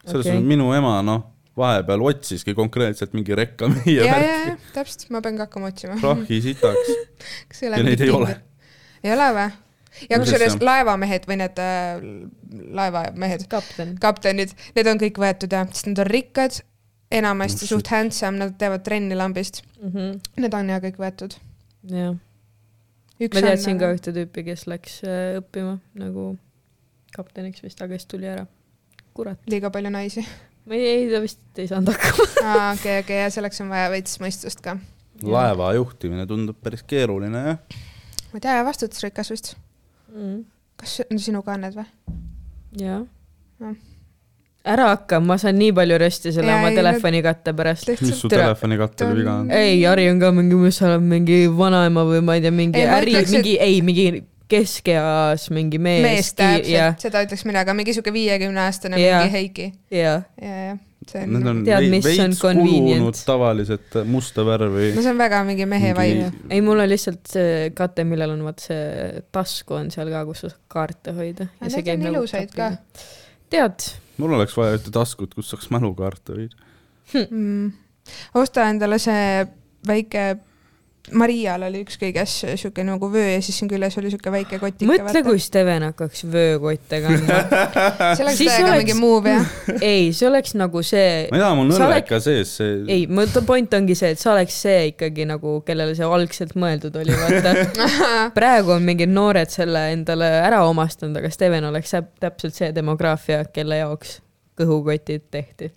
selles 0.03 0.25
Okei. 0.25 0.31
suhtes 0.31 0.47
minu 0.47 0.71
ema, 0.75 0.99
noh, 1.05 1.23
vahepeal 1.57 2.03
otsiski 2.11 2.53
konkreetselt 2.57 3.15
mingi 3.17 3.35
rekka 3.35 3.69
meie 3.71 4.01
ja, 4.01 4.09
ja, 4.09 4.17
värki, 4.17 4.73
täpselt, 4.75 5.07
ma 5.13 5.21
pean 5.25 5.39
ka 5.39 5.47
hakkama 5.47 5.71
otsima. 5.71 5.99
prahi 6.01 6.41
sitaks. 6.41 6.91
kas 7.51 7.63
ei 7.63 7.71
ja 7.71 7.85
neid 7.85 8.03
ei 8.05 8.13
ole.. 8.13 8.35
ei 9.03 9.15
ole 9.15 9.31
või? 9.39 9.47
ja 10.09 10.17
No 10.17 10.23
kusjuures 10.23 10.59
laevamehed 10.61 11.25
või 11.29 11.39
need 11.41 11.59
äh, 11.61 12.03
laevamehed, 12.77 13.47
kapten. 13.51 13.95
kaptenid, 14.01 14.53
need 14.75 14.89
on 14.91 15.01
kõik 15.01 15.19
võetud 15.21 15.53
ja, 15.53 15.63
sest 15.71 15.89
nad 15.89 16.03
on 16.03 16.11
rikkad, 16.11 16.59
enamasti 17.11 17.65
Oh, 17.65 17.71
suht 17.75 17.89
handsome, 17.93 18.37
nad 18.41 18.55
teevad 18.59 18.83
trenni 18.85 19.17
lambist. 19.17 19.63
Mhm. 19.81 20.19
Need 20.43 20.57
on 20.57 20.73
ja 20.73 20.79
kõik 20.83 20.99
võetud. 21.01 21.37
jah, 21.89 22.15
ma 23.21 23.41
teadsin 23.41 23.75
on 23.75 23.81
ka 23.81 23.93
ühte 23.95 24.13
tüüpi, 24.15 24.43
kes 24.47 24.67
läks 24.69 24.99
äh, 25.07 25.37
õppima 25.41 25.77
nagu 25.97 26.29
kapteniks 27.15 27.63
vist, 27.65 27.81
aga 27.81 27.97
siis 27.97 28.09
tuli 28.09 28.29
ära. 28.29 28.45
kurat, 29.17 29.41
liiga 29.49 29.71
palju 29.73 29.91
naisi. 29.93 30.23
ma 30.67 30.77
ei, 30.77 30.85
ei 30.93 31.09
ta 31.11 31.21
vist 31.23 31.61
ei 31.61 31.69
saanud 31.69 31.93
hakkama. 31.93 32.27
aa, 32.51 32.69
okei, 32.75 33.01
okei, 33.03 33.23
ja 33.23 33.33
selleks 33.33 33.63
on 33.65 33.73
vaja 33.73 33.89
veits 33.93 34.19
mõistust 34.23 34.61
ka. 34.65 34.77
laeva 35.23 35.71
juhtimine 35.79 36.27
tundub 36.29 36.59
päris 36.63 36.85
keeruline, 36.87 37.43
jah. 37.51 37.83
ma 38.31 38.39
ei 38.39 38.45
tea, 38.45 38.61
vastutusrikas 38.67 39.33
vist. 39.33 39.53
Mm. 40.13 40.45
kas 40.79 41.01
on 41.09 41.19
sinu 41.21 41.43
ka 41.45 41.57
need 41.59 41.77
või? 41.77 41.87
Jah.. 42.77 43.05
Ära 44.67 44.89
hakka, 44.93 45.19
ma 45.23 45.37
saan 45.41 45.57
nii 45.61 45.73
palju 45.77 45.97
rösti 46.01 46.33
selle 46.35 46.51
Jaa, 46.51 46.59
oma 46.61 46.71
ei, 46.71 46.77
telefonikatte 46.79 47.53
pärast. 47.57 47.91
mis 48.01 48.15
su 48.21 48.29
Tere. 48.31 48.43
telefonikattel 48.47 49.13
viga 49.17 49.35
on? 49.41 49.51
ei, 49.51 49.77
Jari 49.81 50.09
on 50.11 50.19
ka 50.23 50.31
mingi, 50.35 50.55
mis 50.67 50.79
sa 50.81 50.89
oled 50.91 51.05
mingi 51.07 51.43
vanaema 51.59 52.03
või 52.09 52.23
ma 52.27 52.35
ei 52.39 52.43
tea, 52.45 52.51
mingi 52.55 52.81
Ei, 52.83 52.89
äri, 52.99 53.13
ütleks, 53.15 53.29
et- 53.31 53.37
mingi, 53.37 53.55
ei, 53.63 53.79
mingi 53.85 54.07
keskeas 54.47 55.49
mingi 55.51 55.79
mees. 55.81 56.03
mees 56.05 56.33
täpselt, 56.37 57.01
seda 57.03 57.23
ütleks 57.25 57.45
mina 57.47 57.63
ka, 57.67 57.73
mingi 57.77 57.95
sihuke 57.95 58.13
viiekümne 58.15 58.61
aastane 58.67 58.99
Jaa. 59.01 59.23
mingi 59.23 59.33
Heiki. 59.33 59.71
jaa, 59.91 60.21
ja, 60.41 60.59
ja 60.69 60.77
see 61.07 61.23
Need 61.27 61.41
on 61.43 61.47
on, 61.51 61.59
Tead, 61.67 61.85
on 61.87 62.03
veits 62.03 62.39
convenient? 62.41 62.97
kulunud 62.99 63.19
tavaliselt 63.27 63.97
musta 64.11 64.43
värvi 64.47 64.89
no. 64.95 65.03
see 65.03 65.11
on 65.13 65.19
väga 65.21 65.43
mingi 65.47 65.67
mehe 65.69 65.93
Mingi- 65.95 66.25
vibe. 66.25 66.47
ei, 66.51 66.61
mul 66.65 66.79
on 66.83 66.89
lihtsalt 66.91 67.21
see 67.31 67.69
kate, 67.77 68.03
millel 68.07 68.33
on 68.35 68.43
vaat 68.47 68.63
see 68.65 69.21
tasku 69.35 69.77
on 69.79 69.91
seal 69.93 70.11
ka, 70.11 70.25
kus 70.27 70.43
sa 70.43 70.51
saad 70.51 70.59
kaarte 70.71 71.13
hoida. 71.15 71.47
Need 71.63 71.93
on 71.95 72.07
ilusaid 72.11 72.51
ka.. 72.55 72.73
tead, 73.53 73.89
mul 74.17 74.35
oleks 74.37 74.55
vaja 74.57 74.77
ühte 74.77 74.93
taskut, 74.93 75.35
kus 75.37 75.51
saaks 75.53 75.69
mälukaarte 75.73 76.35
hoida. 76.37 76.67
mm.. 77.13 77.71
osta 78.41 78.67
endale 78.71 78.99
see 79.01 79.45
väike, 79.87 80.29
Marial 81.15 81.63
oli 81.63 81.81
üks 81.85 81.95
kõiges 82.01 82.31
sihuke 82.59 82.83
nagu 82.83 83.07
vöö 83.11 83.29
ja 83.37 83.41
siis 83.43 83.55
siin 83.61 83.69
küljes 83.71 83.95
oli 84.01 84.09
sihuke 84.11 84.31
väike 84.33 84.57
kotike. 84.59 84.89
mõtle, 84.89 85.21
kui 85.23 85.39
Steven 85.39 85.85
hakkaks 85.87 86.25
vöökotte 86.27 86.99
kandma. 87.05 87.37
see 88.17 88.25
oleks 88.25 88.41
täiega 88.41 88.65
oleks- 88.67 88.81
mingi 88.81 88.97
move 88.99 89.31
jah. 89.37 89.53
ei, 89.91 90.09
see 90.17 90.27
oleks 90.27 90.55
nagu 90.59 90.83
see 90.83 91.27
ma 91.31 91.39
ei 91.39 91.43
tea, 91.45 91.53
mul 91.61 91.71
nõreka 91.71 92.19
sees 92.23 92.51
see. 92.59 92.75
ei, 92.91 93.07
mõtle, 93.07 93.45
point 93.47 93.77
ongi 93.79 93.95
see, 93.95 94.11
et 94.17 94.21
sa 94.21 94.33
oleks 94.33 94.59
see 94.67 94.89
ikkagi 94.91 95.27
nagu, 95.29 95.57
kellele 95.67 95.95
see 95.95 96.11
algselt 96.19 96.55
mõeldud 96.59 96.99
oli, 96.99 97.15
vaata. 97.23 97.55
praegu 98.37 98.75
on 98.75 98.83
mingid 98.87 99.11
noored 99.13 99.51
selle 99.53 99.87
endale 99.95 100.27
ära 100.43 100.65
omastanud, 100.67 101.15
aga 101.21 101.31
Steven 101.31 101.69
oleks 101.71 101.95
täp- 101.95 102.13
täpselt 102.19 102.57
see 102.59 102.73
demograafia, 102.75 103.45
kelle 103.55 103.79
jaoks 103.79 104.17
kõhukotid 104.59 105.29
tehti. 105.31 105.71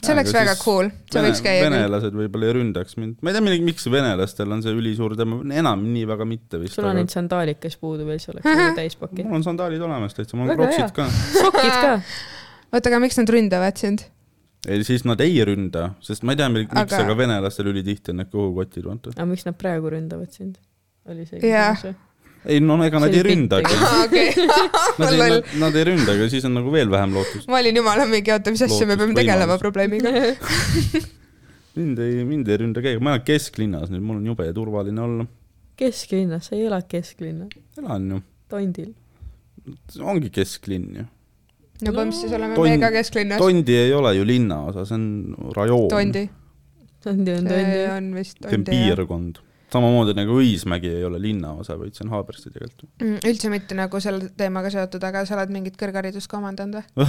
See 0.00 0.14
oleks 0.14 0.32
väga 0.34 0.54
cool, 0.60 0.90
see 1.12 1.22
võiks 1.24 1.42
käia 1.44 1.64
venelased 1.66 2.16
võib-olla 2.16 2.48
ei 2.48 2.54
ründaks 2.56 2.96
mind, 3.00 3.18
ma 3.22 3.32
ei 3.32 3.36
tea, 3.38 3.58
miks 3.66 3.88
venelastel 3.92 4.54
on 4.56 4.62
see 4.64 4.76
ülisuur 4.76 5.16
tema, 5.18 5.40
enam 5.62 5.82
nii 5.94 6.06
väga 6.10 6.26
mitte 6.28 6.60
vist. 6.62 6.76
sul 6.78 6.88
on 6.88 6.96
ainult 7.00 7.14
sandaalid, 7.14 7.60
kes 7.62 7.76
puudu 7.80 8.06
veel, 8.08 8.20
see 8.22 8.34
oleks 8.34 8.48
täispakki. 8.80 9.26
mul 9.26 9.40
on 9.40 9.46
sandaalid 9.46 9.84
olemas 9.86 10.16
täitsa, 10.16 10.38
mul 10.40 10.50
on 10.50 10.60
kroksid 10.60 10.94
ka. 10.96 11.08
sokid 11.36 11.70
ka. 11.74 11.92
oota, 12.72 12.92
aga 12.92 13.02
miks 13.06 13.20
nad 13.20 13.34
ründavad 13.36 13.80
sind? 13.80 14.06
ei, 14.68 14.84
siis 14.84 15.06
nad 15.08 15.20
ei 15.24 15.38
ründa, 15.46 15.90
sest 16.04 16.24
ma 16.26 16.36
ei 16.36 16.42
tea, 16.42 16.50
miks 16.52 16.70
Aga- 16.74 16.86
aga..., 16.88 17.06
aga 17.08 17.18
venelastel 17.24 17.72
ülitihti 17.72 18.14
on 18.14 18.22
need 18.22 18.32
kõhukotid, 18.32 18.86
vaata. 18.88 19.16
aga 19.16 19.28
miks 19.30 19.48
nad 19.48 19.58
praegu 19.60 19.92
ründavad 19.96 20.32
sind? 20.36 20.60
oli 21.08 21.24
see 21.28 21.40
küsimus 21.40 21.90
või? 21.90 21.98
Ei 22.48 22.60
no 22.64 22.76
ega 22.84 22.98
nad 23.02 23.12
See 23.12 23.20
ei 23.20 23.26
ründagi. 23.26 23.74
okei, 24.04 24.28
Nad 25.00 25.12
ei, 25.12 25.18
nad, 25.34 25.50
nad 25.60 25.74
ei 25.76 25.84
ründagi, 25.90 26.28
siis 26.32 26.44
on 26.48 26.54
nagu 26.56 26.72
veel 26.72 26.88
vähem 26.92 27.12
lootust. 27.18 27.48
ma 27.52 27.58
olin 27.60 27.76
jumala 27.76 28.06
mingi, 28.08 28.32
oota, 28.32 28.50
mis 28.54 28.62
asja, 28.64 28.86
me 28.88 28.96
peame 29.00 29.14
tegelema 29.18 29.58
probleemiga. 29.60 30.12
mind 31.76 31.98
ei, 32.02 32.24
mind 32.26 32.48
ei 32.50 32.56
ründa 32.64 32.82
keegi, 32.84 33.02
ma 33.04 33.12
elan 33.14 33.24
kesklinnas 33.28 33.92
nüüd, 33.92 34.02
mul 34.04 34.18
on 34.22 34.26
jube 34.32 34.48
turvaline 34.56 35.04
olla. 35.04 35.26
kesklinnas, 35.80 36.48
sa 36.50 36.56
ei 36.56 36.66
ela 36.68 36.80
kesklinna, 36.88 37.46
elan 37.80 38.08
ju, 38.14 38.20
Tondil. 38.50 38.90
ongi 40.02 40.30
kesklinn 40.34 40.88
ju. 40.98 41.04
no 41.84 41.92
põhimõtteliselt 41.92 42.24
siis 42.24 42.34
oleme 42.40 42.56
Tond- 42.58 42.72
me 42.72 42.80
ka 42.82 42.90
kesklinnas. 42.96 43.38
Tondi 43.40 43.76
ei 43.84 43.92
ole 43.96 44.14
ju 44.16 44.24
linnaosa, 44.28 44.84
see 44.88 44.96
on 44.98 45.06
rajoon. 45.56 45.86
Tondi. 45.92 46.24
Tondi 47.04 47.32
on 47.36 47.46
see 47.48 47.62
Tondi. 47.62 47.84
on 47.94 48.10
vist 48.16 48.36
see 48.42 48.48
on 48.48 48.64
Tondi 48.64 48.76
jah. 48.80 48.90
piirkond. 48.96 49.38
Samamoodi 49.72 50.14
nagu 50.18 50.38
Õismägi 50.40 50.90
ei 50.90 51.04
ole 51.06 51.20
linnaosa, 51.22 51.76
vaid 51.78 51.94
see 51.94 52.04
on 52.06 52.12
Haabersti 52.14 52.50
tegelikult. 52.50 52.90
Mm, 53.02 53.20
üldse 53.30 53.50
mitte 53.52 53.76
nagu 53.78 54.00
selle 54.02 54.30
teemaga 54.38 54.72
seotud, 54.72 55.04
aga 55.06 55.22
sa 55.28 55.36
oled 55.36 55.52
mingit 55.54 55.76
kõrgharidust 55.80 56.30
ka 56.30 56.38
omandanud 56.40 56.80
või? 56.80 57.08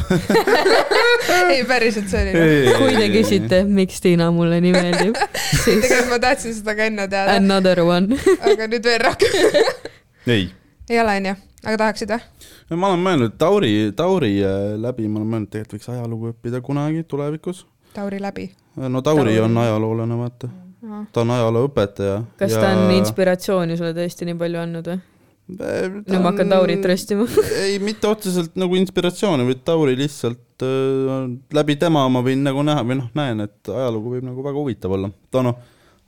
ei, 1.55 1.63
päriselt, 1.67 2.09
see 2.11 2.23
oli 2.23 2.35
noh. 2.67 2.79
kui 2.81 2.97
te 2.97 3.09
küsite, 3.13 3.61
miks 3.65 4.01
Tiina 4.03 4.29
mulle 4.35 4.61
nii 4.63 4.73
meeldib, 4.75 5.19
siis 5.63 5.81
tegelikult 5.81 6.13
ma 6.13 6.21
tahtsin 6.27 6.57
seda 6.59 6.77
ka 6.77 6.87
enne 6.91 7.07
teada, 7.11 7.37
another 7.41 7.83
one. 7.85 8.19
aga 8.51 8.69
nüüd 8.71 8.89
veel 8.91 9.01
rohkem. 9.07 9.59
ei, 10.29 10.47
ei 10.89 11.01
ole 11.01 11.19
onju, 11.21 11.35
aga 11.65 11.77
tahaksid 11.85 12.15
või? 12.15 12.47
ma 12.77 12.93
olen 12.93 13.05
mõelnud 13.05 13.37
Tauri, 13.41 13.75
Tauri 13.97 14.35
äh, 14.45 14.73
läbi, 14.81 15.09
ma 15.09 15.21
olen 15.23 15.35
mõelnud, 15.35 15.53
tegelikult 15.53 15.79
võiks 15.79 15.93
ajalugu 15.97 16.33
õppida 16.35 16.61
kunagi 16.63 17.05
tulevikus. 17.09 17.65
Tauri 17.95 18.21
läbi. 18.23 18.51
no 18.77 19.01
Tauri, 19.01 19.33
Tauri. 19.33 19.39
on 19.49 19.57
ajaloolane, 19.65 20.17
vaata. 20.21 20.51
Ta 20.81 21.21
on 21.23 21.33
ajalooõpetaja. 21.37 22.19
kas 22.39 22.57
ta 22.57 22.73
on 22.75 22.93
inspiratsiooni 22.97 23.77
sulle 23.79 23.93
tõesti 23.97 24.27
nii 24.29 24.37
palju 24.39 24.61
andnud 24.61 24.91
või? 24.91 25.01
nüüd 25.51 26.21
ma 26.21 26.29
hakkan 26.29 26.51
Taurit 26.53 26.85
röstima. 26.87 27.25
ei, 27.65 27.75
mitte 27.83 28.07
otseselt 28.07 28.55
nagu 28.59 28.77
inspiratsiooni, 28.79 29.45
vaid 29.49 29.65
Tauri 29.67 29.97
lihtsalt 29.99 30.63
äh, 30.65 31.27
läbi 31.57 31.75
tema 31.81 32.05
ma 32.11 32.21
võin 32.25 32.45
nagu 32.45 32.63
näha 32.65 32.85
või 32.87 33.01
noh, 33.01 33.11
näen, 33.17 33.43
et 33.47 33.71
ajalugu 33.71 34.15
võib 34.15 34.25
nagu 34.29 34.45
väga 34.45 34.61
huvitav 34.61 34.95
olla. 34.95 35.11
ta 35.33 35.43
noh, 35.45 35.59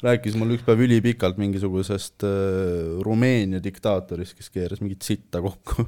rääkis 0.03 0.38
mulle 0.39 0.57
üks 0.57 0.65
päev 0.67 0.84
ülipikalt 0.86 1.39
mingisugusest 1.41 2.26
äh, 2.28 3.03
Rumeenia 3.03 3.61
diktaatorist, 3.63 4.38
kes 4.39 4.51
keeras 4.53 4.84
mingit 4.84 5.03
sitta 5.05 5.43
kokku. 5.43 5.88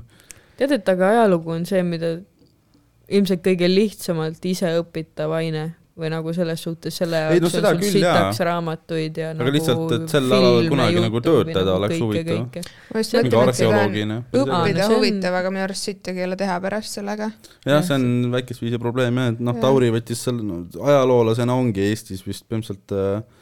tead, 0.60 0.76
et 0.76 0.92
aga 0.92 1.14
ajalugu 1.16 1.56
on 1.56 1.66
see, 1.70 1.84
mida 1.88 2.18
ilmselt 3.08 3.44
kõige 3.46 3.70
lihtsamalt 3.70 4.46
ise 4.50 4.72
õpitav 4.82 5.34
aine 5.38 5.70
või 5.96 6.10
nagu 6.12 6.32
selles 6.36 6.60
suhtes 6.60 6.98
selle 7.00 7.20
no 7.24 7.36
jaoks 7.38 7.54
seda 7.56 7.70
on 7.72 7.80
sul 7.80 7.94
sitaks 7.94 8.40
raamatuid 8.44 9.20
ja 9.22 9.30
Aga 9.32 9.38
nagu 9.40 9.54
lihtsalt, 9.56 9.94
et 9.96 10.12
sel 10.12 10.28
alal 10.38 10.68
kunagi 10.72 11.04
nagu 11.06 11.22
töötada 11.24 11.76
oleks 11.78 12.02
huvitav. 12.04 12.42
mingi 13.80 14.04
no 14.10 14.18
õppida 14.42 14.90
huvitav, 14.92 15.38
aga 15.40 15.54
minu 15.56 15.64
arust 15.64 15.88
sittagi 15.88 16.20
ei 16.20 16.28
ole 16.28 16.40
teha 16.42 16.58
pärast 16.66 17.00
sellega. 17.00 17.30
jah, 17.64 17.80
see 17.88 17.96
on 17.96 18.36
väikest 18.36 18.66
viisi 18.66 18.82
probleem 18.82 19.22
jah, 19.22 19.32
et 19.32 19.42
noh. 19.48 19.56
Tauri 19.66 19.88
võttis 19.96 20.20
selle 20.28 20.44
no,, 20.44 20.60
ajaloolasena 20.84 21.56
ongi 21.56 21.88
Eestis 21.88 22.26
vist 22.28 22.44
põhimõtteliselt 22.52 22.92
äh, 23.00 23.42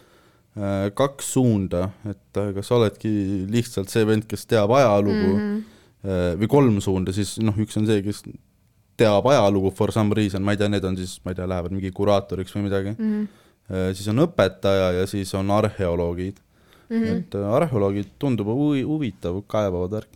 äh, 0.61 0.87
kaks 0.93 1.33
suunda, 1.33 1.87
et 2.05 2.37
äh, 2.37 2.53
kas 2.53 2.69
sa 2.69 2.77
oledki 2.77 3.11
lihtsalt 3.49 3.89
see 3.89 4.05
vend, 4.05 4.29
kes 4.29 4.45
teab 4.45 4.71
ajalugu 4.77 5.33
mm. 5.33 5.41
-hmm. 5.41 6.39
või 6.43 6.53
kolm 6.53 6.81
suunda, 6.85 7.15
siis 7.15 7.39
noh, 7.41 7.57
üks 7.57 7.81
on 7.81 7.89
see, 7.89 8.05
kes 8.05 8.21
teab 9.03 9.27
ajalugu 9.33 9.73
for 9.75 9.93
some 9.95 10.15
reason, 10.17 10.43
ma 10.43 10.55
ei 10.55 10.61
tea, 10.61 10.71
need 10.71 10.87
on 10.87 10.97
siis, 10.99 11.17
ma 11.23 11.33
ei 11.33 11.39
tea, 11.39 11.49
lähevad 11.49 11.75
mingi 11.75 11.91
kuraatoriks 11.95 12.55
või 12.57 12.67
midagi 12.69 12.95
mm. 12.95 13.03
Mhm. 13.03 13.27
-hmm. 13.69 13.99
siis 13.99 14.09
on 14.11 14.25
õpetaja 14.27 14.89
ja 14.99 15.05
siis 15.07 15.31
on 15.39 15.51
arheoloogid 15.51 16.41
mm. 16.89 17.03
-hmm. 17.03 17.17
et 17.17 17.35
äh, 17.35 17.53
arheoloogid 17.53 18.07
tundub 18.19 18.47
huvi, 18.47 18.81
huvitav, 18.81 19.41
kaevavad 19.47 19.91
värk. 19.91 20.09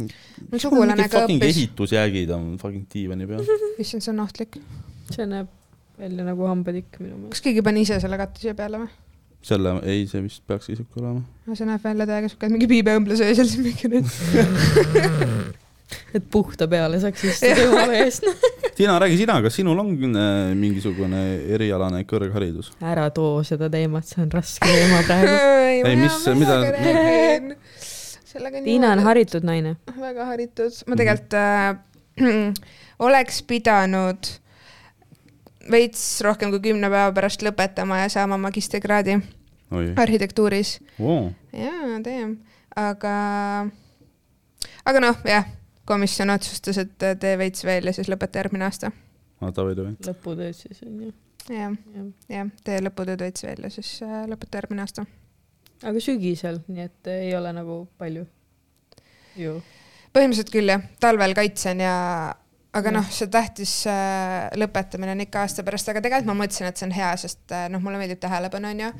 mu 0.52 0.60
sugulane 0.60 1.08
ka 1.08 1.20
fucking 1.20 1.42
õppis, 1.42 1.56
ehitusjäägid 1.56 2.30
on 2.36 2.58
fucking 2.62 2.86
diivani 2.94 3.28
peal. 3.28 3.44
issand, 3.84 4.02
see 4.06 4.14
on 4.14 4.20
ohtlik. 4.26 4.52
see 5.12 5.26
näeb 5.26 5.48
välja 6.00 6.24
nagu 6.28 6.48
hambatikk 6.48 7.00
minu 7.00 7.16
meelest. 7.16 7.38
kas 7.38 7.46
keegi 7.50 7.62
pani 7.66 7.80
ise 7.88 7.96
selle 8.04 8.18
katte 8.20 8.38
siia 8.44 8.56
peale 8.58 8.78
või? 8.84 8.90
selle, 9.48 9.70
ei, 9.88 10.00
see 10.12 10.22
vist 10.26 10.42
peakski 10.48 10.72
siuke 10.78 10.96
olema. 11.02 11.22
see 11.54 11.70
näeb 11.70 11.82
välja 11.84 12.06
täiega 12.10 12.28
siuke, 12.34 12.46
mingi 12.54 12.68
piibeõmble 12.74 13.14
söö 13.20 13.32
seal 13.38 13.50
siis 13.50 13.64
mingi 13.68 13.86
nüüd. 13.94 14.08
et 16.18 16.26
puhta 16.32 16.64
peale 16.68 17.00
saaks 17.00 17.22
istuda 17.32 17.64
jumala 17.64 17.94
eest. 18.04 18.24
Tiina, 18.78 19.00
räägi 19.02 19.18
sina, 19.18 19.40
kas 19.42 19.56
sinul 19.58 19.80
on 19.82 19.90
äh, 20.14 20.52
mingisugune 20.54 21.22
erialane 21.56 22.04
kõrgharidus? 22.06 22.68
ära 22.86 23.08
too 23.10 23.40
seda 23.48 23.72
teemat, 23.74 24.06
see 24.06 24.22
on 24.22 24.30
raske 24.30 24.70
teema 24.70 25.00
praegu. 25.08 25.38
Ei, 25.88 25.96
mis- 25.98 26.28
mida- 26.38 26.60
sellega 28.28 28.62
Tiina 28.62 28.92
on 28.94 29.02
haritud 29.08 29.48
naine. 29.50 29.76
väga 29.98 30.28
haritud, 30.30 30.78
ma 30.86 31.00
tegelikult 31.00 31.34
äh, 31.42 31.80
oleks 33.08 33.42
pidanud 33.50 34.30
veits 35.74 36.06
rohkem 36.24 36.54
kui 36.54 36.62
kümne 36.70 36.88
päeva 36.94 37.10
pärast 37.18 37.42
lõpetama 37.44 38.04
ja 38.04 38.14
saama 38.14 38.38
magistrikraadi 38.46 39.18
oi, 39.74 39.90
arhitektuuris. 40.00 40.78
oo, 41.02 41.32
jaa, 41.52 41.98
tean, 42.06 42.38
aga, 42.78 43.16
aga 44.86 45.02
noh, 45.10 45.18
jah, 45.28 45.50
komisjon 45.88 46.34
otsustas, 46.34 46.80
et 46.84 47.08
tee 47.22 47.36
veits 47.40 47.64
veel 47.68 47.90
ja 47.90 47.96
siis 47.96 48.10
lõpeta 48.12 48.44
järgmine 48.44 48.68
aasta. 48.68 48.92
davai, 49.42 49.76
davai. 49.78 49.96
lõputööd 50.08 50.58
siis 50.58 50.84
on 50.86 51.02
ju. 51.08 51.14
jah, 51.54 51.78
jah, 52.32 52.52
tee 52.68 52.82
lõputööd 52.84 53.24
veits 53.26 53.46
veel 53.48 53.68
ja 53.68 53.72
siis 53.74 53.94
äh, 54.06 54.26
lõpeta 54.30 54.62
järgmine 54.62 54.84
aasta. 54.86 55.06
aga 55.84 56.04
sügisel, 56.04 56.62
nii 56.68 56.90
et 56.90 57.14
ei 57.14 57.32
ole 57.38 57.54
nagu 57.56 57.86
palju 57.98 58.26
ju. 59.38 59.58
põhimõtteliselt 60.16 60.54
küll 60.54 60.74
jah, 60.74 60.84
talvel 61.04 61.36
kaitsen 61.38 61.84
ja 61.86 61.96
aga 62.78 62.92
noh, 62.94 63.06
see 63.14 63.30
tähtis 63.32 63.72
äh, 63.90 64.48
lõpetamine 64.60 65.14
on 65.16 65.24
ikka 65.24 65.42
aasta 65.46 65.64
pärast, 65.66 65.90
aga 65.90 66.02
tegelikult 66.04 66.30
ma 66.30 66.36
mõtlesin, 66.44 66.68
et 66.70 66.80
see 66.80 66.88
on 66.88 66.94
hea, 66.96 67.10
sest 67.20 67.54
äh, 67.56 67.66
noh, 67.74 67.82
mulle 67.84 68.00
meeldib 68.02 68.22
tähelepanu, 68.22 68.70
onju. 68.74 68.92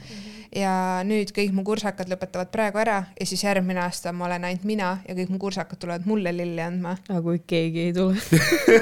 ja 0.58 0.74
nüüd 1.08 1.32
kõik 1.36 1.54
mu 1.56 1.66
kursakad 1.68 2.10
lõpetavad 2.12 2.52
praegu 2.54 2.82
ära 2.82 3.00
ja 3.14 3.28
siis 3.30 3.44
järgmine 3.44 3.84
aasta 3.84 4.14
ma 4.16 4.28
olen 4.30 4.48
ainult 4.50 4.66
mina 4.68 4.92
ja 5.08 5.16
kõik 5.18 5.32
mu 5.34 5.42
kursakad 5.42 5.82
tulevad 5.82 6.08
mulle 6.10 6.34
lilli 6.36 6.64
andma, 6.64 6.96
aga 7.10 7.22
kui 7.26 7.42
keegi 7.46 7.88
ei 7.90 7.96
tule. 7.96 8.18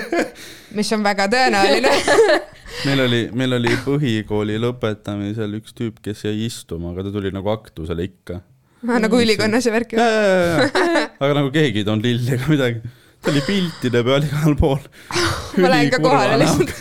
mis 0.78 0.92
on 0.96 1.06
väga 1.06 1.28
tõenäoline. 1.34 1.94
meil 2.88 3.06
oli, 3.06 3.22
meil 3.36 3.60
oli 3.60 3.78
põhikooli 3.86 4.60
lõpetamisel 4.64 5.60
üks 5.60 5.76
tüüp, 5.78 6.02
kes 6.06 6.26
jäi 6.28 6.46
istuma, 6.48 6.94
aga 6.94 7.08
ta 7.08 7.16
tuli 7.16 7.34
nagu 7.36 7.52
aktusele 7.54 8.08
ikka. 8.08 8.42
nagu 8.86 9.20
ülikonnas 9.20 9.66
ja 9.66 9.74
värki. 9.74 9.98
aga 10.00 11.34
nagu 11.34 11.52
keegi 11.52 11.82
ei 11.82 11.88
toonud 11.88 12.06
lilli 12.06 12.38
ega 12.38 12.52
midagi. 12.52 12.96
Ta 13.26 13.34
oli 13.34 13.42
piltide 13.42 14.04
peal 14.06 14.28
igal 14.28 14.54
pool. 14.60 14.84
ma 15.64 15.72
lähen 15.74 15.90
ka 15.94 16.00
kohale 16.04 16.38
lihtsalt. 16.44 16.74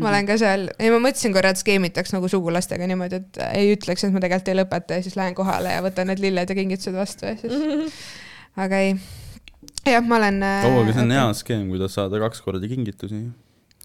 ma 0.00 0.08
olen 0.10 0.26
ka 0.26 0.36
seal, 0.40 0.66
ei 0.82 0.90
ma 0.90 0.98
mõtlesin 1.04 1.34
korra, 1.36 1.52
et 1.52 1.60
skeemitaks 1.60 2.14
nagu 2.16 2.30
sugulastega 2.32 2.88
niimoodi, 2.90 3.20
et 3.20 3.40
ei 3.52 3.74
ütleks, 3.76 4.06
et 4.06 4.14
ma 4.14 4.22
tegelikult 4.24 4.50
ei 4.50 4.58
lõpeta 4.58 4.98
ja 4.98 5.04
siis 5.04 5.18
lähen 5.20 5.36
kohale 5.38 5.76
ja 5.76 5.84
võtan 5.84 6.10
need 6.10 6.22
lilled 6.24 6.50
ja 6.50 6.58
kingitused 6.58 6.96
vastu 6.96 7.28
ja 7.28 7.36
siis, 7.38 7.94
aga 8.64 8.82
ei. 8.82 8.96
jah, 9.86 10.02
ma 10.02 10.18
olen. 10.18 10.42
oo, 10.42 10.82
aga 10.82 10.96
see 10.96 11.06
on 11.06 11.16
hea 11.18 11.30
skeem, 11.38 11.64
kuidas 11.70 11.98
saada 12.00 12.22
kaks 12.24 12.42
korda 12.42 12.66
kingitusi. 12.72 13.22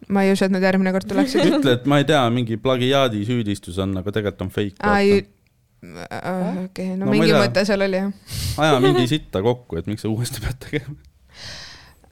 ma 0.10 0.26
ei 0.26 0.34
usu, 0.34 0.48
et 0.48 0.56
nad 0.56 0.66
järgmine 0.66 0.96
kord 0.96 1.10
tuleksid. 1.12 1.52
ütle, 1.60 1.78
et 1.78 1.86
ma 1.86 2.02
ei 2.02 2.10
tea, 2.10 2.24
mingi 2.34 2.58
plagiaadi 2.58 3.22
süüdistus 3.30 3.78
on, 3.84 4.00
aga 4.02 4.16
tegelikult 4.16 4.48
on 4.48 4.56
fake. 4.58 5.28
aa, 5.84 6.52
ei, 6.52 6.66
okei, 6.66 6.88
no 6.98 7.06
No 7.06 7.14
ei 7.14 7.20
mingi 7.20 7.34
mõte 7.38 7.64
seal 7.66 7.82
oli 7.86 8.00
jah. 8.02 8.12
aja 8.58 8.80
mingi 8.86 9.08
sitta 9.08 9.42
kokku, 9.46 9.78
et 9.78 9.88
miks 9.88 10.02
sa 10.06 10.10
uuesti 10.10 10.42
pead 10.42 10.58
tegema. 10.64 10.96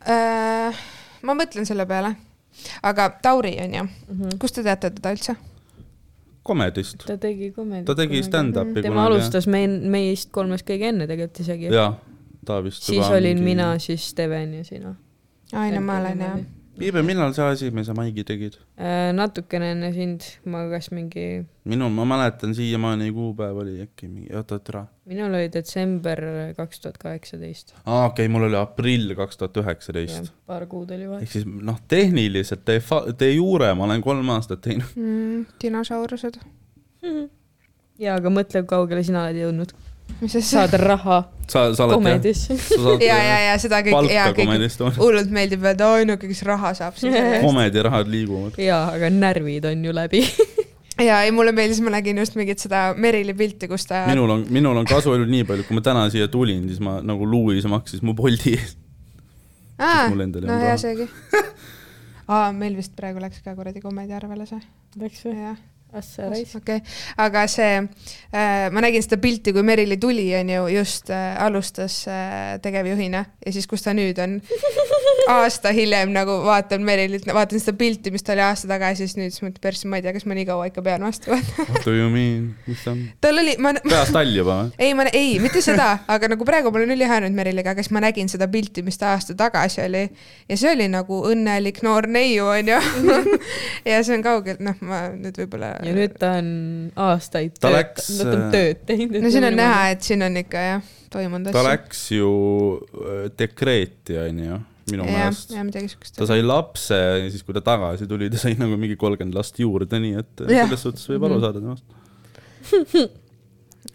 Äh, 0.06 0.76
ma 1.26 1.34
mõtlen 1.38 1.66
selle 1.66 1.86
peale, 1.90 2.14
aga 2.86 3.10
Tauri 3.26 3.56
on 3.64 3.74
ju, 3.80 3.84
Mhm. 4.14 4.38
kust 4.40 4.56
te 4.56 4.64
teate 4.64 4.92
teda 4.94 5.12
üldse? 5.16 5.36
komedist. 6.46 7.02
ta 7.08 7.18
tegi 7.18 7.52
komedit. 7.52 7.86
ta 7.88 7.96
tegi 7.98 8.22
stand-up'i 8.24 8.84
tema 8.86 9.06
alustas 9.08 9.48
meil, 9.50 9.80
meist 9.90 10.30
kolmest 10.32 10.66
kõige 10.68 10.92
enne 10.92 11.08
tegelikult 11.10 11.40
isegi. 11.42 11.72
jaa, 11.74 11.96
ta 12.46 12.60
vist 12.62 12.84
siis 12.86 13.08
olin 13.10 13.42
mina, 13.44 13.72
siis 13.80 14.06
Steven 14.12 14.54
ja 14.54 14.64
sina. 14.64 14.96
ai 15.54 15.72
no 15.72 15.82
ma 15.82 15.98
olen 16.00 16.20
jah. 16.22 16.38
Piibe, 16.76 17.00
millal 17.08 17.32
sa 17.36 17.48
esimese 17.54 17.94
maigi 17.96 18.26
tegid? 18.28 18.58
Äh, 18.76 19.14
natukene 19.16 19.70
enne 19.72 19.92
sind, 19.96 20.26
ma 20.52 20.66
kas 20.72 20.90
mingi, 20.92 21.46
minul, 21.72 21.94
ma 21.96 22.04
mäletan 22.10 22.52
siiamaani 22.58 23.08
kuupäev 23.16 23.62
oli 23.64 23.78
äkki 23.86 24.10
mingi, 24.10 24.34
oota, 24.36 24.60
türa. 24.60 24.84
minul 25.08 25.38
oli 25.38 25.48
detsember 25.54 26.22
kaks 26.58 26.84
tuhat 26.84 27.00
kaheksateist. 27.00 27.74
aa, 27.86 28.10
okei 28.10 28.26
okay,, 28.26 28.34
mul 28.34 28.50
oli 28.50 28.60
aprill 28.60 29.16
kaks 29.16 29.40
tuhat 29.40 29.62
üheksateist. 29.64 30.34
paar 30.50 30.68
kuud 30.72 30.92
oli 30.98 31.08
vahe 31.10 31.24
ehk. 31.24 31.32
siis 31.38 31.48
noh, 31.48 31.80
tehniliselt 31.88 32.68
de 32.68 32.78
fa-, 32.84 33.06
de 33.08 33.32
jure 33.32 33.72
ma 33.74 33.88
olen 33.88 34.04
kolm 34.04 34.36
aastat 34.36 34.66
teinud. 34.68 34.92
Mm, 35.00 35.46
dinosaurused, 35.64 36.42
jaa, 38.04 38.20
aga 38.20 38.36
mõtle, 38.42 38.66
kui 38.66 38.74
kaugele 38.76 39.06
sina 39.08 39.24
oled 39.24 39.46
jõudnud. 39.46 39.76
Saad 40.30 40.74
raha 40.80 41.24
sa, 41.48 41.74
sa 41.76 41.86
oled 41.86 42.26
saad 42.34 43.04
ja, 43.04 43.18
ja, 43.20 43.40
ja 43.50 43.58
seda 43.62 43.82
kõik, 43.86 44.10
ja 44.14 44.28
kõik 44.36 45.00
hullult 45.00 45.34
meeldib 45.34 45.66
öelda, 45.66 45.90
ainuke, 46.00 46.30
kes 46.30 46.44
raha 46.48 46.74
saab 46.78 46.98
siis. 47.00 47.16
komedirahad 47.44 48.10
liiguvad. 48.10 48.58
jaa, 48.62 48.88
aga 48.96 49.12
närvid 49.14 49.68
on 49.70 49.84
ju 49.86 49.96
läbi. 49.96 50.24
ja 51.10 51.20
ei, 51.26 51.34
mulle 51.36 51.54
meeldis, 51.56 51.82
ma 51.86 51.94
nägin 51.98 52.24
just 52.24 52.38
mingit 52.40 52.64
seda 52.64 52.88
Merili 52.98 53.36
pilti, 53.38 53.70
kus 53.72 53.88
ta. 53.90 54.06
minul 54.10 54.38
on, 54.38 54.48
minul 54.56 54.82
on 54.82 54.90
kasu 54.90 55.14
ainult 55.14 55.32
nii 55.32 55.46
palju, 55.48 55.68
kui 55.68 55.78
ma 55.78 55.86
täna 55.86 56.08
siia 56.14 56.30
tulin, 56.32 56.66
siis 56.72 56.82
ma 56.84 56.98
nagu 57.06 57.28
Louis 57.30 57.68
maksis 57.70 58.04
mu 58.06 58.16
Bolti 58.18 58.56
eest. 58.58 58.82
no 60.48 60.56
olnud 60.56 60.66
hea 60.70 60.82
seegi. 60.82 61.10
aa, 62.32 62.50
meil 62.56 62.80
vist 62.80 62.96
praegu 62.98 63.22
läks 63.24 63.44
ka 63.46 63.58
kuradi 63.58 63.84
komediarvele 63.84 64.48
see. 64.50 64.62
Läks 65.02 65.26
või? 65.28 65.56
jah, 65.96 66.04
Assa 66.04 66.30
raisk. 66.30 66.56
okei, 66.60 66.82
aga 67.18 67.46
see 67.52 67.80
äh,, 67.80 68.68
ma 68.72 68.84
nägin 68.84 69.04
seda 69.04 69.18
pilti, 69.22 69.54
kui 69.56 69.64
Merili 69.64 69.98
tuli, 70.02 70.28
onju, 70.36 70.68
just 70.76 71.10
äh, 71.14 71.36
alustas 71.44 72.04
äh, 72.08 72.60
tegevjuhina 72.62 73.26
ja 73.46 73.54
siis, 73.56 73.68
kus 73.68 73.86
ta 73.86 73.96
nüüd 73.96 74.20
on. 74.24 74.40
aasta 75.36 75.72
hiljem 75.74 76.12
nagu 76.14 76.38
vaatan 76.46 76.84
Merilit, 76.86 77.26
vaatan 77.34 77.62
seda 77.62 77.76
pilti, 77.78 78.12
mis 78.14 78.24
ta 78.26 78.36
oli 78.36 78.44
aasta 78.46 78.70
tagasi, 78.70 79.08
siis 79.08 79.18
nüüd 79.20 79.34
siis 79.34 79.44
mõtlen, 79.46 79.62
persse, 79.64 79.90
ma 79.90 80.00
ei 80.00 80.06
tea, 80.06 80.14
kas 80.16 80.28
ma 80.30 80.38
nii 80.38 80.48
kaua 80.50 80.70
ikka 80.70 80.84
pean 80.86 81.06
vastu 81.06 81.32
võtma. 81.34 81.68
What 81.72 81.88
do 81.88 81.96
you 81.96 82.12
mean, 82.14 82.52
mis 82.68 82.84
ta 82.86 82.94
on? 82.94 83.04
tal 83.24 83.42
oli, 83.42 83.56
ma, 83.62 83.74
peas 83.86 84.12
tall 84.14 84.36
juba 84.36 84.60
või? 84.62 84.74
ei, 84.86 84.98
ma, 84.98 85.08
ei, 85.12 85.38
mitte 85.44 85.64
seda, 85.66 85.92
aga 86.12 86.30
nagu 86.36 86.48
praegu 86.48 86.72
ma 86.74 86.82
olen 86.82 86.96
ülihäärnud 86.98 87.36
Meriliga, 87.38 87.74
aga 87.74 87.86
siis 87.86 87.94
ma 87.96 88.04
nägin 88.06 88.30
seda 88.32 88.50
pilti, 88.52 88.84
mis 88.86 89.00
ta 89.02 89.14
aasta 89.16 89.38
tagasi 89.38 89.82
oli 89.86 90.06
ja 90.50 90.60
see 90.60 90.74
oli 90.76 90.90
nagu 90.92 91.22
õnnelik 91.32 91.82
noor 91.86 92.10
neiu, 92.12 92.50
onju. 92.52 92.82
ja 93.90 94.02
see 94.06 94.18
on 94.18 94.26
kaugelt, 94.26 94.62
noh, 94.66 94.78
ma 94.86 95.06
nüüd 95.14 95.38
võib-olla. 95.42 95.76
Ja 95.88 95.96
nüüd 95.96 96.14
ta 96.20 96.32
on 96.42 96.48
aastaid 97.08 97.56
Ta 97.60 97.68
tööd 97.70 97.76
läks,, 97.80 98.08
ta 98.22 98.30
on 98.32 98.44
äh, 98.44 98.52
tööd 98.54 98.86
teinud. 98.90 99.18
no 99.24 99.32
siin 99.34 99.48
on 99.50 99.58
näha, 99.60 99.82
et 99.96 100.06
siin 100.08 100.24
on 100.26 100.38
ikka 100.42 100.64
jah, 100.70 100.88
toimunud 101.14 101.52
ta 101.52 101.60
asju. 101.62 101.70
läks 101.72 102.06
ju 102.16 102.32
äh, 103.02 103.26
dekreeti, 103.40 104.18
onju, 104.26 104.60
minu 104.92 105.06
jah, 105.08 105.16
meelest. 105.20 105.54
jah, 105.56 105.66
midagi 105.68 105.92
siukest 105.94 106.18
ta. 106.20 106.28
sai 106.30 106.42
lapse 106.46 106.98
ja 106.98 107.30
siis, 107.30 107.44
kui 107.48 107.56
ta 107.58 107.62
tagasi 107.66 108.08
tuli, 108.10 108.30
ta 108.34 108.38
sai 108.42 108.54
nagu 108.60 108.78
mingi 108.82 108.98
kolmkümmend 109.02 109.38
last 109.38 109.60
juurde, 109.62 110.00
nii 110.04 110.20
et 110.24 110.46
äh, 110.46 110.52
Jah. 110.60 110.68
selles 110.70 110.84
suhtes 110.90 111.08
võib 111.14 111.26
aru 111.30 111.40
Mhm. 111.40 111.46
saada 111.46 111.60
temast. 111.62 111.86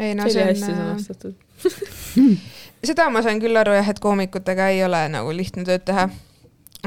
ei 0.00 0.14
no 0.14 0.24
see 0.28 0.32
see 0.32 0.42
oli 0.42 0.50
hästi 0.54 0.72
on, 0.72 0.80
sõnastatud. 0.80 1.34
seda 2.90 3.08
ma 3.12 3.20
sain 3.24 3.40
küll 3.42 3.56
aru 3.60 3.74
jah, 3.76 3.88
et 3.92 4.00
koomikutega 4.02 4.70
ei 4.74 4.82
ole 4.86 5.02
nagu 5.12 5.32
lihtne 5.36 5.64
tööd 5.68 5.84
teha. 5.88 6.08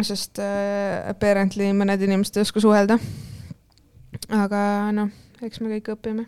sest 0.01 0.39
äh, 0.41 1.03
apparently 1.11 1.67
mõned 1.77 2.01
inimesed 2.01 2.39
ei 2.39 2.45
oska 2.47 2.63
suhelda. 2.63 2.97
Aga 4.31 4.91
noh, 4.95 5.11
eks 5.43 5.61
me 5.63 5.71
kõik 5.75 5.93
õpime. 5.95 6.25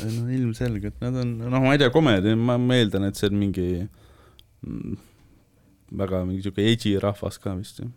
no 0.00 0.28
ilmselgelt, 0.32 0.96
nad 1.02 1.16
on, 1.20 1.34
noh, 1.44 1.60
ma 1.60 1.74
ei 1.74 1.82
tea, 1.82 1.90
komedi, 1.92 2.34
ma 2.38 2.56
eeldan, 2.76 3.08
et 3.08 3.20
see 3.20 3.28
on 3.28 3.40
mingi 3.40 3.66
mm, 4.64 4.94
väga 6.00 6.22
mingi 6.28 6.44
siuke 6.46 6.64
edgy 6.64 6.96
rahvas 7.02 7.38
ka 7.42 7.54
vist 7.58 7.82
ju. 7.82 7.90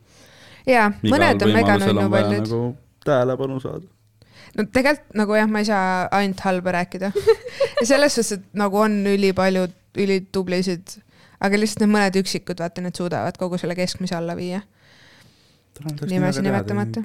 jaa, 0.68 0.90
mõned 1.06 1.46
on 1.46 1.54
meganud 1.56 1.94
nii 1.96 2.12
paljud. 2.12 2.44
nagu 2.44 2.62
tähelepanu 3.08 3.60
saada. 3.64 3.88
no 4.58 4.68
tegelikult 4.68 5.20
nagu 5.24 5.40
jah, 5.40 5.52
ma 5.52 5.64
ei 5.64 5.70
saa 5.72 6.08
ainult 6.20 6.46
halba 6.46 6.78
rääkida. 6.82 7.12
selles 7.90 8.18
suhtes, 8.20 8.40
et 8.40 8.48
nagu 8.58 8.84
on 8.84 9.00
ülipalju 9.14 9.68
ülitublisid, 9.98 11.00
aga 11.40 11.60
lihtsalt 11.60 11.86
need 11.86 11.94
mõned 11.96 12.20
üksikud, 12.20 12.60
vaata, 12.60 12.84
need 12.84 13.00
suudavad 13.00 13.38
kogu 13.40 13.60
selle 13.62 13.78
keskmise 13.78 14.18
alla 14.18 14.36
viia 14.38 14.66
Nimesi 16.10 16.42
nimetamata.. 16.42 17.04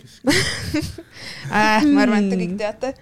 äh,. 1.51 1.85
ma 1.93 2.05
arvan, 2.07 2.25
et 2.25 2.31
te 2.33 2.39
kõik 2.41 2.55
teate. 2.61 2.93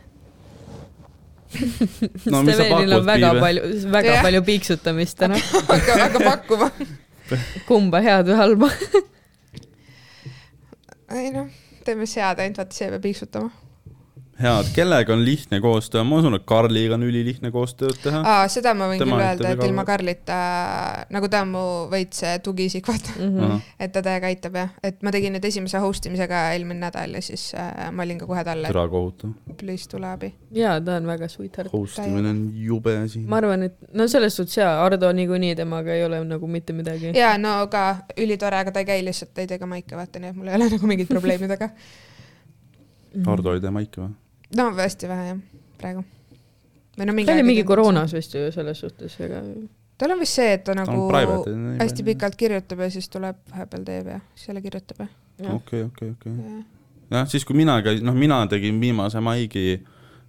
no 2.30 2.42
Stevenil 2.46 2.96
on 2.98 3.06
väga 3.06 3.30
Piive? 3.30 3.40
palju, 3.44 3.62
väga 3.92 4.12
Jah. 4.14 4.22
palju 4.26 4.42
piiksutamist 4.46 5.18
täna. 5.18 5.38
hakka, 5.68 5.96
hakka 6.04 6.24
pakkuma. 6.24 6.70
kumba, 7.68 8.02
head 8.04 8.30
või 8.30 8.38
halba? 8.42 8.70
ei 11.18 11.30
noh, 11.34 11.48
teeme 11.86 12.06
siis 12.06 12.20
head 12.22 12.42
ainult, 12.44 12.62
vaata 12.62 12.76
see 12.76 12.90
peab 12.92 13.02
piiksutama. 13.06 13.50
head, 14.40 14.70
kellega 14.74 15.12
on 15.14 15.24
lihtne 15.24 15.60
koostöö, 15.60 16.04
ma 16.04 16.18
usun, 16.20 16.34
et 16.34 16.44
Karliga 16.48 16.96
on 16.96 17.04
ülilihtne 17.06 17.50
koostööd 17.54 17.98
teha. 18.02 18.22
aa, 18.24 18.48
seda 18.52 18.72
ma 18.76 18.88
võin 18.90 19.02
Tema 19.02 19.16
küll 19.16 19.24
öelda, 19.26 19.52
et 19.54 19.64
ilma 19.66 19.84
Karlita, 19.88 20.38
nagu 21.12 21.28
ta 21.32 21.42
on 21.44 21.52
mu 21.54 21.64
veits 21.92 22.22
see 22.22 22.38
tugiisik, 22.44 22.88
vaata. 22.88 23.14
Mhm. 23.18 23.56
et 23.80 23.92
ta 23.92 24.02
täiega 24.04 24.30
aitab 24.30 24.58
jah, 24.60 24.72
et 24.86 25.02
ma 25.06 25.12
tegin 25.14 25.36
nüüd 25.36 25.46
esimese 25.48 25.82
host 25.82 26.06
imisega 26.10 26.42
eelmine 26.54 26.80
nädal 26.86 27.16
ja 27.18 27.22
siis 27.24 27.50
äh, 27.54 27.90
ma 27.92 28.06
olin 28.06 28.20
ka 28.20 28.28
kohe 28.30 28.44
talle, 28.46 28.72
türa 28.72 28.86
kohutav. 28.92 29.34
please 29.60 29.88
tule 29.90 30.08
abi. 30.08 30.32
jaa, 30.56 30.78
ta 30.80 30.96
on 31.00 31.08
väga 31.10 31.28
sweetheart. 31.28 31.72
host 31.72 32.00
imine 32.04 32.32
on 32.32 32.42
jube 32.54 32.96
asi. 32.98 33.24
ma 33.26 33.40
arvan, 33.42 33.68
et 33.68 33.76
no 33.92 34.08
selles 34.08 34.36
suhtes 34.36 34.56
jaa, 34.62 34.72
Ardo 34.84 35.12
niikuinii 35.12 35.54
temaga 35.56 35.94
ei 35.94 36.04
ole 36.04 36.22
nagu 36.24 36.46
mitte 36.46 36.72
midagi. 36.76 37.12
ja 37.18 37.36
no 37.38 37.66
ka 37.72 37.84
ülitore, 38.16 38.64
aga 38.64 38.72
ta 38.72 38.84
ei 38.84 38.88
käi 38.94 39.04
lihtsalt, 39.04 39.34
ta 39.34 39.44
ei 39.44 39.50
tee 39.50 39.60
ka 39.60 39.68
maike, 39.68 39.96
vaata, 39.96 40.22
nii 40.22 40.32
et 40.32 40.36
mul 40.36 40.48
ei 40.48 40.58
ole 40.60 40.70
nagu 40.72 40.86
mingit 40.94 41.08
probleemi 41.08 41.48
temaga. 41.48 41.70
Hardo 43.26 43.54
ei 43.54 43.60
tee 43.62 43.72
maiki 43.74 44.00
või? 44.00 44.10
No 44.56 44.70
hästi 44.76 45.10
vähe 45.10 45.28
jah, 45.28 45.42
praegu. 45.80 46.04
või 46.98 47.06
no 47.08 47.16
mingi 47.16 47.30
ta 47.30 47.36
oli 47.38 47.46
mingi 47.46 47.66
koroonas 47.68 48.14
vist 48.16 48.34
ju 48.34 48.50
selles 48.54 48.82
suhtes, 48.82 49.16
ega 49.22 49.42
tal 50.00 50.14
on 50.14 50.20
vist 50.22 50.38
see, 50.40 50.50
et 50.56 50.64
ta 50.64 50.74
ta 50.74 50.82
nagu 50.82 50.96
on 50.96 51.08
private. 51.12 51.54
hästi. 51.82 52.06
pikalt 52.10 52.36
kirjutab 52.40 52.84
ja 52.84 52.90
siis 52.90 53.08
tuleb 53.12 53.40
vahepeal 53.52 53.86
teeb 53.86 54.12
ja 54.14 54.20
siis 54.34 54.50
jälle 54.50 54.62
kirjutab 54.66 55.02
ja, 55.06 55.08
okei, 55.54 55.82
okei, 55.86 56.12
okei. 56.16 56.36
ja.. 56.36 56.60
jah, 57.18 57.26
siis 57.30 57.44
kui 57.44 57.58
mina 57.58 57.80
käisin, 57.84 58.06
noh, 58.06 58.16
mina 58.16 58.42
tegin 58.50 58.80
viimase 58.80 59.20
maigi, 59.24 59.80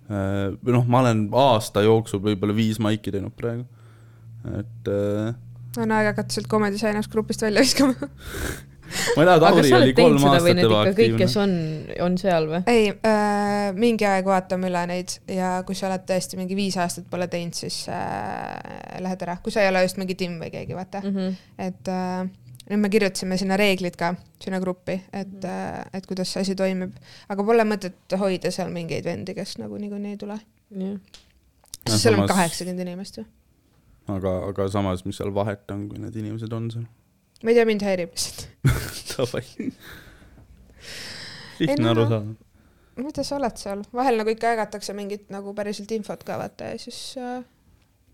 või 0.09 0.75
noh, 0.75 0.87
ma 0.87 1.05
olen 1.05 1.27
aasta 1.43 1.85
jooksul 1.85 2.23
võib-olla 2.23 2.55
viis 2.55 2.81
maiki 2.83 3.13
teinud 3.13 3.35
praegu. 3.37 3.65
et 4.59 4.91
äh, 4.91 5.31
on 5.79 5.91
aeg 5.95 6.11
hakata 6.11 6.35
sealt 6.35 6.49
Comedy 6.51 6.75
Designers 6.75 7.07
grupist 7.11 7.41
välja 7.45 7.63
viskama. 7.63 7.95
ma 9.15 9.23
ei 9.23 9.29
tea, 9.29 9.39
Tauri 9.43 9.73
oli 9.77 9.93
kolm 9.97 10.25
aastat 10.29 10.57
need 10.57 10.65
ikka 10.67 10.93
kõik, 10.97 11.15
kes. 11.21 11.37
on, 11.41 11.55
on 12.07 12.17
seal 12.21 12.47
või? 12.51 12.61
ei 12.71 12.89
äh,, 12.91 13.71
mingi 13.77 14.07
aeg 14.07 14.27
vaatame 14.27 14.69
üle 14.71 14.83
neid 14.91 15.15
ja 15.31 15.53
kui 15.67 15.77
sa 15.77 15.87
oled 15.89 16.05
tõesti 16.09 16.39
mingi 16.39 16.57
viis 16.57 16.77
aastat 16.81 17.07
pole 17.11 17.27
teinud, 17.31 17.57
siis 17.57 17.83
äh, 17.91 18.99
lähed 19.03 19.25
ära, 19.27 19.37
kui 19.43 19.53
sa 19.53 19.63
ei 19.63 19.71
ole 19.71 19.83
just 19.85 19.99
mingi 20.01 20.17
timm 20.19 20.41
või 20.41 20.51
keegi, 20.53 20.77
vaata 20.77 21.03
mm. 21.03 21.17
-hmm. 21.17 21.41
et 21.67 21.91
äh, 21.91 22.29
nüüd 22.69 22.83
me 22.85 22.91
kirjutasime 22.93 23.39
sinna 23.39 23.57
reeglid 23.59 23.97
ka, 23.99 24.13
sinna 24.43 24.61
gruppi, 24.63 25.01
et 25.11 25.27
mm, 25.27 25.39
-hmm. 25.41 25.83
äh, 25.83 25.99
et 25.99 26.07
kuidas 26.07 26.33
see 26.33 26.41
asi 26.45 26.55
toimib, 26.55 26.95
aga 27.29 27.43
pole 27.43 27.67
mõtet 27.67 28.17
hoida 28.19 28.51
seal 28.51 28.71
mingeid 28.71 29.05
vendi, 29.05 29.35
kes 29.35 29.57
nagu 29.57 29.77
niikuinii 29.77 30.15
ei 30.15 30.17
tule. 30.17 30.39
seal 31.89 32.19
on 32.19 32.27
kaheksakümmend 32.27 32.87
inimest 32.87 33.17
ju. 33.17 33.25
aga, 34.07 34.37
aga 34.47 34.67
samas, 34.69 35.05
mis 35.05 35.17
seal 35.17 35.33
vahet 35.33 35.71
on, 35.71 35.89
kui 35.89 35.99
need 35.99 36.15
inimesed 36.15 36.53
on 36.53 36.71
seal? 36.71 36.89
Ma 37.43 37.51
ei 37.51 37.57
tea, 37.57 37.65
mind 37.69 37.83
häirib 37.85 38.13
lihtsalt. 38.15 38.47
Davai. 39.11 39.43
Ei, 41.61 41.67
lihtne 41.67 41.91
aru 41.93 42.05
saada. 42.09 42.21
mida 43.01 43.23
sa 43.25 43.37
oled 43.37 43.57
seal, 43.57 43.81
vahel 43.95 44.17
nagu 44.21 44.29
ikka 44.33 44.51
jagatakse 44.55 44.93
mingit 44.97 45.29
nagu 45.33 45.53
päriselt 45.57 45.91
infot 45.95 46.23
ka 46.27 46.37
vaata 46.41 46.71
ja 46.73 46.79
siis 46.81 46.99
äh, 47.21 47.41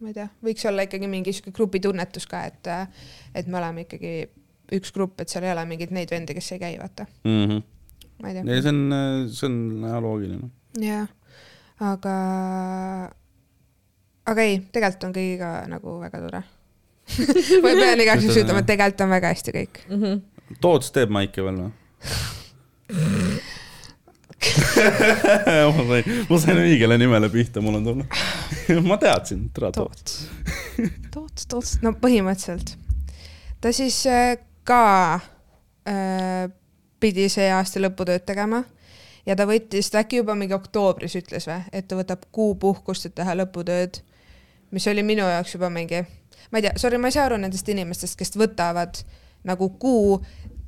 ma 0.01 0.11
ei 0.11 0.15
tea, 0.17 0.27
võiks 0.45 0.67
olla 0.69 0.85
ikkagi 0.87 1.09
mingi 1.11 1.33
sihuke 1.35 1.53
grupitunnetus 1.57 2.27
ka, 2.29 2.43
et 2.51 2.69
äh, 2.71 2.85
et 3.35 3.47
me 3.51 3.59
oleme 3.59 3.85
ikkagi 3.87 4.13
üks 4.77 4.91
grupp, 4.95 5.19
et 5.23 5.31
seal 5.31 5.47
ei 5.47 5.53
ole 5.55 5.63
mingeid 5.69 5.93
neid 5.95 6.11
vendi, 6.11 6.35
kes 6.37 6.51
ei 6.55 6.61
käi, 6.63 6.75
vaata, 6.81 7.07
Mhm. 7.23 7.61
ma 8.21 8.31
ei 8.31 8.37
ei, 8.37 8.43
tea. 8.43 8.61
see 8.61 8.73
on, 8.73 8.83
see 9.31 9.47
on 9.49 9.57
loogiline. 10.03 10.49
jah, 10.83 11.07
aga, 11.79 12.15
aga 14.27 14.43
ei, 14.45 14.59
tegelikult 14.71 15.07
on 15.09 15.15
kõigiga 15.15 15.51
nagu 15.71 15.97
väga 16.03 16.21
tore. 16.27 16.43
ma 17.63 17.73
pean 17.73 18.03
igaks 18.03 18.25
juhuks 18.25 18.41
ütlema, 18.43 18.63
et 18.63 18.69
tegelikult 18.69 19.05
on 19.05 19.13
väga 19.15 19.33
hästi 19.35 19.55
kõik. 19.55 19.83
Mhm. 19.91 20.17
Toots 20.63 20.93
teeb 20.95 21.11
maike 21.11 21.43
veel 21.43 21.57
või? 21.59 21.71
ma 25.75 25.83
sain, 25.87 26.11
ma 26.29 26.39
sain 26.39 26.59
õigele 26.61 26.97
nimele 27.01 27.29
pihta, 27.33 27.61
mul 27.63 27.79
on 27.79 27.87
tunne. 27.87 28.05
ma 28.85 28.99
teadsin, 29.01 29.47
tere 29.55 29.71
Toots. 29.75 30.19
Toots, 30.77 31.09
Toots, 31.11 31.47
Toots, 31.49 31.73
no 31.83 31.95
põhimõtteliselt. 31.99 32.75
ta 33.61 33.73
siis 33.75 33.97
äh, 34.11 34.37
ka 34.67 34.83
äh, 35.89 36.47
pidi 36.99 37.27
see 37.33 37.49
aasta 37.53 37.81
lõputööd 37.81 38.25
tegema 38.27 38.63
ja 39.27 39.35
ta 39.35 39.47
võttis, 39.49 39.89
ta 39.91 40.03
äkki 40.03 40.21
juba 40.21 40.35
mingi 40.37 40.55
oktoobris 40.55 41.17
ütles 41.19 41.47
või, 41.49 41.59
et 41.75 41.87
ta 41.87 41.97
võtab 41.99 42.27
kuu 42.31 42.55
puhkust, 42.59 43.09
et 43.09 43.15
teha 43.17 43.35
lõputööd, 43.41 44.01
mis 44.75 44.87
oli 44.91 45.03
minu 45.07 45.27
jaoks 45.27 45.57
juba 45.57 45.69
mingi, 45.73 46.03
ma 46.51 46.59
ei 46.59 46.67
tea, 46.67 46.75
sorry, 46.81 46.97
ma 47.01 47.11
ei 47.11 47.17
saa 47.17 47.25
aru 47.29 47.39
nendest 47.41 47.69
inimestest, 47.69 48.17
kes 48.19 48.35
võtavad 48.39 49.01
nagu 49.47 49.69
kuu 49.79 50.17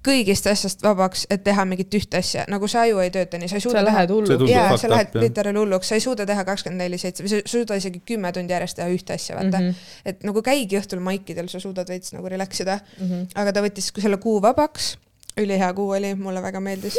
kõigist 0.05 0.47
asjast 0.47 0.83
vabaks, 0.83 1.25
et 1.33 1.41
teha 1.43 1.65
mingit 1.67 1.93
ühte 1.97 2.21
asja, 2.21 2.45
nagu 2.51 2.67
see 2.71 2.79
aju 2.87 3.01
ei 3.03 3.11
tööta 3.13 3.39
nii, 3.39 3.49
sa 3.51 3.57
ei 3.59 3.63
suuda 3.65 3.81
sa 3.81 3.87
lähed 3.89 4.07
See 4.07 4.15
hullu 4.15 4.29
tundub-. 4.31 4.51
jaa, 4.53 4.77
sa 4.79 4.91
lähed 4.91 5.17
literaal 5.19 5.59
hulluks, 5.59 5.91
sa 5.91 5.99
ei 5.99 6.05
suuda 6.05 6.27
teha 6.29 6.45
kakskümmend 6.47 6.85
neli 6.85 6.99
seitse 7.01 7.25
või 7.25 7.33
sa 7.33 7.41
ei 7.41 7.51
suuda 7.51 7.79
isegi 7.81 8.01
kümme 8.07 8.31
tundi 8.35 8.55
järjest 8.55 8.79
teha 8.79 8.87
ühte 8.93 9.17
asja, 9.17 9.35
vaata 9.35 9.59
mm. 9.59 9.67
-hmm. 9.67 10.07
et 10.13 10.23
nagu 10.29 10.43
käigi 10.45 10.79
õhtul 10.79 11.03
maikidel, 11.03 11.51
sa 11.51 11.59
suudad 11.59 11.91
veits 11.91 12.15
nagu 12.15 12.31
relax 12.31 12.63
ida 12.63 12.79
mm. 12.79 13.05
-hmm. 13.11 13.27
aga 13.43 13.55
ta 13.57 13.65
võttis 13.65 13.91
selle 13.91 14.21
kuu 14.23 14.39
vabaks, 14.41 14.93
ülihea 15.39 15.73
kuu 15.75 15.91
oli, 15.97 16.15
mulle 16.15 16.41
väga 16.41 16.63
meeldis. 16.63 16.95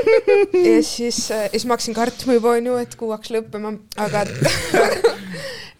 ja 0.68 0.80
siis, 0.82 1.20
siis 1.28 1.66
ma 1.66 1.76
hakkasin 1.76 1.94
kartma 1.94 2.40
juba 2.40 2.56
onju, 2.56 2.76
et 2.80 2.96
kuu 2.96 3.12
hakkas 3.12 3.36
lõppema, 3.36 3.76
aga 4.00 4.24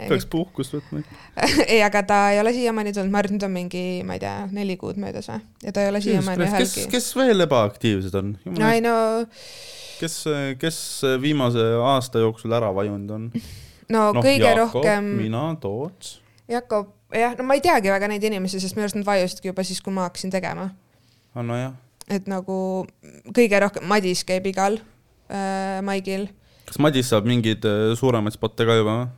peaks 0.09 0.27
puhkust 0.31 0.77
võtma. 0.77 1.03
ei, 1.73 1.81
aga 1.85 2.03
ta 2.07 2.21
ei 2.35 2.41
ole 2.41 2.53
siiamaani 2.57 2.93
tulnud, 2.97 3.13
ma 3.13 3.21
arvan, 3.21 3.35
et 3.35 3.37
nüüd 3.37 3.47
on 3.49 3.55
mingi, 3.55 3.85
ma 4.07 4.17
ei 4.17 4.23
tea, 4.23 4.37
neli 4.55 4.77
kuud 4.81 5.01
möödas 5.01 5.29
või 5.31 5.41
ja 5.67 5.75
ta 5.77 5.85
ei 5.85 5.91
ole 5.93 6.01
siiamaani 6.05 6.47
ühelgi. 6.47 6.87
kes 6.93 7.11
veel 7.19 7.47
ebaaktiivsed 7.47 8.17
on? 8.21 8.33
no 8.57 8.71
ei 8.71 8.85
no, 8.85 8.95
kes, 10.01 10.17
kes 10.61 10.79
viimase 11.23 11.67
aasta 11.85 12.23
jooksul 12.25 12.55
ära 12.57 12.73
vajunud 12.77 13.13
on? 13.17 13.29
no 13.95 14.07
noh, 14.15 14.23
kõige 14.23 14.47
Jakob, 14.47 14.63
rohkem 14.81 15.13
mina, 15.19 15.45
Toots. 15.61 16.19
Jakob, 16.51 16.93
jah, 17.15 17.37
no 17.39 17.47
ma 17.47 17.59
ei 17.59 17.65
teagi 17.65 17.93
väga 17.93 18.11
neid 18.11 18.25
inimesi, 18.27 18.63
sest 18.63 18.79
minu 18.79 18.87
arust 18.87 18.99
nad 18.99 19.09
vajusidki 19.09 19.53
juba 19.53 19.67
siis, 19.67 19.83
kui 19.85 19.95
ma 19.95 20.09
hakkasin 20.09 20.33
tegema. 20.35 20.71
aa, 21.35 21.47
nojah. 21.47 21.77
et 22.11 22.29
nagu 22.31 22.87
kõige 23.37 23.63
rohkem, 23.63 23.87
Madis 23.91 24.25
käib 24.27 24.49
igal 24.51 24.81
äh, 25.31 25.79
maigil. 25.87 26.29
kas 26.69 26.81
Madis 26.83 27.13
saab 27.13 27.29
mingeid 27.29 27.67
äh, 27.69 27.91
suuremaid 27.99 28.37
spotte 28.37 28.67
ka 28.69 28.79
juba 28.81 29.01
või? 29.03 29.09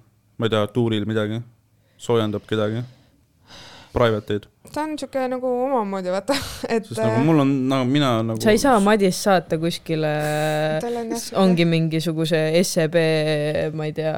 Ma 0.42 0.48
ei 0.48 0.50
tea, 0.50 0.66
tuuril 0.74 1.06
midagi? 1.06 1.38
soojendab 2.02 2.42
kedagi? 2.50 2.82
Private'id? 3.92 4.48
ta 4.72 4.86
on 4.88 4.96
siuke 4.98 5.20
nagu 5.28 5.46
omamoodi, 5.66 6.10
vaata, 6.10 6.34
et 6.74 6.86
sest 6.88 6.98
nagu 6.98 7.20
mul 7.26 7.42
on, 7.44 7.52
nagu 7.70 7.86
mina 7.86 8.10
nagu 8.26 8.42
sa 8.42 8.54
ei 8.54 8.58
saa 8.58 8.80
Madist 8.82 9.22
saata 9.22 9.58
kuskile 9.62 10.10
on 10.88 11.12
jah-, 11.12 11.28
ongi 11.42 11.66
mingisuguse 11.68 12.40
SEB, 12.64 12.98
ma 13.76 13.86
ei 13.86 13.94
tea. 13.94 14.14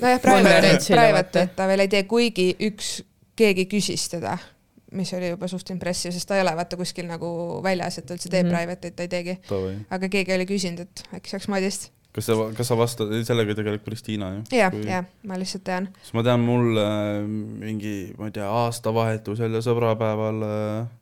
nojah, 0.00 0.20
private, 0.24 0.74
private, 0.88 1.46
et 1.46 1.56
ta 1.58 1.70
veel 1.70 1.84
ei 1.84 1.92
tee, 1.92 2.02
kuigi 2.10 2.48
üks, 2.70 2.94
keegi 3.38 3.68
küsis 3.70 4.08
teda, 4.16 4.34
mis 4.96 5.12
oli 5.14 5.30
juba 5.34 5.50
suht 5.52 5.70
impressive, 5.76 6.14
sest 6.16 6.26
ta 6.30 6.40
ei 6.40 6.42
ole 6.46 6.56
vaata 6.58 6.80
kuskil 6.80 7.06
nagu 7.10 7.28
väljas, 7.62 8.00
et 8.00 8.08
ta 8.08 8.16
üldse 8.16 8.32
teeb 8.32 8.48
mm. 8.48 8.50
-hmm. 8.50 8.64
private'it, 8.64 8.96
ta 8.96 9.06
ei 9.06 9.12
teegi. 9.12 9.38
Aga 9.92 10.10
keegi 10.10 10.34
oli 10.40 10.48
küsinud, 10.48 10.88
et 10.88 11.04
äkki 11.20 11.36
saaks 11.36 11.52
Madist. 11.52 11.92
Kas 12.16 12.30
sa, 12.30 12.36
kas 12.56 12.70
sa 12.70 12.78
vastad, 12.78 13.12
sellega 13.28 13.56
tegeleb 13.58 13.84
Kristiina 13.84 14.32
ju? 14.38 14.44
jah, 14.56 14.76
jah, 14.88 15.08
ma 15.28 15.38
lihtsalt 15.40 15.64
tean. 15.68 15.90
siis 16.00 16.16
ma 16.16 16.24
tean, 16.26 16.44
mul 16.44 16.80
äh, 16.80 17.22
mingi, 17.26 17.96
ma 18.18 18.30
ei 18.30 18.36
tea, 18.38 18.48
aastavahetusel 18.64 19.58
ja 19.58 19.64
sõbrapäeval 19.64 20.46
äh, 20.46 20.94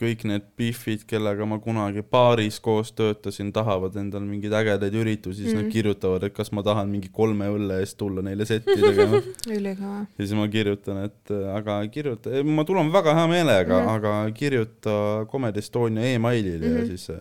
kõik 0.00 0.24
need 0.28 0.48
Biffid, 0.58 1.04
kellega 1.08 1.46
ma 1.48 1.58
kunagi 1.62 2.02
baaris 2.02 2.58
koos 2.60 2.90
töötasin, 2.96 3.52
tahavad 3.54 3.96
endal 4.00 4.24
mingeid 4.26 4.52
ägedaid 4.58 4.96
üritusi, 4.98 5.44
siis 5.44 5.54
mm. 5.54 5.58
Mhm. 5.58 5.68
nad 5.68 5.72
kirjutavad, 5.76 6.26
et 6.28 6.34
kas 6.36 6.50
ma 6.52 6.64
tahan 6.66 6.90
mingi 6.90 7.08
kolme 7.12 7.48
õlle 7.54 7.78
eest 7.84 7.96
tulla 8.00 8.24
neile 8.26 8.46
setti 8.48 8.76
tegema. 8.80 9.22
ülikõva. 9.56 10.02
ja 10.04 10.24
siis 10.24 10.34
ma 10.36 10.48
kirjutan, 10.52 11.02
et 11.08 11.34
äh, 11.34 11.46
aga 11.54 11.78
kirjuta, 11.94 12.42
ma 12.44 12.66
tulen 12.68 12.92
väga 12.92 13.14
hea 13.20 13.26
meelega 13.30 13.78
mm. 13.78 13.86
-hmm. 13.86 13.94
aga 13.96 14.36
kirjuta 14.36 14.98
Comedy 15.30 15.58
Estonia 15.58 16.12
emailile 16.14 16.58
mm 16.58 16.72
-hmm. 16.72 16.78
ja 16.78 16.88
Mhm. 16.88 16.96
siis 16.96 17.10
äh, 17.10 17.16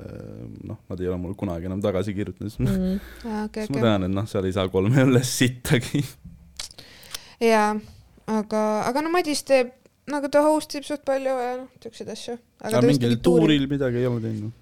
noh, 0.63 0.77
nad 0.89 0.99
ei 0.99 1.07
ole 1.07 1.17
mulle 1.17 1.35
kunagi 1.35 1.65
enam 1.65 1.81
tagasi 1.81 2.13
kirjutanud, 2.13 2.51
siis, 2.51 2.69
mm. 2.69 2.75
-hmm. 2.75 3.45
okei, 3.45 3.65
siis 3.65 3.69
ma 3.69 3.77
okei. 3.77 3.89
tean, 3.89 4.03
et 4.03 4.11
noh, 4.11 4.27
seal 4.27 4.45
ei 4.45 4.53
saa 4.53 4.67
kolme 4.69 5.03
õllest 5.03 5.37
sittagi. 5.41 6.03
jaa, 7.39 7.75
aga, 8.27 8.63
aga 8.89 9.01
no 9.01 9.09
Madis 9.13 9.43
teeb, 9.43 9.71
nagu 10.11 10.29
ta 10.31 10.43
host 10.45 10.75
ib 10.79 10.85
suht 10.87 11.03
palju 11.07 11.33
ja 11.33 11.55
noh, 11.61 11.71
siukseid 11.83 12.11
asju. 12.13 12.37
aga 12.63 12.83
mingil 12.85 13.17
tuuril 13.23 13.67
midagi 13.71 14.03
ei 14.03 14.07
ole 14.09 14.21
teinud. 14.23 14.53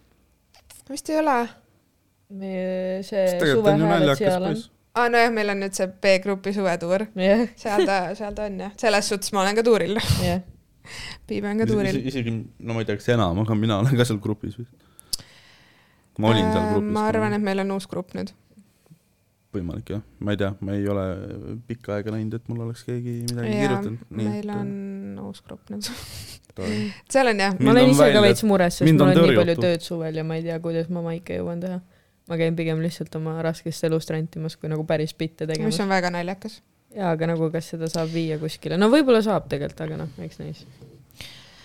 vist 0.89 1.11
ei 1.13 1.19
ole. 1.21 1.37
see 3.09 3.27
suvehääled 3.41 4.17
seal 4.21 4.49
on. 4.49 4.63
aa, 4.95 5.09
nojah, 5.13 5.31
meil 5.35 5.53
on 5.53 5.61
nüüd 5.65 5.77
see 5.77 5.87
B-grupi 6.05 6.55
suvetuur, 6.55 7.07
jah, 7.21 7.45
seal 7.61 7.85
ta, 7.89 7.99
seal 8.17 8.37
ta 8.37 8.49
on 8.49 8.59
jah, 8.65 8.73
selles 8.81 9.11
suhtes 9.13 9.33
ma 9.35 9.43
olen 9.45 9.57
ka 9.59 9.65
tuuril, 9.67 9.99
jah. 10.25 10.43
Piibe 11.25 11.49
on 11.49 11.61
ka 11.61 11.65
tuuril. 11.69 12.01
isegi, 12.11 12.33
no 12.61 12.75
ma 12.75 12.83
ei 12.83 12.89
tea, 12.89 12.97
kas 12.99 13.13
enam, 13.13 13.39
aga 13.41 13.57
mina 13.57 13.79
olen 13.81 13.97
ka 13.97 14.05
seal 14.07 14.21
grupis 14.21 14.57
vist. 14.59 14.73
ma 16.21 16.33
olin 16.33 16.49
seal 16.49 16.67
grupis. 16.73 16.89
Äh, 16.89 16.95
ma 16.97 17.05
arvan, 17.11 17.37
et 17.37 17.45
meil 17.45 17.61
on 17.65 17.77
uus 17.77 17.89
grupp 17.91 18.13
nüüd. 18.17 18.33
Võimalik 19.55 19.91
jah, 19.95 20.03
ma 20.19 20.35
ei 20.35 20.39
tea, 20.41 20.51
ma 20.65 20.75
ei 20.75 20.85
ole 20.91 21.05
pikka 21.69 21.97
aega 21.97 22.13
näinud, 22.15 22.37
et 22.37 22.51
mul 22.51 22.61
oleks 22.67 22.85
keegi 22.87 23.15
midagi 23.29 23.51
jaa, 23.51 23.63
kirjutanud. 23.63 24.05
meil 24.19 24.53
on 24.53 24.69
uus 25.25 25.41
grupp 25.45 25.73
nüüd. 25.73 25.89
on. 26.59 26.77
seal 27.11 27.31
on 27.31 27.43
jah, 27.43 27.57
ma 27.59 27.73
olen 27.73 27.91
ise 27.93 28.07
ka 28.15 28.23
veits 28.25 28.45
mures, 28.47 28.79
sest 28.81 28.91
mul 28.91 29.07
on 29.07 29.19
nii 29.19 29.35
palju 29.41 29.57
tööd 29.61 29.85
suvel 29.85 30.21
ja 30.21 30.25
ma 30.27 30.39
ei 30.39 30.45
tea, 30.47 30.57
kuidas 30.63 30.89
ma 30.93 31.03
maike 31.05 31.39
jõuan 31.39 31.63
teha. 31.63 31.81
ma 32.29 32.39
käin 32.41 32.57
pigem 32.57 32.81
lihtsalt 32.83 33.15
oma 33.19 33.37
raskest 33.45 33.87
elust 33.89 34.13
rentimas, 34.13 34.57
kui 34.59 34.71
nagu 34.71 34.85
päris 34.87 35.13
bitte 35.17 35.47
mis 35.47 35.55
tegemas. 35.55 35.81
on 35.83 35.93
väga 35.93 36.13
naljakas. 36.15 36.59
jaa, 36.95 37.13
aga 37.13 37.31
nagu 37.33 37.51
kas 37.53 37.71
seda 37.75 37.91
saab 37.91 38.11
viia 38.13 38.39
kuskile, 38.41 38.79
no 38.81 38.91
võib-olla 38.93 39.23
saab 39.25 39.49
tegelikult, 39.51 39.85
aga 39.87 40.01
noh, 40.05 40.17
eks 40.25 40.41
näis. 40.43 40.65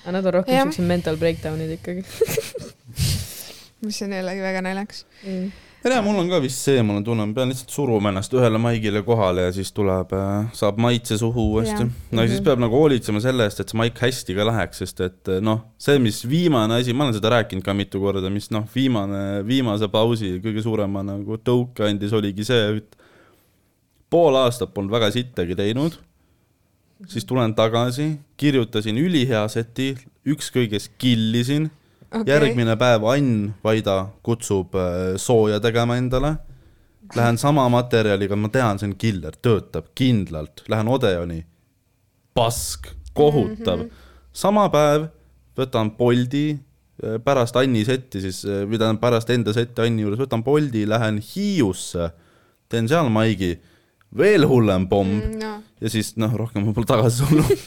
aga 0.04 0.16
nad 0.18 0.30
on 0.30 0.38
rohkem 0.40 0.70
siuksed 0.70 0.88
mental 0.88 1.20
breakdown'id 1.20 1.76
ikkagi 1.78 2.06
mis 3.84 4.02
on 4.02 4.12
jällegi 4.12 4.42
väga 4.44 4.62
naljakas. 4.64 5.04
mm.. 5.24 5.50
Ei 5.84 5.88
tea, 5.90 6.00
mul 6.04 6.18
on 6.20 6.28
ka 6.28 6.38
vist 6.44 6.60
see, 6.66 6.82
mul 6.84 6.98
on 7.00 7.04
tunne, 7.06 7.24
ma 7.24 7.32
pean 7.36 7.48
lihtsalt 7.48 7.72
suruma 7.72 8.10
ennast 8.12 8.34
ühele 8.36 8.58
maigile 8.60 9.00
kohale 9.06 9.46
ja 9.46 9.52
siis 9.56 9.70
tuleb, 9.72 10.12
saab 10.56 10.76
maitse 10.82 11.16
suhu 11.20 11.46
uuesti 11.54 11.86
no 11.86 12.20
ja 12.22 12.28
siis 12.28 12.40
Mhm. 12.40 12.44
peab 12.50 12.60
nagu 12.66 12.76
hoolitsema 12.76 13.20
selle 13.24 13.46
eest, 13.48 13.60
et 13.64 13.72
see 13.72 13.78
maik 13.80 13.96
hästi 14.02 14.36
ka 14.36 14.44
läheks, 14.50 14.82
sest 14.84 15.00
et 15.06 15.30
noh, 15.40 15.62
see, 15.80 15.96
mis 15.98 16.20
viimane 16.28 16.76
asi, 16.82 16.92
ma 16.92 17.06
olen 17.06 17.16
seda 17.16 17.32
rääkinud 17.36 17.64
ka 17.64 17.72
mitu 17.74 18.00
korda, 18.02 18.28
mis 18.30 18.50
noh, 18.52 18.66
viimane, 18.74 19.42
viimase 19.48 19.88
pausi 19.88 20.34
kõige 20.44 20.62
suurema 20.62 21.02
nagu 21.02 21.38
tõuke 21.40 21.88
andis, 21.88 22.12
oligi 22.12 22.44
see, 22.44 22.76
et 22.82 22.96
pool 24.10 24.36
aastat 24.36 24.74
polnud 24.74 24.92
väga 24.92 25.08
sittagi 25.14 25.54
teinud, 25.56 25.96
siis 27.08 27.24
tulen 27.24 27.54
tagasi, 27.56 28.18
kirjutasin 28.36 28.98
ülihea 29.00 29.46
seti, 29.48 29.94
ükskõiges 30.28 30.90
killisin 31.00 31.70
okay., 32.10 32.26
järgmine 32.28 32.76
päev 32.80 33.06
Ann 33.10 33.50
Vaida 33.64 33.98
kutsub 34.26 34.74
äh, 34.78 35.16
sooja 35.16 35.60
tegema 35.60 35.96
endale. 36.00 36.36
Lähen 37.16 37.38
sama 37.38 37.64
materjaliga, 37.72 38.36
ma 38.38 38.48
tean, 38.54 38.78
see 38.78 38.86
on 38.86 38.92
killer, 38.94 39.34
töötab 39.42 39.88
kindlalt, 39.98 40.60
lähen 40.70 40.86
Odeoni, 40.88 41.40
pask, 42.38 42.86
kohutav 43.18 43.80
mm. 43.80 43.88
-hmm. 43.88 44.12
sama 44.32 44.68
päev 44.70 45.08
võtan 45.58 45.90
Boldi, 45.96 46.60
pärast 47.24 47.56
Anni 47.56 47.82
setti 47.84 48.20
siis, 48.20 48.44
või 48.44 48.78
tähendab 48.78 49.00
pärast 49.02 49.30
enda 49.30 49.52
setti 49.52 49.82
Anni 49.82 50.04
juures, 50.04 50.20
võtan 50.20 50.44
Boldi, 50.46 50.84
lähen 50.86 51.18
Hiiusse, 51.18 52.12
teen 52.68 52.88
seal 52.88 53.10
maigi, 53.10 53.56
veel 54.16 54.46
hullem 54.46 54.86
pomm 54.88 55.10
mm. 55.10 55.38
no 55.42 55.56
ja 55.80 55.92
siis 55.92 56.14
noh, 56.20 56.32
rohkem 56.36 56.66
ma 56.66 56.74
pole 56.76 56.88
tagasi 56.88 57.24
tulnud. 57.24 57.64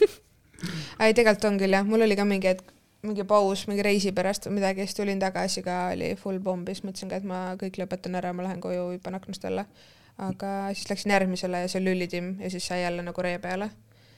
ei, 1.02 1.14
tegelikult 1.14 1.48
on 1.50 1.58
küll 1.60 1.76
jah, 1.76 1.86
mul 1.86 2.06
oli 2.06 2.16
ka 2.18 2.26
mingi 2.28 2.52
hetk, 2.52 2.73
mingi 3.04 3.24
paus 3.28 3.66
mingi 3.70 3.84
reisi 3.84 4.12
pärast 4.16 4.48
või 4.48 4.58
midagi, 4.58 4.86
siis 4.86 4.98
tulin 4.98 5.20
tagasi 5.22 5.62
ka, 5.64 5.78
oli 5.94 6.14
full 6.20 6.40
pomm, 6.44 6.64
siis 6.68 6.84
mõtlesin 6.86 7.10
ka, 7.12 7.20
et 7.20 7.28
ma 7.28 7.40
kõik 7.60 7.78
lõpetan 7.80 8.16
ära, 8.20 8.32
ma 8.36 8.46
lähen 8.46 8.62
koju, 8.64 8.90
hüppan 8.94 9.18
aknast 9.20 9.44
alla. 9.48 9.66
aga 10.14 10.70
siis 10.74 10.86
läksin 10.90 11.10
järgmisele 11.10 11.64
ja 11.64 11.68
see 11.68 11.80
oli 11.80 11.90
lülitimm 11.90 12.36
ja 12.40 12.50
siis 12.50 12.66
sai 12.66 12.84
jälle 12.84 13.02
nagu 13.02 13.22
ree 13.22 13.38
peale 13.42 13.70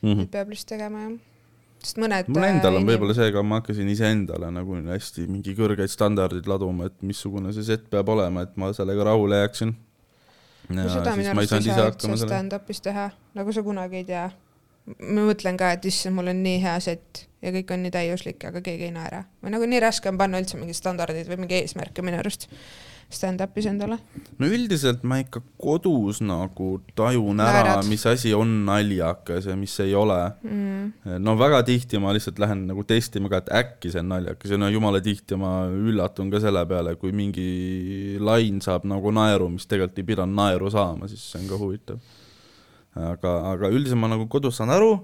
mm. 0.02 0.12
-hmm. 0.12 0.26
peab 0.26 0.48
lihtsalt 0.48 0.68
tegema 0.68 1.00
jah. 1.00 1.12
sest 1.82 1.98
mõned. 2.02 2.28
Mul 2.28 2.44
endal 2.44 2.76
on 2.76 2.86
võib-olla 2.88 3.14
see, 3.16 3.28
aga 3.32 3.42
ma 3.42 3.60
hakkasin 3.60 3.88
iseendale 3.88 4.50
nagu 4.52 4.76
hästi 4.76 5.26
mingi 5.26 5.54
kõrgeid 5.56 5.92
standardeid 5.92 6.46
laduma, 6.46 6.90
et 6.90 7.02
missugune 7.02 7.52
see 7.52 7.64
set 7.64 7.90
peab 7.90 8.08
olema, 8.08 8.42
et 8.42 8.56
ma 8.56 8.72
sellega 8.76 9.04
rahule 9.10 9.40
jääksin. 9.44 9.74
no 10.68 10.88
seda 10.90 11.16
minu 11.16 11.30
arust 11.30 11.52
ei 11.52 11.62
saa 11.70 11.88
üldse 11.90 12.16
stand-up'is 12.26 12.82
teha, 12.82 13.10
nagu 13.34 13.52
sa 13.52 13.62
kunagi 13.62 14.02
ei 14.02 14.04
tea. 14.04 14.30
Ma 14.86 15.28
mõtlen 15.28 15.58
ka, 15.58 15.72
et 15.76 15.86
issand, 15.88 16.14
mul 16.16 16.32
on 16.32 16.42
nii 16.46 16.60
hea 16.62 16.76
set 16.84 17.26
ja 17.42 17.52
kõik 17.54 17.72
on 17.74 17.86
nii 17.86 17.94
täiuslik, 17.94 18.42
aga 18.48 18.62
keegi 18.64 18.88
ei 18.88 18.94
naera. 18.94 19.24
või 19.42 19.54
nagu 19.54 19.70
nii 19.70 19.80
raske 19.82 20.10
on 20.10 20.18
panna 20.20 20.42
üldse 20.42 20.58
mingid 20.60 20.78
standardid 20.78 21.28
või 21.30 21.44
mingi 21.44 21.60
eesmärke 21.60 22.04
minu 22.06 22.20
arust 22.22 22.48
stand-up'is 23.12 23.68
endale. 23.70 23.98
no 24.38 24.48
üldiselt 24.50 25.04
ma 25.06 25.20
ikka 25.22 25.40
kodus 25.62 26.18
nagu 26.24 26.80
tajun 26.98 27.40
ära 27.42 27.76
mis 27.86 28.02
asi 28.10 28.32
on 28.34 28.64
naljakas 28.66 29.46
ja 29.46 29.56
mis 29.58 29.76
ei 29.84 29.94
ole 29.94 30.18
mm.. 30.42 31.18
no 31.22 31.36
väga 31.38 31.62
tihti 31.68 32.00
ma 32.02 32.14
lihtsalt 32.16 32.40
lähen 32.42 32.66
nagu 32.70 32.82
testima 32.88 33.30
ka, 33.30 33.44
et 33.44 33.52
äkki 33.60 33.92
see 33.94 34.02
on 34.02 34.10
naljakas 34.14 34.54
ja 34.54 34.58
no 34.58 34.70
jumala 34.72 35.00
tihti 35.04 35.38
ma 35.38 35.54
üllatun 35.70 36.32
ka 36.34 36.42
selle 36.42 36.64
peale, 36.66 36.96
kui 36.98 37.14
mingi 37.14 38.18
lain 38.18 38.60
saab 38.64 38.88
nagu 38.90 39.14
naeru, 39.14 39.48
mis 39.54 39.68
tegelikult 39.70 40.02
ei 40.02 40.10
pidanud 40.10 40.34
naeru 40.36 40.70
saama, 40.74 41.10
siis 41.10 41.22
see 41.30 41.44
on 41.44 41.50
ka 41.50 41.60
huvitav. 41.62 42.02
aga, 42.96 43.36
aga 43.52 43.70
üldiselt 43.72 44.00
ma 44.00 44.10
nagu 44.12 44.26
kodus 44.32 44.58
saan 44.60 44.72
aru 44.74 44.94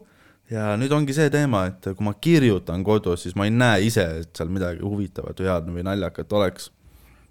ja 0.51 0.73
nüüd 0.81 0.93
ongi 0.95 1.15
see 1.17 1.31
teema, 1.33 1.67
et 1.71 1.93
kui 1.93 2.07
ma 2.07 2.15
kirjutan 2.15 2.85
kodus, 2.87 3.27
siis 3.27 3.37
ma 3.39 3.49
ei 3.49 3.55
näe 3.55 3.87
ise, 3.89 4.05
et 4.23 4.33
seal 4.37 4.53
midagi 4.53 4.85
huvitavat 4.85 5.41
või 5.41 5.51
head 5.51 5.71
või 5.77 5.87
naljakat 5.87 6.33
oleks. 6.39 6.71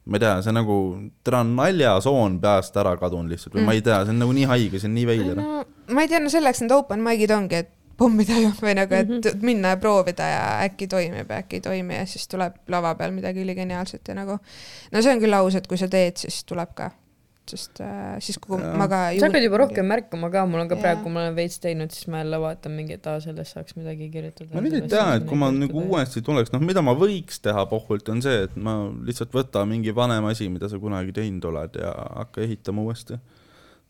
ma 0.06 0.18
ei 0.18 0.24
tea, 0.24 0.38
see 0.42 0.54
nagu, 0.56 0.76
täna 1.24 1.44
on 1.46 1.52
naljasoon 1.60 2.40
peast 2.42 2.78
ära 2.78 2.96
kadunud 2.98 3.30
lihtsalt 3.30 3.54
või 3.54 3.62
mm. 3.62 3.70
ma 3.70 3.76
ei 3.78 3.84
tea, 3.86 4.00
see 4.06 4.16
on 4.16 4.24
nagu 4.24 4.34
nii 4.34 4.48
haige, 4.50 4.80
see 4.82 4.90
on 4.90 4.98
nii 4.98 5.06
veider. 5.10 5.38
no 5.38 5.62
ma 5.94 6.06
ei 6.06 6.10
tea, 6.10 6.24
no 6.24 6.32
selleks 6.34 6.64
need 6.64 6.74
open 6.74 7.04
mic'id 7.06 7.34
ongi, 7.36 7.62
et 7.62 7.78
pommida 8.02 8.38
ju 8.40 8.50
või 8.66 8.76
nagu, 8.80 8.98
et 8.98 9.10
mm 9.10 9.20
-hmm. 9.20 9.46
minna 9.46 9.76
ja 9.76 9.78
proovida 9.78 10.30
ja 10.32 10.46
äkki 10.66 10.88
toimib 10.88 11.30
ja 11.30 11.44
äkki 11.44 11.60
ei 11.60 11.62
toimi 11.68 12.00
ja 12.00 12.06
siis 12.06 12.28
tuleb 12.28 12.58
lava 12.68 12.96
peal 12.96 13.12
midagi 13.12 13.44
üligeniaalset 13.44 14.08
ja 14.08 14.16
nagu 14.18 14.40
no 14.92 15.02
see 15.02 15.14
on 15.14 15.22
küll 15.22 15.38
aus, 15.38 15.56
et 15.56 15.68
kui 15.68 15.78
sa 15.78 15.88
teed, 15.88 16.18
siis 16.18 16.44
tuleb 16.46 16.74
ka, 16.76 16.92
sest 17.52 17.82
äh, 17.84 18.16
siis 18.24 18.38
kui 18.42 18.60
Jaa. 18.60 18.74
ma 18.80 18.88
ka 18.92 19.00
sa 19.20 19.28
hakkad 19.28 19.46
juba 19.46 19.60
rohkem 19.64 19.88
märkama 19.92 20.30
ka, 20.34 20.44
mul 20.50 20.64
on 20.64 20.70
ka 20.72 20.78
Jaa. 20.78 20.84
praegu, 20.86 21.04
kui 21.06 21.16
ma 21.16 21.26
olen 21.26 21.36
veits 21.38 21.60
teinud, 21.64 21.92
siis 21.94 22.08
ma 22.12 22.22
jälle 22.22 22.40
vaatan 22.44 22.76
mingi, 22.78 22.98
et 23.00 23.10
aa, 23.12 23.20
sellest 23.24 23.58
saaks 23.58 23.76
midagi 23.80 24.08
kirjutada. 24.14 24.50
ma 24.56 24.64
nüüd 24.66 24.78
ei 24.80 24.88
tea, 24.92 25.08
et 25.20 25.28
kui 25.30 25.40
ma 25.42 25.52
nagu 25.56 25.84
uuesti 25.84 26.24
tuleks, 26.26 26.54
noh, 26.56 26.64
mida 26.64 26.84
ma 26.86 26.96
võiks 26.98 27.42
teha 27.44 27.66
pohvult, 27.72 28.10
on 28.14 28.24
see, 28.24 28.46
et 28.48 28.56
ma 28.56 28.78
lihtsalt 29.08 29.36
võta 29.36 29.66
mingi 29.70 29.94
vanem 29.96 30.30
asi, 30.32 30.50
mida 30.54 30.72
sa 30.72 30.80
kunagi 30.82 31.16
teinud 31.18 31.46
oled 31.52 31.78
ja 31.82 31.94
hakka 32.22 32.46
ehitama 32.48 32.88
uuesti. 32.88 33.20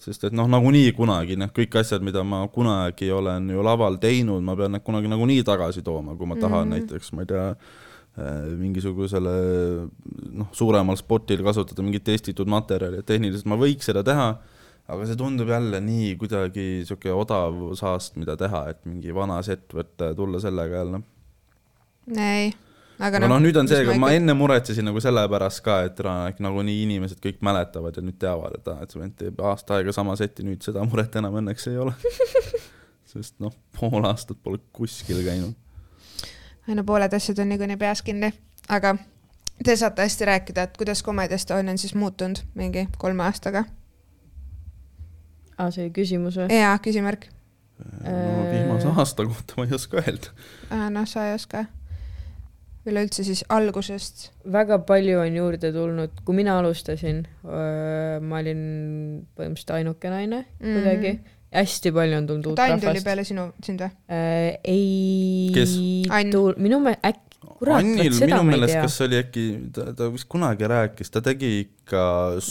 sest 0.01 0.23
et 0.25 0.33
noh, 0.33 0.47
nagunii 0.49 0.95
kunagi 0.97 1.35
noh, 1.37 1.51
kõik 1.53 1.75
asjad, 1.77 2.01
mida 2.01 2.23
ma 2.25 2.41
kunagi 2.49 3.11
olen 3.13 3.51
ju 3.53 3.61
laval 3.61 3.99
teinud, 4.01 4.41
ma 4.41 4.55
pean 4.57 4.73
need 4.73 4.83
kunagi 4.87 5.11
nagunii 5.11 5.43
tagasi 5.45 5.83
tooma, 5.85 6.15
kui 6.17 6.25
ma 6.25 6.35
tahan 6.39 6.67
mm. 6.67 6.71
-hmm. 6.71 6.87
näiteks, 6.89 7.13
ma 7.13 7.21
ei 7.21 7.29
tea, 7.29 7.45
mingisugusele 8.59 9.35
noh, 10.35 10.49
suuremal 10.55 10.97
spotil 10.99 11.43
kasutada 11.45 11.83
mingit 11.85 12.03
testitud 12.09 12.49
materjali, 12.51 12.99
et 12.99 13.07
tehniliselt 13.07 13.47
ma 13.47 13.55
võiks 13.59 13.87
seda 13.87 14.03
teha, 14.03 14.27
aga 14.91 15.05
see 15.07 15.19
tundub 15.19 15.51
jälle 15.51 15.79
nii 15.85 16.17
kuidagi 16.19 16.65
sihuke 16.87 17.13
odav 17.15 17.61
saast, 17.79 18.17
mida 18.19 18.35
teha, 18.39 18.65
et 18.73 18.83
mingi 18.89 19.15
vana 19.15 19.39
set 19.47 19.71
võtta 19.71 20.11
ja 20.11 20.17
tulla 20.17 20.41
sellega 20.43 20.81
jälle 20.81 21.01
ei, 22.17 22.51
aga 22.99 23.21
aga 23.21 23.29
noh, 23.29 23.39
nüüd 23.43 23.57
on 23.61 23.69
see, 23.69 23.83
mis 23.87 23.99
ma 24.01 24.09
ikka- 24.11 24.19
enne 24.19 24.35
muretsesin 24.37 24.87
nagu 24.89 25.01
selle 25.03 25.23
pärast 25.31 25.63
ka, 25.65 25.81
et 25.87 26.41
nagunii 26.43 26.83
inimesed 26.87 27.21
kõik 27.23 27.39
mäletavad 27.45 27.97
ja 27.97 28.03
nüüd 28.05 28.19
teavad, 28.21 28.57
et 28.59 28.67
aa, 28.67 28.81
et 28.83 28.93
see 28.93 29.01
vend 29.01 29.15
teeb 29.19 29.41
aasta 29.45 29.79
aega 29.79 29.93
sama 29.95 30.17
seti, 30.19 30.45
nüüd 30.47 30.61
seda 30.65 30.83
muret 30.87 31.15
enam 31.21 31.39
õnneks 31.41 31.69
ei 31.71 31.79
ole. 31.81 31.95
sest 33.11 33.37
noh, 33.43 33.53
pool 33.75 34.05
aastat 34.07 34.39
pole 34.43 34.61
kuskil 34.75 35.19
käinud. 35.25 35.55
No 36.67 36.83
pooled 36.83 37.13
asjad 37.13 37.39
on 37.39 37.49
niikuinii 37.49 37.77
peas 37.77 38.01
kinni, 38.01 38.31
aga 38.69 38.95
te 39.65 39.75
saate 39.75 40.01
hästi 40.05 40.25
rääkida, 40.25 40.63
et 40.63 40.77
kuidas 40.77 41.03
Comedy 41.03 41.33
Estonia 41.33 41.71
on 41.71 41.77
siis 41.77 41.95
muutunud 41.95 42.39
mingi 42.55 42.87
kolme 42.97 43.23
aastaga. 43.23 43.63
aa, 45.57 45.69
see 45.71 45.85
oli 45.85 45.93
küsimus 45.95 46.37
või? 46.39 46.49
jaa, 46.55 46.77
küsimärk. 46.83 47.27
no 48.05 48.47
viimase 48.51 48.87
aasta 48.95 49.25
kohta 49.25 49.53
ma 49.57 49.65
ei 49.67 49.75
oska 49.77 50.01
öelda. 50.01 50.33
noh, 50.93 51.05
sa 51.09 51.27
ei 51.27 51.33
oska. 51.35 51.65
üleüldse 52.85 53.23
siis 53.23 53.43
algusest. 53.49 54.29
väga 54.51 54.79
palju 54.79 55.19
on 55.21 55.35
juurde 55.37 55.71
tulnud, 55.73 56.15
kui 56.25 56.35
mina 56.35 56.57
alustasin, 56.59 57.25
ma 58.21 58.39
olin 58.41 58.63
põhimõtteliselt 59.37 59.75
ainuke 59.77 60.09
naine 60.09 60.45
Mhm. 60.59 60.73
kuidagi. 60.73 61.19
Hästi 61.51 61.91
palju 61.95 62.21
on 62.21 62.29
tulnud 62.29 62.53
uut 62.53 62.61
tuli 62.61 62.77
rahvast. 62.77 63.03
peale 63.07 63.25
sinu, 63.27 63.49
sind 63.65 63.83
või? 63.83 63.91
ei 64.63 65.51
Kes? 65.55 65.75
Minu 66.61 66.79
meelest 66.85 67.03
äkki, 67.11 67.31
kurat, 67.41 67.85
vot 67.85 68.15
seda 68.15 68.27
minu 68.29 68.37
ma 68.37 68.41
ei 68.41 68.49
meelest, 68.53 68.73
tea. 68.73 68.83
kas 68.85 68.95
see 68.97 69.07
oli 69.09 69.17
äkki, 69.19 69.43
ta, 69.75 69.85
ta 69.97 70.07
vist 70.13 70.27
kunagi 70.31 70.69
rääkis, 70.71 71.11
ta 71.13 71.21
tegi 71.25 71.49
ikka 71.65 72.03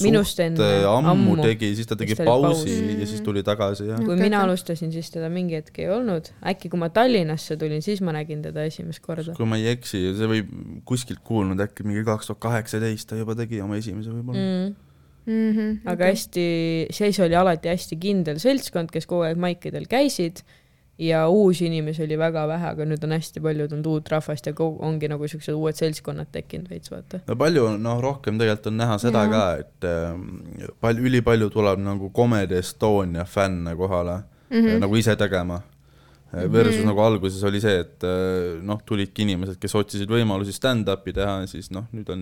Minust 0.04 0.36
suht 0.36 0.42
enne, 0.44 0.68
ammu, 0.90 1.12
ammu. 1.14 1.36
tegi, 1.46 1.70
siis 1.78 1.88
ta 1.88 1.96
tegi 1.98 2.16
Siis 2.16 2.26
pausi 2.26 2.74
paus. 2.76 2.98
ja 3.00 3.08
siis 3.12 3.24
tuli 3.26 3.44
tagasi 3.46 3.88
ja 3.88 3.96
kui 4.02 4.12
Okei, 4.14 4.26
mina 4.26 4.42
alustasin, 4.44 4.92
siis 4.94 5.08
teda 5.14 5.30
mingi 5.32 5.56
hetk 5.58 5.80
ei 5.80 5.88
olnud. 5.94 6.32
äkki 6.52 6.72
kui 6.72 6.82
ma 6.82 6.90
Tallinnasse 6.94 7.56
tulin, 7.60 7.82
siis 7.86 8.02
ma 8.04 8.14
nägin 8.16 8.44
teda 8.44 8.66
esimest 8.68 9.02
korda. 9.06 9.32
kui 9.38 9.48
ma 9.48 9.58
ei 9.60 9.70
eksi, 9.72 10.02
see 10.18 10.30
võib 10.34 10.52
kuskilt 10.88 11.24
kuulnud, 11.24 11.62
äkki 11.64 11.86
mingi 11.88 12.04
kaks 12.06 12.30
tuhat 12.30 12.42
kaheksateist 12.50 13.10
ta 13.10 13.18
juba 13.20 13.38
tegi 13.38 13.62
oma 13.64 13.80
esimese 13.80 14.12
võib-olla 14.12 14.44
mm.. 14.44 14.78
Mm. 15.26 15.32
mm. 15.32 15.52
-hmm, 15.56 15.92
aga 15.92 16.04
hästi, 16.04 16.46
siis 16.90 17.20
oli 17.20 17.36
alati 17.36 17.68
hästi 17.68 17.96
kindel 18.00 18.38
seltskond, 18.38 18.90
kes 18.90 19.06
kogu 19.06 19.28
aeg 19.28 19.38
maikidel 19.38 19.86
käisid 19.90 20.42
ja 21.00 21.28
uusi 21.28 21.66
inimesi 21.66 22.02
oli 22.04 22.18
väga 22.18 22.46
vähe, 22.48 22.66
aga 22.74 22.84
nüüd 22.84 23.04
on 23.04 23.14
hästi 23.16 23.40
palju 23.40 23.68
tulnud 23.68 23.86
uut 23.88 24.08
rahvast 24.12 24.46
ja 24.46 24.52
kogu- 24.52 24.82
ongi 24.84 25.08
nagu 25.08 25.28
siuksed 25.28 25.56
uued 25.56 25.78
seltskonnad 25.78 26.28
tekkinud 26.32 26.68
veits, 26.70 26.90
vaata. 26.92 27.22
no 27.26 27.36
palju, 27.36 27.66
noh, 27.78 28.00
rohkem 28.00 28.38
tegelikult 28.38 28.66
on 28.72 28.76
näha 28.76 28.98
seda 29.00 29.24
Jaa. 29.24 29.32
ka, 29.32 29.44
et 29.64 29.88
äh, 29.88 30.68
palju, 30.80 31.06
ülipalju 31.08 31.50
tuleb 31.50 31.80
nagu 31.84 32.10
Comedy 32.16 32.58
Estonia 32.60 33.24
fänne 33.24 33.76
kohale 33.76 34.18
mm. 34.50 34.56
-hmm. 34.56 34.78
nagu 34.84 34.96
ise 34.96 35.16
tegema. 35.16 35.60
Versus 36.32 36.76
mm 36.76 36.82
-hmm. 36.82 36.86
nagu 36.86 37.00
alguses 37.00 37.42
oli 37.44 37.60
see, 37.60 37.80
et 37.80 38.04
äh, 38.06 38.60
noh, 38.62 38.78
tulidki 38.86 39.24
inimesed, 39.26 39.56
kes 39.58 39.74
otsisid 39.74 40.10
võimalusi 40.10 40.52
stand-up'i 40.54 41.12
teha, 41.12 41.46
siis 41.50 41.72
noh, 41.74 41.88
nüüd 41.90 42.12
on 42.14 42.20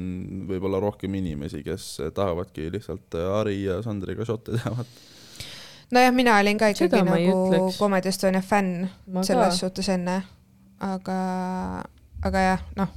võib-olla 0.49 0.81
rohkem 0.81 1.15
inimesi, 1.15 1.61
kes 1.63 1.91
tahavadki 2.17 2.71
lihtsalt 2.73 3.19
äh, 3.21 3.29
Ari 3.41 3.59
ja 3.67 3.83
Sandriga 3.85 4.25
šotte 4.25 4.57
teha, 4.57 4.73
vaata. 4.79 5.45
nojah, 5.93 6.15
mina 6.15 6.39
olin 6.41 6.59
ka 6.59 6.73
ikkagi 6.73 7.03
nagu. 7.05 7.69
Comedy 7.79 8.09
Estonia 8.09 8.41
fänn 8.41 8.89
selles 9.23 9.61
suhtes 9.61 9.93
enne, 9.93 10.23
aga, 10.81 11.19
aga 12.25 12.47
jah, 12.47 12.65
noh, 12.81 12.89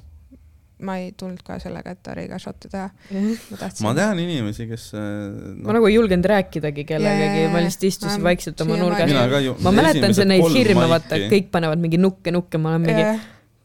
ma 0.81 0.95
ei 1.01 1.11
tulnud 1.17 1.41
ka 1.45 1.57
sellega, 1.61 1.93
et 1.95 2.07
Ariga 2.11 2.37
šotte 2.41 2.69
teha. 2.71 2.87
ma 2.89 3.57
tahtsin. 3.61 3.85
ma 3.85 3.93
tean 3.97 4.19
inimesi, 4.23 4.65
kes 4.69 4.87
äh, 4.93 5.01
ma 5.01 5.67
noh, 5.69 5.75
nagu 5.79 5.89
ei 5.89 5.95
julgenud 5.97 6.25
rääkidagi 6.31 6.85
kellegagi, 6.89 7.43
ma 7.53 7.61
lihtsalt 7.65 7.85
istusin 7.89 8.21
ma- 8.23 8.31
vaikselt 8.31 8.61
oma 8.65 8.77
nurgas. 8.79 9.11
Ju. 9.45 9.55
ma 9.65 9.73
mäletan 9.75 10.13
see 10.17 10.25
neid 10.29 10.47
hirme, 10.55 10.87
vaata, 10.91 11.19
kõik 11.31 11.51
panevad 11.53 11.81
mingi 11.83 11.99
nukke, 12.01 12.33
nukke, 12.35 12.57
ma 12.61 12.73
olen 12.75 12.85
mingi, 12.89 13.05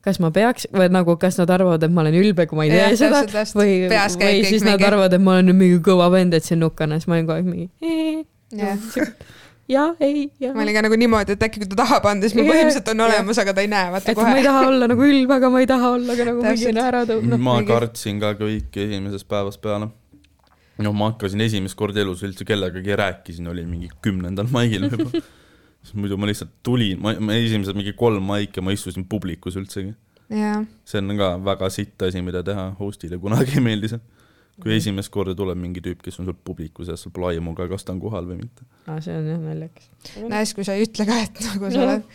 kas 0.06 0.20
ma 0.22 0.30
peaks? 0.30 0.68
või 0.76 0.90
nagu, 0.94 1.16
kas 1.18 1.38
nad 1.40 1.50
arvavad, 1.56 1.82
et 1.82 1.90
ma 1.96 2.04
olen 2.04 2.14
ülbe, 2.20 2.46
kui 2.46 2.60
ma 2.60 2.66
ei 2.68 2.74
tee 2.74 2.96
seda? 3.00 3.24
või, 3.58 3.72
või 3.90 4.44
siis 4.46 4.62
nad 4.62 4.76
mingi- 4.76 4.86
arvavad, 4.92 5.16
et 5.16 5.24
ma 5.24 5.38
olen 5.40 5.56
mingi 5.56 5.80
kõva 5.88 6.10
vend, 6.14 6.36
et 6.38 6.44
see 6.46 6.56
nukk 6.60 6.84
on 6.86 6.94
ja 6.94 7.00
siis 7.00 7.08
ma 7.10 7.16
olin 7.18 7.26
kogu 7.26 7.38
aeg 7.40 7.48
mingi 7.48 7.70
ja 9.68 9.84
ei, 10.00 10.26
ma 10.54 10.62
olin 10.62 10.74
ka 10.76 10.82
nagu 10.86 10.96
niimoodi, 11.00 11.34
et 11.36 11.42
äkki 11.46 11.62
kui 11.62 11.68
ta 11.72 11.78
tahab 11.82 12.04
anda, 12.10 12.28
siis 12.28 12.36
ma 12.38 12.44
Jah, 12.44 12.50
põhimõtteliselt 12.52 12.90
on 12.92 13.04
olemas, 13.06 13.38
aga 13.42 13.54
ta 13.56 13.64
ei 13.64 13.70
näe, 13.72 13.90
vaata 13.94 14.12
et 14.12 14.18
ma 14.20 14.26
ei 14.30 14.34
kohe. 14.34 14.44
taha 14.46 14.60
olla 14.70 14.88
nagu 14.92 15.06
ülbe, 15.10 15.34
aga 15.40 15.50
ma 15.50 15.62
ei 15.64 15.68
taha 15.70 15.90
olla 15.98 16.16
ka 16.18 16.26
nagu 16.28 16.42
mingi 16.42 16.64
Täpselt. 16.66 16.78
naeratõu, 16.80 17.22
noh. 17.26 17.38
ma 17.48 17.56
mingi- 17.58 17.72
kartsin 17.72 18.20
ka 18.22 18.32
kõiki 18.38 18.84
esimesest 18.86 19.28
päevast 19.28 19.60
peale. 19.64 19.88
noh, 20.78 20.92
ma 20.92 21.10
hakkasin 21.10 21.40
esimest 21.40 21.74
korda 21.78 22.00
elus 22.04 22.22
üldse 22.26 22.44
kellegagi 22.46 22.96
rääkisin, 23.00 23.48
oli 23.48 23.64
mingi 23.66 23.88
kümnendal 24.04 24.46
maigil 24.52 24.86
võib-olla. 24.90 25.22
muidu 25.94 26.16
ma 26.18 26.26
lihtsalt 26.26 26.50
tulin, 26.66 26.98
ma, 27.00 27.12
ma 27.22 27.34
esimesed 27.38 27.76
mingi 27.78 27.92
kolm 27.96 28.24
maike 28.26 28.60
ma 28.60 28.72
istusin 28.74 29.04
publikus 29.08 29.56
üldsegi. 29.56 29.94
see 30.84 30.98
on 30.98 31.16
ka 31.16 31.36
väga 31.38 31.70
sitt 31.70 32.02
asi, 32.02 32.20
mida 32.22 32.42
teha, 32.42 32.72
host'ile 32.80 33.18
kunagi 33.22 33.58
ei 33.58 33.62
meeldi 33.62 33.88
see. 33.94 34.00
Kui 34.56 34.70
Mhm. 34.70 34.76
esimest 34.80 35.10
korda 35.12 35.34
tuleb 35.36 35.58
mingi 35.60 35.82
tüüp, 35.84 36.00
kes 36.02 36.18
on 36.20 36.26
sul 36.30 36.34
publiku 36.44 36.84
seas, 36.84 37.02
sul 37.04 37.12
pole 37.12 37.34
aimu 37.34 37.54
ka, 37.54 37.66
kas 37.68 37.84
ta 37.84 37.92
on 37.92 38.00
kohal 38.00 38.24
või 38.24 38.38
mitte. 38.40 38.64
aa, 38.88 39.00
see 39.04 39.16
on 39.16 39.26
jah 39.28 39.38
naljakas. 39.42 39.90
no 40.22 40.30
siis, 40.40 40.54
kui 40.56 40.64
sa 40.64 40.72
ei 40.72 40.86
ütle 40.86 41.04
ka, 41.08 41.18
et 41.26 41.40
nagu 41.50 41.70
sa 41.74 41.82
oled. 41.82 42.06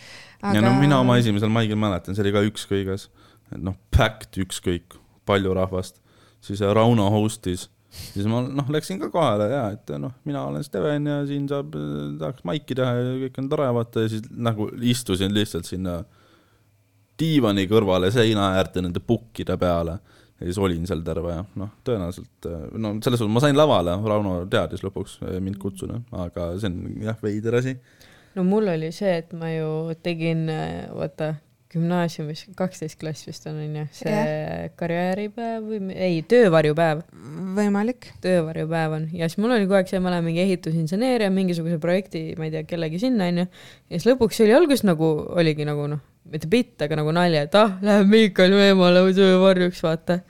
ja 0.42 0.60
no 0.64 0.72
mina 0.80 0.98
oma 1.00 1.18
esimesel 1.22 1.52
maigil 1.54 1.78
mäletan, 1.78 2.16
see 2.16 2.24
oli 2.24 2.32
ka 2.34 2.42
ükskõiges, 2.48 3.08
et 3.52 3.62
noh, 3.62 3.76
packed 3.94 4.40
ükskõik, 4.42 4.98
palju 5.28 5.54
rahvast, 5.54 6.00
siis 6.42 6.60
äh, 6.66 6.72
Rauno 6.74 7.06
host'is, 7.14 7.68
siis 7.92 8.26
ma 8.26 8.40
noh, 8.42 8.66
läksin 8.74 8.98
ka 8.98 9.10
kohale 9.12 9.46
ja 9.52 9.62
et 9.76 9.92
noh, 10.02 10.10
mina 10.24 10.42
olen 10.48 10.64
Steven 10.66 11.06
ja 11.06 11.20
siin 11.28 11.46
saab, 11.48 11.76
tahaks 12.18 12.42
maiki 12.48 12.74
teha 12.74 12.94
ja 12.98 13.14
kõik 13.28 13.38
on 13.38 13.48
tore, 13.52 13.68
vaata 13.76 14.02
ja 14.02 14.08
siis 14.16 14.26
nagu 14.34 14.66
istusin 14.80 15.30
lihtsalt 15.36 15.68
sinna 15.68 16.00
diivani 17.22 17.68
kõrvale 17.70 18.10
seina 18.10 18.48
äärde 18.56 18.82
nende 18.82 18.98
pukkide 19.04 19.54
peale 19.60 19.98
ja 20.42 20.50
siis 20.50 20.58
olin 20.58 20.86
seal 20.88 21.04
terve 21.06 21.36
ja 21.36 21.44
noh, 21.60 21.70
tõenäoliselt 21.86 22.50
no 22.82 22.96
selles 23.04 23.22
suhtes 23.22 23.32
ma 23.32 23.44
sain 23.44 23.58
lavale, 23.58 23.94
Rauno 24.02 24.40
teadis 24.50 24.82
lõpuks 24.84 25.20
eh, 25.28 25.38
mind 25.44 25.60
kutsuda, 25.62 26.00
aga 26.24 26.52
see 26.58 26.72
on 26.72 27.06
jah, 27.06 27.18
veider 27.22 27.60
asi. 27.60 27.76
no 28.34 28.44
mul 28.48 28.72
oli 28.74 28.90
see, 28.94 29.14
et 29.22 29.32
ma 29.38 29.52
ju 29.54 29.70
tegin, 30.02 30.48
vaata, 30.96 31.34
gümnaasiumis, 31.72 32.44
kaksteist 32.56 32.98
klass 33.00 33.24
vist 33.26 33.46
on, 33.48 33.56
onju, 33.62 33.86
see 33.96 34.68
karjääripäev 34.76 35.64
või 35.70 35.94
ei, 35.96 36.18
töövarjupäev, 36.28 37.00
võimalik. 37.56 38.10
töövarjupäev 38.24 38.96
on 38.98 39.06
ja 39.16 39.28
siis 39.28 39.40
mul 39.40 39.54
oli 39.56 39.64
kogu 39.64 39.78
aeg 39.78 39.88
see, 39.88 40.02
ma 40.02 40.12
olen 40.12 40.26
mingi 40.26 40.42
ehitusinseneer 40.44 41.26
ja 41.26 41.30
mingisuguse 41.32 41.78
projekti, 41.82 42.26
ma 42.36 42.48
ei 42.48 42.54
tea, 42.56 42.66
kellegi 42.68 43.00
sinna 43.02 43.30
onju. 43.32 43.46
ja 43.88 43.94
siis 43.94 44.10
lõpuks 44.10 44.42
oli 44.44 44.56
alguses 44.56 44.84
nagu 44.84 45.14
oligi 45.32 45.64
nagu 45.68 45.88
noh, 45.94 46.02
mitte 46.32 46.50
bitt, 46.50 46.76
aga 46.84 47.00
nagu 47.00 47.14
nalja, 47.14 47.46
et 47.46 47.58
ah, 47.58 47.76
läheb 47.84 48.10
Miikal 48.10 48.54
eemale 48.68 49.04
töövarjuks, 49.16 49.82
vaata. 49.84 50.20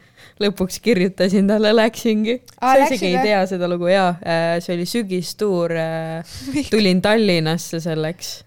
Lõpuks 0.40 0.78
kirjutasin 0.82 1.50
talle, 1.50 1.74
läksingi. 1.76 2.38
Sa 2.56 2.76
isegi 2.86 3.10
ei 3.12 3.26
tea 3.26 3.42
seda 3.50 3.68
lugu 3.70 3.90
jaa, 3.92 4.14
see 4.62 4.76
oli 4.76 4.86
sügistuur, 4.88 5.76
tulin 6.72 7.02
Tallinnasse 7.04 7.82
selleks 7.82 8.38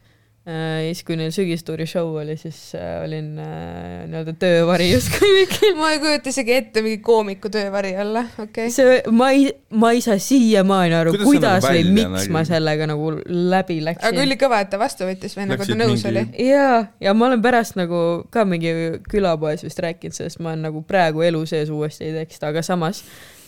siis, 0.45 1.01
kui 1.01 1.15
neil 1.17 1.31
sügistuuri 1.33 1.87
show 1.89 2.11
oli, 2.21 2.35
siis 2.37 2.57
äh, 2.77 2.99
olin 3.01 3.39
äh, 3.41 4.03
nii-öelda 4.11 4.35
töövari 4.37 4.91
justkui 4.91 5.31
Mikil. 5.39 5.73
ma 5.79 5.89
ei 5.95 5.99
kujuta 6.03 6.29
isegi 6.29 6.53
ette 6.53 6.83
mingi 6.85 6.99
koomiku 7.05 7.49
töövari 7.49 7.95
olla, 8.01 8.21
okei 8.37 8.67
okay.. 8.67 8.73
see, 8.73 8.99
ma 9.09 9.31
ei, 9.33 9.47
ma 9.73 9.89
ei 9.95 10.03
saa 10.05 10.19
siiamaani 10.21 10.99
aru, 10.99 11.15
Kuidas 11.23 11.65
nagu 11.65 11.73
või 11.73 11.95
miks 11.97 12.29
ma 12.33 12.45
sellega 12.45 12.89
nagu 12.93 13.09
läbi 13.25 13.79
aga 13.81 13.89
läksin. 13.89 14.21
ülikõva, 14.21 14.61
et 14.61 14.69
ta 14.69 14.81
vastu 14.81 15.09
võttis 15.09 15.33
või 15.39 15.49
nagu 15.49 15.65
ta 15.65 15.79
nõus 15.81 16.05
mingi- 16.05 16.11
oli. 16.13 16.49
jaa, 16.51 16.79
ja 17.01 17.17
ma 17.17 17.31
olen 17.31 17.41
pärast 17.41 17.79
nagu 17.81 18.03
ka 18.29 18.45
mingi 18.45 18.75
külapoes 19.09 19.65
vist 19.65 19.81
rääkinud 19.81 20.13
sellest, 20.13 20.43
ma 20.45 20.53
olen 20.53 20.69
nagu 20.69 20.85
praegu 20.85 21.25
elu 21.25 21.41
sees 21.49 21.73
uuesti 21.73 22.11
ei 22.11 22.19
teeks 22.19 22.37
seda, 22.37 22.53
aga 22.53 22.61
samas 22.65 23.01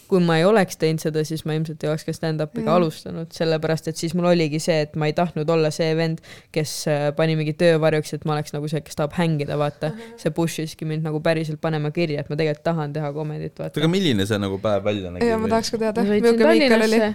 kui 0.10 0.22
ma 0.24 0.38
ei 0.39 0.45
oleks 0.47 0.80
teinud 0.82 1.01
seda, 1.03 1.24
siis 1.28 1.43
ma 1.47 1.55
ilmselt 1.58 1.84
ei 1.84 1.91
oleks 1.91 2.05
ka 2.08 2.14
stand-up'i 2.16 2.64
ka 2.64 2.68
Mm. 2.68 2.76
alustanud, 2.78 3.32
sellepärast 3.36 3.88
et 3.91 3.97
siis 3.99 4.14
mul 4.18 4.30
oligi 4.32 4.60
see, 4.64 4.82
et 4.86 4.95
ma 4.95 5.10
ei 5.10 5.14
tahtnud 5.18 5.49
olla 5.49 5.72
see 5.74 5.89
vend, 5.97 6.22
kes 6.55 6.74
äh, 6.91 7.08
pani 7.16 7.36
mingi 7.39 7.53
töövarjuks, 7.60 8.14
et 8.18 8.26
ma 8.26 8.36
oleks 8.38 8.53
nagu 8.55 8.70
see, 8.72 8.82
kes 8.86 8.95
tahab 8.99 9.16
hängida, 9.20 9.58
vaata. 9.60 9.91
see 10.18 10.32
push 10.32 10.60
iski 10.64 10.86
mind 10.86 11.03
nagu 11.08 11.22
päriselt 11.24 11.62
panema 11.62 11.91
kirja, 11.91 12.24
et 12.24 12.30
ma 12.30 12.39
tegelikult 12.39 12.64
tahan 12.64 12.93
teha 12.93 13.12
komedit, 13.14 13.55
vaata. 13.60 13.80
aga 13.80 13.91
milline 13.91 14.26
see 14.30 14.39
nagu 14.41 14.60
päev 14.64 14.84
välja 14.88 15.12
nägi 15.12 15.28
ja 15.28 15.38
ma? 15.38 15.51
tahaks 15.51 15.72
ka 15.72 15.82
teada. 15.82 16.03
Tallinnasse. 16.03 17.14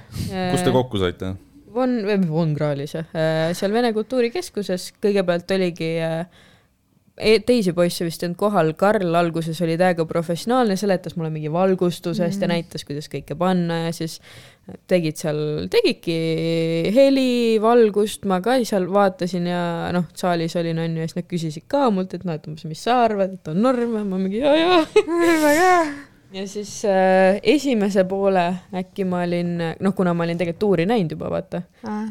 kus 0.53 0.63
te 0.65 0.75
kokku 0.75 1.03
saite? 1.03 1.35
Von, 1.73 2.03
Von 2.29 2.55
Krahlis 2.55 2.93
jah, 2.99 3.07
seal 3.57 3.73
Vene 3.73 3.95
Kultuurikeskuses 3.97 4.91
kõigepealt 5.01 5.55
oligi 5.57 5.95
äh, 6.05 6.27
teisi 7.17 7.73
poisse 7.77 8.07
vist 8.07 8.23
ei 8.23 8.29
olnud 8.31 8.39
kohal, 8.41 8.73
Karl 8.79 9.15
alguses 9.19 9.61
oli 9.65 9.77
täiega 9.81 10.07
professionaalne, 10.09 10.77
seletas 10.81 11.17
mulle 11.17 11.31
mingi 11.35 11.53
valgustusest 11.53 12.39
mm. 12.39 12.43
ja 12.43 12.49
näitas, 12.49 12.87
kuidas 12.89 13.11
kõike 13.13 13.37
panna 13.39 13.83
ja 13.87 13.93
siis 13.97 14.19
tegid 14.89 15.19
seal, 15.21 15.43
tegidki 15.73 16.17
heli, 16.95 17.59
valgust, 17.63 18.25
ma 18.31 18.41
ka 18.45 18.57
seal 18.69 18.89
vaatasin 18.93 19.51
ja 19.51 19.65
noh, 19.95 20.09
saalis 20.17 20.57
olin 20.61 20.81
onju 20.85 21.03
ja 21.03 21.11
siis 21.11 21.19
nad 21.21 21.29
küsisid 21.29 21.69
ka 21.71 21.91
mult, 21.95 22.15
et 22.17 22.25
noh, 22.29 22.39
et 22.39 22.49
umbes, 22.49 22.65
mis 22.71 22.87
sa 22.89 23.03
arvad, 23.09 23.37
et 23.37 23.53
on 23.53 23.61
norm 23.61 23.99
ja 23.99 24.07
ma 24.07 24.23
mingi 24.23 24.41
ja, 24.41 24.57
ja 24.57 24.81
väga 24.95 25.55
hea. 25.59 25.85
Ja 26.33 26.47
siis 26.49 26.71
äh, 26.89 27.39
esimese 27.43 28.05
poole 28.09 28.45
äkki 28.79 29.05
ma 29.09 29.23
olin, 29.27 29.55
noh, 29.81 29.95
kuna 29.97 30.15
ma 30.17 30.25
olin 30.27 30.39
tegelikult 30.41 30.61
tuuri 30.63 30.87
näinud 30.89 31.15
juba, 31.17 31.31
vaata. 31.33 31.63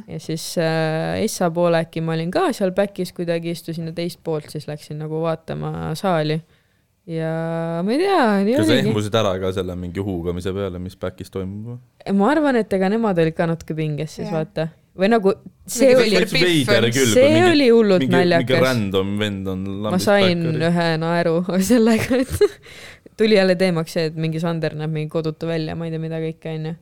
ja 0.07 0.19
siis 0.22 0.55
äh, 0.61 1.22
Essa 1.24 1.51
poole 1.53 1.82
äkki 1.86 2.03
ma 2.05 2.15
olin 2.15 2.32
ka 2.34 2.49
seal 2.55 2.74
back'is 2.78 3.13
kuidagi, 3.17 3.55
istusin 3.55 3.89
ja 3.89 3.95
teist 3.97 4.22
poolt 4.24 4.49
siis 4.53 4.67
läksin 4.69 5.01
nagu 5.01 5.22
vaatama 5.24 5.93
saali. 5.99 6.41
ja 7.09 7.32
ma 7.86 7.95
ei 7.95 8.03
tea, 8.03 8.19
nii 8.45 8.57
kas 8.59 8.67
sa 8.67 8.76
oligi. 8.76 8.91
ehmusid 8.91 9.17
ära 9.24 9.34
ka 9.41 9.53
selle 9.55 9.76
mingi 9.80 10.03
huugamise 10.05 10.53
peale, 10.53 10.80
mis 10.80 10.97
back'is 11.01 11.34
toimub? 11.34 11.80
ma 12.13 12.30
arvan, 12.32 12.61
et 12.61 12.78
ega 12.78 12.91
nemad 12.93 13.17
olid 13.26 13.38
ka 13.38 13.49
natuke 13.49 13.78
pinges 13.78 14.19
siis 14.19 14.30
Jah. 14.30 14.38
vaata. 14.38 14.67
või 14.97 15.07
nagu 15.07 15.34
see 15.65 15.95
Mingi 15.95 16.19
oli 16.76 16.91
see 16.91 17.43
oli 17.47 17.67
hullult 17.72 18.03
mingi, 18.03 18.11
mingi 18.11 18.34
naljakas. 18.36 18.63
random 18.65 19.13
vend 19.17 19.47
on 19.47 19.67
ma 19.88 19.97
sain 19.97 20.45
back'is. 20.45 20.65
ühe 20.69 20.89
naeru 21.01 21.36
sellega, 21.72 22.22
et 22.22 22.38
tuli 23.18 23.36
jälle 23.36 23.55
teemaks 23.55 23.93
see, 23.97 24.05
et 24.12 24.16
mingi 24.16 24.39
Sander 24.39 24.74
näeb 24.78 24.91
mingi 24.93 25.09
kodutu 25.12 25.47
välja, 25.49 25.76
ma 25.76 25.86
ei 25.88 25.91
tea, 25.93 25.99
mida 26.01 26.20
kõike 26.24 26.55
onju. 26.55 26.74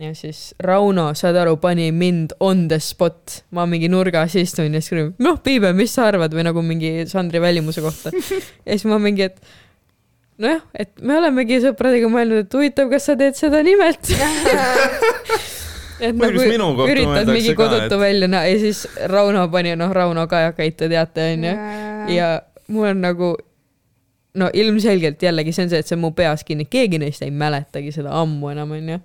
ja 0.00 0.12
siis 0.16 0.54
Rauno, 0.60 1.10
saad 1.18 1.36
aru, 1.36 1.56
pani 1.60 1.90
mind 1.92 2.32
on 2.40 2.66
the 2.68 2.78
spot, 2.80 3.42
ma 3.52 3.66
mingi 3.68 3.88
nurgas 3.92 4.36
istun 4.40 4.72
ja 4.72 4.80
siis 4.80 4.92
küsib, 4.94 5.10
noh, 5.20 5.36
Piibe, 5.44 5.72
mis 5.76 5.92
sa 5.92 6.06
arvad 6.08 6.32
või 6.32 6.46
nagu 6.48 6.62
mingi 6.64 7.02
Sandri 7.10 7.40
välimuse 7.44 7.82
kohta. 7.84 8.12
ja 8.14 8.72
siis 8.72 8.86
ma 8.88 8.96
mingi, 9.02 9.28
et 9.28 9.40
nojah, 10.42 10.62
et 10.74 10.94
me 11.04 11.18
olemegi 11.20 11.60
sõpradega 11.62 12.08
mõelnud, 12.10 12.46
et 12.46 12.54
huvitav, 12.56 12.88
kas 12.90 13.10
sa 13.10 13.16
teed 13.20 13.36
seda 13.38 13.60
nimelt. 13.66 14.08
et 16.02 16.16
Muidugi, 16.16 16.56
nagu 16.58 16.86
üritad 16.88 17.28
mingi 17.30 17.52
ka, 17.54 17.60
kodutu 17.66 17.94
et- 17.94 18.00
välja 18.00 18.28
näha 18.32 18.48
ja 18.50 18.58
siis 18.64 18.86
Rauno 19.12 19.44
pani, 19.52 19.76
noh, 19.78 19.92
Rauno 19.94 20.24
Kajakait 20.30 20.76
te 20.80 20.88
teate 20.90 21.28
onju 21.34 21.52
ja 22.16 22.32
mul 22.72 22.88
on 22.94 23.00
nagu 23.04 23.34
no 24.40 24.48
ilmselgelt 24.56 25.22
jällegi 25.22 25.52
see 25.52 25.66
on 25.66 25.70
see, 25.72 25.80
et 25.82 25.88
see 25.88 25.96
on 25.98 26.02
mu 26.06 26.12
peas 26.16 26.44
kinni, 26.48 26.64
keegi 26.70 27.00
neist 27.02 27.24
ei 27.24 27.32
mäletagi 27.34 27.92
seda 27.94 28.14
ammu 28.22 28.52
enam 28.52 28.72
onju. 28.78 28.98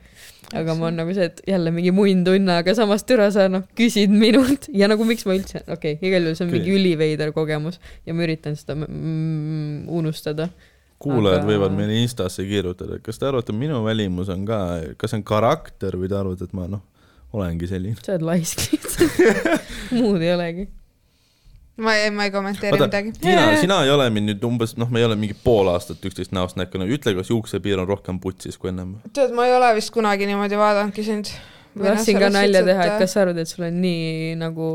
aga 0.56 0.76
ma 0.80 0.88
olen 0.88 1.02
nagu 1.02 1.16
see, 1.16 1.28
et 1.28 1.42
jälle 1.52 1.74
mingi 1.76 1.92
munn 1.96 2.24
tunne, 2.28 2.56
aga 2.62 2.76
samas 2.78 3.04
türa 3.08 3.28
sa 3.36 3.50
noh 3.52 3.66
küsid 3.78 4.14
minult 4.14 4.70
ja 4.72 4.88
nagu 4.88 5.04
miks 5.08 5.28
ma 5.28 5.36
üldse, 5.36 5.66
okei 5.68 5.98
okay,, 5.98 6.08
igal 6.08 6.24
juhul 6.24 6.40
see 6.40 6.48
on 6.48 6.54
mingi 6.54 6.72
Okei. 6.72 6.80
üliveider 6.80 7.34
kogemus 7.36 7.82
ja 8.08 8.16
ma 8.16 8.24
üritan 8.24 8.56
seda 8.56 8.78
mm, 8.80 9.90
unustada. 10.00 10.48
kuulajad 11.04 11.44
aga- 11.44 11.52
võivad 11.52 11.76
meile 11.76 12.00
Instasse 12.06 12.48
kirjutada, 12.48 13.02
kas 13.04 13.20
te 13.20 13.28
arvate, 13.28 13.56
minu 13.56 13.84
välimus 13.86 14.32
on 14.32 14.48
ka, 14.48 14.62
kas 14.98 15.12
see 15.12 15.20
on 15.20 15.28
karakter 15.28 16.00
või 16.00 16.08
te 16.08 16.20
arvate, 16.22 16.48
et 16.48 16.56
ma 16.56 16.72
noh, 16.72 16.86
olengi 17.36 17.68
selline? 17.68 18.00
sa 18.00 18.16
oled 18.16 18.30
laisk 18.32 18.64
lihtsalt, 18.72 19.20
muud 20.00 20.24
ei 20.24 20.32
olegi. 20.40 20.70
Ma 21.78 21.96
ei, 21.96 22.10
ma 22.12 22.26
ei 22.26 22.32
kommenteeri 22.32 22.74
oota, 22.74 22.88
midagi. 22.88 23.14
Tiina, 23.22 23.46
sina 23.62 23.78
ei 23.86 23.92
ole 23.94 24.08
mind 24.14 24.32
nüüd 24.32 24.46
umbes, 24.48 24.74
noh, 24.82 24.90
me 24.94 25.02
ei 25.02 25.08
ole 25.08 25.18
mingi 25.20 25.38
pool 25.44 25.70
aastat 25.72 26.04
üksteist 26.10 26.34
näost 26.36 26.58
näinud, 26.58 26.90
ütle, 26.98 27.14
kas 27.18 27.30
juuksepiir 27.32 27.82
on 27.84 27.90
rohkem 27.90 28.22
putsis 28.24 28.58
kui 28.58 28.72
ennem? 28.74 28.96
tead, 29.14 29.36
ma 29.38 29.46
ei 29.50 29.54
ole 29.58 29.74
vist 29.78 29.94
kunagi 29.96 30.30
niimoodi 30.30 30.58
vaadanudki 30.60 31.06
sind. 31.06 31.32
ma 31.78 31.92
tahtsin 31.92 32.20
ka 32.22 32.32
nalja 32.34 32.64
teha, 32.66 32.90
et 32.90 33.04
kas 33.04 33.14
sa 33.14 33.24
arvad, 33.26 33.42
et 33.44 33.52
sul 33.52 33.68
on 33.70 33.80
nii 33.84 34.34
nagu 34.42 34.72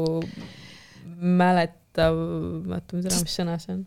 mäletav, 1.42 2.22
vaata, 2.70 2.96
ma 2.96 3.02
ei 3.02 3.08
tea, 3.08 3.20
mis 3.26 3.36
sõna 3.40 3.58
see 3.62 3.76
on. 3.76 3.84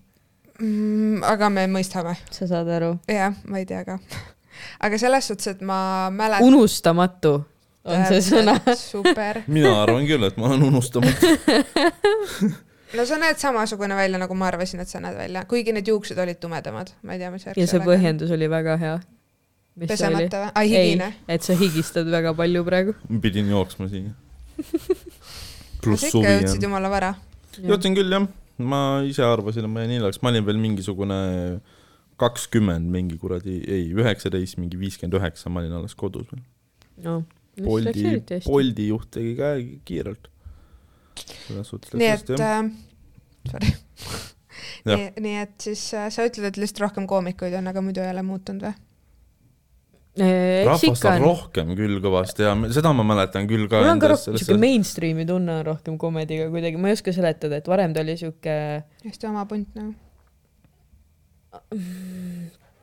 mm,. 0.59 1.26
aga 1.32 1.51
me 1.55 1.68
mõistame, 1.72 2.18
sa 2.36 2.49
saad 2.51 2.72
aru? 2.80 2.95
jah, 3.11 3.36
ma 3.47 3.63
ei 3.63 3.70
tea 3.70 3.86
ka. 3.88 3.99
aga 4.86 4.99
selles 4.99 5.32
suhtes, 5.32 5.55
et 5.55 5.63
ma 5.63 6.11
mäletan. 6.11 6.51
unustamatu 6.51 7.38
on 7.86 8.05
see 8.11 8.22
sõna. 8.28 8.59
super. 8.76 9.45
mina 9.47 9.72
arvan 9.86 10.03
küll, 10.09 10.28
et 10.28 10.36
ma 10.41 10.51
olen 10.51 10.68
unustamatu. 10.74 11.36
no 12.94 13.06
sa 13.10 13.18
näed 13.22 13.42
samasugune 13.42 13.98
välja, 13.98 14.20
nagu 14.22 14.38
ma 14.38 14.50
arvasin, 14.52 14.84
et 14.84 14.92
sa 14.92 15.02
näed 15.04 15.18
välja, 15.18 15.46
kuigi 15.50 15.74
need 15.76 15.90
juuksed 15.90 16.20
olid 16.22 16.40
tumedamad, 16.42 16.94
ma 17.04 17.16
ei 17.16 17.22
tea, 17.22 17.32
mis 17.34 17.46
värk 17.48 17.60
ja 17.60 17.68
see. 17.70 17.84
põhjendus 17.86 18.34
oli 18.36 18.50
väga 18.52 18.78
hea. 18.82 18.96
pesemata 19.80 20.44
või? 20.44 20.52
ai, 20.62 20.66
ei 20.72 20.90
higine., 20.92 21.12
et 21.28 21.48
sa 21.48 21.58
higistad 21.60 22.10
väga 22.12 22.36
palju 22.38 22.64
praegu. 22.68 22.96
pidin 23.22 23.50
jooksma 23.52 23.90
siia. 23.92 24.14
sa 24.62 24.96
pluss 25.84 26.08
ikka 26.08 26.12
suvi 26.12 26.34
jõudsid 26.34 26.60
on. 26.60 26.68
jumala 26.70 26.92
vara. 26.94 27.14
jõudsin 27.58 27.98
küll 27.98 28.18
jah, 28.18 28.28
ma 28.58 28.82
ise 29.08 29.26
arvasin, 29.26 29.68
et 29.68 29.74
ma 29.74 29.86
jäin 29.86 29.98
hiljaks, 29.98 30.22
ma 30.24 30.34
olin 30.34 30.46
veel 30.48 30.62
mingisugune 30.62 31.22
kakskümmend 32.22 32.88
mingi 32.92 33.18
kuradi, 33.20 33.58
ei 33.68 33.90
üheksateist, 33.92 34.60
mingi 34.62 34.80
viiskümmend 34.80 35.18
üheksa, 35.20 35.52
ma 35.52 35.64
olin 35.64 35.76
alles 35.82 35.98
kodus 36.00 36.30
veel. 36.32 36.46
no, 37.04 37.24
Boldi, 37.64 38.22
Boldi 38.46 38.90
juht 38.90 39.12
tegi 39.16 39.36
ka 39.38 39.56
kiirelt. 39.88 40.30
Selles 41.47 41.70
suhtes 41.74 41.97
nii 41.99 42.09
et 42.11 42.34
äh,, 42.39 42.63
sorry. 43.51 43.76
Nii, 44.86 45.05
nii 45.22 45.38
et 45.41 45.53
siis 45.61 45.82
äh, 45.97 46.09
sa 46.13 46.26
ütled, 46.28 46.45
et 46.45 46.57
lihtsalt 46.61 46.84
rohkem 46.84 47.07
koomikuid 47.09 47.53
on, 47.57 47.72
aga 47.72 47.82
muidu 47.82 48.03
ei 48.03 48.11
ole 48.11 48.22
muutunud 48.26 48.68
või? 48.68 48.76
eks 50.16 50.68
rahvast 50.70 51.05
on 51.09 51.18
on. 51.18 51.24
rohkem 51.26 51.72
küll 51.76 51.99
kõvasti 52.03 52.45
ja 52.45 52.53
seda 52.72 52.93
ma 52.95 53.03
mäletan 53.03 53.49
küll 53.49 53.68
ka 53.72 53.82
mul 53.82 53.91
on 53.95 54.03
ka 54.03 54.11
rohkem 54.13 54.38
siuke 54.39 54.55
mainstream'i 54.61 55.26
tunne 55.28 55.57
on 55.59 55.66
rohkem 55.68 55.97
komediga 55.99 56.47
kuidagi, 56.53 56.80
ma 56.80 56.91
ei 56.91 56.95
oska 56.95 57.11
seletada, 57.16 57.59
et 57.59 57.68
varem 57.68 57.95
ta 57.95 58.03
oli 58.05 58.16
siuke 58.20 58.55
hästi 59.03 59.28
oma 59.28 59.43
punt 59.49 59.76
nagu. 59.76 59.91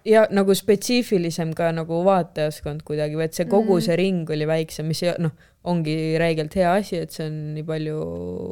Ja 0.05 0.27
nagu 0.35 0.55
spetsiifilisem 0.55 1.53
ka 1.55 1.71
nagu 1.73 2.03
vaatajaskond 2.05 2.83
kuidagi 2.87 3.15
või 3.19 3.25
et 3.29 3.35
see 3.35 3.45
kogu 3.47 3.77
Mhm. 3.79 3.81
see 3.87 3.97
ring 3.97 4.31
oli 4.31 4.47
väiksem, 4.47 4.87
mis 4.87 5.03
noh, 5.19 5.31
ongi 5.65 6.17
räigelt 6.19 6.55
hea 6.55 6.73
asi, 6.75 6.97
et 6.97 7.11
see 7.13 7.27
on 7.27 7.55
nii 7.55 7.63
palju 7.63 7.99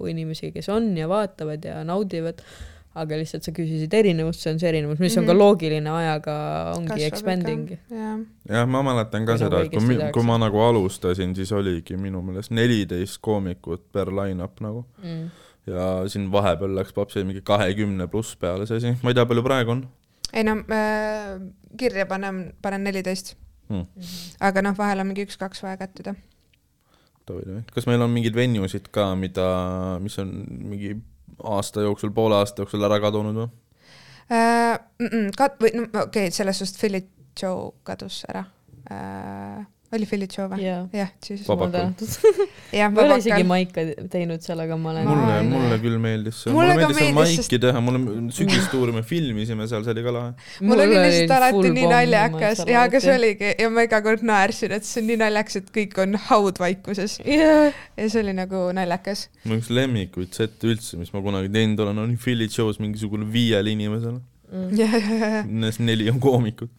inimesi, 0.09 0.53
kes 0.55 0.69
on 0.69 0.97
ja 0.97 1.09
vaatavad 1.11 1.65
ja 1.65 1.83
naudivad, 1.85 2.41
aga 2.95 3.15
lihtsalt 3.19 3.43
sa 3.47 3.53
küsisid 3.55 3.93
erinevust, 3.95 4.41
see 4.43 4.53
on 4.53 4.59
see 4.59 4.69
erinevus, 4.69 4.99
mis 5.03 5.17
on 5.19 5.27
ka 5.27 5.33
Mhm. 5.33 5.39
loogiline 5.39 5.91
ajaga 5.91 6.75
ongi 6.77 7.05
expanding. 7.07 7.69
jah, 7.91 8.19
jah, 8.49 8.67
ma 8.67 8.83
mäletan 8.83 9.27
ka 9.27 9.33
Kui 9.37 9.39
seda, 9.39 9.61
et 9.63 9.71
kui, 9.71 9.99
kui 10.13 10.23
ma 10.25 10.39
nagu 10.39 10.57
alustasin, 10.59 11.35
siis 11.35 11.53
oligi 11.53 11.97
minu 11.97 12.23
meelest 12.23 12.51
neliteist 12.51 13.19
koomikut 13.21 13.93
per 13.93 14.07
line-up 14.07 14.61
nagu 14.61 14.85
Mm. 15.03 15.31
ja 15.67 16.09
siin 16.09 16.31
vahepeal 16.33 16.75
läks 16.75 16.93
papsi 16.93 17.25
mingi 17.25 17.43
kahekümne 17.43 18.07
pluss 18.11 18.35
peale 18.37 18.67
see 18.67 18.77
asi, 18.77 18.97
ma 19.03 19.11
ei 19.11 19.15
tea, 19.15 19.25
palju 19.27 19.43
praegu 19.43 19.71
on 19.71 19.87
ei 20.33 20.45
no 20.47 20.57
äh, 20.73 21.39
kirja 21.79 22.07
panen, 22.11 22.43
panen 22.63 22.85
neliteist 22.87 23.35
hmm.. 23.71 23.87
aga 24.41 24.65
noh, 24.65 24.77
vahel 24.79 25.03
on 25.03 25.11
mingi 25.11 25.27
üks-kaks 25.29 25.63
vaja 25.65 25.79
kättida. 25.81 26.15
kas 27.75 27.87
meil 27.87 28.03
on 28.03 28.13
mingeid 28.13 28.37
venusid 28.37 28.91
ka, 28.95 29.13
mida, 29.19 29.49
mis 30.03 30.19
on 30.23 30.33
mingi 30.51 30.97
aasta 31.47 31.85
jooksul, 31.87 32.13
poole 32.15 32.41
aasta 32.41 32.65
jooksul 32.65 32.85
ära 32.87 33.01
kadunud 33.03 33.43
või? 33.43 33.51
äh,. 34.35 34.79
Kat-, 35.37 35.61
või 35.63 35.75
no 35.79 35.87
okei 35.89 36.29
okay,, 36.29 36.35
selles 36.35 36.61
suhtes 36.61 36.79
Philly 36.81 37.05
Joe 37.39 37.71
kadus 37.87 38.25
ära 38.29 38.45
äh,. 38.91 39.67
Oli 39.97 40.07
jaa, 40.63 40.83
jah, 40.95 41.09
siis 41.25 41.43
Vabakul. 41.49 41.95
jah, 42.73 42.93
ma 42.93 43.03
ei 43.03 43.09
ole 43.09 43.17
isegi 43.19 43.47
maika 43.49 43.85
teinud 44.13 44.45
seal, 44.45 44.63
aga 44.63 44.77
ma 44.79 44.93
olen 44.93 45.09
mulle 45.09 45.39
mulle 45.49 45.79
küll 45.83 45.99
meeldis 46.03 46.43
see, 46.45 46.55
Mulle 46.55 46.77
mulle 46.77 46.87
meeldis 46.87 47.01
seal 47.03 47.17
maiki 47.19 47.61
teha, 47.65 47.83
mulle 47.83 48.23
sügistuuri 48.37 48.95
me 48.95 49.03
filmisime 49.07 49.67
seal, 49.71 49.83
see 49.87 49.95
oli 49.97 50.07
ka 50.07 50.15
lahe. 50.15 50.49
mul 50.63 50.85
oli 50.87 50.95
lihtsalt 50.95 51.37
alati 51.39 51.75
nii 51.77 51.91
naljakas 51.95 52.65
ja 52.71 52.87
aga 52.87 53.03
see. 53.03 53.17
oligi 53.19 53.53
ja 53.59 53.71
ma 53.75 53.87
iga 53.89 54.03
kord 54.07 54.27
naersin, 54.31 54.77
et 54.79 54.87
see 54.87 55.03
on 55.03 55.11
nii 55.11 55.21
naljakas, 55.25 55.61
et 55.63 55.75
kõik 55.75 55.99
on 56.05 56.19
haudvaikuses 56.31 57.19
jah, 57.25 57.83
ja 57.99 58.11
see 58.11 58.23
oli 58.23 58.37
nagu 58.39 58.69
naljakas. 58.77 59.27
mu 59.45 59.59
üks 59.59 59.73
lemmikuid 59.75 60.39
sette 60.39 60.71
üldse, 60.71 61.01
mis 61.01 61.11
ma 61.17 61.25
kunagi 61.25 61.51
teinud 61.53 61.87
olen, 61.87 62.05
on 62.07 62.19
Joe's 62.51 62.81
mingisugune 62.83 63.27
viiele 63.31 63.71
inimesele. 63.75 64.21
Nendest 65.47 65.81
neli 65.81 66.09
on 66.11 66.19
koomikud. 66.21 66.71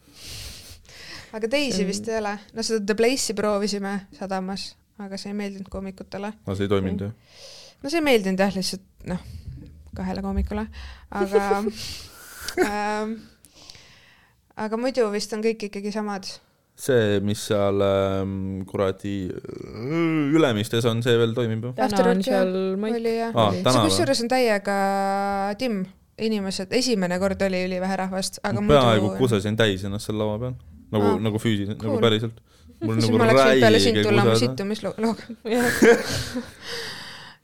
Aga 1.32 1.48
teisi 1.48 1.82
on- 1.82 1.88
vist 1.90 2.08
ei 2.08 2.18
ole, 2.20 2.36
no 2.54 2.62
seda 2.66 2.84
The 2.86 2.94
Place'i 2.98 3.34
proovisime 3.38 3.94
sadamas, 4.18 4.70
aga 5.02 5.18
see 5.20 5.32
ei 5.32 5.38
meeldinud 5.38 5.68
koomikutele. 5.72 6.32
aga 6.46 6.56
see 6.58 6.68
ei 6.68 6.72
toiminud 6.72 7.06
jah? 7.08 7.12
no 7.82 7.90
see 7.90 8.00
ei 8.02 8.06
meeldinud 8.10 8.40
jah, 8.44 8.54
lihtsalt 8.56 9.10
noh, 9.10 9.20
kahele 9.96 10.22
koomikule, 10.24 10.66
aga 11.10 11.44
ähm, 12.68 13.14
aga 14.56 14.80
muidu 14.80 15.08
vist 15.12 15.32
on 15.36 15.44
kõik 15.44 15.68
ikkagi 15.68 15.92
samad. 15.94 16.28
see, 16.82 17.20
mis 17.24 17.40
seal 17.48 17.82
ähm, 17.84 18.62
kuradi 18.68 19.28
äh, 19.28 20.36
Ülemistes 20.36 20.86
on, 20.88 21.02
see 21.04 21.16
veel 21.20 21.34
toimib 21.36 21.68
ju? 21.68 21.72
täna 21.78 22.04
on 22.10 22.22
seal 22.24 22.54
maik. 22.80 22.96
oli 23.00 23.16
jah 23.18 23.36
Aa, 23.36 23.50
see 23.60 23.82
kusjuures 23.88 24.22
on 24.24 24.30
täiega 24.32 24.76
timm, 25.60 25.84
inimesed, 26.22 26.72
esimene 26.76 27.18
kord 27.22 27.40
oli 27.44 27.64
ülivähe 27.68 27.96
rahvast, 28.04 28.40
aga 28.44 28.64
peaaegu 28.68 29.10
muidu 29.10 29.20
kusesin 29.20 29.56
täis 29.58 29.84
ennast 29.88 30.08
seal 30.08 30.18
laua 30.22 30.38
peal. 30.42 30.56
Nagu 30.92 31.14
ah,, 31.14 31.20
nagu 31.28 31.40
füüsiliselt 31.42 31.78
cool., 31.80 31.96
cool. 31.96 32.00
nagu 32.00 32.04
päriselt. 32.04 32.36
mul 32.82 33.00
nagu 33.00 33.18
räige 33.22 34.04
kuseda. 34.04 34.36
sittumislooga. 34.42 35.14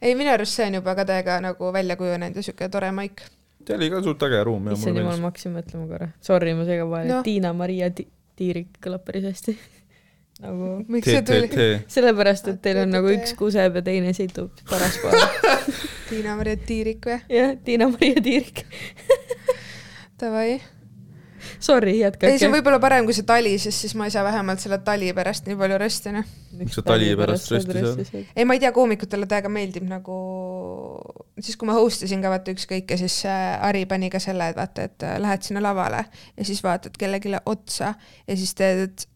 ei, 0.03 0.15
minu 0.15 0.31
arust 0.35 0.59
see 0.59 0.69
on 0.69 0.79
juba 0.81 0.95
ka 0.99 1.07
täiega 1.09 1.41
nagu 1.45 1.73
välja 1.75 1.97
kujunenud 2.01 2.37
ja 2.37 2.47
siuke 2.47 2.69
tore 2.73 2.93
maik. 2.95 3.25
see 3.67 3.77
oli 3.79 3.91
ka 3.93 4.03
suht 4.05 4.23
äge 4.29 4.45
ruum 4.49 4.71
issand 4.75 5.01
jumal, 5.01 5.19
ma 5.19 5.33
hakkasin 5.33 5.57
mõtlema 5.57 5.89
korra. 5.91 6.13
Sorry, 6.25 6.55
ma 6.59 6.69
segan 6.69 6.93
vahele 6.93 7.13
no.. 7.17 7.25
Tiina-Maria 7.27 7.91
Ti- 7.95 8.09
Tiirik 8.39 8.79
kõlab 8.85 9.05
päris 9.07 9.27
hästi. 9.27 9.57
nagu 10.45 10.73
miks 10.89 11.11
see 11.11 11.25
tuli? 11.27 11.69
Sellepärast, 11.91 12.53
et 12.53 12.63
teil 12.65 12.85
on 12.85 12.93
nagu 12.95 13.11
üks 13.13 13.35
kuseb 13.39 13.81
ja 13.81 13.85
teine 13.85 14.15
situb 14.17 14.65
parasjagu. 14.71 15.13
Tiina-Maria 16.11 16.57
Tiirik 16.69 17.05
või? 17.11 17.21
jah, 17.33 17.55
Tiina-Maria 17.65 18.25
Tiirik. 18.25 18.65
Davai. 20.19 20.59
Sorry, 21.61 21.95
ei, 21.95 21.99
see 21.99 22.05
jätkake 22.05 22.49
on. 22.49 22.55
võib-olla 22.57 22.81
parem 22.83 23.09
kui 23.09 23.17
see 23.17 23.27
tali, 23.29 23.55
sest 23.63 23.85
siis 23.85 23.95
ma 23.99 24.09
ei 24.09 24.15
saa 24.15 24.25
vähemalt 24.27 24.63
selle 24.63 24.79
tali 24.87 25.11
pärast 25.17 25.49
nii 25.49 25.59
palju 25.59 25.81
rösti, 25.83 26.15
noh. 26.15 26.31
miks 26.61 26.79
sa 26.79 26.85
tali 26.87 27.11
pärast 27.19 27.53
rösti 27.55 27.85
saad? 27.85 28.15
ei, 28.23 28.47
ma 28.49 28.57
ei 28.57 28.63
tea, 28.63 28.73
koomikutele 28.77 29.29
täiega 29.31 29.53
meeldib 29.53 29.89
nagu, 29.91 30.17
siis 31.41 31.59
kui 31.59 31.71
ma 31.71 31.77
host 31.79 32.07
isin 32.07 32.25
ka 32.25 32.33
vaata 32.33 32.55
ükskõike, 32.55 32.99
siis 33.01 33.21
äh, 33.29 33.53
Ari 33.69 33.85
pani 33.91 34.11
ka 34.13 34.23
selle, 34.23 34.51
et 34.53 34.59
vaata, 34.59 34.89
et 34.91 35.07
äh, 35.07 35.19
lähed 35.23 35.47
sinna 35.47 35.65
lavale 35.65 36.05
ja 36.09 36.49
siis 36.49 36.63
vaatad 36.65 36.97
kellelegi 36.99 37.35
otsa 37.47 37.95
ja 38.27 38.37
siis 38.39 38.55
teed, 38.59 38.89
et 38.89 39.09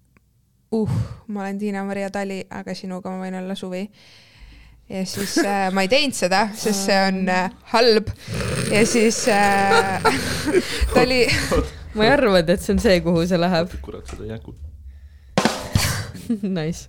uh, 0.73 0.91
ma 1.29 1.45
olen 1.45 1.59
Tiina-Maria 1.59 2.11
Tali, 2.11 2.43
aga 2.51 2.75
sinuga 2.77 3.13
ma 3.13 3.25
võin 3.25 3.39
olla 3.43 3.57
suvi. 3.59 3.87
Ja 4.93 5.07
siis 5.07 5.39
äh, 5.39 5.73
ma 5.73 5.85
ei 5.87 5.89
teinud 5.89 6.17
seda, 6.17 6.47
sest 6.57 6.87
see 6.89 6.99
on 7.09 7.23
äh, 7.33 7.53
halb 7.73 8.11
ja 8.73 8.83
siis 8.87 9.25
äh, 9.33 10.03
ta 10.93 11.05
oli, 11.05 11.25
ma 11.97 12.07
ei 12.07 12.13
arva, 12.13 12.43
et 12.43 12.61
see 12.61 12.75
on 12.77 12.83
see, 12.83 13.01
kuhu 13.05 13.25
see 13.29 13.41
läheb. 13.41 13.73
kurat, 13.85 14.07
seda 14.11 14.27
ei 14.27 14.35
jätku. 14.35 14.57
Nice. 16.59 16.89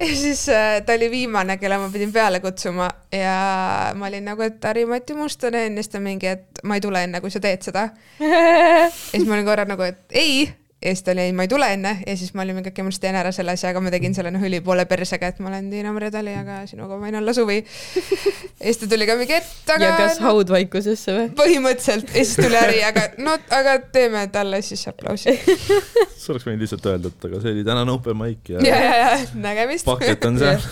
ja 0.00 0.06
siis 0.06 0.44
äh, 0.52 0.78
ta 0.86 0.96
oli 0.96 1.10
viimane, 1.10 1.56
kelle 1.60 1.78
ma 1.80 1.88
pidin 1.92 2.12
peale 2.12 2.40
kutsuma 2.44 2.90
ja 3.12 3.92
ma 3.96 4.08
olin 4.08 4.24
nagu, 4.28 4.44
et 4.44 4.64
Harri-Mati 4.64 5.16
Mustonen 5.16 5.76
ja 5.76 5.82
siis 5.82 5.92
ta 5.92 6.00
mingi, 6.00 6.28
et 6.28 6.62
ma 6.64 6.76
ei 6.76 6.84
tule 6.84 7.04
enne, 7.04 7.20
kui 7.24 7.32
sa 7.32 7.40
teed 7.40 7.64
seda. 7.64 7.88
ja 8.20 8.88
siis 8.92 9.24
ma 9.26 9.38
olin 9.38 9.48
korra 9.48 9.64
nagu, 9.68 9.88
et 9.88 10.20
ei 10.22 10.44
ja 10.82 10.92
siis 10.94 11.04
ta 11.06 11.12
oli, 11.14 11.26
ei, 11.28 11.32
ma 11.36 11.46
ei 11.46 11.50
tule 11.50 11.68
enne 11.72 11.92
ja 12.06 12.16
siis 12.18 12.32
ma 12.34 12.42
olin 12.42 12.58
mingi, 12.58 12.72
okei, 12.72 12.84
ma 12.86 12.92
siis 12.92 13.02
teen 13.04 13.18
ära 13.18 13.32
selle 13.34 13.54
asja, 13.54 13.70
aga 13.70 13.82
ma 13.84 13.92
tegin 13.94 14.16
selle 14.16 14.32
noh, 14.34 14.42
ülipoole 14.48 14.84
persega, 14.90 15.30
et 15.32 15.38
ma 15.42 15.52
olen 15.52 15.68
Tiina-Maria 15.72 16.12
Tali, 16.14 16.34
aga 16.38 16.62
sinuga 16.70 16.98
võin 17.00 17.18
olla 17.20 17.34
suvi. 17.36 17.60
ja 17.62 18.64
siis 18.66 18.82
ta 18.82 18.90
tuli 18.90 19.06
ka 19.08 19.16
mingi, 19.20 19.38
et 19.38 19.74
aga 19.76 19.88
ja 19.88 19.94
kas 20.00 20.18
haudvaikusesse 20.24 21.16
või? 21.18 21.30
põhimõtteliselt 21.38 22.10
ja 22.10 22.24
siis 22.24 22.34
tuli 22.40 22.58
Harri, 22.58 22.82
aga 22.88 23.06
no 23.26 23.36
aga 23.58 23.78
teeme 23.94 24.26
talle 24.34 24.62
siis 24.66 24.84
aplausi. 24.90 25.36
sa 26.22 26.34
oleks 26.34 26.48
võinud 26.48 26.66
lihtsalt 26.66 26.90
öelda, 26.90 27.12
et 27.14 27.30
aga 27.30 27.42
see 27.44 27.56
oli 27.56 27.66
tänane 27.66 27.94
open 27.94 28.18
mic 28.18 28.52
ja, 28.52 28.64
ja 28.66 28.82
ja, 28.82 29.00
ja 29.04 29.16
nägemist. 29.34 29.86
paket 29.88 30.28
on 30.28 30.38
seal. 30.42 30.70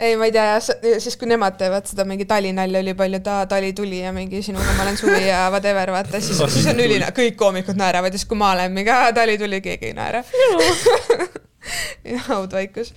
ei, 0.00 0.16
ma 0.16 0.28
ei 0.28 0.34
tea, 0.34 0.56
siis 1.02 1.16
kui 1.20 1.28
nemad 1.28 1.58
teevad 1.60 1.88
seda 1.90 2.06
mingi 2.08 2.24
talinalja 2.28 2.80
üli 2.82 2.94
palju, 2.96 3.20
et 3.20 3.30
aa, 3.30 3.46
tali 3.50 3.72
tuli 3.76 4.00
ja 4.00 4.12
mingi 4.16 4.40
sinuga 4.44 4.72
ma 4.76 4.86
olen 4.86 4.98
suvi 5.00 5.20
ja 5.26 5.42
whatever, 5.52 5.92
vaata, 5.94 6.22
siis, 6.24 6.40
siis 6.54 6.68
on 6.72 6.80
üline, 6.80 7.10
kõik 7.16 7.36
koomikud 7.40 7.78
naeravad 7.80 8.14
ja 8.14 8.20
siis, 8.20 8.28
kui 8.30 8.40
ma 8.40 8.54
olen 8.56 8.72
mingi, 8.76 8.96
tali 9.16 9.36
tuli, 9.40 9.60
keegi 9.64 9.90
ei 9.90 9.98
naera. 9.98 10.24
haudvaikus. 12.30 12.94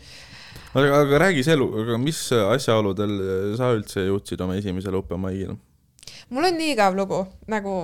aga, 0.74 1.04
aga 1.04 1.22
räägi 1.28 1.46
see 1.46 1.58
elu, 1.58 1.68
aga 1.84 2.00
mis 2.02 2.24
asjaoludel 2.32 3.14
sa 3.60 3.74
üldse 3.76 4.08
jõudsid 4.08 4.44
oma 4.46 4.58
esimesele 4.60 5.00
open 5.00 5.22
mic'ile? 5.24 5.58
mul 6.34 6.48
on 6.48 6.56
nii 6.58 6.72
igav 6.74 6.96
lugu, 6.98 7.20
nagu 7.52 7.84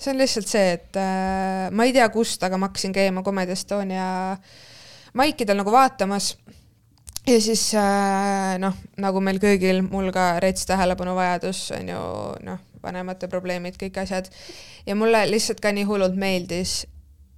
see 0.00 0.12
on 0.12 0.20
lihtsalt 0.20 0.50
see, 0.50 0.74
et 0.76 1.00
äh, 1.00 1.70
ma 1.72 1.88
ei 1.88 1.96
tea, 1.96 2.06
kust, 2.12 2.42
aga 2.46 2.60
ma 2.60 2.70
hakkasin 2.70 2.94
käima 2.94 3.24
Comedy 3.26 3.56
Estonia 3.56 4.10
maikidel 5.16 5.60
nagu 5.60 5.72
vaatamas. 5.74 6.34
Ja 7.26 7.40
siis 7.40 7.74
äh, 7.74 8.56
noh, 8.62 8.76
nagu 9.00 9.20
meil 9.24 9.40
kõigil, 9.42 9.82
mul 9.86 10.10
ka 10.14 10.38
rets 10.42 10.66
tähelepanuvajadus 10.68 11.66
on 11.76 11.92
ju 11.92 12.00
noh, 12.46 12.62
vanemate 12.82 13.28
probleemid, 13.28 13.76
kõik 13.80 14.00
asjad. 14.02 14.30
ja 14.86 14.96
mulle 14.96 15.26
lihtsalt 15.30 15.60
ka 15.60 15.72
nii 15.72 15.84
hullult 15.88 16.16
meeldis 16.16 16.86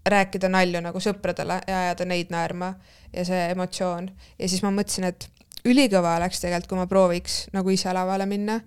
rääkida 0.07 0.49
nalju 0.51 0.81
nagu 0.83 1.01
sõpradele 1.03 1.61
ja 1.67 1.83
ajada 1.87 2.07
neid 2.11 2.31
naerma 2.35 2.75
ja 3.13 3.25
see 3.27 3.51
emotsioon. 3.51 4.11
ja 4.39 4.49
siis 4.49 4.63
ma 4.63 4.71
mõtlesin, 4.75 5.11
et 5.11 5.29
ülikõva 5.69 6.17
oleks 6.19 6.43
tegelikult, 6.43 6.69
kui 6.71 6.81
ma 6.81 6.89
prooviks 6.91 7.47
nagu 7.55 7.71
ise 7.71 7.93
lavale 7.95 8.27
minna. 8.27 8.61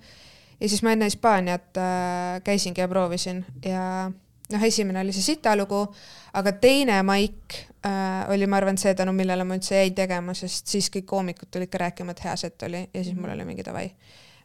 ja 0.60 0.70
siis 0.70 0.84
ma 0.84 0.96
enne 0.96 1.10
Hispaaniat 1.10 1.78
äh, 1.78 2.44
käisingi 2.44 2.82
ja 2.82 2.88
proovisin 2.92 3.46
ja 3.66 4.12
noh, 4.52 4.64
esimene 4.64 5.02
oli 5.02 5.16
see 5.16 5.34
Sita 5.34 5.56
lugu, 5.58 5.86
aga 6.34 6.54
teine 6.62 7.02
maik 7.04 7.62
äh, 7.86 8.30
oli, 8.34 8.48
ma 8.48 8.58
arvan, 8.58 8.78
see 8.78 8.94
tänu 8.98 9.14
millele 9.16 9.44
ma 9.48 9.58
üldse 9.58 9.80
jäin 9.80 9.96
tegema, 9.96 10.34
sest 10.34 10.68
siis 10.68 10.90
kõik 10.94 11.06
koomikud 11.10 11.52
tulid 11.52 11.72
ka 11.72 11.86
rääkima, 11.86 12.16
et 12.16 12.24
hea 12.26 12.36
set 12.36 12.68
oli 12.68 12.86
ja 12.94 13.04
siis 13.04 13.16
mul 13.16 13.34
oli 13.36 13.46
mingi 13.46 13.66
davai. 13.66 13.90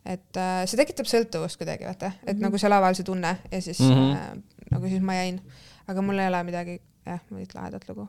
et 0.05 0.37
äh, 0.37 0.63
see 0.67 0.81
tekitab 0.81 1.07
sõltuvust 1.07 1.61
kuidagi, 1.61 1.85
vaata, 1.85 2.07
et 2.07 2.23
mm 2.23 2.37
-hmm. 2.37 2.47
nagu 2.47 2.59
see 2.59 2.69
laval 2.69 2.95
see 2.95 3.05
tunne 3.05 3.37
ja 3.51 3.63
siis 3.63 3.81
mm 3.81 3.91
-hmm. 3.91 4.17
äh, 4.17 4.71
nagu 4.71 4.89
siis 4.89 5.03
ma 5.03 5.15
jäin 5.15 5.43
aga 5.91 6.03
mul 6.03 6.19
ei 6.19 6.29
ole 6.31 6.43
midagi, 6.47 6.81
jah, 7.07 7.21
mingit 7.31 7.55
lahedat 7.55 7.87
lugu 7.89 8.09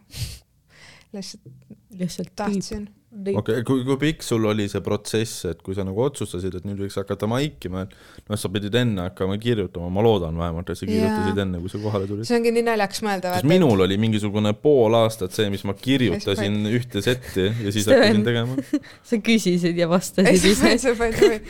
lihtsalt, 1.14 1.54
lihtsalt 1.98 2.36
tahtsin 2.36 2.90
okei 3.12 3.36
okay,, 3.36 3.64
kui, 3.68 3.82
kui 3.84 3.98
pikk 4.00 4.24
sul 4.24 4.46
oli 4.48 4.70
see 4.72 4.82
protsess, 4.84 5.44
et 5.50 5.60
kui 5.66 5.76
sa 5.76 5.84
nagu 5.84 6.00
otsustasid, 6.06 6.56
et 6.56 6.68
nüüd 6.68 6.80
võiks 6.86 6.96
hakata 6.96 7.28
maikima, 7.28 7.84
et 7.84 8.30
noh, 8.32 8.40
sa 8.40 8.52
pidid 8.54 8.76
enne 8.80 9.10
hakkama 9.10 9.36
kirjutama, 9.42 9.90
ma 9.92 10.06
loodan 10.06 10.38
vähemalt, 10.40 10.72
et 10.72 10.80
sa 10.80 10.88
kirjutasid 10.88 11.34
yeah. 11.34 11.42
enne, 11.44 11.60
kui 11.60 11.74
sa 11.74 11.82
kohale 11.84 12.08
tulid. 12.08 12.28
see 12.30 12.38
ongi 12.40 12.54
nii 12.56 12.64
naljakas 12.70 13.04
mõelda. 13.04 13.34
sest 13.36 13.50
minul 13.52 13.76
et... 13.76 13.84
oli 13.88 13.98
mingisugune 14.00 14.54
pool 14.64 14.96
aastat 15.02 15.36
see, 15.36 15.50
mis 15.52 15.66
ma 15.68 15.76
kirjutasin 15.76 16.56
ühte 16.72 17.04
setti 17.04 17.50
ja 17.50 17.74
siis 17.76 17.90
hakkasin 17.92 18.24
tegema 18.28 18.56
sa 19.12 19.20
küsisid 19.32 19.84
ja 19.84 19.90
vastasid 19.92 20.48
ise. 20.54 20.72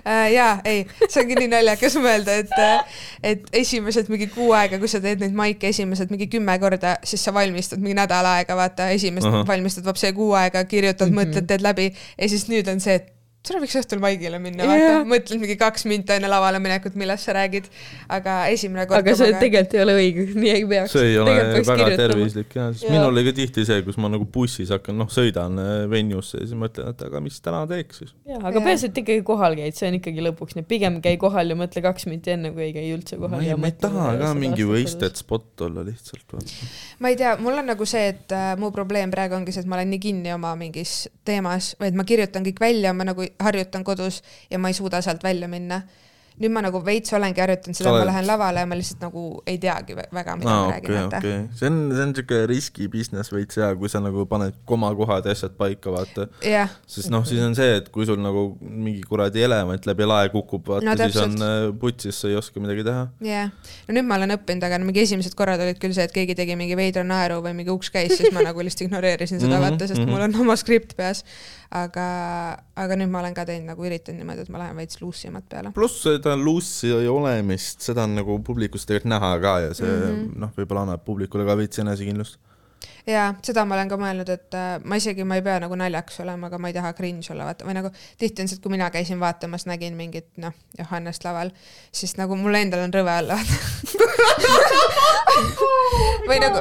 Äh, 0.00 0.30
jaa, 0.32 0.60
ei, 0.64 0.84
see 1.02 1.20
ongi 1.20 1.36
nii 1.36 1.48
naljakas 1.52 1.94
mõelda, 2.00 2.38
et, 2.40 2.52
et 3.26 3.50
esimesed 3.60 4.08
mingi 4.12 4.30
kuu 4.32 4.48
aega, 4.56 4.78
kui 4.80 4.88
sa 4.88 5.00
teed 5.02 5.20
neid 5.20 5.34
maike 5.36 5.68
esimesed 5.68 6.12
mingi 6.12 6.28
kümme 6.32 6.54
korda, 6.62 6.94
siis 7.06 7.22
sa 7.24 7.34
valmistad 7.36 7.82
mingi 7.82 7.98
nädal 7.98 8.26
aega, 8.30 8.56
vaata, 8.56 8.88
esimest 8.96 9.28
uh 9.28 9.34
-huh. 9.34 9.44
Vapse 10.10 10.16
kuu 10.16 10.34
aega, 10.34 10.64
kirjutad 10.64 11.08
mm, 11.08 11.16
-hmm. 11.16 11.30
mõtled, 11.30 11.46
teed 11.46 11.62
läbi 11.62 11.92
ja 12.18 12.28
siis 12.28 12.48
nüüd 12.48 12.68
on 12.68 12.80
see, 12.80 12.94
et 12.94 13.12
tule 13.46 13.62
võiks 13.62 13.76
õhtul 13.80 14.00
maigile 14.02 14.36
minna 14.42 14.66
yeah., 14.66 14.98
vaata, 15.00 15.04
mõtled 15.08 15.40
mingi 15.40 15.54
kaks 15.60 15.86
minti 15.88 16.12
enne 16.12 16.28
lavale 16.28 16.58
minekut, 16.60 16.96
millest 17.00 17.24
sa 17.24 17.32
räägid, 17.32 17.70
aga 18.12 18.34
esimene 18.52 18.84
kord 18.90 19.00
aga 19.00 19.14
see 19.16 19.32
tegelikult 19.40 19.76
ei 19.78 19.82
ole 19.84 19.94
õige, 19.96 20.26
nii 20.36 20.50
ei 20.52 20.66
peaks. 20.68 20.92
see 20.92 21.06
ei 21.08 21.16
ole 21.22 21.36
väga 21.38 21.62
kirjutama. 21.64 21.96
tervislik 22.02 22.56
jah, 22.58 22.68
sest 22.74 22.84
ja. 22.84 22.92
minul 22.92 23.08
oli 23.14 23.24
ka 23.30 23.34
tihti 23.38 23.64
see, 23.68 23.80
kus 23.86 23.96
ma 24.02 24.10
nagu 24.12 24.26
bussis 24.34 24.72
hakkan, 24.74 24.98
noh, 25.00 25.08
sõidan 25.12 25.56
äh, 25.62 25.70
venue'sse 25.88 26.42
ja 26.42 26.50
siis 26.50 26.60
mõtlen, 26.60 26.92
et 26.92 27.06
aga 27.08 27.22
mis 27.24 27.40
täna 27.46 27.62
teeks 27.70 28.02
siis. 28.02 28.12
jaa, 28.28 28.42
aga 28.50 28.64
peaasi, 28.66 28.90
et 28.92 29.00
ikkagi 29.04 29.24
kohal 29.30 29.56
käid, 29.62 29.78
see 29.78 29.88
on 29.88 29.96
ikkagi 30.02 30.26
lõpuks 30.28 30.58
nii, 30.58 30.68
pigem 30.74 31.00
käi 31.04 31.16
kohal 31.24 31.54
ja 31.54 31.56
mõtle 31.62 31.84
kaks 31.88 32.10
minti 32.12 32.36
enne, 32.36 32.52
kui 32.52 32.66
ei 32.68 32.76
käi 32.76 32.92
üldse 32.92 33.16
kohal. 33.22 33.40
ma 33.40 33.72
ei 33.72 33.78
taha 33.86 34.10
ka 34.20 34.34
mingi 34.36 34.68
wasted 34.68 35.16
spot 35.16 35.64
olla 35.64 35.86
lihtsalt. 35.88 36.36
ma 37.00 37.14
ei 37.14 37.16
tea, 37.16 37.38
mul 37.40 37.56
on 37.64 37.72
nagu 37.72 37.88
see, 37.88 38.12
et 38.12 38.36
äh, 38.36 38.52
mu 38.60 38.68
probleem 38.76 39.08
praegu 39.16 39.40
ongi 39.40 39.56
see, 39.56 39.64
et 39.64 39.72
ma 39.72 39.80
olen 39.80 39.94
nii 39.96 40.04
kinni 40.10 40.36
oma 40.36 40.52
mingis 40.60 41.06
teemas, 41.24 41.72
vaid 41.80 41.96
ma 41.96 42.04
kirjutan 42.04 42.44
kõik 42.44 42.60
välja, 42.60 42.92
ma 42.92 43.08
nagu 43.08 43.29
harjutan 43.40 43.84
kodus 43.84 44.22
ja 44.50 44.58
ma 44.58 44.68
ei 44.68 44.78
suuda 44.78 45.02
sealt 45.02 45.24
välja 45.24 45.48
minna 45.48 45.82
nüüd 46.40 46.52
ma 46.54 46.62
nagu 46.64 46.80
veits 46.84 47.12
olengi 47.16 47.42
harjutanud 47.42 47.76
seda, 47.76 47.90
et 47.92 48.00
ma 48.00 48.06
lähen 48.08 48.26
lavale 48.28 48.62
ja 48.62 48.68
ma 48.68 48.76
lihtsalt 48.78 49.02
nagu 49.04 49.24
ei 49.48 49.58
teagi 49.60 49.96
väga, 49.98 50.36
mida 50.40 50.48
no, 50.48 50.54
ma 50.68 50.72
räägin 50.72 50.96
okay,. 51.02 51.18
Okay. 51.18 51.42
see 51.58 51.68
on, 51.68 51.76
see 51.92 52.04
on 52.06 52.14
siuke 52.16 52.38
riski 52.48 52.88
business 52.92 53.32
veits 53.34 53.58
ja 53.60 53.68
kui 53.76 53.90
sa 53.92 54.00
nagu 54.00 54.24
paned 54.30 54.56
komakohad 54.68 55.28
ja 55.28 55.34
asjad 55.36 55.56
paika, 55.58 55.92
vaata 55.92 56.28
yeah.. 56.40 56.72
sest 56.88 57.12
noh, 57.12 57.26
siis 57.28 57.44
on 57.44 57.56
see, 57.58 57.74
et 57.82 57.90
kui 57.92 58.08
sul 58.08 58.20
nagu 58.24 58.46
mingi 58.62 59.04
kuradi 59.08 59.44
elevant 59.44 59.88
läbi 59.90 60.08
lae 60.08 60.32
kukub, 60.32 60.64
vaata 60.72 60.88
no, 60.88 60.96
siis 61.02 61.20
on 61.20 61.36
äh, 61.44 61.58
putsis, 61.82 62.22
sa 62.22 62.32
ei 62.32 62.40
oska 62.40 62.64
midagi 62.64 62.86
teha. 62.88 63.04
jah 63.20 63.52
yeah., 63.52 63.76
no 63.88 63.98
nüüd 63.98 64.08
ma 64.08 64.16
olen 64.20 64.36
õppinud, 64.38 64.64
aga 64.70 64.80
mingi 64.86 65.04
esimesed 65.04 65.36
korrad 65.36 65.60
olid 65.60 65.82
küll 65.82 65.96
see, 65.96 66.08
et 66.08 66.16
keegi 66.16 66.38
tegi 66.38 66.56
mingi 66.56 66.78
veidra 66.78 67.04
naeru 67.04 67.42
või 67.44 67.52
mingi 67.60 67.74
uks 67.74 67.92
käis, 67.92 68.16
siis 68.16 68.32
ma 68.32 68.46
nagu 68.48 68.64
lihtsalt 68.64 68.88
ignoreerisin 68.88 69.42
seda 69.42 69.58
mm, 69.58 69.60
-hmm, 69.60 69.76
vaata, 69.76 69.92
sest 69.92 70.00
mm 70.00 70.08
-hmm. 70.08 70.16
mul 70.16 70.28
on 70.30 70.46
oma 70.46 70.56
skript 70.56 70.96
peas 70.96 71.26
aga, 71.70 72.04
aga 72.82 72.98
nüüd 72.98 73.10
ma 73.12 73.20
olen 73.22 73.34
ka 73.34 73.44
teinud 73.46 73.70
nagu 73.70 73.86
üritanud 73.86 74.18
niimoodi, 74.20 74.44
et 74.46 74.52
ma 74.52 74.58
lähen 74.64 74.78
veits 74.80 75.00
luussimat 75.02 75.46
peale. 75.48 75.70
pluss 75.76 76.02
seda 76.02 76.36
luussi 76.38 76.90
olemist, 76.90 77.80
seda 77.86 78.06
on 78.08 78.16
nagu 78.18 78.38
publikus 78.46 78.86
tegelikult 78.88 79.12
näha 79.14 79.32
ka 79.42 79.58
ja 79.66 79.74
see 79.74 79.88
mm 79.90 80.06
-hmm. 80.06 80.38
noh, 80.44 80.54
võib-olla 80.56 80.86
annab 80.88 81.04
publikule 81.06 81.46
ka 81.46 81.56
veits 81.56 81.78
enesekindlust 81.78 82.40
jaa, 83.06 83.34
seda 83.42 83.64
ma 83.64 83.74
olen 83.76 83.88
ka 83.88 83.96
mõelnud, 84.00 84.28
et 84.32 84.54
äh, 84.54 84.80
ma 84.84 84.96
isegi, 84.96 85.24
ma 85.24 85.36
ei 85.38 85.42
pea 85.42 85.60
nagu 85.60 85.74
naljakas 85.78 86.20
olema, 86.24 86.46
aga 86.46 86.58
ma 86.58 86.68
ei 86.68 86.74
taha 86.74 86.92
cringe 86.92 87.32
olla, 87.32 87.44
vaata, 87.44 87.64
või 87.68 87.74
nagu 87.76 87.90
tihti 88.18 88.42
on 88.42 88.48
see, 88.48 88.56
et 88.58 88.62
kui 88.62 88.72
mina 88.72 88.90
käisin 88.90 89.20
vaatamas, 89.20 89.66
nägin 89.66 89.94
mingit, 89.98 90.30
noh, 90.36 90.52
Johannest 90.78 91.24
laval, 91.24 91.50
siis 91.92 92.16
nagu 92.16 92.36
mul 92.36 92.54
endal 92.54 92.80
on 92.86 92.92
rõve 92.94 93.10
all, 93.10 93.28
vaata 93.28 93.54
või 96.28 96.38
nagu 96.40 96.58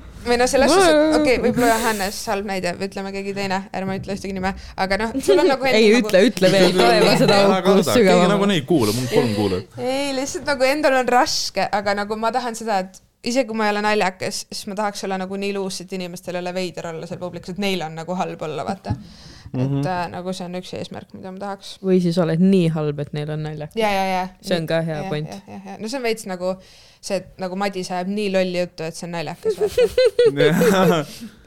või 0.26 0.38
noh, 0.40 0.48
selles 0.50 0.72
suhtes, 0.72 0.96
okei 1.16 1.36
okay,, 1.36 1.42
võib-olla 1.44 1.74
Johannes, 1.74 2.20
halb 2.30 2.48
näide, 2.48 2.74
ütleme 2.86 3.12
keegi 3.14 3.34
teine, 3.36 3.60
ärme 3.76 3.98
ütle 4.00 4.16
ühtegi 4.16 4.36
nime, 4.36 4.52
aga 4.84 4.98
noh, 5.00 5.14
sul 5.24 5.42
on 5.42 5.48
nagu 5.50 5.68
ei 5.70 5.90
nagu... 5.94 6.00
ütle, 6.04 6.24
ütle 6.30 6.52
veel, 6.52 6.72
pane 6.76 7.14
seda 7.20 7.38
auku 7.46 7.76
sügavamalt. 7.88 8.34
nagunii 8.34 8.60
ei 8.60 8.66
kuula, 8.68 8.96
mul 8.96 9.08
kolm 9.12 9.36
kuulajat. 9.38 9.78
ei, 9.80 10.10
lihtsalt 10.16 10.50
nagu 10.50 10.68
endal 10.68 10.98
on 11.00 11.14
raske, 11.16 11.68
aga 11.80 11.96
nagu 12.02 12.20
ma 12.20 12.32
tahan 12.36 12.58
seda, 12.58 12.82
et 12.84 13.00
isegi 13.30 13.48
kui 13.48 13.58
ma 13.58 13.68
ei 13.68 13.74
ole 13.74 13.84
naljakas, 13.84 14.44
siis 14.48 14.68
ma 14.70 14.76
tahaks 14.78 15.04
olla 15.08 15.20
nagu 15.20 15.40
nii 15.40 15.52
luus, 15.56 15.82
et 15.84 15.92
inimestel 15.96 16.38
ei 16.38 16.44
ole 16.44 16.54
veider 16.56 16.92
olla 16.92 17.08
seal 17.08 17.20
publikus, 17.20 17.54
et 17.54 17.62
neil 17.62 17.84
on 17.84 18.00
nagu 18.00 18.16
halb 18.16 18.48
olla, 18.48 18.64
vaata 18.68 18.96
Mm 18.96 19.02
-hmm. 19.02 19.39
Et 19.50 19.86
äh, 19.86 20.04
nagu 20.12 20.32
see 20.36 20.46
on 20.46 20.54
üks 20.60 20.70
eesmärk, 20.78 21.10
mida 21.16 21.32
ma 21.34 21.42
tahaks. 21.42 21.72
või 21.82 21.98
siis 22.02 22.18
oled 22.22 22.42
nii 22.42 22.68
halb, 22.74 23.02
et 23.02 23.10
neil 23.16 23.32
on 23.34 23.42
naljakas. 23.48 23.76
ja, 23.78 23.90
ja, 23.90 24.04
ja. 24.10 24.22
see 24.46 24.60
on 24.60 24.68
ka 24.70 24.80
hea 24.86 25.00
ja, 25.02 25.08
point. 25.10 25.32
no 25.80 25.90
see 25.90 25.98
on 25.98 26.06
veits 26.06 26.24
nagu 26.30 26.54
see, 27.00 27.18
et 27.18 27.42
nagu 27.42 27.58
Madis 27.58 27.90
ajab 27.90 28.08
nii 28.14 28.30
lolli 28.36 28.62
juttu, 28.62 28.86
et 28.86 28.98
see 28.98 29.08
on 29.08 29.14
naljakas 29.18 29.54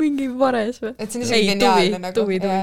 mingi 0.00 0.28
vares 0.38 0.80
või? 0.82 0.94
et 0.94 1.10
see 1.10 1.20
on 1.20 1.26
isegi 1.26 1.50
geniaalne 1.50 2.00
nagu. 2.06 2.16
tuvi, 2.16 2.38
tuvi, 2.42 2.58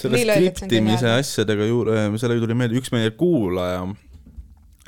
tuvi. 0.00 0.20
selle 0.20 0.38
skriptimise 0.38 1.08
asjadega 1.18 1.68
juurde, 1.68 1.92
sellega 2.22 2.44
tuli 2.44 2.56
meelde, 2.58 2.78
üks 2.80 2.90
meie 2.94 3.10
kuulaja 3.18 3.80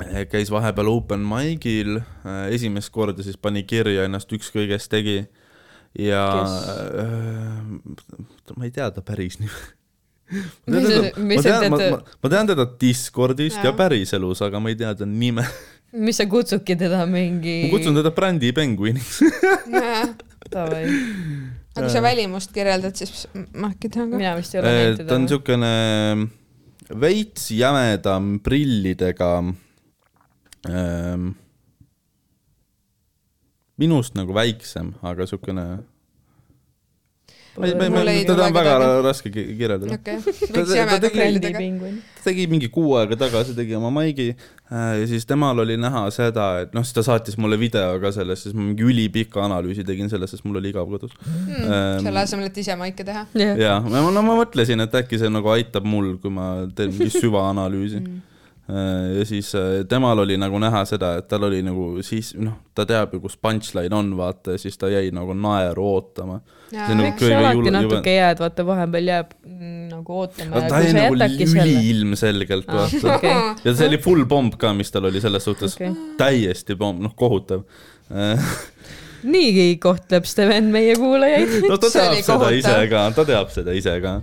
eh, 0.07 0.23
käis 0.31 0.53
vahepeal 0.55 0.89
open 0.93 1.23
mic'il, 1.27 1.93
eh, 1.99 2.55
esimest 2.57 2.93
korda 2.95 3.21
siis 3.27 3.39
pani 3.41 3.67
kirja 3.69 4.01
ennast 4.07 4.33
ükskõik 4.33 4.69
kes 4.77 4.87
tegi 4.93 5.19
ja 5.99 6.23
äh, 8.53 8.59
ma 8.59 8.69
ei 8.69 8.75
tea 8.75 8.91
ta 8.95 9.05
päris 9.07 9.41
nime 9.43 9.55
ma 10.67 10.83
tean 10.83 10.91
teda, 10.91 11.11
ma 11.23 11.41
tean, 11.43 11.71
ma, 11.71 11.79
ma, 11.79 12.03
ma 12.23 12.33
tean 12.33 12.51
teda 12.51 12.67
Discordist 12.81 13.61
ja, 13.63 13.71
ja 13.71 13.77
päriselus, 13.79 14.43
aga 14.43 14.61
ma 14.63 14.73
ei 14.73 14.79
tea 14.79 14.95
ta 14.99 15.09
nime 15.09 15.47
mis 15.97 16.19
sa 16.19 16.27
kutsudki 16.31 16.77
teda 16.79 17.05
mingi? 17.11 17.67
ma 17.67 17.73
kutsun 17.75 17.97
teda 17.97 18.13
brändi 18.15 18.53
penguiniks 18.57 19.23
Davai. 20.53 20.85
aga 21.75 21.87
kui 21.87 21.93
sa 21.93 22.03
välimust 22.05 22.53
kirjeldad, 22.55 22.95
siis 22.99 23.27
ma 23.55 23.71
äkki 23.73 23.91
tean 23.93 24.11
ka. 24.11 24.19
mina 24.19 24.35
vist 24.39 24.55
ei 24.55 24.63
ole 24.63 24.75
näinud 24.75 25.01
teda. 25.01 25.09
ta 25.11 25.19
on 25.19 25.29
siukene 25.31 25.73
veits 27.03 27.51
jämedam 27.55 28.37
prillidega 28.45 29.31
ähm, 30.71 31.35
minust 33.77 34.17
nagu 34.17 34.35
väiksem, 34.37 34.95
aga 35.05 35.27
siukene 35.29 35.67
ma 37.59 37.69
ei, 37.69 37.91
ma 37.93 38.03
ei, 38.11 38.25
teda 38.29 38.47
on 38.47 38.55
väga 38.57 38.75
raske 39.05 39.31
kirjeldada. 39.33 39.97
Okay.. 39.97 40.21
ta, 40.53 40.65
ta, 40.65 40.99
tegi, 41.07 41.41
ta 41.41 42.27
tegi 42.27 42.47
mingi 42.51 42.69
kuu 42.73 42.97
aega 43.01 43.19
tagasi, 43.27 43.55
tegi 43.57 43.77
oma 43.79 43.91
maigi 43.95 44.29
äh, 44.33 44.93
ja 45.01 45.09
siis 45.11 45.27
temal 45.29 45.59
oli 45.65 45.79
näha 45.81 46.05
seda, 46.15 46.49
et 46.67 46.77
noh, 46.77 46.85
siis 46.87 46.99
ta 46.99 47.07
saatis 47.07 47.39
mulle 47.41 47.59
video 47.61 47.97
ka 48.03 48.13
sellest, 48.15 48.47
siis 48.47 48.57
ma 48.57 48.65
mingi 48.65 48.87
ülipika 48.87 49.45
analüüsi 49.47 49.87
tegin 49.89 50.13
sellest, 50.13 50.37
sest 50.37 50.47
mul 50.49 50.61
oli 50.61 50.73
igav 50.75 50.89
kodus. 50.93 51.17
Mm,. 51.25 51.67
Ähm, 51.67 52.07
selle 52.09 52.25
asemel, 52.27 52.51
et 52.51 52.63
ise 52.63 52.79
maike 52.79 53.07
teha. 53.07 53.27
yeah.. 53.39 53.59
ja, 53.61 53.77
no 53.81 54.23
ma 54.23 54.39
mõtlesin, 54.43 54.85
et 54.85 55.03
äkki 55.03 55.21
see 55.23 55.33
nagu 55.33 55.53
aitab 55.55 55.87
mul, 55.89 56.17
kui 56.23 56.33
ma 56.35 56.55
teen 56.77 56.95
mingi 56.95 57.13
süvaanalüüsi. 57.23 58.03
Mm 58.03 58.25
ja 59.19 59.25
siis 59.25 59.55
äh, 59.55 59.85
temal 59.89 60.19
oli 60.19 60.37
nagu 60.37 60.59
näha 60.59 60.85
seda, 60.85 61.13
et 61.21 61.29
tal 61.31 61.47
oli 61.47 61.61
nagu 61.63 62.03
siis 62.03 62.33
noh, 62.35 62.57
ta 62.75 62.87
teab 62.87 63.15
ju, 63.15 63.21
kus 63.23 63.37
punchline 63.39 63.95
on, 63.95 64.11
vaata, 64.19 64.57
ja 64.57 64.59
siis 64.59 64.79
ta 64.79 64.91
jäi 64.91 65.13
nagu 65.15 65.37
naeru 65.39 65.87
ootama. 65.95 66.41
Nagu 66.73 67.05
eks 67.07 67.23
sa 67.23 67.37
alati 67.39 67.71
natuke 67.75 68.15
jääd, 68.17 68.41
vaata 68.43 68.65
vahepeal 68.67 69.07
jääb 69.13 69.29
nagu 69.93 70.17
ootama 70.23 70.59
ja 70.65 70.69
ta 70.71 70.81
sa 70.83 70.97
nagu 70.97 71.15
üliilmselgelt, 71.63 72.67
Ah, 72.69 72.87
vaata. 72.91 73.15
okei. 73.17 73.37
ja 73.65 73.75
see 73.79 73.87
oli 73.93 73.99
full 74.03 74.25
pomb 74.31 74.57
ka, 74.59 74.73
mis 74.75 74.91
tal 74.91 75.07
oli 75.11 75.21
selles 75.23 75.47
suhtes 75.47 75.77
Okei. 75.79 75.93
täiesti 76.19 76.75
pomb, 76.81 77.01
noh, 77.07 77.15
kohutav. 77.15 77.63
niigi 79.37 79.77
kohtleb 79.83 80.27
Steven 80.29 80.69
meie 80.75 80.95
kuulajaid. 80.99 81.55
no 81.71 81.79
ta 81.83 81.91
See 81.95 82.03
teab 82.03 82.19
seda 82.19 82.35
kohutav. 82.39 82.59
ise 82.59 82.77
ka, 82.91 83.07
ta 83.17 83.25
teab 83.31 83.55
seda 83.55 83.75
ise 83.79 83.95
ka. 84.03 84.17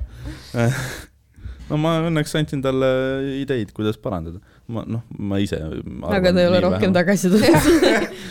no 1.70 1.80
ma 1.80 1.96
õnneks 2.10 2.36
andsin 2.40 2.62
talle 2.64 2.92
ideid, 3.42 3.72
kuidas 3.76 3.98
parandada. 4.04 4.40
ma, 4.68 4.84
noh, 4.88 5.02
ma 5.20 5.40
ise. 5.44 5.60
aga 6.12 6.32
ta 6.36 6.40
ei 6.44 6.48
ole 6.52 6.60
rohkem. 6.68 6.94
tagasi 6.96 7.32
tulnud. 7.34 8.22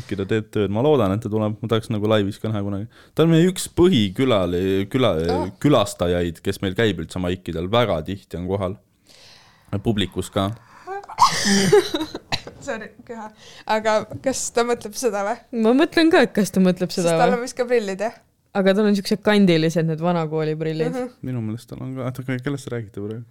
Äkki 0.00 0.18
ta 0.18 0.26
teeb 0.28 0.50
tööd, 0.54 0.72
ma 0.74 0.82
loodan, 0.84 1.14
et 1.14 1.22
ta 1.24 1.30
tuleb, 1.32 1.56
ma 1.60 1.70
tahaks 1.70 1.90
nagu 1.92 2.10
laivis 2.10 2.40
ka 2.42 2.50
näha 2.50 2.62
kunagi. 2.66 2.88
ta 3.14 3.26
on 3.26 3.32
meie 3.32 3.46
üks 3.50 3.68
põhikülali, 3.80 4.88
küla 4.92 5.14
Ah., 5.24 5.46
külastajaid, 5.62 6.40
kes 6.44 6.60
meil 6.64 6.74
käib 6.78 7.02
üldse 7.04 7.22
maikidel, 7.22 7.70
väga 7.70 8.00
tihti 8.06 8.40
on 8.40 8.48
kohal. 8.50 8.76
publikus 9.82 10.30
ka. 10.30 10.52
sorry, 12.64 12.90
köha. 13.06 13.30
aga 13.70 13.96
kas 14.24 14.46
ta 14.54 14.64
mõtleb 14.66 14.94
seda 14.98 15.24
või? 15.26 15.62
ma 15.64 15.74
mõtlen 15.76 16.10
ka, 16.12 16.22
et 16.26 16.32
kas 16.36 16.54
ta 16.54 16.62
mõtleb 16.64 16.92
sest 16.92 17.04
seda 17.04 17.18
tal 17.18 17.34
või 17.34 17.40
on, 17.40 17.44
vist 17.46 17.58
ka 17.58 17.66
prillid 17.68 18.04
jah? 18.06 18.16
aga 18.54 18.74
tal 18.76 18.88
on 18.88 18.96
siuksed 18.98 19.22
kandilised 19.26 19.88
need 19.88 20.02
vanakooli 20.02 20.54
prillid. 20.58 20.92
Mhm. 20.92 21.12
minu 21.26 21.42
meelest 21.44 21.70
tal 21.70 21.82
on 21.84 21.94
ka, 21.98 22.10
oota, 22.10 22.38
kellest 22.46 22.68
te 22.68 22.74
räägite 22.76 23.04
praegu? 23.04 23.24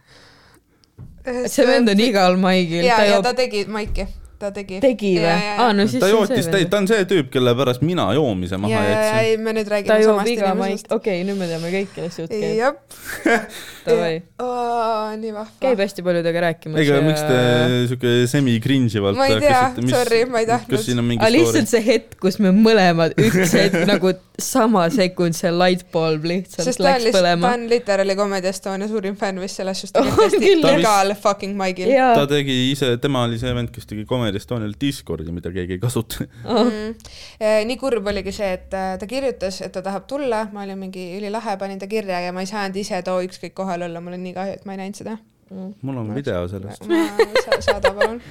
see 1.51 1.67
vend 1.67 1.91
on 1.93 2.03
igal 2.03 2.37
maigil, 2.39 2.83
ja, 2.85 2.99
ja 3.07 3.21
ta, 3.25 3.33
tegi 3.37 3.63
maiki, 3.71 4.07
ta 4.43 4.51
tegi. 4.55 4.79
tegi 4.83 5.13
või? 5.21 5.33
aa, 5.33 5.69
no 5.75 5.85
siis 5.87 6.03
ta 6.03 6.09
see 6.09 6.17
on 6.17 6.23
jootis 6.23 6.47
see 6.47 6.55
täis, 6.55 6.69
ta 6.71 6.81
on 6.81 6.89
see 6.89 7.07
tüüp, 7.09 7.29
kelle 7.33 7.53
pärast 7.57 7.83
mina 7.85 8.07
joomise 8.17 8.57
ja, 8.57 8.61
maha 8.63 8.73
ja, 8.73 8.83
ja 8.83 8.97
jätsin. 8.97 9.19
ei, 9.21 9.37
me 9.45 9.55
nüüd 9.57 9.69
ta 9.69 9.75
räägime 9.75 9.99
joob 10.03 10.19
samast 10.19 10.33
inimesest. 10.33 10.91
okei 10.91 11.17
okay,, 11.21 11.27
nüüd 11.29 11.39
me 11.39 11.49
teame 11.51 11.71
kõik, 11.73 11.93
kellest 11.95 12.23
jutt 12.23 12.33
käib. 12.33 12.57
jah. 12.59 13.47
Davai, 13.87 14.13
nii 15.21 15.33
vahva. 15.35 15.47
käib 15.63 15.83
hästi 15.83 16.05
paljudega 16.07 16.45
rääkimas. 16.47 16.83
ega 16.83 17.01
miks 17.07 17.25
te 17.29 17.39
siuke 17.93 18.13
semi-cringe'ivalt 18.31 19.19
ma 19.19 19.29
ei 19.31 19.39
tea, 19.43 19.63
sorry, 19.93 20.23
ma 20.29 20.43
ei 20.43 20.49
tahtnud. 20.49 21.17
aga 21.17 21.33
lihtsalt? 21.33 21.71
see 21.73 21.83
hetk, 21.87 22.17
kus 22.21 22.39
me 22.43 22.53
mõlemad 22.55 23.17
üks 23.21 23.55
hetk 23.57 23.83
nagu 23.91 24.13
sama 24.41 24.87
sekund 24.89 25.35
see 25.37 25.51
light 25.53 25.83
bulb 25.93 26.23
lihtsalt 26.25 26.65
sest 26.65 26.79
ta 26.81 26.87
on 26.87 26.89
läks 26.89 27.03
lihtsalt, 27.05 27.13
ta 27.13 27.19
põlema. 27.19 27.49
on 27.53 27.65
literaali 27.69 28.15
Comedy 28.17 28.49
Estonia 28.49 28.87
suurim 28.89 29.17
fänn 29.19 29.41
vist 29.41 29.59
selles 29.59 29.83
suhtes, 29.83 29.93
ta 30.17 30.29
küll, 30.33 30.63
jah. 30.65 30.79
igal 30.81 31.13
fucking 31.21 31.53
maigil. 31.57 31.91
ta, 31.93 32.25
tegi 32.29 32.55
ise, 32.71 32.95
tema 33.03 33.25
oli 33.27 33.37
see 33.41 33.53
vend, 33.53 33.69
kes 33.73 33.85
tegi 33.89 34.07
Comedy 34.09 34.41
Estonial 34.41 34.73
Discordi, 34.81 35.29
mida 35.35 35.53
keegi 35.53 35.77
ei 35.77 35.83
kasuta. 35.83 36.25
Mm. 36.53 36.93
nii 37.67 37.77
kurb 37.79 38.07
oligi 38.07 38.31
see, 38.35 38.49
et 38.57 38.73
äh, 38.77 38.93
ta 38.99 39.07
kirjutas, 39.09 39.59
et 39.65 39.71
ta 39.73 39.81
tahab 39.85 40.05
tulla, 40.09 40.43
ma 40.53 40.63
olin 40.63 40.77
mingi 40.79 41.05
ülilahe, 41.17 41.55
panin 41.59 41.79
ta 41.81 41.87
kirja 41.89 42.19
ja 42.23 42.33
ma 42.35 42.43
ei 42.43 42.49
saanud 42.49 42.77
ise 42.79 42.99
too 43.05 43.21
ükskõik 43.25 43.55
kohal 43.57 43.85
olla, 43.87 44.01
mul 44.03 44.17
on 44.17 44.23
nii 44.25 44.35
kahju, 44.35 44.57
et 44.57 44.67
ma 44.67 44.75
ei 44.75 44.81
näinud 44.83 44.99
seda. 44.99 45.17
mul 45.81 45.97
on 46.01 46.13
video 46.15 46.45
sellest. 46.51 46.85
ma 46.89 47.03
sa, 47.45 47.59
saada 47.65 47.93
palun. 47.95 48.21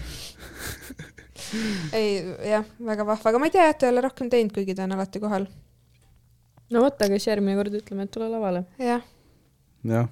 ei 1.99 2.15
jah, 2.53 2.65
väga 2.93 3.07
vahva, 3.09 3.33
aga 3.33 3.43
ma 3.43 3.51
ei 3.51 3.55
tea, 3.57 3.69
et 3.73 3.81
ta 3.81 3.89
ei 3.89 3.95
ole 3.95 4.05
rohkem 4.07 4.31
teinud, 4.33 4.55
kuigi 4.55 4.77
ta 4.79 4.87
on 4.87 4.97
alati 4.97 5.23
kohal. 5.23 5.49
No 6.73 6.85
vot, 6.85 6.97
aga 7.05 7.19
siis 7.19 7.29
järgmine 7.31 7.59
kord 7.59 7.75
ütleme, 7.81 8.07
et 8.07 8.15
tule 8.15 8.29
lavale. 8.33 8.65
jah, 8.83 9.03
jah. 9.89 10.09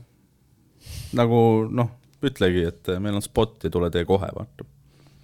nagu 1.17 1.41
noh, 1.71 1.95
ütlegi, 2.27 2.67
et 2.69 2.93
meil 3.01 3.17
on 3.17 3.25
spot 3.25 3.67
ja 3.67 3.73
tule 3.73 3.91
tee 3.93 4.05
kohe, 4.09 4.29
vaata. 4.37 4.67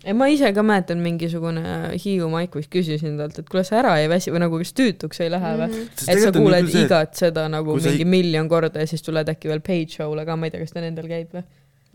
ei, 0.04 0.14
ma 0.16 0.28
ise 0.32 0.52
ka 0.56 0.64
mäletan 0.66 1.02
mingisugune 1.04 1.94
Hiiu 2.02 2.30
Maik 2.32 2.56
vist 2.58 2.72
küsisin 2.72 3.18
talt, 3.20 3.38
et 3.42 3.48
kuule 3.52 3.64
sa 3.66 3.80
ära 3.82 3.96
ei 4.02 4.10
väsi 4.12 4.34
või 4.34 4.44
nagu 4.46 4.60
kas 4.62 4.74
tüütuks 4.76 5.22
ei 5.24 5.32
lähe 5.32 5.52
või 5.60 5.68
mm. 5.68 5.78
-hmm. 5.86 6.10
et 6.12 6.24
sa 6.24 6.34
kuuled 6.36 6.74
igat 6.84 7.18
seda 7.18 7.48
nagu 7.52 7.78
mingi 7.78 8.04
ei- 8.04 8.10
miljon 8.16 8.48
korda 8.52 8.84
ja 8.84 8.90
siis 8.90 9.04
tuled 9.06 9.28
äkki 9.34 9.52
veel 9.52 9.64
paid 9.64 9.92
show'le 9.92 10.26
ka, 10.28 10.36
ma 10.36 10.48
ei 10.48 10.54
tea, 10.54 10.64
kas 10.64 10.76
ta 10.76 10.84
nendel 10.84 11.10
käib 11.10 11.34
või? 11.36 11.46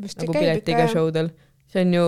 nagu 0.02 0.34
piletiga 0.34 0.88
show 0.90 1.12
del. 1.14 1.30
See 1.72 1.86
on 1.86 1.94
ju 1.96 2.06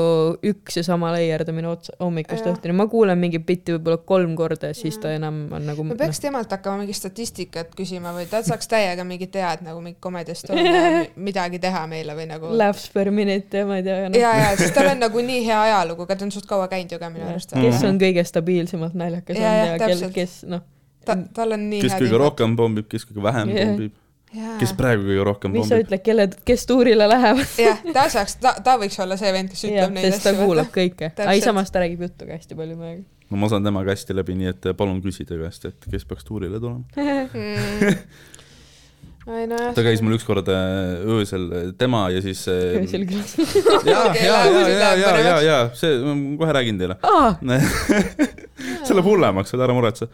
üks 0.51 0.77
ja 0.79 0.83
sama 0.83 1.13
leierdamine 1.15 1.69
otsa, 1.71 1.93
hommikust 2.01 2.47
õhtuni, 2.49 2.75
ma 2.75 2.87
kuulen 2.91 3.19
mingit 3.19 3.45
bitti 3.47 3.75
võib-olla 3.77 4.01
kolm 4.03 4.35
korda 4.39 4.73
ja 4.73 4.77
siis 4.77 4.97
ta 4.99 5.13
enam 5.15 5.45
on 5.55 5.63
nagu 5.69 5.85
me 5.87 5.95
peaks 5.99 6.19
temalt 6.23 6.51
hakkama 6.51 6.81
mingi 6.83 6.95
statistikat 6.97 7.71
küsima 7.77 8.11
või 8.15 8.27
ta 8.31 8.43
saaks 8.43 8.67
täiega 8.71 9.05
mingit 9.07 9.31
tead 9.35 9.63
nagu 9.63 9.79
mingi 9.83 10.01
Comedy 10.03 10.35
Estonia 10.35 11.05
midagi 11.29 11.61
teha 11.63 11.85
meile 11.87 12.17
või 12.17 12.27
nagu. 12.33 12.51
laughs 12.59 12.89
per 12.93 13.11
minute 13.15 13.63
ja 13.63 13.69
ma 13.69 13.79
ei 13.79 13.87
tea 13.87 14.01
ja, 14.03 14.11
no,, 14.11 14.19
ja, 14.19 14.51
sest 14.59 14.75
tal 14.75 14.91
on 14.91 15.01
nagu 15.05 15.25
nii 15.31 15.45
hea 15.47 15.61
ajalugu, 15.69 16.07
aga 16.07 16.19
ta 16.19 16.27
on 16.27 16.35
suht 16.35 16.49
kaua 16.49 16.67
käinud 16.71 16.91
ju 16.91 16.99
ka 16.99 17.11
minu 17.13 17.29
arust. 17.31 17.55
kes 17.55 17.87
on 17.87 18.01
kõige 18.01 18.27
stabiilsemalt 18.27 18.99
naljakas 18.99 19.39
Ja, 19.39 19.49
olnud 19.49 19.67
jah, 19.71 19.79
ja 19.79 19.87
kel, 19.87 20.05
kes 20.13 20.37
noh, 20.49 20.67
ta, 21.07 21.17
tal 21.35 21.55
on 21.55 21.67
nii 21.71 21.83
kes 21.83 21.95
head 21.95 22.07
kõige. 22.07 22.19
rohkem 22.21 22.55
pommib, 22.59 22.87
kes 22.91 23.07
kõige 23.07 23.23
vähem 23.25 23.51
Jah. 23.53 23.71
pommib, 23.71 23.95
kes 24.33 24.73
praegu 24.77 25.05
kõige 25.07 25.25
rohkem 25.27 25.53
mis 25.53 25.69
sa 25.69 25.79
ütled, 25.81 26.01
kelle, 26.05 26.27
kes 26.47 26.65
tuurile 26.69 27.07
lähevad? 27.09 27.55
jah, 27.67 27.81
ta 27.95 28.07
saaks, 28.13 28.37
ta, 28.41 28.55
ta 28.65 28.77
võiks 28.81 28.99
olla 29.03 29.17
see 29.19 29.33
vend, 29.35 29.53
kes 29.53 29.65
ütleb, 29.69 29.95
neid 29.95 30.09
sest 30.09 30.27
ta 30.27 30.33
asju. 30.33 30.45
kuulab 30.47 30.69
kõike. 30.73 31.09
ei, 31.11 31.17
Täpselt. 31.17 31.47
samas 31.49 31.73
ta 31.73 31.83
räägib 31.83 32.05
juttu 32.07 32.27
ka 32.29 32.37
hästi 32.37 32.59
palju 32.59 32.77
praegu. 32.79 33.03
no 33.29 33.41
ma 33.41 33.49
saan 33.53 33.65
temaga 33.65 33.93
hästi 33.93 34.17
läbi, 34.17 34.37
nii 34.41 34.53
et 34.53 34.69
palun 34.79 35.01
küsi 35.05 35.27
ta 35.29 35.39
käest, 35.39 35.69
et 35.69 35.89
kes 35.89 36.07
peaks 36.09 36.29
tuurile 36.29 36.61
tulema. 36.63 36.85
ei 39.31 39.45
nojah. 39.47 39.71
ta 39.75 39.83
käis 39.85 40.01
mul 40.03 40.17
ükskord 40.17 40.49
äh, 40.51 41.03
öösel, 41.15 41.45
tema 41.79 42.07
ja 42.11 42.21
siis. 42.23 42.41
öösel 42.49 43.05
külas. 43.07 43.35
ja, 43.87 44.01
ja, 44.17 44.39
ja, 44.49 44.65
ja, 44.67 44.89
ja, 44.99 45.13
ja, 45.19 45.35
ja 45.45 45.59
see, 45.77 45.95
ma 46.03 46.41
kohe 46.41 46.57
räägin 46.57 46.81
teile. 46.81 46.97
aa, 47.05 47.35
see 48.85 48.97
läheb 48.97 49.07
hullemaks, 49.07 49.55
ära 49.55 49.75
muretse. 49.75 50.09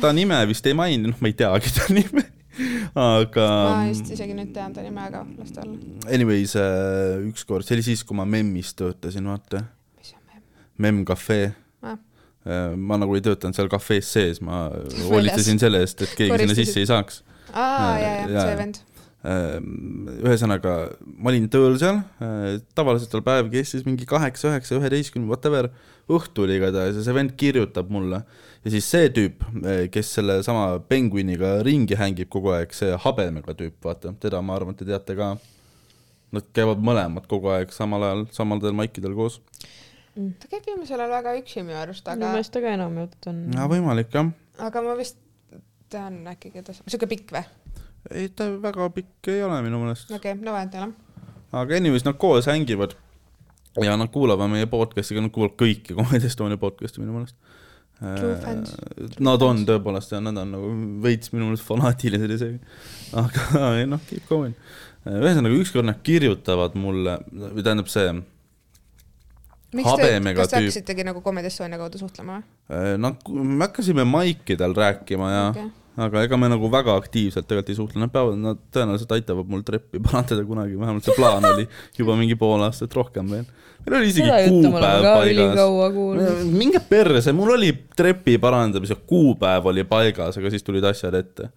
ta 0.00 0.14
nime 0.16 0.40
vist 0.48 0.66
ei 0.70 0.78
maininud, 0.78 1.12
noh, 1.12 1.20
ma 1.20 1.32
ei 1.32 1.36
teagi 1.36 1.74
ta 1.76 1.90
nime, 1.92 2.24
aga. 2.94 3.46
ma 3.46 3.88
just 3.88 4.10
isegi 4.14 4.36
nüüd 4.36 4.52
tean 4.54 4.74
ta 4.74 4.84
nime 4.84 5.04
ka, 5.12 5.24
las 5.38 5.52
ta 5.54 5.64
olla. 5.64 5.78
Anyways, 6.12 6.54
ükskord, 7.30 7.66
see 7.66 7.78
oli 7.78 7.86
siis, 7.86 8.04
kui 8.06 8.18
ma 8.18 8.26
MEM-is 8.28 8.74
töötasin, 8.78 9.26
vaata. 9.30 9.64
mis 9.98 10.14
on 10.14 10.24
memm? 10.30 10.48
MEM 10.86 11.04
Cafe. 11.08 11.42
Ah. 11.84 11.98
ma 12.76 12.98
nagu 13.00 13.14
ei 13.16 13.22
töötanud 13.24 13.56
seal 13.56 13.70
kafees 13.72 14.10
sees, 14.12 14.42
ma 14.44 14.66
hoolitsesin 15.08 15.60
selle 15.62 15.80
eest, 15.84 16.02
et 16.04 16.16
keegi 16.18 16.42
sinna 16.42 16.58
sisse 16.58 16.82
ei 16.82 16.90
saaks. 16.90 17.22
aa, 17.52 17.94
ja, 17.98 18.10
ja, 18.20 18.26
Jaa. 18.34 18.48
see 18.48 18.58
vend. 18.60 18.82
ühesõnaga, 19.24 20.74
ma 21.16 21.30
olin 21.32 21.46
tööl 21.48 21.78
seal, 21.80 22.02
tavaliselt 22.76 23.08
tal 23.14 23.24
päev 23.24 23.48
kestis 23.54 23.86
mingi 23.88 24.04
kaheksa, 24.08 24.50
üheksa, 24.50 24.76
üheteistkümne, 24.76 25.30
whatever, 25.30 25.70
õhtul 26.12 26.52
igatahes 26.52 26.98
ja 27.00 27.06
see 27.06 27.16
vend 27.16 27.32
kirjutab 27.40 27.88
mulle 27.92 28.20
ja 28.64 28.72
siis 28.72 28.86
see 28.88 29.10
tüüp, 29.12 29.42
kes 29.92 30.12
sellesama 30.18 30.78
penguiniga 30.88 31.56
ringi 31.66 31.98
hängib 32.00 32.30
kogu 32.32 32.54
aeg, 32.56 32.72
see 32.76 32.94
habemega 33.04 33.56
tüüp, 33.58 33.76
vaata, 33.84 34.14
teda 34.20 34.40
ma 34.44 34.56
arvan, 34.58 34.76
et 34.76 34.82
te 34.82 34.88
teate 34.88 35.16
ka. 35.18 35.34
Nad 36.34 36.48
käivad 36.56 36.80
mõlemad 36.82 37.28
kogu 37.30 37.52
aeg 37.54 37.74
samal 37.74 38.02
ajal, 38.02 38.24
samadel 38.34 38.74
maikidel 38.74 39.14
koos. 39.14 39.40
ta 40.14 40.48
käib 40.50 40.64
viimasel 40.66 40.98
ajal 40.98 41.12
väga 41.12 41.34
üksi 41.40 41.62
minu 41.62 41.78
arust, 41.78 42.06
minu 42.08 42.26
aga, 42.26 42.32
meelest 42.34 42.54
ta 42.54 42.62
ka 42.64 42.72
enam 42.74 42.96
jutt 43.02 43.28
on. 43.30 43.44
ja 43.54 43.68
võimalik 43.70 44.14
jah, 44.14 44.32
aga 44.62 44.82
ma 44.82 44.96
vist 44.98 45.18
tean 45.90 46.20
äkki, 46.30 46.52
keda 46.54 46.74
sa, 46.74 46.86
siuke 46.90 47.08
pikk 47.10 47.34
või? 47.34 47.44
ei 48.14 48.28
ta 48.36 48.46
väga 48.62 48.88
pikk 48.94 49.30
ei 49.32 49.42
ole 49.46 49.60
minu 49.66 49.80
meelest. 49.82 50.10
okei 50.10 50.34
okay,, 50.34 50.44
no 50.44 50.54
vahet 50.54 50.74
ei 50.74 50.84
ole. 50.86 50.92
aga 51.62 51.80
anyways, 51.80 52.06
nad 52.06 52.18
koos 52.18 52.46
hängivad 52.50 52.96
ja 53.82 53.96
nad 53.98 54.10
kuulavad 54.14 54.50
meie 54.50 54.66
podcast'i, 54.70 55.18
nad 55.20 55.34
kuulavad 55.34 55.58
kõiki 55.60 55.96
Comedy 55.98 56.30
Estonia 56.30 56.58
podcast'e 56.60 57.02
minu 57.02 57.18
meelest. 57.18 57.38
Fans. 58.00 58.74
Nad 59.22 59.42
on 59.46 59.62
tõepoolest 59.68 60.12
ja 60.12 60.20
nad 60.22 60.36
on 60.42 60.50
nagu 60.56 60.70
veits 61.04 61.30
minu 61.32 61.48
meelest 61.48 61.64
fanaatilised 61.66 62.34
isegi. 62.36 62.58
aga 63.20 63.46
ei 63.78 63.86
noh, 63.88 64.02
keep 64.08 64.26
going. 64.28 64.56
ühesõnaga 65.08 65.60
ükskord 65.60 65.88
nad 65.88 66.00
kirjutavad 66.04 66.76
mulle, 66.80 67.18
või 67.30 67.62
tähendab 67.62 67.90
see, 67.92 68.10
miks 69.76 69.96
te, 70.00 70.10
kas 70.36 70.52
te 70.52 70.60
hakkasitegi 70.60 71.06
nagu 71.06 71.22
Comedy 71.24 71.50
Estonia 71.50 71.78
kaudu 71.80 72.00
suhtlema 72.00 72.38
või? 72.40 72.94
nad, 73.02 73.18
me 73.28 73.66
hakkasime 73.66 74.06
maikidel 74.08 74.76
rääkima 74.78 75.30
ja 75.30 75.42
Okei. 75.50 75.66
aga 76.06 76.22
ega 76.24 76.38
me 76.40 76.48
nagu 76.52 76.70
väga 76.72 76.96
aktiivselt 77.00 77.48
tegelikult 77.50 77.74
ei 77.74 77.78
suhtle, 77.78 78.02
nad 78.02 78.12
peavad, 78.14 78.38
nad 78.40 78.62
tõenäoliselt 78.74 79.12
aitavad 79.18 79.50
mul 79.50 79.64
treppi 79.66 80.00
parandada 80.06 80.46
kunagi, 80.48 80.78
vähemalt 80.80 81.06
see 81.06 81.18
plaan 81.18 81.46
oli 81.52 81.68
juba 81.98 82.16
mingi 82.20 82.38
pool 82.40 82.64
aastat 82.64 82.96
rohkem 82.96 83.30
veel. 83.36 83.46
Meil 83.84 83.98
oli 84.00 84.08
isegi 84.12 84.30
kuupäev 84.48 85.04
paigas. 85.04 86.46
minge 86.48 86.80
perse, 86.88 87.32
mul 87.36 87.54
oli 87.56 87.72
trepi 87.96 88.38
parandamise 88.42 88.96
kuupäev 89.08 89.68
oli 89.72 89.84
paigas, 89.88 90.38
aga 90.40 90.50
siis 90.52 90.64
tulid 90.66 90.84
asjad 90.88 91.14
ette. 91.18 91.50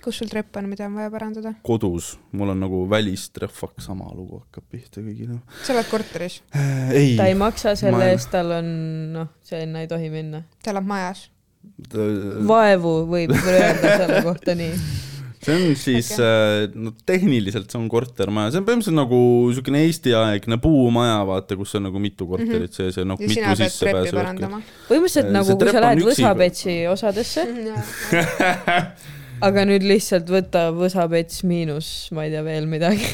kus 0.00 0.16
sul 0.22 0.30
trepp 0.32 0.56
on, 0.56 0.68
mida 0.68 0.86
on 0.88 0.94
vaja 0.96 1.10
parandada? 1.12 1.54
kodus, 1.66 2.14
mul 2.32 2.54
on 2.54 2.62
nagu 2.64 2.84
välistrehv, 2.90 3.52
fuck, 3.52 3.80
sama 3.84 4.08
lugu 4.14 4.42
hakkab 4.44 4.64
pihta 4.70 5.02
kõigile. 5.04 5.40
sa 5.64 5.74
oled 5.74 5.90
korteris, 5.90 6.40
ei 6.92 7.14
ta 7.18 7.28
ei, 7.28 7.36
maksa 7.38 7.74
selle 7.76 7.98
Ma- 7.98 8.08
eest, 8.14 8.30
tal 8.32 8.56
on 8.60 8.72
noh, 9.16 9.34
sinna 9.44 9.84
ei 9.84 9.90
tohi 9.90 10.10
minna. 10.12 10.44
ta 10.62 10.74
elab 10.74 10.88
majas. 10.88 11.28
vaevu 12.48 12.96
võib 13.10 13.36
öelda 13.36 13.96
selle 14.00 14.22
kohta 14.24 14.56
nii. 14.56 14.74
see 15.40 15.54
on 15.56 15.76
siis 15.78 16.10
okay., 16.16 16.68
no 16.74 16.92
tehniliselt 17.08 17.70
see 17.72 17.80
on 17.80 17.86
kortermaja, 17.92 18.52
see 18.54 18.60
on 18.60 18.66
põhimõtteliselt 18.68 18.98
nagu 18.98 19.20
niisugune 19.48 19.84
Eesti-aegne 19.86 20.60
puumaja, 20.62 21.20
vaata, 21.28 21.56
kus 21.60 21.72
on 21.78 21.88
nagu 21.88 22.02
mitu 22.02 22.28
korterit 22.28 22.76
sees 22.76 23.00
ja 23.00 23.06
noh, 23.08 23.20
mitu 23.20 23.54
sissepääsu. 23.62 24.16
parandama. 24.18 24.60
põhimõtteliselt 24.88 25.30
See 25.30 25.36
nagu, 25.38 25.56
kui 25.56 25.72
sa 25.72 25.80
on 25.80 25.86
lähed 25.86 26.04
Võsapetsi 26.10 26.76
osadesse, 26.90 27.46
aga 29.48 29.64
nüüd 29.68 29.84
lihtsalt 29.86 30.28
võta 30.30 30.68
võsapets 30.76 31.44
miinus, 31.48 31.90
ma 32.16 32.26
ei 32.26 32.34
tea 32.34 32.44
veel 32.44 32.68
midagi. 32.70 33.08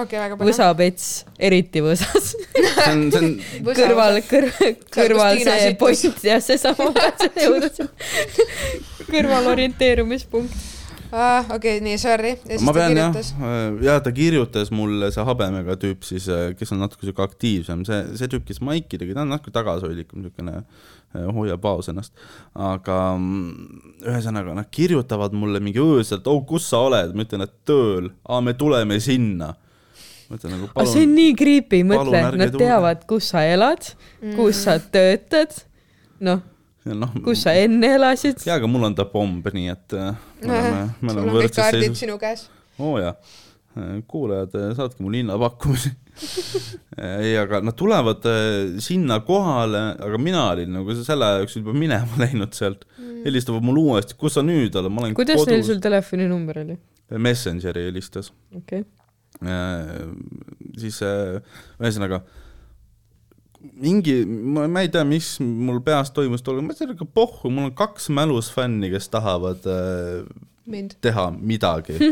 okei, 0.00 0.16
väga 0.18 0.36
põnev. 0.38 0.48
võsapets, 0.48 1.08
eriti 1.36 1.82
võsas. 1.84 2.32
see 2.32 2.88
on, 2.88 3.06
see 3.12 3.20
on, 3.20 3.32
kõrval, 3.68 4.20
kõrval, 4.28 4.76
kõrval 4.96 5.40
see 5.42 5.58
sittus. 5.66 5.80
post 5.82 6.28
ja 6.28 6.40
seesama, 6.40 6.88
kõrval 9.10 9.52
orienteerumispunkt. 9.52 10.70
aa, 11.12 11.44
okei, 11.54 11.80
nii, 11.84 11.98
sorry. 12.00 12.32
ja 12.40 12.56
siis 12.56 12.64
ma 12.66 12.72
ta 12.74 12.80
pean 12.80 12.96
jah 12.96 13.12
kirjutas., 13.12 13.84
ja 13.84 13.96
ta 14.04 14.12
kirjutas 14.16 14.72
mulle 14.74 15.10
see 15.14 15.24
habemega 15.28 15.76
tüüp 15.80 16.06
siis, 16.06 16.28
kes 16.58 16.74
on 16.74 16.82
natuke 16.82 17.06
sihuke 17.06 17.24
aktiivsem, 17.24 17.84
see, 17.88 18.00
see 18.18 18.30
tüüp, 18.32 18.46
kes 18.48 18.62
maiki 18.64 19.00
tegi, 19.00 19.14
ta 19.16 19.24
on 19.26 19.32
natuke 19.34 19.52
tagasihoidlikum, 19.54 20.26
siukene 20.26 20.58
eh, 20.62 21.26
hoiab 21.36 21.64
vaos 21.64 21.90
ennast. 21.92 22.14
aga 22.56 23.00
mm, 23.16 23.82
ühesõnaga 24.08 24.56
nad 24.58 24.70
kirjutavad 24.72 25.36
mulle 25.36 25.60
mingi 25.64 25.82
öösel, 25.82 26.22
et 26.22 26.30
oh, 26.32 26.40
kus 26.48 26.70
sa 26.72 26.84
oled, 26.88 27.16
ma 27.16 27.26
ütlen, 27.26 27.44
et 27.48 27.58
tööl, 27.68 28.12
aa, 28.28 28.40
me 28.44 28.56
tuleme 28.58 29.00
sinna. 29.04 29.52
ma 30.30 30.38
ütlen 30.40 30.56
nagu 30.56 30.70
aga 30.72 30.86
see 30.86 31.04
on 31.04 31.10
palun, 31.10 31.18
nii 31.18 31.34
creepy, 31.42 31.82
palun 31.82 32.14
mõtle, 32.16 32.24
nad 32.40 32.56
teavad, 32.64 33.04
kus 33.10 33.32
sa 33.34 33.44
elad, 33.48 33.92
kus 34.38 34.64
sa 34.64 34.78
töötad, 34.80 35.60
noh, 36.24 36.40
noh, 36.90 37.14
kus 37.24 37.44
sa 37.46 37.54
enne 37.58 37.94
elasid. 37.96 38.42
jaa, 38.46 38.58
aga 38.60 38.68
mul 38.70 38.88
on 38.88 38.96
ta 38.98 39.06
pomb, 39.10 39.46
nii 39.54 39.72
et 39.72 39.96
eh, 39.98 40.12
me 40.42 40.52
oleme, 40.58 40.84
me 41.00 41.14
oleme 41.14 41.34
võrdses 41.36 41.74
seisus. 41.76 41.98
sinu 42.02 42.18
käes. 42.20 42.46
oo 42.82 42.96
jaa, 43.00 43.14
kuulajad, 44.10 44.56
saatke 44.78 45.04
mulle 45.04 45.22
hinnapakkumisi. 45.22 45.92
ei, 47.24 47.36
aga 47.40 47.62
nad 47.64 47.76
tulevad 47.78 48.26
sinna 48.84 49.20
kohale, 49.24 49.84
aga 49.96 50.18
mina 50.20 50.42
olin 50.50 50.74
nagu 50.76 50.96
selle 50.98 51.28
aja 51.28 51.44
jooksul 51.44 51.62
juba 51.62 51.76
minema 51.76 52.18
läinud 52.24 52.52
sealt 52.56 52.84
mm.. 52.98 53.22
helistavad 53.26 53.64
mulle 53.64 53.86
uuesti, 53.94 54.18
kus 54.20 54.36
sa 54.38 54.44
nüüd 54.46 54.76
oled, 54.78 54.92
ma 54.92 55.06
olen 55.06 55.16
kuidas 55.16 55.40
neil 55.46 55.62
kodus 55.62 55.70
sul. 55.72 55.80
telefoninumber 55.84 56.64
oli? 56.66 56.76
Messengeri 57.22 57.86
helistas. 57.88 58.32
okei 58.56 58.84
okay., 58.84 58.90
siis 60.78 61.00
ühesõnaga 61.02 62.20
mingi, 63.82 64.22
ma 64.26 64.66
ma 64.70 64.82
ei 64.84 64.90
tea, 64.92 65.04
mis 65.08 65.34
mul 65.42 65.82
peas 65.84 66.12
toimus 66.14 66.42
tol 66.44 66.56
ajal, 66.56 66.66
ma 66.66 66.74
ütlesin, 66.74 66.94
aga 66.96 67.06
pohhu, 67.20 67.50
mul 67.52 67.70
on 67.70 67.76
kaks 67.78 68.08
mälusfänni, 68.14 68.90
kes 68.92 69.10
tahavad 69.12 69.68
äh, 69.70 70.24
mind, 70.66 70.98
teha 71.04 71.30
midagi. 71.38 71.98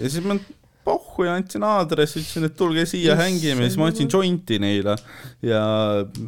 Ja 0.00 0.08
siis 0.08 0.22
ma 0.24 0.38
pohhu 0.84 1.26
ja 1.26 1.34
andsin 1.36 1.64
aadressi, 1.66 2.22
ütlesin, 2.22 2.46
et 2.48 2.56
tulge 2.58 2.84
siia 2.88 3.14
hängime, 3.18 3.66
siis 3.66 3.76
ma 3.80 3.90
andsin 3.90 4.08
jointi 4.10 4.58
neile. 4.62 4.96
Ja 5.44 5.62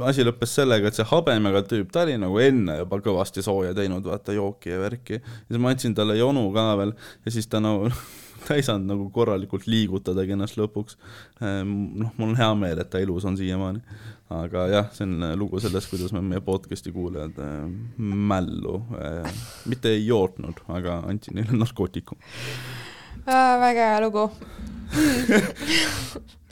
asi 0.08 0.26
lõppes 0.26 0.56
sellega, 0.58 0.90
et 0.90 0.98
see 0.98 1.06
habemega 1.08 1.64
tüüp, 1.68 1.88
ta 1.92 2.04
oli 2.04 2.18
nagu 2.20 2.36
enne 2.42 2.78
juba 2.82 3.00
kõvasti 3.04 3.44
sooja 3.44 3.72
teinud, 3.76 4.04
vaata 4.06 4.36
jooki 4.36 4.74
ja 4.74 4.82
värki. 4.82 5.20
ja 5.22 5.48
siis 5.48 5.62
ma 5.62 5.72
andsin 5.72 5.96
talle 5.96 6.18
jonu 6.20 6.44
ka 6.54 6.66
veel. 6.82 6.92
Ja 7.24 7.34
siis 7.34 7.48
ta 7.50 7.62
nagu 7.64 7.88
ta 8.46 8.56
ei 8.58 8.64
saanud 8.66 8.88
nagu 8.90 9.08
korralikult 9.14 9.66
liigutadagi 9.70 10.36
ennast 10.36 10.58
lõpuks. 10.60 10.98
noh, 11.42 12.10
mul 12.16 12.32
on 12.32 12.36
hea 12.38 12.50
meel, 12.58 12.82
et 12.82 12.90
ta 12.92 13.02
elus 13.02 13.26
on 13.28 13.38
siiamaani. 13.38 13.82
aga 14.32 14.66
jah, 14.72 14.86
see 14.96 15.04
on 15.06 15.26
lugu 15.36 15.60
sellest, 15.60 15.90
kuidas 15.92 16.12
me 16.16 16.22
meie 16.24 16.40
podcast'i 16.44 16.92
kuulajad 16.94 17.36
äh, 17.42 17.66
mällu 18.32 18.78
äh, 18.96 19.42
mitte 19.68 19.92
ei 19.92 20.06
jootnud, 20.06 20.62
aga 20.72 21.02
andsin 21.08 21.36
neile 21.36 21.58
narkootikum. 21.58 22.18
väga 23.26 23.90
hea 23.92 23.98
lugu. 24.06 24.30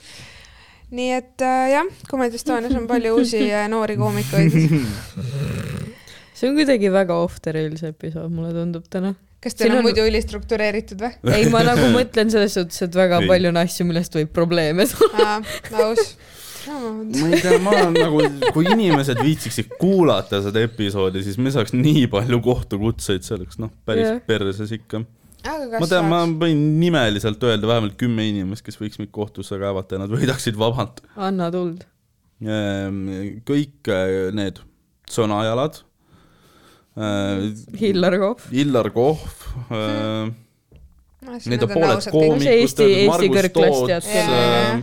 nii 0.90 1.10
et 1.14 1.42
äh, 1.44 1.70
jah, 1.74 1.90
Comedy 2.10 2.38
Estonias 2.38 2.74
on 2.74 2.86
palju 2.90 3.14
uusi 3.20 3.42
äh, 3.52 3.68
noori 3.70 3.96
koomikuid. 4.00 4.56
see 6.36 6.50
on 6.50 6.56
kuidagi 6.58 6.90
väga 6.92 7.18
off 7.22 7.40
the 7.42 7.54
rails 7.54 7.84
episood, 7.86 8.30
mulle 8.34 8.52
tundub 8.56 8.88
täna. 8.90 9.14
Kas 9.40 9.56
teil 9.56 9.72
on 9.72 9.80
on- 9.80 9.86
muidu 9.88 10.04
ülistruktureeritud 10.08 11.00
või? 11.00 11.12
ei, 11.32 11.46
ma 11.52 11.62
nagu 11.66 11.88
mõtlen 11.94 12.32
selles 12.32 12.56
suhtes, 12.58 12.82
et 12.86 12.96
väga 12.96 13.22
Ei. 13.24 13.30
palju 13.30 13.52
on 13.52 13.60
asju, 13.62 13.86
millest 13.88 14.18
võib 14.18 14.34
probleeme 14.36 14.86
tulla. 14.90 15.38
aus. 15.84 16.12
ma 16.68 17.30
ei 17.30 17.40
tea, 17.40 17.56
ma 17.64 17.72
olen 17.72 17.96
nagu, 17.96 18.20
kui 18.54 18.68
inimesed 18.68 19.22
viitsiksid 19.24 19.72
kuulata 19.80 20.42
seda 20.44 20.60
episoodi, 20.66 21.24
siis 21.24 21.40
me 21.40 21.52
saaks 21.54 21.72
nii 21.76 22.04
palju 22.12 22.42
kohtukutseid, 22.44 23.24
see 23.24 23.38
oleks 23.38 23.60
noh, 23.62 23.72
päris 23.88 24.06
yeah. 24.06 24.20
perses 24.28 24.74
ikka. 24.76 25.02
ma 25.46 25.88
tean, 25.88 26.10
ma 26.12 26.24
võin 26.28 26.66
nimeliselt 26.82 27.40
öelda 27.48 27.70
vähemalt 27.70 27.96
kümme 28.00 28.28
inimest, 28.28 28.66
kes 28.66 28.76
võiks 28.80 29.00
mind 29.00 29.12
kohtusse 29.14 29.56
kaevata 29.60 29.96
ja 29.96 30.04
nad 30.04 30.12
võidaksid 30.12 30.60
vabalt. 30.60 31.00
anna 31.16 31.48
tuld. 31.54 31.86
kõik 33.48 33.88
äh, 33.88 34.28
need 34.36 34.60
sõnajalad, 35.10 35.80
Hillar 37.80 38.16
Kohv. 38.20 38.46
Illar 38.52 38.90
Kohv, 38.94 39.50
need 41.46 41.62
on 41.66 41.74
pooled 41.74 42.08
koomikud. 42.12 42.80
Jaa, 42.80 44.00
jaa, 44.00 44.24
jaa. 44.24 44.80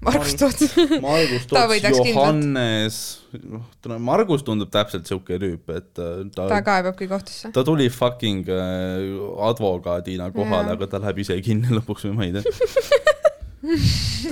Margus 0.00 0.34
Toots. 0.34 0.76
Margus 1.04 1.46
Ta 1.46 1.66
Toots. 1.68 2.08
Johannes, 2.08 2.96
noh, 3.44 3.98
Margus 4.00 4.44
tundub 4.46 4.70
täpselt 4.72 5.08
siuke 5.08 5.36
tüüp, 5.42 5.68
et 5.76 6.00
äh, 6.00 6.22
ta 6.32 6.46
ta, 6.48 6.60
kaebabki 6.64 7.08
kohtusse. 7.10 7.50
ta 7.52 7.64
tuli 7.66 7.90
fucking 7.92 8.48
äh, 8.48 9.20
advokaadina 9.50 10.30
kohale, 10.32 10.72
aga 10.76 10.88
ta 10.88 11.02
läheb 11.04 11.20
ise 11.24 11.36
kinni 11.44 11.68
lõpuks 11.78 12.08
või 12.08 12.16
ma 12.16 12.28
ei 12.28 12.32
tea. 12.38 12.44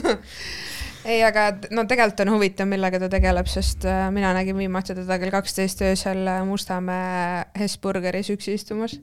ei, 1.05 1.21
aga 1.27 1.51
no 1.75 1.85
tegelikult 1.91 2.25
on 2.25 2.33
huvitav, 2.37 2.69
millega 2.71 3.01
ta 3.03 3.11
tegeleb, 3.13 3.49
sest 3.51 3.87
äh, 3.89 4.09
mina 4.15 4.33
nägin 4.37 4.59
viimati 4.59 4.97
teda 4.97 5.19
kell 5.21 5.35
kaksteist 5.35 5.83
öösel 5.87 6.25
äh, 6.27 6.43
Mustamäe 6.47 7.45
Hesburgeris 7.59 8.31
üksi 8.35 8.57
istumas. 8.59 8.99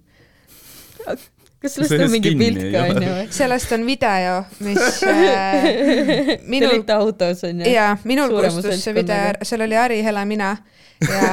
kas 1.06 1.76
sellest 1.78 1.98
on 1.98 2.12
mingi 2.14 2.36
pilt 2.38 2.62
ka 2.74 2.86
onju 2.92 3.16
sellest 3.34 3.72
on 3.78 3.86
video, 3.88 4.44
mis 4.66 5.02
äh, 5.10 5.66
Te 5.66 6.40
minul 6.50 6.76
olite 6.76 6.94
autos 6.98 7.44
onju? 7.48 7.70
ja 7.70 7.96
minul 8.04 8.34
kustus 8.36 8.84
see 8.84 8.96
video 8.96 9.46
seal 9.46 9.66
oli 9.66 9.78
Ari, 9.80 10.02
Hele, 10.06 10.26
mina 10.30 10.56
ja 11.02 11.26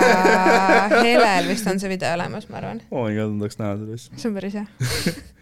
Helel 1.05 1.49
vist 1.51 1.69
on 1.71 1.81
see 1.81 1.91
video 1.93 2.15
olemas, 2.17 2.49
ma 2.51 2.63
arvan, 2.63 2.83
oh 2.91 3.07
my 3.07 3.15
god, 3.19 3.37
ma 3.37 3.47
tahaks 3.47 3.61
näha 3.61 3.77
seda 3.83 4.01
asja. 4.01 4.19
see 4.19 4.33
on 4.33 4.41
päris 4.41 4.59
hea. 4.61 4.67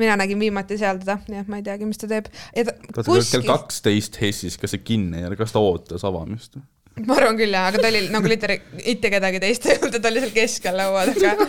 mina 0.00 0.18
nägin 0.20 0.40
viimati 0.42 0.78
seal 0.80 1.00
teda, 1.02 1.18
nii 1.28 1.42
et 1.42 1.50
ma 1.50 1.60
ei 1.60 1.66
teagi, 1.66 1.88
mis 1.88 2.00
ta 2.00 2.10
teeb. 2.10 2.30
kas 2.30 2.68
ta 2.68 3.02
kell 3.02 3.18
kuskil, 3.18 3.48
kaksteist 3.48 4.20
Hessis, 4.22 4.58
kas 4.60 4.74
see 4.76 4.84
kinni 4.84 5.24
jäi, 5.24 5.34
kas 5.38 5.54
ta 5.54 5.62
ootas 5.62 6.06
avamist? 6.08 6.58
ma 7.06 7.16
arvan 7.16 7.38
küll 7.40 7.54
jaa, 7.54 7.68
aga 7.70 7.80
ta 7.80 7.88
oli 7.88 8.02
nagu 8.12 8.28
literi-, 8.28 8.60
mitte 8.76 9.10
kedagi 9.12 9.40
teist 9.42 9.68
ei 9.68 9.78
olnud, 9.78 9.96
ta 9.96 10.10
oli 10.10 10.24
seal 10.24 10.34
keskel 10.34 10.76
laua 10.76 11.06
taga. 11.08 11.46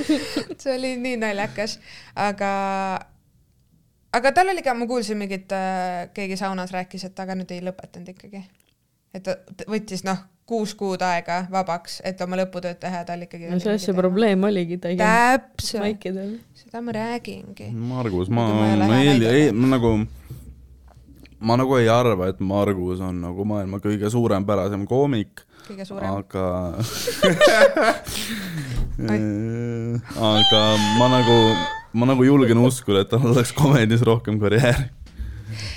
see 0.61 0.75
oli 0.75 0.93
nii 1.03 1.17
naljakas, 1.23 1.79
aga 2.15 2.51
aga 4.13 4.33
tal 4.35 4.53
oli 4.53 4.63
ka, 4.65 4.75
ma 4.77 4.87
kuulsin 4.89 5.19
mingit, 5.19 5.51
keegi 6.13 6.37
saunas 6.39 6.71
rääkis, 6.75 7.07
et 7.09 7.19
aga 7.19 7.35
nüüd 7.39 7.51
ei 7.55 7.63
lõpetanud 7.65 8.13
ikkagi. 8.13 8.43
et 9.13 9.25
ta 9.25 9.35
võttis 9.69 10.05
noh, 10.07 10.23
kuus 10.49 10.73
kuud 10.75 11.01
aega 11.05 11.43
vabaks, 11.51 12.01
et 12.07 12.19
oma 12.23 12.37
lõputööd 12.41 12.79
teha 12.81 13.03
ja 13.03 13.07
tal 13.07 13.21
ikkagi 13.23 13.47
no 13.51 13.59
selles 13.63 13.85
see. 13.87 13.95
probleem 13.95 14.43
oligi, 14.43 14.77
ta 14.81 14.91
ei 14.91 14.97
käinud 14.99 15.45
täpselt, 15.45 15.83
maikidel. 15.85 16.33
seda 16.57 16.81
ma 16.83 16.95
räägingi. 16.97 17.69
Margus, 17.71 18.31
ma, 18.33 18.47
ma 18.51 18.89
ma 18.89 18.99
ei, 18.99 19.15
ei, 19.29 19.45
ma 19.55 19.71
nagu, 19.75 19.93
ma 21.39 21.57
nagu 21.59 21.77
ei 21.79 21.87
arva, 21.91 22.27
et 22.33 22.41
Margus 22.43 23.03
on 23.03 23.21
nagu 23.23 23.47
maailma 23.47 23.79
kõige 23.83 24.11
suurempärasem 24.11 24.83
koomik, 24.89 25.45
kõige 25.69 25.87
suurem. 25.87 26.09
aga 26.11 26.45
aga 30.33 30.65
ma 30.99 31.07
nagu, 31.15 31.37
ma 31.95 32.11
nagu 32.11 32.27
julgen 32.27 32.59
uskuda, 32.65 33.05
et 33.05 33.13
tal 33.15 33.31
oleks 33.31 33.55
komedis 33.55 34.03
rohkem 34.03 34.41
karjääri 34.43 34.91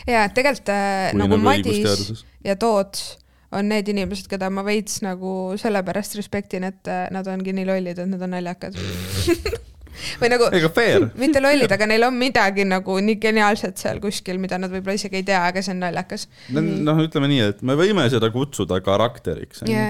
ja 0.07 0.27
tegelikult 0.33 0.69
äh, 0.73 1.15
nagu 1.15 1.37
nagu 1.37 1.43
Madis 1.45 2.25
ja 2.45 2.57
Toots 2.57 3.26
on 3.55 3.71
need 3.71 3.89
inimesed, 3.93 4.27
keda 4.31 4.51
ma 4.51 4.65
veits 4.67 5.01
nagu 5.05 5.55
sellepärast 5.61 6.19
respektin, 6.19 6.67
et 6.67 6.91
äh, 6.91 7.07
nad 7.15 7.27
ongi 7.31 7.55
nii 7.57 7.69
lollid, 7.69 8.03
et 8.03 8.11
nad 8.11 8.23
on 8.27 8.35
naljakad. 8.35 8.77
või 10.21 10.31
nagu 10.33 10.49
mitte 11.23 11.43
lollid, 11.43 11.73
aga 11.73 11.89
neil 11.89 12.07
on 12.09 12.17
midagi 12.19 12.67
nagu 12.69 12.99
nii 13.03 13.19
geniaalset 13.23 13.81
seal 13.81 14.01
kuskil, 14.03 14.41
mida 14.43 14.59
nad 14.61 14.73
võib-olla 14.73 14.97
isegi 14.99 15.21
ei 15.21 15.27
tea, 15.27 15.41
aga 15.51 15.63
see 15.65 15.75
on 15.75 15.83
naljakas. 15.85 16.27
noh, 16.57 17.03
ütleme 17.05 17.31
nii, 17.33 17.43
et 17.53 17.65
me 17.67 17.77
võime 17.79 18.07
seda 18.13 18.31
kutsuda 18.35 18.81
karakteriks, 18.85 19.65
ja, 19.71 19.89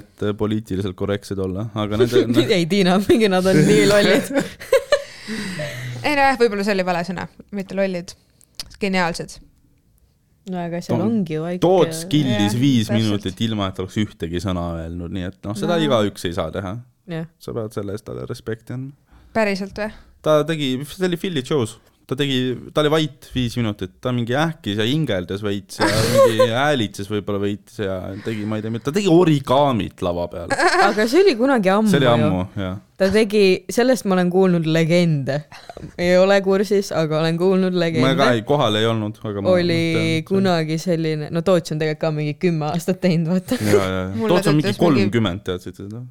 et 0.00 0.26
äh, 0.26 0.36
poliitiliselt 0.38 0.96
korrektsed 0.98 1.40
olla, 1.40 1.68
aga 1.84 2.00
nende, 2.00 2.46
ei 2.58 2.68
Tiina, 2.70 2.98
mingi 3.08 3.30
nad 3.32 3.46
on 3.50 3.60
nii 3.68 3.88
lollid. 3.90 4.30
ei 6.04 6.14
nojah, 6.14 6.38
võib-olla 6.40 6.66
see 6.66 6.76
oli 6.76 6.86
vale 6.86 7.04
sõna, 7.06 7.28
mitte 7.54 7.78
lollid, 7.78 8.16
geniaalsed. 8.80 9.38
No 10.50 10.58
aga 10.60 10.80
seal 10.84 10.98
Tom- 10.98 11.06
ongi 11.08 11.34
ju 11.38 11.42
väike. 11.44 11.60
Toots 11.64 12.04
killis 12.12 12.52
Jah, 12.52 12.60
viis 12.60 12.88
täpselt. 12.88 13.02
minutit 13.02 13.40
ilma, 13.46 13.68
et 13.68 13.78
oleks 13.78 13.96
ühtegi 14.02 14.40
sõna 14.44 14.64
öelnud, 14.82 15.10
nii 15.16 15.24
et 15.30 15.38
noh, 15.44 15.54
seda 15.56 15.76
No. 15.78 15.84
igaüks 15.86 16.24
ei 16.28 16.34
saa 16.36 16.50
teha. 16.50 16.74
sa 17.38 17.52
pead 17.52 17.72
selle 17.72 17.92
eest 17.92 18.04
talle 18.04 18.26
respekti 18.26 18.72
andma. 18.72 18.92
päriselt 19.34 19.74
või? 19.76 19.92
ta 20.22 20.42
tegi, 20.44 20.84
see 20.88 21.06
oli 21.06 21.16
Philly 21.20 21.42
Joe's, 21.42 21.76
ta 22.06 22.16
tegi, 22.18 22.38
ta 22.74 22.82
oli 22.82 22.90
vait 22.92 23.28
viis 23.32 23.54
minutit, 23.56 23.94
ta 24.04 24.12
mingi 24.12 24.34
ähkis 24.36 24.80
ja 24.80 24.84
hingeldas 24.88 25.42
veits 25.44 25.78
ja 25.80 25.88
mingi 25.88 26.48
häälitses 26.62 27.08
võib-olla 27.08 27.40
veits 27.40 27.78
ja 27.80 27.96
tegi, 28.24 28.44
ma 28.48 28.58
ei 28.58 28.64
tea, 28.64 28.82
ta 28.84 28.92
tegi 28.92 29.08
origaamit 29.12 30.04
lava 30.04 30.26
peal. 30.32 30.52
aga 30.88 31.06
see 31.08 31.22
oli 31.24 31.36
kunagi 31.38 31.72
ammu 31.72 31.92
see 31.92 32.02
oli 32.02 32.10
ammu, 32.10 32.42
jah. 32.60 32.76
ta 33.00 33.08
tegi, 33.14 33.44
sellest 33.72 34.04
ma 34.08 34.18
olen 34.18 34.32
kuulnud 34.34 34.68
legende. 34.68 35.40
ei 35.96 36.12
ole 36.20 36.38
kursis, 36.44 36.92
aga 36.92 37.22
olen 37.22 37.40
kuulnud 37.40 37.72
ma 37.72 37.78
ka 37.78 37.84
legende. 37.86 38.30
ei, 38.36 38.44
kohal 38.52 38.80
ei 38.80 38.88
olnud, 38.90 39.20
aga 39.24 39.44
ma 39.46 39.56
oli 39.56 39.80
tean, 39.96 40.28
kunagi 40.28 40.80
selline, 40.82 41.32
no 41.32 41.44
Toots 41.46 41.72
on 41.72 41.80
tegelikult 41.80 42.04
ka 42.04 42.12
mingi 42.12 42.36
kümme 42.42 42.68
aastat 42.68 43.00
teinud, 43.00 43.32
vaata. 43.32 43.56
Toots 43.64 43.72
on 43.72 44.60
mingi 44.60 44.68
töötas 44.68 44.76
mingi- 44.76 44.80
kolmkümmend, 44.82 45.46
teadsid 45.48 45.86
seda? 45.86 46.04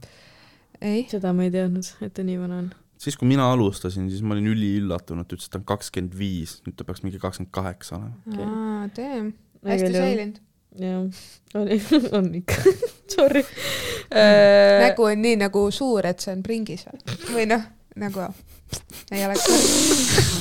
ei, 0.82 1.06
seda 1.12 1.38
ma 1.38 1.46
ei 1.46 1.54
teadnud, 1.54 1.86
et 2.02 2.18
ta 2.18 2.26
nii 2.26 2.42
vana 2.42 2.64
on. 2.64 2.72
siis, 3.04 3.18
kui 3.20 3.28
mina 3.30 3.50
alustasin, 3.52 4.08
siis 4.12 4.24
ma 4.26 4.38
olin 4.38 4.50
üliüllatunud, 4.54 5.28
ta 5.28 5.38
ütles, 5.38 5.50
et 5.50 5.56
ta 5.56 5.62
on 5.62 5.68
kakskümmend 5.74 6.16
viis, 6.18 6.58
nüüd 6.68 6.78
ta 6.80 6.88
peaks 6.88 7.04
mingi 7.06 7.22
kakskümmend 7.22 7.54
kaheksa 7.56 8.00
olema. 8.00 8.16
Okei. 8.32 8.48
aa, 8.48 8.90
damn, 8.98 9.30
hästi 9.68 9.94
säilinud. 9.98 10.42
jah, 10.82 11.22
oli, 11.60 11.80
on 12.18 12.32
ikka, 12.42 12.74
sorry 13.14 13.44
äh,. 13.44 14.88
nägu 14.88 15.06
on 15.10 15.22
nii 15.22 15.38
nagu 15.44 15.68
suur, 15.76 16.08
et 16.10 16.24
see 16.24 16.34
on 16.34 16.42
pringis 16.46 16.88
või, 16.90 17.18
või 17.36 17.48
noh, 17.54 17.68
nagu 18.02 18.30
ei 19.12 19.26
oleks. 19.28 19.48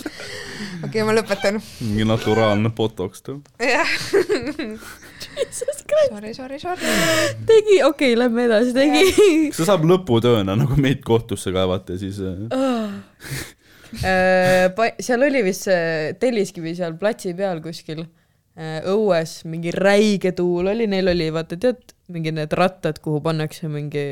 okei, 0.87 1.07
ma 1.07 1.15
lõpetan. 1.17 1.61
mingi 1.81 2.07
naturaalne 2.09 2.73
botox 2.77 3.25
tõu. 3.27 3.41
jah. 3.63 3.97
Sorry, 5.33 6.35
sorry, 6.37 6.59
sorry. 6.61 6.93
tegi, 7.49 7.81
okei 7.81 8.13
okay,, 8.13 8.19
lähme 8.19 8.47
edasi, 8.51 8.75
tegi. 8.77 9.49
kas 9.49 9.63
see 9.63 9.69
saab 9.69 9.87
lõputööna 9.89 10.59
nagu 10.59 10.77
meid 10.81 11.01
kohtusse 11.07 11.55
kaevata, 11.55 11.97
siis 12.01 12.21
äh, 12.21 12.47
Äh, 14.01 14.73
seal 15.05 15.21
oli 15.27 15.43
vist 15.45 15.67
see 15.69 16.13
Telliskivi 16.21 16.73
seal 16.79 16.95
platsi 17.01 17.35
peal 17.37 17.61
kuskil 17.65 18.07
õues 18.93 19.39
mingi 19.49 19.70
räige 19.73 20.33
tuul 20.37 20.66
oli, 20.74 20.85
neil 20.91 21.09
oli 21.09 21.31
vaata 21.33 21.57
tead 21.57 21.95
mingi 22.12 22.33
need 22.37 22.53
rattad, 22.53 22.99
kuhu 23.01 23.23
pannakse 23.24 23.69
mingi, 23.73 24.03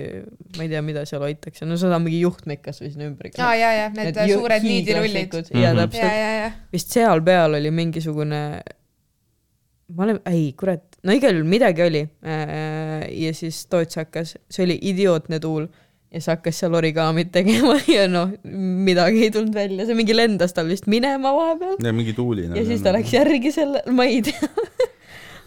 ma 0.56 0.64
ei 0.64 0.70
tea, 0.72 0.80
mida 0.80 1.02
seal 1.04 1.20
hoitakse, 1.26 1.66
no 1.68 1.76
seda 1.76 1.98
on 1.98 2.06
mingi 2.06 2.22
juhtmeid 2.22 2.62
kasvõi 2.64 2.88
sinna 2.94 3.10
ümber. 3.10 3.28
aa, 3.36 3.54
ja, 3.60 3.72
ja 3.76 3.88
need 3.92 4.16
ju- 4.30 4.38
suured 4.40 4.64
niidirullid. 4.64 5.34
Mhm. 5.36 5.60
jaa, 5.60 5.74
ja, 5.74 5.74
täpselt. 5.82 6.62
vist 6.72 6.96
seal 6.96 7.20
peal 7.26 7.58
oli 7.60 7.70
mingisugune, 7.70 8.40
ma 9.96 10.06
olen, 10.06 10.22
ei 10.30 10.52
kurat, 10.56 10.86
no 11.04 11.12
igal 11.12 11.36
juhul 11.36 11.50
midagi 11.50 11.82
oli. 11.84 12.02
ja 12.24 13.34
siis 13.36 13.66
Toots 13.66 13.96
hakkas, 14.00 14.36
see 14.48 14.64
oli 14.64 14.78
idiootne 14.92 15.40
tuul 15.42 15.68
ja 16.10 16.18
siis 16.18 16.26
hakkas 16.32 16.58
seal 16.62 16.74
origaamit 16.74 17.30
tegema 17.32 17.76
ja 17.96 18.06
noh, 18.10 18.32
midagi 18.88 19.26
ei 19.28 19.30
tulnud 19.34 19.54
välja, 19.54 19.86
see 19.86 19.98
mingi 19.98 20.16
lendas 20.16 20.54
tal 20.56 20.66
vist 20.70 20.88
minema 20.90 21.32
vahepeal 21.36 21.76
ja 21.86 21.92
mingi 21.94 22.14
tuuline. 22.16 22.56
ja 22.58 22.64
siis 22.66 22.82
ta 22.82 22.92
läks 22.96 23.12
järgi 23.14 23.52
selle, 23.54 23.84
ma 23.94 24.06
ei 24.10 24.22
tea. 24.26 24.50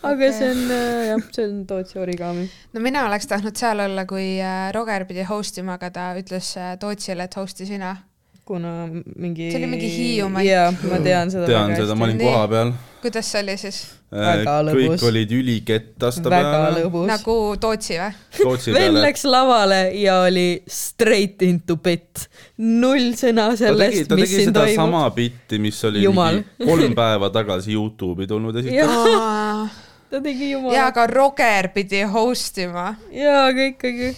aga 0.03 0.13
Okei. 0.15 0.31
see 0.37 0.49
on 0.51 0.63
äh, 0.71 1.03
jah, 1.09 1.25
see 1.35 1.45
on 1.49 1.59
Tootsi 1.67 1.99
origami. 1.99 2.47
no 2.73 2.83
mina 2.83 3.05
oleks 3.09 3.27
tahtnud 3.31 3.59
seal 3.59 3.83
olla, 3.83 4.05
kui 4.09 4.37
äh, 4.39 4.69
Roger 4.75 5.05
pidi 5.09 5.27
host 5.27 5.59
ima, 5.59 5.77
aga 5.79 5.91
ta 5.95 6.09
ütles 6.19 6.53
äh, 6.59 6.73
Tootsile, 6.79 7.27
et 7.27 7.37
host'i 7.39 7.67
sina. 7.67 7.95
kuna 8.43 8.87
mingi. 9.15 9.51
See 9.51 9.59
oli 9.61 9.67
mingi 9.71 9.87
Hiiumaa- 9.91 10.43
jaa, 10.43 10.71
ma 10.91 10.97
tean 11.03 11.31
seda 11.31 11.47
tean 11.47 11.75
seda, 11.75 11.95
ma 11.95 12.07
olin 12.09 12.19
kohapeal. 12.19 12.73
kuidas 13.03 13.31
see 13.31 13.43
oli 13.43 13.55
siis? 13.57 13.83
Lõbus. 14.13 14.75
kõik 14.77 15.05
olid 15.09 15.31
ülikettas 15.33 16.19
ta 16.21 16.29
väga 16.29 16.51
peale. 16.53 17.05
nagu 17.09 17.37
Tootsi 17.61 17.97
või? 17.97 18.75
Vend 18.75 18.99
läks 19.01 19.25
lavale 19.25 19.79
ja 19.97 20.19
oli 20.27 20.63
straight 20.67 21.41
into 21.45 21.77
bit. 21.77 22.27
null 22.57 23.13
sõna 23.17 23.49
ta 23.49 23.55
tegi, 23.55 23.63
sellest, 23.65 24.09
ta 24.09 24.19
mis 24.19 24.29
tegi 24.29 24.41
siin 24.41 24.51
seda 24.51 24.65
toimub. 24.67 24.75
sama 24.75 25.05
bitti, 25.15 25.59
mis 25.59 25.79
oli 25.89 26.05
kolm 26.05 26.93
päeva 26.97 27.31
tagasi 27.33 27.73
Youtube'i 27.73 28.29
tulnud 28.29 28.61
jah, 28.67 29.73
ta 30.09 30.21
tegi 30.21 30.51
ja 30.51 30.57
jumala. 30.57 30.85
aga 30.91 31.07
Roger 31.07 31.71
pidi 31.73 32.03
host 32.05 32.57
ima. 32.61 32.93
jaa, 33.11 33.47
aga 33.49 33.71
ikkagi. 33.73 34.13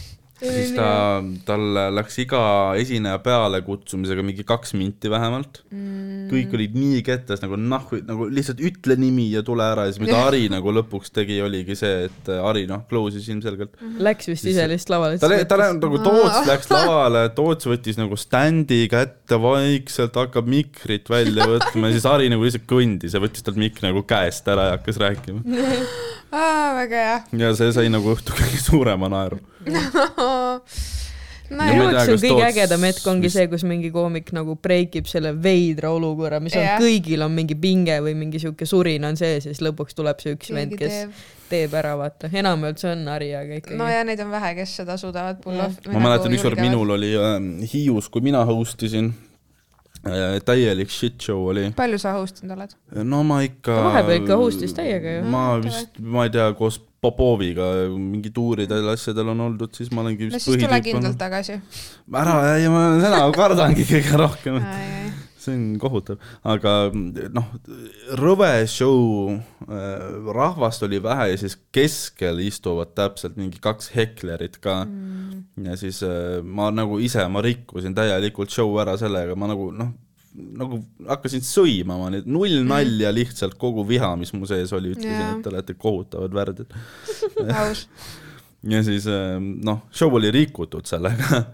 Siis 0.46 0.72
ta, 0.76 0.90
tal 1.48 1.66
läks 1.96 2.18
iga 2.24 2.42
esineja 2.80 3.20
pealekutsumisega 3.24 4.26
mingi 4.26 4.46
kaks 4.48 4.76
minti 4.78 5.12
vähemalt 5.12 5.62
mm.. 5.72 6.28
kõik 6.32 6.56
olid 6.58 6.78
nii 6.78 7.02
kettas 7.06 7.44
nagu 7.44 7.60
nahhu, 7.60 8.00
nagu 8.08 8.28
lihtsalt 8.32 8.62
ütle 8.66 8.98
nimi 9.00 9.28
ja 9.34 9.44
tule 9.46 9.66
ära 9.66 9.88
ja 9.88 9.94
siis 9.94 10.04
mida 10.04 10.20
Ari 10.28 10.48
nagu 10.52 10.74
lõpuks 10.76 11.14
tegi, 11.16 11.38
oligi 11.46 11.78
see, 11.78 12.08
et 12.10 12.32
Ari 12.36 12.66
noh, 12.70 12.84
close'is 12.90 13.28
ilmselgelt. 13.30 13.76
Läks 14.02 14.30
vist 14.32 14.48
ise 14.50 14.66
lihtsalt 14.70 14.96
lavale. 14.96 15.20
ta, 15.22 15.30
ta 15.50 15.60
nagu 15.76 16.02
Toots 16.02 16.50
läks 16.50 16.72
lavale, 16.74 17.28
Toots 17.38 17.70
võttis 17.70 18.00
nagu 18.00 18.18
standi 18.20 18.84
kätte 18.92 19.40
vaikselt, 19.42 20.18
hakkab 20.18 20.50
mikrit 20.50 21.10
välja 21.12 21.48
võtma 21.54 21.92
ja 21.92 22.00
siis 22.00 22.10
Ari 22.10 22.32
nagu 22.34 22.46
lihtsalt 22.46 22.68
kõndis 22.70 23.16
ja 23.16 23.24
võttis 23.24 23.46
talt 23.46 23.60
mikri 23.62 23.90
nagu 23.90 24.06
käest 24.08 24.48
ära 24.52 24.72
ja 24.72 24.78
hakkas 24.80 25.02
rääkima. 25.02 25.46
väga 26.76 26.96
hea. 26.96 27.20
ja 27.40 27.52
see 27.58 27.72
sai 27.76 27.92
nagu 27.92 28.16
õhtu 28.16 28.36
kõige 28.36 28.60
suurema 28.62 29.10
naeru. 29.12 29.40
no 31.50 31.58
ma 31.58 31.68
jaoks 31.70 31.86
on 31.86 31.96
kas 31.96 32.10
kõige 32.10 32.30
Toots 32.32 32.46
ägedam 32.48 32.86
hetk 32.88 33.08
ongi 33.10 33.30
see, 33.34 33.46
kus 33.52 33.66
mingi 33.68 33.92
koomik 33.94 34.32
nagu 34.36 34.56
breikib 34.62 35.10
selle 35.10 35.34
veidra 35.38 35.92
olukorra, 35.96 36.40
mis 36.44 36.56
on 36.58 36.66
Jah. 36.66 36.80
kõigil 36.82 37.26
on 37.26 37.36
mingi 37.36 37.58
pinge 37.60 37.98
või 38.06 38.16
mingi 38.18 38.42
sihuke 38.42 38.68
surin 38.70 39.06
on 39.08 39.20
sees 39.20 39.46
ja 39.46 39.54
siis 39.54 39.62
lõpuks 39.66 39.98
tuleb 39.98 40.22
see 40.24 40.36
üks 40.38 40.54
vend, 40.56 40.74
kes 40.80 40.96
teeb. 40.96 41.20
teeb 41.52 41.78
ära, 41.82 41.94
vaata, 42.00 42.32
enamjaolt 42.34 42.82
see 42.82 42.96
on 42.96 43.06
Harri, 43.12 43.30
aga 43.38 43.60
ikkagi 43.62 43.78
no 43.82 43.90
ja 43.92 44.02
neid 44.08 44.24
on 44.26 44.34
vähe, 44.34 44.56
kes 44.62 44.74
seda 44.82 44.98
suudavad 45.02 45.40
pull 45.44 45.62
off. 45.62 45.78
ma 45.92 46.02
mäletan 46.08 46.34
ükskord 46.38 46.62
minul 46.64 46.96
oli 46.98 47.14
äh, 47.20 47.38
Hiius, 47.74 48.10
kui 48.10 48.26
mina 48.26 48.42
host 48.48 48.82
isin 48.88 49.14
äh,, 50.08 50.40
täielik 50.46 50.94
shit 50.94 51.22
show 51.22 51.46
oli. 51.52 51.70
palju 51.78 52.02
sa 52.02 52.18
host 52.18 52.42
inud 52.42 52.58
oled? 52.58 52.76
no 53.06 53.22
ma 53.28 53.44
ikka. 53.46 53.78
Vahepeal 53.92 54.24
ikka 54.24 54.42
host'is 54.42 54.74
täiega 54.78 55.20
ju. 55.20 55.30
ma 55.30 55.48
vist, 55.62 56.02
ma 56.02 56.26
ei 56.26 56.34
tea, 56.34 56.50
koos 56.58 56.82
Popoviga 57.06 57.70
mingi 57.94 58.32
tuuridel 58.34 58.90
asjadel 58.96 59.30
on 59.36 59.46
oldud, 59.50 59.74
siis 59.78 59.92
ma 59.94 60.04
olengi 60.06 60.32
no 60.32 60.40
siis 60.42 60.58
tule 60.58 60.82
kindlalt 60.86 61.20
tagasi. 61.20 61.60
ära, 62.24 62.36
ei 62.56 62.68
ma 62.72 62.88
seda 63.04 63.22
kardangi 63.36 63.86
kõige 63.88 64.20
rohkem. 64.22 64.60
see 65.46 65.54
on 65.54 65.66
kohutav, 65.78 66.22
aga 66.42 66.72
noh, 67.36 67.52
rõve 68.18 68.50
show, 68.72 69.36
rahvast 70.34 70.86
oli 70.88 70.98
vähe 71.04 71.28
ja 71.36 71.36
siis 71.38 71.54
keskel 71.76 72.42
istuvad 72.42 72.96
täpselt 72.98 73.38
mingi 73.38 73.62
kaks 73.62 73.92
heklerit 73.94 74.58
ka 74.64 74.80
mm.. 74.88 75.44
ja 75.68 75.78
siis 75.78 76.02
äh, 76.08 76.42
ma 76.42 76.72
nagu 76.74 76.98
ise, 76.98 77.28
ma 77.30 77.46
rikkusin 77.46 77.94
täielikult 77.98 78.50
show 78.54 78.74
ära 78.82 78.98
sellega, 78.98 79.38
ma 79.38 79.52
nagu 79.54 79.70
noh, 79.76 79.94
nagu 80.36 80.82
hakkasin 81.08 81.44
sõimama 81.46 82.12
neid, 82.14 82.28
null 82.28 82.62
nalja 82.68 83.12
lihtsalt 83.16 83.58
kogu 83.62 83.86
viha, 83.88 84.14
mis 84.20 84.34
mu 84.36 84.48
sees 84.50 84.74
oli, 84.76 84.94
ütlesin 84.96 85.16
yeah., 85.16 85.34
et 85.36 85.44
te 85.46 85.52
olete 85.54 85.78
kohutavad 85.80 86.36
värdjad. 86.36 86.78
ja 88.74 88.84
siis 88.86 89.08
äh, 89.12 89.38
noh, 89.40 89.86
show 89.94 90.14
oli 90.20 90.34
rikutud 90.36 90.88
sellega 90.90 91.46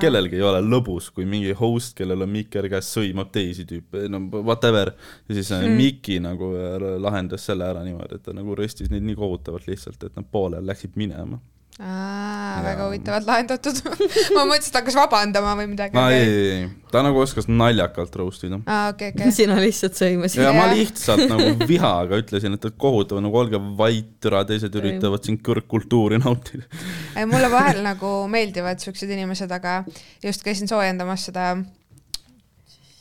kellelgi 0.00 0.38
ei 0.38 0.44
ole 0.46 0.60
lõbus, 0.64 1.10
kui 1.14 1.26
mingi 1.28 1.52
host, 1.56 1.94
kellel 1.98 2.24
on 2.24 2.32
mikker 2.32 2.68
käes, 2.72 2.88
sõimab 2.94 3.30
teisi 3.34 3.66
tüüpe, 3.68 4.06
no 4.12 4.22
whatever. 4.40 4.92
ja 5.28 5.36
siis 5.36 5.52
mm. 5.54 5.76
Miki 5.78 6.18
nagu 6.22 6.52
äh, 6.56 6.88
lahendas 7.02 7.46
selle 7.48 7.68
ära 7.68 7.84
niimoodi, 7.86 8.18
et 8.18 8.26
ta 8.26 8.34
nagu 8.36 8.56
röstis 8.58 8.90
neid 8.92 9.06
nii 9.06 9.18
kohutavalt 9.18 9.68
lihtsalt, 9.70 10.02
et 10.06 10.18
nad 10.18 10.28
poolel 10.32 10.66
läksid 10.66 10.96
minema. 11.00 11.40
Väga 11.80 12.86
huvitavalt 12.86 13.26
lahendatud. 13.26 13.78
ma 14.36 14.44
mõtlesin, 14.44 14.68
et 14.68 14.74
ta 14.74 14.82
hakkas 14.82 14.96
vabandama 14.98 15.54
või 15.56 15.70
midagi. 15.70 15.96
aa 15.96 16.12
ei, 16.12 16.26
ei, 16.26 16.50
ei, 16.56 16.66
ta 16.92 17.00
nagu 17.04 17.22
oskas 17.22 17.48
naljakalt 17.48 18.16
roast 18.20 18.44
ida. 18.44 18.58
aa, 18.66 18.90
okei, 18.92 19.14
okei. 19.14 19.32
sina 19.40 19.56
lihtsalt 19.62 19.96
sõimasid. 19.96 20.42
ja 20.44 20.52
ma 20.56 20.66
lihtsalt 20.74 21.24
nagu 21.30 21.54
vihaga 21.70 22.20
ütlesin, 22.20 22.58
et 22.58 22.66
kohutav, 22.80 23.22
nagu 23.24 23.40
olge 23.40 23.60
vait, 23.78 24.12
türa, 24.20 24.42
teised 24.48 24.76
üritavad 24.76 25.24
siin 25.24 25.40
kõrgkultuuri 25.46 26.20
nautida. 26.20 26.68
ei, 27.16 27.24
mulle 27.30 27.48
vahel 27.52 27.80
nagu 27.86 28.14
meeldivad 28.32 28.82
siuksed 28.84 29.10
inimesed, 29.16 29.52
aga 29.56 29.80
just 30.24 30.44
käisin 30.46 30.68
soojendamas 30.70 31.30
seda 31.30 31.54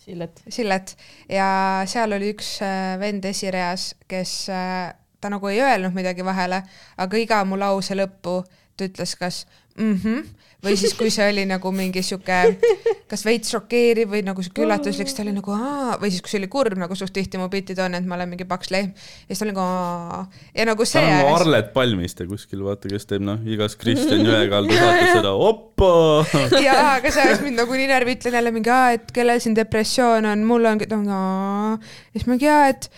Sillet. 0.10 0.40
Sillet 0.50 0.96
ja 1.30 1.50
seal 1.86 2.16
oli 2.16 2.32
üks 2.34 2.56
äh, 2.66 2.96
vend 2.98 3.28
esireas, 3.30 3.92
kes, 4.10 4.32
ta 4.50 5.30
nagu 5.30 5.52
ei 5.52 5.60
öelnud 5.62 5.94
midagi 5.94 6.26
vahele, 6.26 6.64
aga 6.98 7.20
iga 7.22 7.44
mu 7.46 7.60
lause 7.62 7.94
lõppu 7.94 8.40
ta 8.80 8.88
ütles 8.88 9.16
kas 9.20 9.44
mhmh 9.76 10.24
või 10.64 10.76
siis, 10.80 10.94
kui 10.98 11.12
see 11.14 11.28
oli 11.32 11.46
nagu 11.48 11.72
mingi 11.76 12.02
sihuke, 12.04 12.38
kas 13.12 13.22
veits 13.24 13.52
šokeeriv 13.54 14.12
või 14.12 14.22
nagu 14.28 14.44
sihuke 14.44 14.66
üllatuslik, 14.66 15.08
siis 15.08 15.16
ta 15.16 15.24
oli 15.24 15.34
nagu 15.36 15.54
aa, 15.56 15.96
või 16.02 16.12
siis, 16.12 16.24
kui 16.24 16.34
see 16.34 16.42
oli 16.42 16.50
kurb, 16.52 16.76
nagu 16.80 16.98
suht 17.00 17.14
tihti 17.16 17.40
mu 17.40 17.48
bitid 17.52 17.80
on, 17.84 17.96
et 17.96 18.08
ma 18.08 18.18
olen 18.18 18.34
mingi 18.34 18.48
paks 18.50 18.72
lehm. 18.76 18.92
Ja 19.28 19.32
siis 19.32 19.42
ta 19.42 19.48
oli 19.48 19.54
nagu 19.56 19.64
aa. 19.64 20.24
Ja 20.58 20.66
nagu 20.68 20.84
ta 20.84 20.92
see 20.92 21.04
on 21.04 21.14
nagu 21.14 21.36
Arlet 21.38 21.70
Palmiste 21.76 22.28
kuskil, 22.30 22.64
vaata, 22.66 22.92
kes 22.92 23.08
teeb 23.10 23.24
noh, 23.24 23.40
igas 23.48 23.78
Kristjan 23.80 24.26
Jõekalda 24.28 24.82
saates 24.82 25.14
seda 25.16 25.32
oppa. 25.48 25.94
jaa, 26.68 26.98
aga 26.98 27.14
see 27.14 27.24
ajas 27.24 27.46
mind 27.46 27.64
nagu 27.64 27.80
nii 27.80 27.88
närvi, 27.94 28.18
ütlen 28.20 28.40
jälle 28.42 28.54
mingi 28.56 28.74
aa, 28.76 28.92
et 28.98 29.16
kellel 29.16 29.40
siin 29.44 29.56
depressioon 29.58 30.28
on, 30.28 30.44
mul 30.50 30.68
on, 30.74 30.84
ja 30.84 31.24
siis 32.18 32.28
mingi 32.28 32.52
jaa, 32.52 32.68
et 32.74 32.92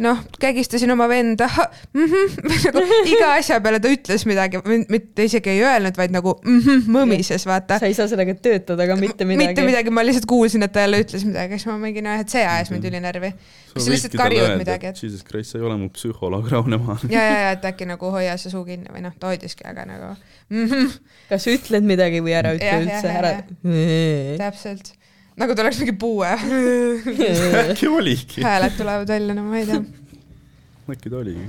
noh, 0.00 0.20
kägistasin 0.40 0.90
oma 0.90 1.06
venda 1.08 1.48
mm, 1.94 2.04
-hmm. 2.04 2.74
nagu 2.74 2.98
iga 3.12 3.32
asja 3.36 3.60
peale 3.60 3.80
ta 3.80 3.90
ütles 3.92 4.24
midagi, 4.28 4.60
mitte 4.88 5.26
isegi 5.28 5.52
ei 5.52 5.62
öelnud, 5.64 5.96
vaid 5.96 6.14
nagu 6.14 6.34
mm 6.44 6.60
-hmm, 6.60 6.86
mõmises, 6.96 7.44
vaata. 7.46 7.78
sa 7.78 7.86
ei 7.86 7.94
saa 7.94 8.08
sellega 8.08 8.34
töötada 8.34 8.86
ka 8.86 8.96
mitte 8.96 9.24
midagi. 9.24 9.48
mitte 9.48 9.66
midagi, 9.66 9.90
ma 9.90 10.04
lihtsalt 10.06 10.26
kuulsin, 10.30 10.62
et 10.62 10.72
ta 10.72 10.86
jälle 10.86 11.02
ütles 11.04 11.24
midagi, 11.24 11.58
siis 11.58 11.66
ma 11.66 11.78
mingi 11.78 12.02
noh, 12.02 12.20
et 12.20 12.28
see 12.28 12.44
ajas 12.46 12.70
mind 12.70 12.84
ülinärvi. 12.84 13.32
siis 13.72 13.84
sa 13.84 13.90
lihtsalt 13.90 14.16
karjud 14.16 14.56
midagi, 14.58 14.86
et 14.86 15.02
Jesus 15.02 15.24
Christ, 15.24 15.52
sa 15.52 15.58
ei 15.58 15.64
ole 15.64 15.76
mu 15.76 15.88
psühholoog, 15.88 16.48
rahune 16.50 16.78
maha. 16.78 16.98
ja, 17.16 17.24
ja, 17.24 17.40
ja 17.46 17.50
et 17.58 17.64
äkki 17.72 17.88
nagu 17.88 18.10
hoia 18.10 18.36
see 18.36 18.52
suu 18.52 18.64
kinni 18.64 18.88
või 18.94 19.04
noh, 19.04 19.16
ta 19.20 19.34
hoidiski, 19.34 19.66
aga 19.68 19.84
nagu 19.88 20.14
mm 20.48 20.64
-hmm, 20.66 20.96
kas 21.28 21.46
ütled 21.46 21.84
midagi 21.84 22.24
või 22.24 22.38
ära 22.38 22.54
ütle 22.56 22.72
Jah, 22.72 22.80
üldse 22.86 23.12
ära 23.18 23.34
jah,. 23.36 24.38
täpselt. 24.40 24.94
Nagu 25.38 25.54
ta 25.54 25.62
oleks 25.62 25.78
mingi 25.82 25.94
puue. 26.00 26.30
äkki 27.70 27.88
oligi, 27.88 28.42
hääled 28.44 28.76
tulevad 28.78 29.08
välja, 29.08 29.34
no 29.36 29.44
ma 29.46 29.60
ei 29.60 29.68
tea. 29.68 29.82
äkki 30.90 31.10
ta 31.12 31.20
oligi. 31.20 31.46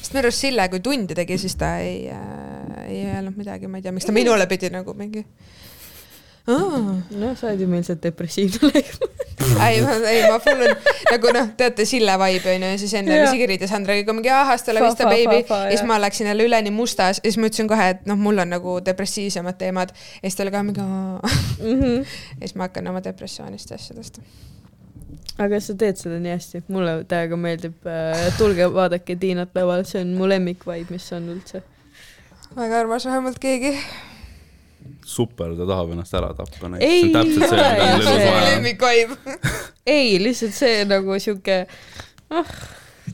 sest 0.00 0.12
minu 0.14 0.24
arust 0.26 0.44
Sille, 0.44 0.68
kui 0.72 0.80
tundi 0.84 1.16
tegi, 1.18 1.38
siis 1.40 1.56
ta 1.60 1.76
ei 1.84 2.08
äh,, 2.12 2.84
ei 2.88 3.04
öelnud 3.14 3.38
midagi, 3.38 3.70
ma 3.70 3.80
ei 3.80 3.86
tea, 3.86 3.94
miks 3.96 4.08
ta 4.08 4.16
minule 4.16 4.46
pidi 4.50 4.72
nagu 4.74 4.94
mingi. 4.98 5.24
noh, 6.48 7.34
sa 7.36 7.50
oled 7.50 7.60
ju 7.60 7.68
meil 7.68 7.84
see 7.86 7.98
depressiivne 8.02 8.70
leib. 8.72 8.90
ei, 9.66 9.80
ma, 9.84 9.94
ei 10.08 10.22
ma 10.26 10.38
full 10.42 10.64
on 10.64 10.72
nagu 11.10 11.32
noh, 11.36 11.50
teate 11.58 11.84
Sille 11.88 12.14
vibe 12.20 12.54
onju 12.54 12.70
ja 12.72 12.80
siis 12.80 12.94
enne 12.98 13.14
oli 13.14 13.28
Sigrid 13.32 13.62
ja 13.64 13.68
Sandra 13.70 13.94
oli 13.96 14.06
ka 14.08 14.14
mingi 14.16 14.32
ahah, 14.32 14.48
hasta 14.54 14.74
la 14.76 14.82
vista 14.84 15.08
baby 15.08 15.42
ja 15.44 15.60
siis 15.70 15.84
ma 15.88 16.00
läksin 16.00 16.30
jälle 16.30 16.48
üleni 16.48 16.72
mustas 16.74 17.20
ja 17.22 17.28
siis 17.28 17.38
ma 17.40 17.50
ütlesin 17.50 17.70
kohe, 17.70 17.90
et 17.94 18.08
noh, 18.08 18.18
mul 18.18 18.40
on 18.44 18.52
nagu 18.54 18.78
depressiivsemad 18.84 19.60
teemad 19.60 19.92
ja 19.92 20.24
siis 20.24 20.38
ta 20.38 20.46
oli 20.46 20.54
ka 20.56 20.64
mingi 20.66 20.84
aa. 20.84 21.32
Mhm. 21.60 21.96
ja 22.40 22.44
siis 22.46 22.56
ma 22.56 22.68
hakkan 22.68 22.88
oma 22.92 23.04
depressioonist 23.04 23.70
ja 23.70 23.80
asjadest. 23.80 24.20
aga 25.38 25.60
sa 25.62 25.78
teed 25.78 26.00
seda 26.00 26.18
nii 26.22 26.34
hästi, 26.34 26.64
mulle 26.72 26.98
täiega 27.08 27.36
meeldib. 27.36 27.76
tulge 28.38 28.72
vaadake 28.74 29.16
Tiinat 29.16 29.54
laval, 29.54 29.84
see 29.86 30.02
on 30.02 30.16
mu 30.18 30.28
lemmikvibe, 30.28 30.88
mis 30.90 31.12
on 31.12 31.28
üldse. 31.36 31.62
väga 32.56 32.80
armas 32.84 33.06
vähemalt 33.06 33.38
keegi. 33.38 33.76
super, 35.08 35.54
ta 35.56 35.66
tahab 35.66 35.92
ennast 35.94 36.14
ära 36.14 36.32
tappa. 36.36 36.68
On 36.68 36.76
täpselt 37.14 37.52
see, 37.52 38.26
on. 38.28 38.42
lemmikvibe. 38.46 39.38
ei, 39.86 40.18
lihtsalt 40.22 40.56
see 40.56 40.84
nagu 40.88 41.16
sihuke, 41.22 41.58
ah, 42.34 42.52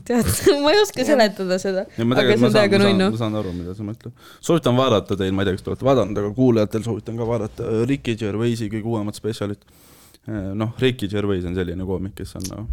tead, 0.05 0.29
ma 0.63 0.73
ei 0.73 0.81
oska 0.81 1.07
seletada 1.07 1.59
seda. 1.61 1.85
ja 1.97 2.07
ma 2.07 2.19
tegelikult, 2.19 2.45
ma 2.45 2.51
saan, 2.53 2.71
ma 2.71 2.83
saan, 2.83 3.03
ma. 3.03 3.09
saan 3.23 3.39
aru, 3.41 3.55
mida 3.57 3.75
sa 3.77 3.87
mõtled. 3.87 4.15
soovitan 4.43 4.77
vaadata 4.77 5.19
teil, 5.19 5.35
ma 5.35 5.43
ei 5.43 5.49
tea, 5.49 5.57
kas 5.57 5.65
te 5.65 5.73
olete 5.73 5.89
vaadanud, 5.89 6.23
aga 6.23 6.31
kuulajatel 6.37 6.87
soovitan 6.87 7.19
ka 7.19 7.29
vaadata 7.31 7.67
äh, 7.71 7.83
Ricky 7.89 8.17
Gervaisi 8.19 8.69
kõige 8.71 8.91
uuemat 8.91 9.19
spetsialit. 9.19 9.67
noh, 10.27 10.73
Ricky 10.81 11.09
Gervais 11.11 11.45
on 11.45 11.55
selline 11.57 11.85
koomik, 11.85 12.15
kes 12.17 12.33
on 12.39 12.49
nagu, 12.49 12.65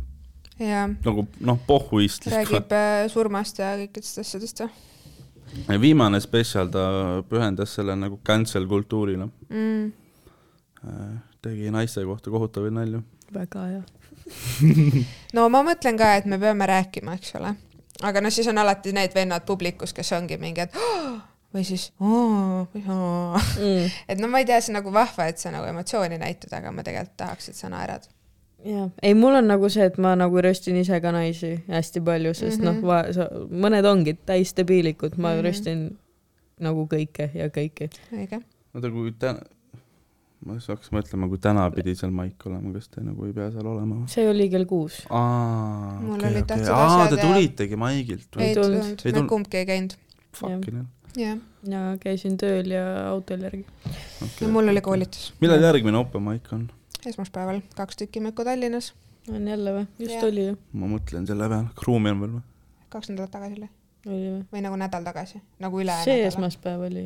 jaa, 0.63 0.87
nagu 1.05 1.27
noh, 1.45 1.61
pohhuistlik. 1.69 2.35
räägib 2.35 2.73
äh, 2.79 3.05
surmast 3.13 3.61
ja 3.63 3.75
kõikidest 3.83 4.25
asjadest 4.25 4.65
või 4.65 4.92
viimane 5.81 6.21
spetsial 6.21 6.71
ta 6.73 6.85
pühendas 7.29 7.75
selle 7.79 7.97
nagu 7.97 8.21
cancel 8.27 8.67
kultuurile. 8.67 9.29
mm.? 9.49 9.93
tegi 11.43 11.71
naiste 11.71 12.05
kohta 12.05 12.31
kohutavaid 12.31 12.73
nalju. 12.73 13.03
väga 13.35 13.67
hea. 13.67 13.83
no 15.37 15.49
ma 15.51 15.63
mõtlen 15.67 15.99
ka, 15.99 16.15
et 16.19 16.27
me 16.31 16.39
peame 16.39 16.67
rääkima, 16.71 17.17
eks 17.19 17.35
ole. 17.41 17.55
aga 18.03 18.23
noh, 18.23 18.33
siis 18.35 18.49
on 18.51 18.59
alati 18.59 18.95
need 18.95 19.15
vennad 19.15 19.47
publikus, 19.47 19.93
kes 19.93 20.13
ongi 20.19 20.39
mingi, 20.39 20.67
et 20.67 20.77
"Oh!" 20.77 21.21
või 21.55 21.65
siis 21.67 21.91
"Oo," 22.01 22.67
või 22.75 22.83
"Oo." 22.89 23.39
Mm. 23.59 23.91
et 24.15 24.23
no 24.23 24.31
ma 24.31 24.43
ei 24.43 24.49
tea, 24.49 24.61
see 24.61 24.73
on 24.75 24.81
nagu 24.81 24.95
vahva, 24.95 25.29
et 25.31 25.39
sa 25.43 25.55
nagu 25.55 25.69
emotsiooni 25.71 26.19
näitad, 26.23 26.53
aga 26.59 26.73
ma 26.73 26.87
tegelikult 26.87 27.17
tahaks, 27.25 27.49
et 27.53 27.59
sa 27.59 27.71
naerad. 27.73 28.07
jaa, 28.65 28.91
ei, 29.03 29.15
mul 29.15 29.35
on 29.35 29.47
nagu 29.51 29.69
see, 29.73 29.85
et 29.91 29.99
ma 29.99 30.15
nagu 30.17 30.41
röstin 30.43 30.77
ise 30.77 31.01
ka 31.01 31.13
naisi 31.13 31.55
hästi 31.69 32.01
palju, 32.05 32.35
sest 32.35 32.61
mm 32.61 32.69
Mhm. 32.69 32.85
-hmm. 32.85 33.17
noh, 33.17 33.59
mõned 33.67 33.85
ongi 33.87 34.15
täis 34.27 34.55
debiilikud, 34.57 35.17
ma 35.19 35.29
mm 35.29 35.35
Mhm. 35.35 35.39
-hmm. 35.41 35.45
röstin 35.49 35.97
nagu 36.61 36.87
kõike 36.87 37.31
ja 37.35 37.49
kõiki. 37.49 37.89
õige. 38.13 38.43
oota, 38.75 38.91
kui 38.91 39.13
täna, 39.19 39.41
ma 40.47 40.53
siis 40.59 40.69
hakkasin 40.69 40.99
mõtlema, 40.99 41.29
kui 41.29 41.39
täna 41.39 41.71
pidi 41.71 41.95
seal 41.95 42.11
maik 42.11 42.47
olema, 42.47 42.73
kas 42.73 42.89
te 42.89 43.01
nagu 43.01 43.25
ei 43.27 43.33
pea 43.33 43.51
seal 43.51 43.67
olema 43.67 44.07
see 44.09 44.29
oli 44.29 44.49
kell 44.51 44.65
kuus. 44.65 45.03
aa, 45.11 46.01
Mul 46.01 46.15
okei, 46.19 46.41
okei, 46.43 46.67
aa, 46.71 47.09
te 47.09 47.17
ja- 47.17 47.23
tulitegi 47.27 47.77
maigilt 47.77 48.29
ei 48.39 48.55
või? 48.55 48.63
tulnud. 48.63 48.81
tulnud, 48.81 49.07
Ei 49.07 49.23
me 49.23 49.29
kumbki 49.29 49.57
ei 49.57 49.67
käinud. 49.67 49.95
Fucking 50.33 50.75
hell, 50.75 50.85
jah, 51.17 51.39
ja 51.69 51.97
käisin 52.01 52.37
tööl 52.39 52.67
ja 52.73 53.09
autol 53.11 53.39
järgi. 53.43 53.65
ja 53.87 54.27
okei. 54.27 54.49
mul 54.49 54.69
oli 54.69 54.81
koolitus 54.81 55.33
millal 55.41 55.61
järgmine 55.63 55.97
open 55.99 56.23
mic 56.23 56.53
on? 56.53 56.71
esmaspäeval, 57.07 57.63
kaks 57.77 58.01
tükki 58.03 58.23
Mökku 58.25 58.45
Tallinnas, 58.47 58.93
on 59.31 59.49
jälle 59.49 59.75
või? 59.77 59.87
just 59.99 60.19
ja. 60.19 60.27
oli 60.29 60.47
ju. 60.51 60.59
ma 60.73 60.91
mõtlen 60.95 61.27
selle 61.29 61.49
peale, 61.49 61.73
kas 61.75 61.89
ruumi 61.89 62.13
on 62.15 62.23
veel 62.23 62.37
või? 62.37 62.45
kaks 62.93 63.13
nädalat 63.13 63.35
tagasi 63.35 63.59
oli 63.61 63.69
oli 64.07 64.31
või? 64.31 64.45
või 64.53 64.65
nagu 64.67 64.79
nädal 64.81 65.05
tagasi, 65.07 65.43
nagu 65.63 65.83
üle 65.83 65.99
see 66.05 66.17
nädala. 66.21 66.33
esmaspäev 66.33 66.87
oli. 66.89 67.05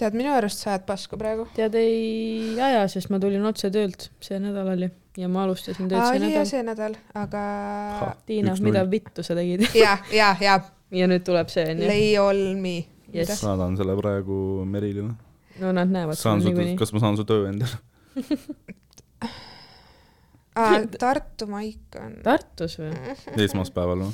tead, 0.00 0.18
minu 0.18 0.34
arust 0.34 0.62
sa 0.64 0.74
ajad 0.74 0.86
pasku 0.90 1.18
praegu. 1.20 1.48
tead, 1.56 1.78
ei 1.78 2.54
aja, 2.60 2.84
sest 2.92 3.10
ma 3.14 3.22
tulin 3.22 3.44
otse 3.46 3.70
töölt, 3.74 4.10
see 4.24 4.38
nädal 4.42 4.74
oli 4.76 4.90
ja 5.20 5.30
ma 5.30 5.44
alustasin 5.46 5.90
tööd 5.90 6.02
see 6.10 6.22
nädal. 6.26 6.46
see 6.50 6.62
nädal, 6.66 6.96
aga 7.14 7.44
Tiina, 8.26 8.56
mida 8.62 8.86
vittu 8.90 9.26
sa 9.26 9.36
tegid? 9.38 9.68
ja, 9.84 9.98
ja, 10.12 10.34
ja 10.42 10.58
ja 10.94 11.08
nüüd 11.10 11.24
tuleb 11.26 11.50
see 11.52 11.66
onju. 11.72 11.88
lay 11.88 12.14
all 12.20 12.44
me. 12.60 12.76
Yes. 13.14 13.30
saadan 13.38 13.76
selle 13.78 13.94
praegu 13.98 14.64
Merilile. 14.66 15.12
no 15.62 15.72
nad 15.74 15.90
näevad 15.90 16.18
saan 16.18 16.42
su, 16.42 16.50
kas 16.78 16.92
ma 16.94 17.02
saan 17.02 17.18
su 17.18 17.26
töö 17.28 17.46
endale? 17.50 17.78
Tartu 20.54 21.46
maik 21.50 21.98
on. 22.00 22.16
Tartus 22.24 22.78
või? 22.78 22.92
esmaspäeval 23.48 24.06
või? 24.06 24.12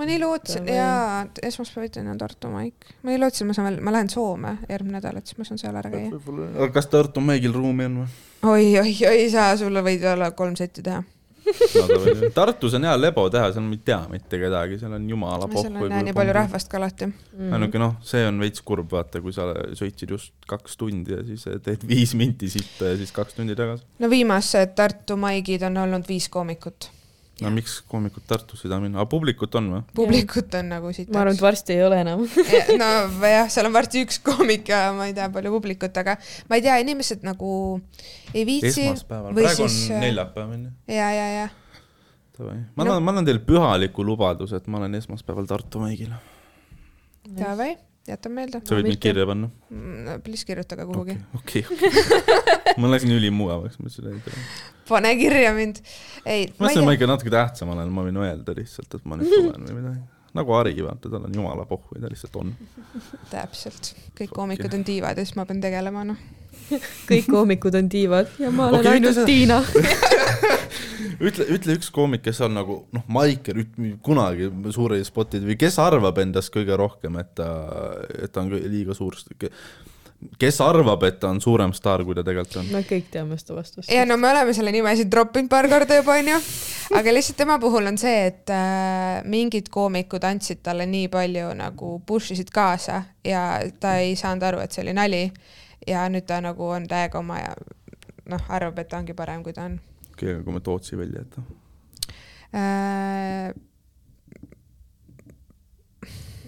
ma 0.00 0.06
nii 0.08 0.18
lootsin, 0.22 0.68
jaa, 0.72 1.26
esmaspäeviti 1.44 2.00
on 2.00 2.18
Tartu 2.18 2.48
maik. 2.52 2.88
ma 3.02 3.12
nii 3.12 3.20
lootsin, 3.20 3.48
ma 3.50 3.56
saan 3.56 3.68
veel, 3.68 3.80
ma 3.84 3.92
lähen 3.92 4.08
Soome 4.12 4.56
järgmine 4.68 4.96
nädal, 4.98 5.18
et 5.20 5.28
siis 5.28 5.38
ma 5.40 5.44
saan 5.48 5.60
seal 5.60 5.76
ära 5.76 5.92
käia. 5.92 6.20
aga 6.56 6.70
kas 6.72 6.88
Tartu 6.92 7.20
Maigil 7.24 7.52
ruumi 7.56 7.88
on 7.90 7.98
või? 8.02 8.12
oi, 8.52 8.68
oi, 8.80 8.94
oi, 9.10 9.24
sa, 9.32 9.50
sul 9.60 9.76
võid 9.84 10.04
olla 10.12 10.30
kolm 10.36 10.56
setti 10.56 10.84
teha. 10.86 11.02
Tartus 12.34 12.74
on 12.78 12.86
hea 12.88 12.94
lebo 13.00 13.24
teha, 13.32 13.50
seal 13.54 13.66
ei 13.72 13.80
tea 13.90 13.98
mitte 14.12 14.40
kedagi, 14.42 14.78
seal 14.80 14.94
on 14.98 15.08
jumala 15.10 15.48
pohhu. 15.50 15.64
seal 15.66 15.78
on 15.80 15.94
jah 15.94 16.04
nii 16.06 16.14
palju. 16.16 16.36
rahvast 16.36 16.70
ka 16.70 16.78
alati. 16.80 17.10
Mhm. 17.10 17.52
ainuke 17.56 17.82
noh, 17.82 17.96
see 18.06 18.22
on 18.28 18.40
veits 18.42 18.62
kurb, 18.66 18.90
vaata, 18.92 19.22
kui 19.24 19.34
sa 19.36 19.50
sõitsid 19.78 20.14
just 20.16 20.32
kaks 20.50 20.78
tundi 20.80 21.16
ja 21.16 21.24
siis 21.26 21.46
teed 21.64 21.84
viis 21.88 22.14
minti 22.18 22.50
sitta 22.52 22.92
ja 22.92 23.00
siis 23.00 23.12
kaks 23.16 23.38
tundi 23.38 23.56
tagasi. 23.58 23.84
no 23.98 24.10
viimased 24.12 24.74
Tartu 24.78 25.16
maigid 25.20 25.62
on 25.66 25.76
olnud 25.84 26.08
viis 26.08 26.28
koomikut. 26.32 26.90
No 27.44 27.52
miks 27.54 27.78
koomikud 27.90 28.26
Tartusse 28.28 28.66
ei 28.66 28.72
taha 28.72 28.84
minna, 28.84 29.00
aga 29.00 29.10
publikut 29.10 29.54
on 29.60 29.70
või? 29.74 29.82
publikut 29.96 30.54
on 30.58 30.72
nagu 30.74 30.92
siit. 30.96 31.10
ma 31.12 31.22
arvan, 31.24 31.38
et 31.38 31.44
varsti 31.44 31.76
ei 31.76 31.84
ole 31.86 32.00
enam. 32.04 32.26
no 32.82 32.90
jah, 33.28 33.50
seal 33.52 33.70
on 33.70 33.76
varsti 33.76 34.04
üks 34.06 34.20
koomik 34.26 34.68
ja 34.72 34.90
ma 34.96 35.08
ei 35.10 35.16
tea, 35.16 35.30
palju 35.32 35.54
publikut, 35.56 36.02
aga 36.02 36.16
ma 36.50 36.60
ei 36.60 36.66
tea, 36.66 36.80
inimesed 36.84 37.24
nagu 37.26 37.52
ei 38.34 38.44
viitsi. 38.48 38.88
esmaspäeval, 38.88 39.34
või 39.36 39.48
praegu 39.48 39.66
siis, 39.66 39.80
on 39.90 39.98
äh, 39.98 40.06
neljapäev 40.08 40.54
on 40.56 40.68
ju. 40.68 40.76
ja, 40.96 41.10
ja, 41.16 41.28
ja 41.38 41.48
ma 42.40 42.84
annan, 42.84 43.02
ma 43.04 43.12
annan 43.12 43.28
teile 43.28 43.42
pühaliku 43.44 44.04
lubaduse, 44.06 44.60
et 44.60 44.68
ma 44.70 44.80
olen 44.80 44.96
esmaspäeval 44.98 45.48
Tartu 45.50 45.82
Maigil. 45.82 46.12
davai, 47.36 47.74
jätan 48.08 48.32
meelde. 48.32 48.60
sa 48.64 48.76
võid 48.78 48.88
mind 48.88 49.02
kirja 49.02 49.26
panna. 49.28 49.50
Please 50.24 50.46
kirjutage 50.48 50.86
kuhugi 50.88 51.16
okei, 51.36 51.64
okei. 51.64 52.76
mul 52.80 52.94
läks 52.94 53.06
nii 53.08 53.18
ülimugavaks, 53.20 53.80
ma 53.80 53.90
ütlesin, 53.90 54.16
et 54.16 54.88
pane 54.88 55.12
kirja 55.20 55.52
mind. 55.56 55.82
ei, 56.24 56.48
ma 56.48 56.66
ma 56.66 56.72
ei 56.72 56.78
mõtlesin, 56.78 56.86
ma 56.86 56.92
tea, 56.92 56.96
ikka 56.98 57.10
natuke 57.12 57.34
tähtsam 57.34 57.74
olen, 57.74 57.92
ma 57.94 58.06
võin 58.08 58.22
öelda 58.24 58.56
lihtsalt, 58.56 58.98
et 58.98 59.06
ma 59.06 59.20
nüüd 59.20 59.34
tulen 59.36 59.68
või 59.68 59.78
midagi. 59.78 60.02
nagu 60.40 60.58
Ari, 60.58 60.74
vaata, 60.86 61.12
tal 61.12 61.28
on 61.28 61.40
jumala 61.40 61.66
pohhu 61.70 61.98
ja 61.98 62.04
ta 62.04 62.12
lihtsalt 62.12 62.40
on. 62.40 62.52
täpselt, 63.32 63.94
kõik 64.18 64.34
koomikud 64.36 64.78
on 64.78 64.86
tiivad 64.88 65.20
ja 65.20 65.26
siis 65.26 65.38
ma 65.38 65.46
pean 65.48 65.62
tegelema, 65.62 66.06
noh. 66.12 66.28
kõik 67.10 67.28
koomikud 67.30 67.76
on 67.80 67.90
tiivad 67.92 68.32
ja 68.40 68.52
ma 68.54 68.68
olen 68.70 68.80
okay, 68.80 69.00
ütle 69.00 69.00
ainult 69.00 69.18
seda. 69.18 69.26
Tiina. 69.30 69.60
ütle, 71.20 71.46
ütle 71.56 71.76
üks 71.78 71.92
koomik, 71.94 72.24
kes 72.24 72.40
on 72.46 72.56
nagu 72.56 72.80
noh, 72.96 73.06
Maiker, 73.12 73.62
kunagi 74.04 74.50
suuri 74.74 75.02
spotid 75.06 75.46
või 75.46 75.58
kes 75.60 75.78
arvab 75.82 76.20
endast 76.22 76.52
kõige 76.54 76.78
rohkem, 76.80 77.20
et 77.22 77.34
ta, 77.38 77.50
et 78.20 78.32
ta 78.32 78.44
on 78.44 78.52
liiga 78.54 78.96
suur, 78.96 79.18
kes 80.40 80.60
arvab, 80.60 81.04
et 81.08 81.18
ta 81.20 81.30
on 81.32 81.40
suurem 81.40 81.72
staar, 81.76 82.02
kui 82.04 82.16
ta 82.16 82.24
tegelikult 82.26 82.58
on? 82.60 82.68
me 82.74 82.82
kõik 82.86 83.08
teame 83.12 83.38
seda 83.40 83.56
vastust. 83.56 83.90
ja 83.92 84.04
no 84.08 84.18
me 84.20 84.30
oleme 84.30 84.54
selle 84.56 84.72
nime 84.74 84.92
siin 84.96 85.10
troppinud 85.12 85.50
paar 85.52 85.68
korda 85.70 86.00
juba 86.00 86.18
onju, 86.20 86.36
aga 86.98 87.14
lihtsalt 87.14 87.40
tema 87.40 87.56
puhul 87.62 87.88
on 87.90 87.98
see, 88.00 88.26
et 88.28 88.52
äh, 88.54 89.22
mingid 89.30 89.70
koomikud 89.72 90.24
andsid 90.28 90.62
talle 90.66 90.88
nii 90.90 91.08
palju 91.12 91.54
nagu 91.58 91.94
push 92.06 92.34
isid 92.36 92.52
kaasa 92.54 93.02
ja 93.24 93.46
ta 93.80 93.96
ei 94.04 94.16
saanud 94.18 94.44
aru, 94.50 94.62
et 94.64 94.76
see 94.76 94.84
oli 94.84 94.96
nali. 94.96 95.24
Ja 95.86 96.08
nüüd 96.12 96.26
ta 96.28 96.40
nagu 96.44 96.68
on 96.68 96.88
täiega 96.88 97.18
oma 97.18 97.38
ja 97.40 97.54
noh, 98.30 98.44
arvab, 98.48 98.78
et 98.78 98.88
ta 98.88 99.00
ongi 99.00 99.16
parem, 99.16 99.42
kui 99.42 99.56
ta 99.56 99.66
on 99.70 99.78
okei, 100.12 100.34
aga 100.34 100.44
kui 100.44 100.52
me 100.54 100.60
Tootsi 100.60 100.98
välja 100.98 101.24
jätame. 101.24 101.46
äh,. 102.54 103.54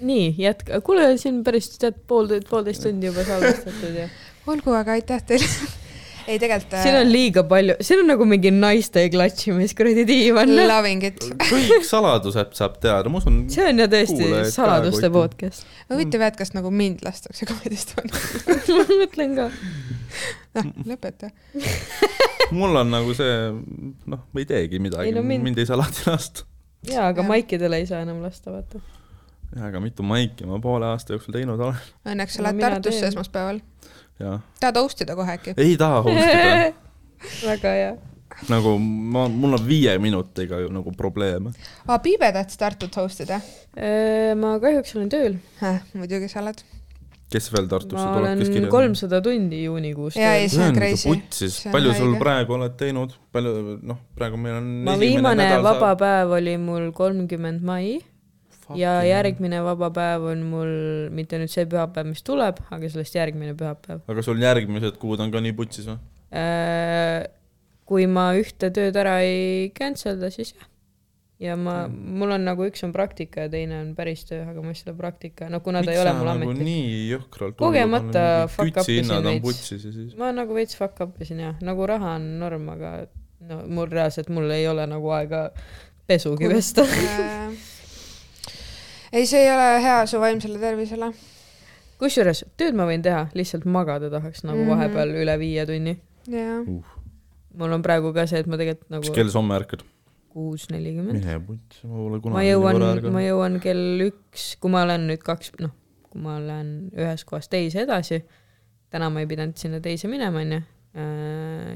nii, 0.02 0.34
jätka, 0.38 0.80
kuule, 0.80 1.16
siin 1.18 1.44
päris 1.44 1.70
tead 1.78 2.02
pool, 2.06 2.28
poolteist 2.50 2.82
tundi 2.82 3.06
juba 3.06 3.24
salvestatud 3.24 4.02
ja. 4.02 4.08
olgu, 4.52 4.74
aga 4.74 4.98
aitäh 4.98 5.22
teile. 5.26 5.48
Ei 6.28 6.38
tegelikult 6.42 6.76
siin 6.82 6.96
on 6.98 7.08
liiga 7.12 7.42
palju, 7.48 7.76
siin 7.84 8.02
on 8.02 8.10
nagu 8.12 8.26
mingi 8.28 8.52
naiste 8.54 9.04
klatšimis 9.12 9.74
kuradi 9.78 10.04
diivan. 10.08 10.52
loving 10.68 11.04
it. 11.08 11.24
kõik 11.48 11.86
saladused 11.88 12.54
saab 12.58 12.78
teada, 12.82 13.10
ma 13.12 13.20
usun. 13.22 13.42
see 13.52 13.66
on 13.68 13.82
ju 13.82 13.88
tõesti 13.96 14.28
ka 14.30 14.44
saladuste 14.52 15.10
podcast. 15.14 15.66
huvitav 15.92 16.24
jah, 16.24 16.32
et 16.32 16.38
kas 16.40 16.54
nagu 16.56 16.70
mind 16.74 17.02
lastakse 17.06 17.48
komedist 17.48 17.94
panna. 17.96 18.22
ma 18.78 18.86
mõtlen 19.02 19.36
ka. 19.38 19.48
noh, 20.58 20.70
lõpeta. 20.92 21.32
mul 22.54 22.80
on 22.82 22.90
nagu 22.92 23.14
see, 23.18 23.36
noh, 24.06 24.24
ma 24.32 24.42
ei 24.42 24.48
teegi 24.48 24.82
midagi 24.82 25.14
no 25.16 25.24
mind- 25.26 25.48
mind..., 25.50 25.62
ei 25.62 25.68
saa 25.68 25.80
lahti 25.80 26.06
lasta. 26.10 26.46
jaa, 26.88 27.08
aga 27.10 27.22
Jah. 27.22 27.30
maikidele 27.34 27.82
ei 27.82 27.86
saa 27.90 28.02
enam 28.06 28.22
lasta, 28.24 28.52
vaata. 28.54 28.82
jaa, 29.56 29.66
aga 29.70 29.80
mitu 29.84 30.06
maiki 30.06 30.46
ma 30.48 30.60
poole 30.62 30.86
aasta 30.92 31.16
jooksul 31.16 31.34
teinud 31.36 31.60
olen 31.60 31.78
Õnneks 32.08 32.38
sa 32.38 32.46
lähed 32.46 32.60
Tartusse 32.62 33.06
esmaspäeval. 33.12 33.62
Ja 34.20 34.38
tahad 34.60 34.76
host 34.82 35.00
ida 35.04 35.16
kohe 35.18 35.36
äkki? 35.38 35.54
ei 35.56 35.76
taha 35.80 36.02
hostida 36.02 36.72
väga 37.50 37.72
hea. 37.78 37.92
nagu 38.48 38.76
ma, 38.80 39.26
mul 39.28 39.54
on 39.58 39.64
viie 39.68 39.96
minutiga 40.02 40.60
ju 40.62 40.68
nagu 40.72 40.92
probleeme. 40.96 41.52
aa, 41.86 41.98
Piibe 42.02 42.32
tahtis 42.32 42.56
Tartut 42.60 42.94
host 43.00 43.20
ida? 43.24 43.40
ma 44.36 44.56
kahjuks 44.62 44.94
olen 44.96 45.10
tööl. 45.12 45.36
muidugi 45.94 46.28
sa 46.32 46.40
oled. 46.44 46.62
kes 47.32 47.46
veel 47.52 47.68
Tartusse 47.68 48.04
ma 48.04 48.14
tuleb, 48.18 48.38
kes 48.38 48.48
olen 48.48 48.56
kirjab? 48.58 48.70
kolmsada 48.76 49.20
tundi 49.24 49.62
juunikuus 49.64 50.16
Jaa, 50.20 50.34
ei, 50.36 50.48
tööl. 50.48 50.54
see 50.56 50.68
on 50.68 50.76
crazy. 50.80 51.08
putsis 51.08 51.58
See, 51.62 51.68
on 51.70 51.76
palju 51.76 51.94
sul 51.96 52.10
haige. 52.12 52.22
praegu 52.24 52.56
oled 52.58 52.74
teinud, 52.80 53.14
palju, 53.32 53.52
noh, 53.92 54.00
praegu 54.18 54.40
meil 54.40 54.58
on 54.60 54.70
ma 54.88 54.96
viimane 55.00 55.46
vaba 55.64 55.92
päev 56.00 56.34
oli 56.40 56.56
mul 56.60 56.90
kolmkümmend 56.96 57.62
mai 57.64 57.98
ja 58.78 58.96
järgmine 59.06 59.62
vaba 59.64 59.90
päev 59.94 60.26
on 60.32 60.42
mul 60.48 60.72
mitte 61.14 61.40
nüüd 61.40 61.52
see 61.52 61.66
pühapäev, 61.70 62.10
mis 62.12 62.24
tuleb, 62.26 62.58
aga 62.70 62.90
sellest 62.92 63.16
järgmine 63.18 63.54
pühapäev. 63.58 64.02
aga 64.08 64.24
sul 64.24 64.42
järgmised 64.42 64.98
kuud 65.02 65.22
on 65.22 65.32
ka 65.34 65.42
nii 65.44 65.54
putsis 65.56 65.88
või? 65.90 66.00
kui 67.88 68.06
ma 68.08 68.30
ühte 68.38 68.70
tööd 68.74 68.96
ära 68.96 69.18
ei 69.26 69.70
cancelda, 69.76 70.30
siis 70.32 70.54
jah. 70.54 70.68
ja 71.42 71.56
ma, 71.58 71.84
mul 71.90 72.32
on 72.36 72.46
nagu 72.46 72.64
üks 72.68 72.84
on 72.86 72.92
praktika 72.94 73.46
ja 73.46 73.52
teine 73.52 73.80
on 73.82 73.90
päris 73.98 74.24
töö, 74.28 74.44
aga 74.48 74.64
ma 74.64 74.74
seda 74.78 74.94
praktika, 74.96 75.50
no 75.52 75.60
kuna 75.64 75.82
ta 75.84 75.92
ei 75.92 76.00
ole 76.00 76.14
mul 76.16 76.30
nagu 76.30 76.52
ametlik. 76.52 76.66
nii 76.70 77.00
jõhkralt 77.10 77.58
Kogemata 77.60 78.26
fuck 78.52 78.78
up 78.80 78.88
isin 78.88 79.12
veits. 79.26 79.44
putsis 79.44 79.88
ja 79.88 79.92
siis 79.92 80.14
ma 80.20 80.30
nagu 80.36 80.56
veits 80.56 80.78
fuck 80.78 81.02
up 81.04 81.20
isin 81.24 81.42
jah, 81.44 81.58
nagu 81.64 81.88
raha 81.90 82.16
on 82.20 82.30
norm, 82.40 82.70
aga 82.76 82.94
no 83.48 83.62
mul 83.66 83.90
reaalselt, 83.90 84.30
mul 84.32 84.50
ei 84.54 84.68
ole 84.70 84.86
nagu 84.88 85.12
aega 85.18 85.48
pesugi 86.06 86.48
pesta. 86.50 86.86
ei, 89.12 89.26
see 89.28 89.42
ei 89.44 89.50
ole 89.52 89.68
hea 89.84 90.00
su 90.10 90.20
vaimsele 90.22 90.58
tervisele. 90.62 91.12
kusjuures 92.02 92.44
tööd 92.58 92.74
ma 92.78 92.86
võin 92.88 93.02
teha, 93.04 93.26
lihtsalt 93.38 93.64
magada 93.70 94.10
tahaks 94.10 94.42
nagu 94.44 94.58
Mhm. 94.64 94.70
vahepeal 94.72 95.14
üle 95.22 95.38
viie 95.38 95.66
tunni. 95.66 95.96
jah. 96.28 96.60
uh,. 96.66 96.84
mul 97.58 97.72
on 97.72 97.82
praegu 97.82 98.12
ka 98.14 98.26
see, 98.26 98.40
et 98.40 98.46
ma 98.46 98.56
tegelikult 98.56 98.88
mis 98.90 98.96
nagu 99.08 99.14
kell 99.14 99.28
sa 99.30 99.38
homme 99.38 99.58
ärkad? 99.60 99.82
kuus 100.32 100.68
nelikümmend. 100.72 101.20
mine 101.20 101.40
putsi, 101.46 101.86
ma 101.86 101.96
pole 101.96 102.16
ma 102.16 102.20
kunagi 102.24 102.48
jõuan 102.50 102.78
nii 102.78 102.86
vara, 102.88 103.10
ma 103.12 103.20
jõuan 103.26 103.58
kell 103.60 104.06
üks, 104.08 104.46
kui 104.60 104.70
ma 104.72 104.82
olen 104.86 105.06
nüüd 105.10 105.22
kaks, 105.22 105.52
noh, 105.60 105.74
kui 106.08 106.20
ma 106.24 106.36
olen 106.40 106.70
ühest 106.96 107.26
kohast 107.28 107.50
teise 107.52 107.82
edasi, 107.84 108.22
täna 108.90 109.10
ma 109.12 109.20
ei 109.20 109.26
pidanud 109.28 109.56
sinna 109.60 109.80
teise 109.84 110.08
minema, 110.08 110.40
onju, 110.40 110.62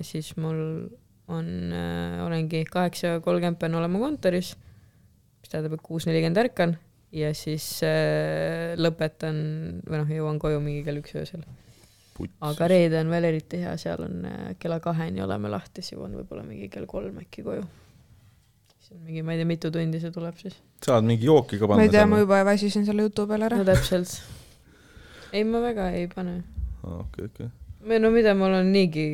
siis 0.09 0.33
mul 0.41 0.89
on, 1.29 1.47
olengi 2.25 2.65
kaheksa 2.71 3.19
kolmkümmend 3.21 3.59
pean 3.61 3.75
olema 3.77 4.01
kontoris, 4.01 4.55
mis 5.43 5.53
tähendab, 5.53 5.77
et 5.77 5.85
kuus 5.85 6.07
nelikümmend 6.09 6.41
ärkan 6.47 6.77
ja 7.15 7.31
siis 7.37 7.67
äh, 7.87 8.75
lõpetan 8.79 9.39
või 9.87 10.01
noh, 10.03 10.13
jõuan 10.19 10.41
koju 10.43 10.61
mingi 10.63 10.85
kell 10.87 11.01
üks 11.01 11.15
öösel. 11.19 11.45
aga 12.41 12.69
reede 12.71 13.01
on 13.03 13.11
veel 13.13 13.29
eriti 13.31 13.61
hea, 13.63 13.77
seal 13.81 14.03
on 14.07 14.25
äh, 14.29 14.55
kella 14.59 14.81
kaheni 14.81 15.23
oleme 15.23 15.51
lahti, 15.53 15.83
siis 15.83 15.97
jõuan 15.97 16.17
võib-olla 16.19 16.47
mingi 16.47 16.69
kell 16.73 16.89
kolm 16.91 17.21
äkki 17.23 17.45
koju. 17.47 17.67
siis 18.79 18.97
on 18.97 19.05
mingi, 19.05 19.23
ma 19.23 19.37
ei 19.37 19.43
tea, 19.43 19.51
mitu 19.53 19.71
tundi 19.71 20.01
see 20.03 20.15
tuleb 20.15 20.41
siis. 20.41 20.59
saad 20.85 21.07
mingi 21.07 21.29
jooki 21.29 21.61
ka 21.61 21.69
panna 21.69 21.83
ma 21.83 21.87
ei 21.87 21.95
tea, 21.95 22.07
ma 22.07 22.23
juba 22.23 22.43
väsisin 22.49 22.89
selle 22.89 23.07
jutu 23.07 23.27
peale 23.31 23.51
ära 23.51 23.61
no. 23.63 23.69
täpselt. 23.69 24.19
ei, 25.33 25.45
ma 25.45 25.63
väga 25.63 25.93
ei 25.95 26.09
pane. 26.13 26.41
okei, 26.83 27.31
okei. 27.31 27.53
või 27.87 28.03
no 28.03 28.11
mida 28.15 28.35
mul 28.35 28.59
on 28.63 28.73
niigi, 28.75 29.07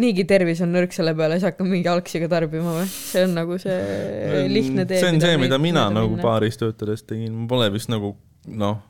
niigi 0.00 0.24
tervis 0.28 0.62
on 0.64 0.72
nõrk 0.72 0.94
selle 0.96 1.12
peale, 1.16 1.36
siis 1.36 1.50
hakkan 1.50 1.68
mingi 1.68 1.90
algsiga 1.90 2.28
tarbima 2.32 2.78
või? 2.78 2.86
see 2.88 3.26
on 3.26 3.34
nagu 3.36 3.58
see 3.60 4.46
lihtne 4.48 4.86
tee. 4.88 5.02
see 5.02 5.12
on 5.12 5.20
see, 5.20 5.36
mida 5.40 5.58
mina 5.60 5.88
nagu 5.92 6.16
baaris 6.22 6.56
töötades 6.60 7.04
tegin, 7.04 7.34
ma 7.42 7.50
pole 7.50 7.68
vist 7.74 7.92
nagu 7.92 8.14
noh, 8.48 8.80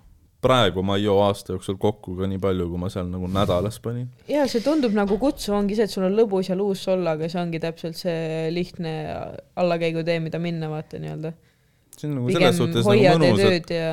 praegu 0.43 0.85
ma 0.87 0.99
ei 0.99 1.07
joo 1.07 1.19
aasta 1.25 1.57
jooksul 1.57 1.79
kokku 1.83 2.15
ka 2.19 2.29
nii 2.31 2.39
palju, 2.43 2.69
kui 2.71 2.83
ma 2.83 2.91
seal 2.93 3.11
nagu 3.11 3.31
nädalas 3.31 3.81
panin. 3.83 4.09
ja 4.31 4.47
see 4.51 4.63
tundub 4.65 4.95
nagu 4.95 5.19
kutsuv 5.23 5.59
ongi 5.59 5.79
see, 5.79 5.89
et 5.91 5.95
sul 5.95 6.07
on 6.07 6.19
lõbus 6.19 6.53
ja 6.53 6.59
luus 6.59 6.87
olla, 6.93 7.17
aga 7.19 7.31
see 7.33 7.43
ongi 7.43 7.63
täpselt 7.63 7.99
see 7.99 8.49
lihtne 8.55 8.95
allakäigutee, 9.59 10.21
mida 10.23 10.39
minna 10.43 10.71
vaata 10.71 11.03
nii-öelda. 11.03 11.35
see 11.99 12.09
on 12.11 12.19
nagu 12.21 12.31
selles 12.31 12.43
pigem 12.43 12.59
suhtes 12.63 12.91
nagu 12.91 13.23
mõnus, 13.27 13.47
et 13.51 13.75
ja. 13.75 13.93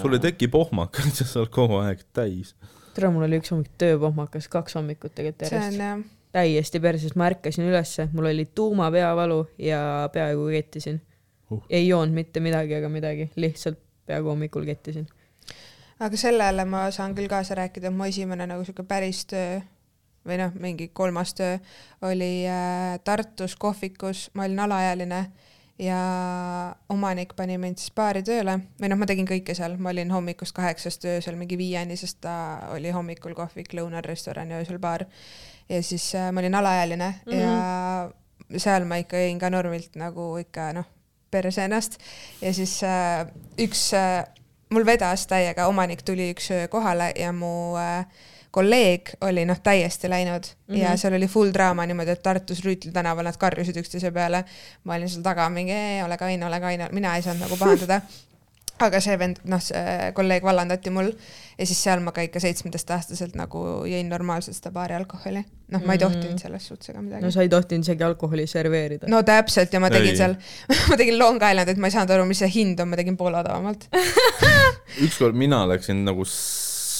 sul 0.00 0.20
ei 0.20 0.26
teki 0.28 0.52
pohmakaid, 0.52 1.12
sa 1.24 1.46
oled 1.46 1.52
kogu 1.56 1.80
aeg 1.80 2.04
täis. 2.12 2.56
tere, 2.92 3.08
mul 3.12 3.24
oli 3.24 3.40
üks 3.40 3.56
hommik 3.56 3.72
tööpohmakas, 3.80 4.52
kaks 4.52 4.76
hommikut 4.76 5.16
tegelikult 5.16 5.48
see 5.48 5.56
on 5.56 5.70
järjest. 5.70 5.86
jah, 5.88 6.10
täiesti 6.32 6.80
perses, 6.80 7.16
ma 7.16 7.28
ärkasin 7.28 7.68
ülesse, 7.68 8.08
mul 8.12 8.30
oli 8.32 8.48
tuuma 8.54 8.90
peavalu 8.90 9.44
ja 9.60 10.08
peaaegu 10.12 10.48
kettisin 10.54 11.02
Uh. 11.52 11.64
ei 11.70 11.88
joonud 11.88 12.14
mitte 12.14 12.40
midagi 12.40 12.74
ega 12.74 12.88
midagi, 12.88 13.28
lihtsalt 13.36 13.78
peaaegu 14.06 14.32
hommikul 14.32 14.64
kettisin. 14.64 15.06
aga 16.00 16.16
sellele 16.16 16.64
ma 16.64 16.86
saan 16.90 17.14
küll 17.14 17.28
kaasa 17.28 17.54
rääkida, 17.58 17.90
mu 17.90 18.08
esimene 18.08 18.46
nagu 18.48 18.64
sihuke 18.64 18.86
päris 18.88 19.26
töö 19.28 19.60
või 20.26 20.38
noh, 20.40 20.54
mingi 20.58 20.88
kolmas 20.94 21.34
töö 21.36 21.58
oli 22.08 22.46
äh, 22.48 22.96
Tartus 23.04 23.56
kohvikus, 23.60 24.30
ma 24.34 24.46
olin 24.48 24.64
alaealine 24.64 25.20
ja 25.82 26.00
omanik 26.88 27.36
pani 27.36 27.58
mind 27.58 27.82
siis 27.82 27.92
baari 27.96 28.22
tööle 28.24 28.58
või 28.80 28.92
noh, 28.92 29.02
ma 29.02 29.08
tegin 29.10 29.28
kõike 29.28 29.56
seal, 29.58 29.76
ma 29.76 29.92
olin 29.92 30.14
hommikust 30.14 30.56
kaheksast 30.56 31.04
öösel 31.10 31.36
mingi 31.36 31.58
viieni, 31.60 31.98
sest 32.00 32.22
ta 32.24 32.36
oli 32.72 32.94
hommikul 32.94 33.36
kohvik, 33.36 33.74
lõunal 33.76 34.06
restoran 34.06 34.50
ja 34.54 34.62
öösel 34.62 34.80
baar. 34.80 35.04
Ja 35.72 35.82
siis 35.82 36.10
äh, 36.14 36.30
ma 36.32 36.40
olin 36.40 36.54
alaealine 36.54 37.14
mm 37.26 37.32
-hmm. 37.32 37.40
ja 37.40 38.58
seal 38.60 38.84
ma 38.84 39.00
ikka 39.00 39.16
jõin 39.16 39.40
ka 39.40 39.50
normilt 39.50 39.96
nagu 39.96 40.36
ikka 40.40 40.72
noh, 40.76 40.88
perse 41.30 41.64
ennast 41.64 41.98
ja 42.42 42.52
siis 42.54 42.82
äh, 42.84 43.26
üks 43.58 43.92
äh, 43.96 44.24
mul 44.72 44.86
vedas 44.86 45.26
täiega, 45.26 45.66
omanik 45.66 46.02
tuli 46.02 46.30
üks 46.32 46.50
öö 46.50 46.68
kohale 46.68 47.12
ja 47.16 47.32
mu 47.32 47.76
äh, 47.80 48.06
kolleeg 48.52 49.14
oli 49.24 49.44
noh, 49.48 49.60
täiesti 49.64 50.10
läinud 50.10 50.44
mm 50.44 50.74
-hmm. 50.74 50.78
ja 50.78 50.96
seal 50.96 51.14
oli 51.14 51.28
full 51.28 51.52
draama 51.52 51.86
niimoodi, 51.86 52.10
et 52.10 52.22
Tartus 52.22 52.64
Rüütli 52.64 52.92
tänaval 52.92 53.24
nad 53.24 53.36
karjusid 53.36 53.76
üksteise 53.76 54.10
peale. 54.10 54.44
ma 54.84 54.94
olin 54.94 55.08
seal 55.08 55.22
taga 55.22 55.48
mingi 55.48 56.02
ole 56.04 56.16
kaine, 56.16 56.46
ole 56.46 56.60
kaine, 56.60 56.88
mina 56.92 57.16
ei 57.16 57.22
saanud 57.22 57.42
nagu 57.42 57.56
pahandada. 57.56 58.00
aga 58.86 59.00
see 59.02 59.16
vend, 59.20 59.40
noh, 59.48 59.60
see 59.62 60.12
kolleeg 60.16 60.44
vallandati 60.46 60.92
mul 60.94 61.10
ja 61.58 61.66
siis 61.68 61.82
seal 61.84 62.02
ma 62.04 62.14
ka 62.14 62.24
ikka 62.26 62.42
seitsmeteistaastaselt 62.42 63.36
nagu 63.38 63.64
jõin 63.88 64.08
normaalselt 64.10 64.58
seda 64.58 64.72
baari 64.74 64.96
alkoholi. 64.98 65.44
noh, 65.72 65.84
ma 65.86 65.96
ei 65.96 66.02
tohtinud 66.02 66.40
selles 66.42 66.66
suhtes 66.68 66.92
ega 66.92 67.02
midagi 67.04 67.24
no 67.24 67.30
sa 67.34 67.44
ei 67.44 67.52
tohtinud 67.52 67.86
isegi 67.86 68.04
alkoholi 68.06 68.46
serveerida 68.50 69.08
no.. 69.12 69.22
täpselt 69.26 69.72
ja 69.72 69.80
ma 69.80 69.90
tegin 69.92 70.12
Ei. 70.12 70.18
seal, 70.20 70.36
ma 70.90 70.98
tegin 71.00 71.18
Long 71.18 71.40
Islandit, 71.40 71.80
ma 71.80 71.88
ei 71.88 71.96
saanud 71.96 72.16
aru, 72.16 72.26
mis 72.28 72.42
see 72.44 72.52
hind 72.60 72.82
on, 72.82 72.92
ma 72.92 73.00
tegin 73.00 73.16
poole 73.20 73.40
odavamalt. 73.40 73.88
ükskord 75.06 75.38
mina 75.38 75.64
läksin 75.70 76.04
nagu 76.08 76.26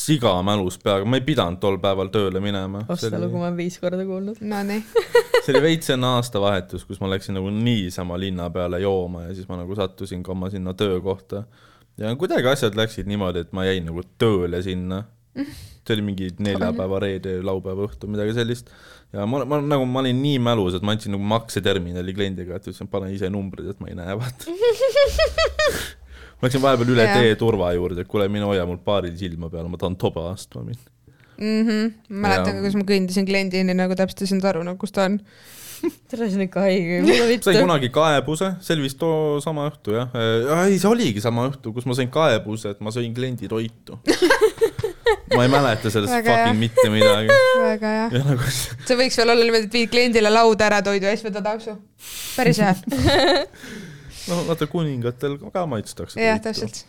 siga 0.02 0.34
mälus 0.42 0.78
peaga, 0.82 1.06
ma 1.06 1.18
ei 1.18 1.24
pidanud 1.26 1.60
tol 1.62 1.78
päeval 1.82 2.10
tööle 2.12 2.42
minema. 2.42 2.82
osta 2.90 3.18
lugu 3.20 3.38
ma 3.38 3.48
olen 3.48 3.59
viis 3.59 3.78
korda 3.82 4.04
kuulnud. 4.06 4.40
Nonii, 4.52 4.82
see 5.44 5.52
oli 5.54 5.62
veits 5.68 5.92
enne 5.94 6.14
aastavahetust, 6.18 6.88
kus 6.88 7.00
ma 7.02 7.10
läksin 7.12 7.38
nagu 7.38 7.52
niisama 7.54 8.18
linna 8.20 8.48
peale 8.54 8.82
jooma 8.82 9.28
ja 9.28 9.36
siis 9.36 9.48
ma 9.50 9.60
nagu 9.60 9.76
sattusin 9.78 10.24
ka 10.26 10.34
oma 10.34 10.50
sinna 10.52 10.74
töökohta. 10.74 11.44
Ja 12.01 12.12
kuidagi 12.19 12.48
asjad 12.52 12.77
läksid 12.78 13.09
niimoodi, 13.10 13.44
et 13.44 13.52
ma 13.56 13.66
jäin 13.69 13.85
nagu 13.89 14.05
tööle 14.20 14.62
sinna. 14.64 15.05
see 15.82 15.97
oli 15.97 16.05
mingi 16.06 16.28
neljapäeva, 16.44 16.98
reede, 17.02 17.39
laupäeva 17.43 17.86
õhtu, 17.89 18.06
midagi 18.10 18.35
sellist. 18.36 18.69
ja 19.12 19.24
ma, 19.27 19.43
ma 19.48 19.59
nagu, 19.64 19.86
ma 19.89 20.02
olin 20.05 20.20
nii 20.23 20.39
mälus, 20.44 20.77
et 20.78 20.85
ma 20.86 20.94
andsin 20.94 21.14
nagu 21.16 21.24
makseterminali 21.27 22.14
kliendiga, 22.14 22.56
et 22.56 22.69
ütlesin, 22.69 22.90
pane 22.93 23.10
ise 23.14 23.31
numbrid, 23.32 23.73
et 23.73 23.81
ma 23.82 23.90
ei 23.90 23.97
näe, 23.98 24.16
vaata. 24.20 24.52
ma 26.39 26.47
läksin 26.48 26.62
vahepeal 26.62 26.94
üle 26.94 27.09
Jah. 27.09 27.19
tee 27.19 27.35
turva 27.40 27.73
juurde, 27.77 28.05
et 28.05 28.10
kuule, 28.10 28.28
mine 28.32 28.47
hoia 28.48 28.66
mul 28.69 28.81
paaril 28.85 29.16
silma 29.19 29.51
peal, 29.52 29.69
ma 29.73 29.81
tahan 29.81 29.98
toba 30.01 30.28
astma 30.32 30.64
minna. 30.69 30.89
mäletan 31.43 32.52
ka, 32.52 32.60
kuidas 32.60 32.78
ma 32.78 32.86
kõndisin 32.86 33.27
kliendini 33.27 33.74
nagu 33.74 33.97
täpselt 33.98 34.23
ei 34.23 34.31
saanud 34.31 34.47
aru, 34.52 34.64
nagu 34.69 34.78
kus 34.81 34.94
ta 34.94 35.09
on. 35.09 35.19
tere, 36.10 36.28
see 36.28 36.38
on 36.38 36.44
ikka 36.46 36.64
haige, 36.66 37.00
sain 37.44 37.59
kunagi 37.62 37.90
kaebuse, 37.94 38.52
see 38.62 38.76
oli 38.76 38.86
vist 38.86 38.98
too 39.00 39.40
sama 39.44 39.66
õhtu 39.70 39.96
jah, 39.96 40.14
ei 40.66 40.78
see 40.78 40.90
oligi 40.90 41.22
sama 41.24 41.48
õhtu, 41.50 41.74
kus 41.74 41.86
ma 41.88 41.96
sain 41.98 42.10
kaebuse, 42.12 42.74
et 42.76 42.82
ma 42.84 42.92
sõin 42.94 43.14
kliendi 43.16 43.50
toitu. 43.50 43.98
ma 45.36 45.46
ei 45.46 45.50
mäleta 45.52 45.90
sellest 45.90 46.12
Väga 46.12 46.36
fucking 46.36 46.60
mitte 46.60 46.86
midagi. 46.92 47.36
väga 47.62 47.92
hea. 47.96 48.06
ja 48.12 48.22
nagu 48.26 48.50
see 48.52 48.98
võiks 48.98 49.16
veel 49.20 49.34
olla 49.34 49.46
niimoodi, 49.48 49.68
et 49.70 49.76
viid 49.78 49.92
kliendile 49.92 50.32
lauda 50.32 50.68
ära 50.68 50.82
toidu 50.84 51.09
ja 51.09 51.14
siis 51.16 51.26
võtad 51.28 51.48
aksu. 51.54 51.76
päris 52.36 52.60
hea. 52.62 52.74
noh, 54.28 54.44
vaata 54.50 54.68
kuningatel 54.70 55.38
ka 55.52 55.66
maitstakse. 55.70 56.20
jah, 56.20 56.40
täpselt. 56.42 56.84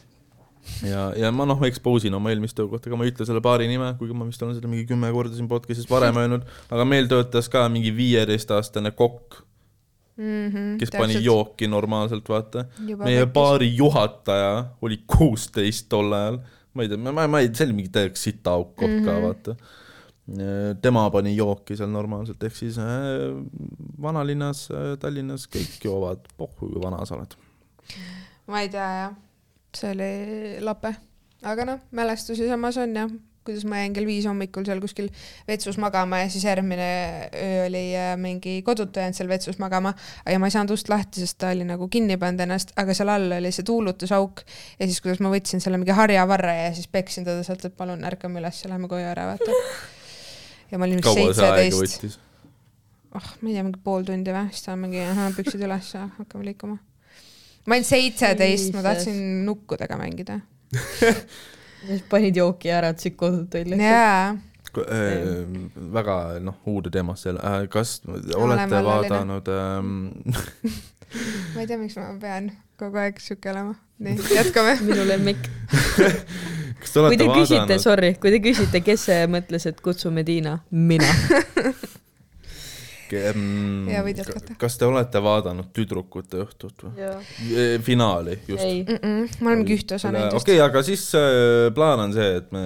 ja, 0.88 1.08
ja 1.20 1.32
ma 1.36 1.46
noh, 1.50 1.62
expose 1.68 2.08
in 2.08 2.18
oma 2.18 2.32
eelmist 2.34 2.56
töökohta, 2.58 2.90
ega 2.90 3.00
ma 3.00 3.08
ei 3.08 3.14
ütle 3.14 3.28
selle 3.28 3.42
baari 3.44 3.68
nime, 3.72 3.94
kuigi 4.00 4.16
ma 4.18 4.28
vist 4.30 4.44
olen 4.46 4.56
seda 4.58 4.70
mingi 4.72 4.86
kümme 4.90 5.10
korda 5.16 5.36
siin 5.36 5.50
podcast'is 5.52 5.90
varem 5.92 6.18
öelnud, 6.22 6.46
aga 6.74 6.86
meil 6.88 7.10
töötas 7.12 7.50
ka 7.52 7.66
mingi 7.72 7.92
viieteistaastane 7.96 8.92
kokk, 8.96 9.42
mm. 10.18 10.50
-hmm, 10.50 10.74
kes 10.80 10.92
pani. 10.98 11.20
jooki 11.24 11.68
normaalselt, 11.68 12.30
vaata. 12.30 12.66
Meie 13.04 13.26
baari 13.26 13.76
juhataja 13.76 14.66
oli 14.82 15.02
kuusteist 15.08 15.90
tol 15.90 16.12
ajal, 16.14 16.42
ma 16.74 16.84
ei 16.84 16.90
tea, 16.90 16.98
ma, 16.98 17.28
ma 17.28 17.40
ei, 17.44 17.52
see 17.54 17.68
oli 17.68 17.80
mingi 17.82 17.94
täielik 17.94 18.18
sitaauk 18.18 18.76
koht 18.76 19.00
ka, 19.06 19.12
Mhm. 19.14 19.24
vaata. 19.28 19.56
tema 20.82 21.10
pani 21.12 21.36
jooki 21.36 21.76
seal 21.76 21.90
normaalselt, 21.92 22.44
ehk 22.48 22.56
siis 22.56 22.78
äh, 22.80 22.86
vanalinnas 24.02 24.70
äh,, 24.72 24.94
Tallinnas 25.00 25.50
kõik 25.52 25.84
joovad, 25.84 26.24
pohhu 26.38 26.70
kui 26.70 26.80
vana 26.82 27.06
sa 27.06 27.18
oled. 27.18 27.36
ma 28.48 28.62
ei 28.64 28.70
tea 28.72 28.88
jah, 29.02 29.18
see 29.78 29.92
oli 29.94 30.10
lape, 30.64 30.96
aga 31.44 31.68
noh, 31.68 31.86
mälestusi 31.92 32.48
samas 32.50 32.78
on 32.82 32.96
jah, 32.98 33.14
kuidas 33.44 33.66
ma 33.68 33.82
jäin 33.82 33.94
kell 33.96 34.08
viis 34.08 34.26
hommikul 34.28 34.66
seal 34.68 34.80
kuskil 34.84 35.10
vetsus 35.48 35.78
magama 35.82 36.22
ja 36.22 36.30
siis 36.32 36.46
järgmine 36.48 36.88
öö 37.36 37.66
oli 37.68 37.84
äh, 38.00 38.14
mingi 38.20 38.62
kodutu 38.64 39.00
jäänud 39.00 39.18
seal 39.18 39.30
vetsus 39.30 39.60
magama. 39.60 39.94
Ja 40.30 40.40
ma 40.40 40.48
ei 40.48 40.56
saanud 40.56 40.74
ust 40.76 40.90
lahti, 40.90 41.24
sest 41.24 41.38
ta 41.44 41.52
oli 41.52 41.68
nagu 41.68 41.88
kinni 41.92 42.18
pannud 42.18 42.46
ennast, 42.46 42.72
aga 42.80 42.96
seal 42.96 43.12
all 43.12 43.38
oli 43.40 43.52
see 43.52 43.68
tuulutusauk. 43.68 44.46
Ja 44.80 44.88
siis, 44.88 45.02
kuidas 45.04 45.20
ma 45.24 45.32
võtsin 45.34 45.64
selle 45.64 45.80
mingi 45.82 45.96
harjavarre 45.96 46.56
ja 46.62 46.72
siis 46.78 46.88
peksin 46.92 47.28
teda 47.28 47.44
sealt, 47.44 47.66
et 47.68 47.76
palun 47.78 48.06
ärkame 48.08 48.40
üles, 48.40 48.64
lähme 48.70 48.92
koju 48.92 49.10
ära, 49.12 49.28
vaata. 49.34 49.60
ja 50.72 50.80
ma 50.80 50.88
olin 50.88 51.04
vist 51.04 51.20
seitseteist, 51.20 51.84
võttis? 51.84 52.18
oh, 53.12 53.30
ma 53.42 53.50
ei 53.50 53.58
tea, 53.58 53.68
mingi 53.68 53.84
pool 53.84 54.08
tundi 54.08 54.36
või, 54.36 54.48
siis 54.56 54.66
ta 54.66 54.80
mingi 54.80 55.04
ahah, 55.04 55.32
püksid 55.36 55.68
üles 55.68 55.94
ja 55.98 56.08
hakkame 56.18 56.48
liikuma. 56.48 56.80
Ma 57.66 57.76
olin 57.78 57.88
seitseteist, 57.88 58.74
ma 58.76 58.86
tahtsin 58.86 59.20
nukkudega 59.48 59.98
mängida. 60.00 60.40
siis 61.88 62.04
panid 62.10 62.36
jooki 62.40 62.72
ära, 62.74 62.94
et 62.94 63.04
siit 63.04 63.16
kodult 63.20 63.54
välja. 63.54 63.78
jaa, 63.80 64.34
Äh, 64.74 65.46
väga 65.94 66.40
noh, 66.42 66.56
uude 66.66 66.90
teemasse 66.90 67.30
jälle, 67.30 67.68
kas 67.70 68.02
olete 68.36 68.36
alaline. 68.36 68.84
vaadanud 68.84 69.48
ähm, 69.54 69.92
ma 71.54 71.62
ei 71.62 71.68
tea, 71.68 71.78
miks 71.78 71.98
ma 72.00 72.08
pean 72.22 72.50
kogu 72.82 72.98
aeg 72.98 73.22
siuke 73.22 73.52
olema. 73.52 73.76
nii, 74.02 74.18
jätkame. 74.34 74.80
minu 74.88 75.06
lemmik. 75.06 75.46
te 76.00 77.04
kui 77.06 77.18
te 77.22 77.28
küsite, 77.28 77.60
vaadanud, 77.60 77.84
sorry, 77.86 78.14
kui 78.18 78.34
te 78.34 78.42
küsite, 78.42 78.82
kes 78.82 79.06
mõtles, 79.30 79.70
et 79.70 79.82
kutsume 79.86 80.26
Tiina, 80.26 80.58
mina. 80.72 81.12
Ja 83.94 84.04
võid 84.06 84.20
jätkata. 84.22 84.56
kas 84.60 84.78
te 84.80 84.88
olete 84.88 85.22
vaadanud 85.24 85.70
Tüdrukute 85.76 86.42
õhtut 86.44 86.86
või? 86.86 87.10
finaali 87.86 88.38
just. 88.48 88.64
ei, 88.64 88.84
me 88.86 89.50
oleme 89.50 89.60
mingi 89.62 89.78
ühte 89.78 89.98
osa 89.98 90.12
näinud 90.14 90.40
okei, 90.40 90.58
aga 90.64 90.84
siis 90.86 91.06
äh, 91.20 91.70
plaan 91.76 92.08
on 92.08 92.16
see, 92.16 92.30
et 92.42 92.52
me, 92.56 92.66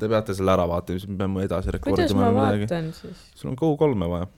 te 0.00 0.10
peate 0.10 0.36
selle 0.36 0.54
ära 0.54 0.66
vaatama, 0.70 1.00
siis 1.00 1.10
me 1.10 1.20
peame 1.22 1.46
edasi 1.48 1.72
kuidas 1.74 2.10
rekordima 2.10 2.24
ma 2.24 2.32
või 2.32 2.40
midagi. 2.40 2.70
vaatan 2.70 2.90
siis? 3.00 3.28
sul 3.40 3.52
on 3.52 3.60
Go3-e 3.60 4.10
vaja. 4.16 4.30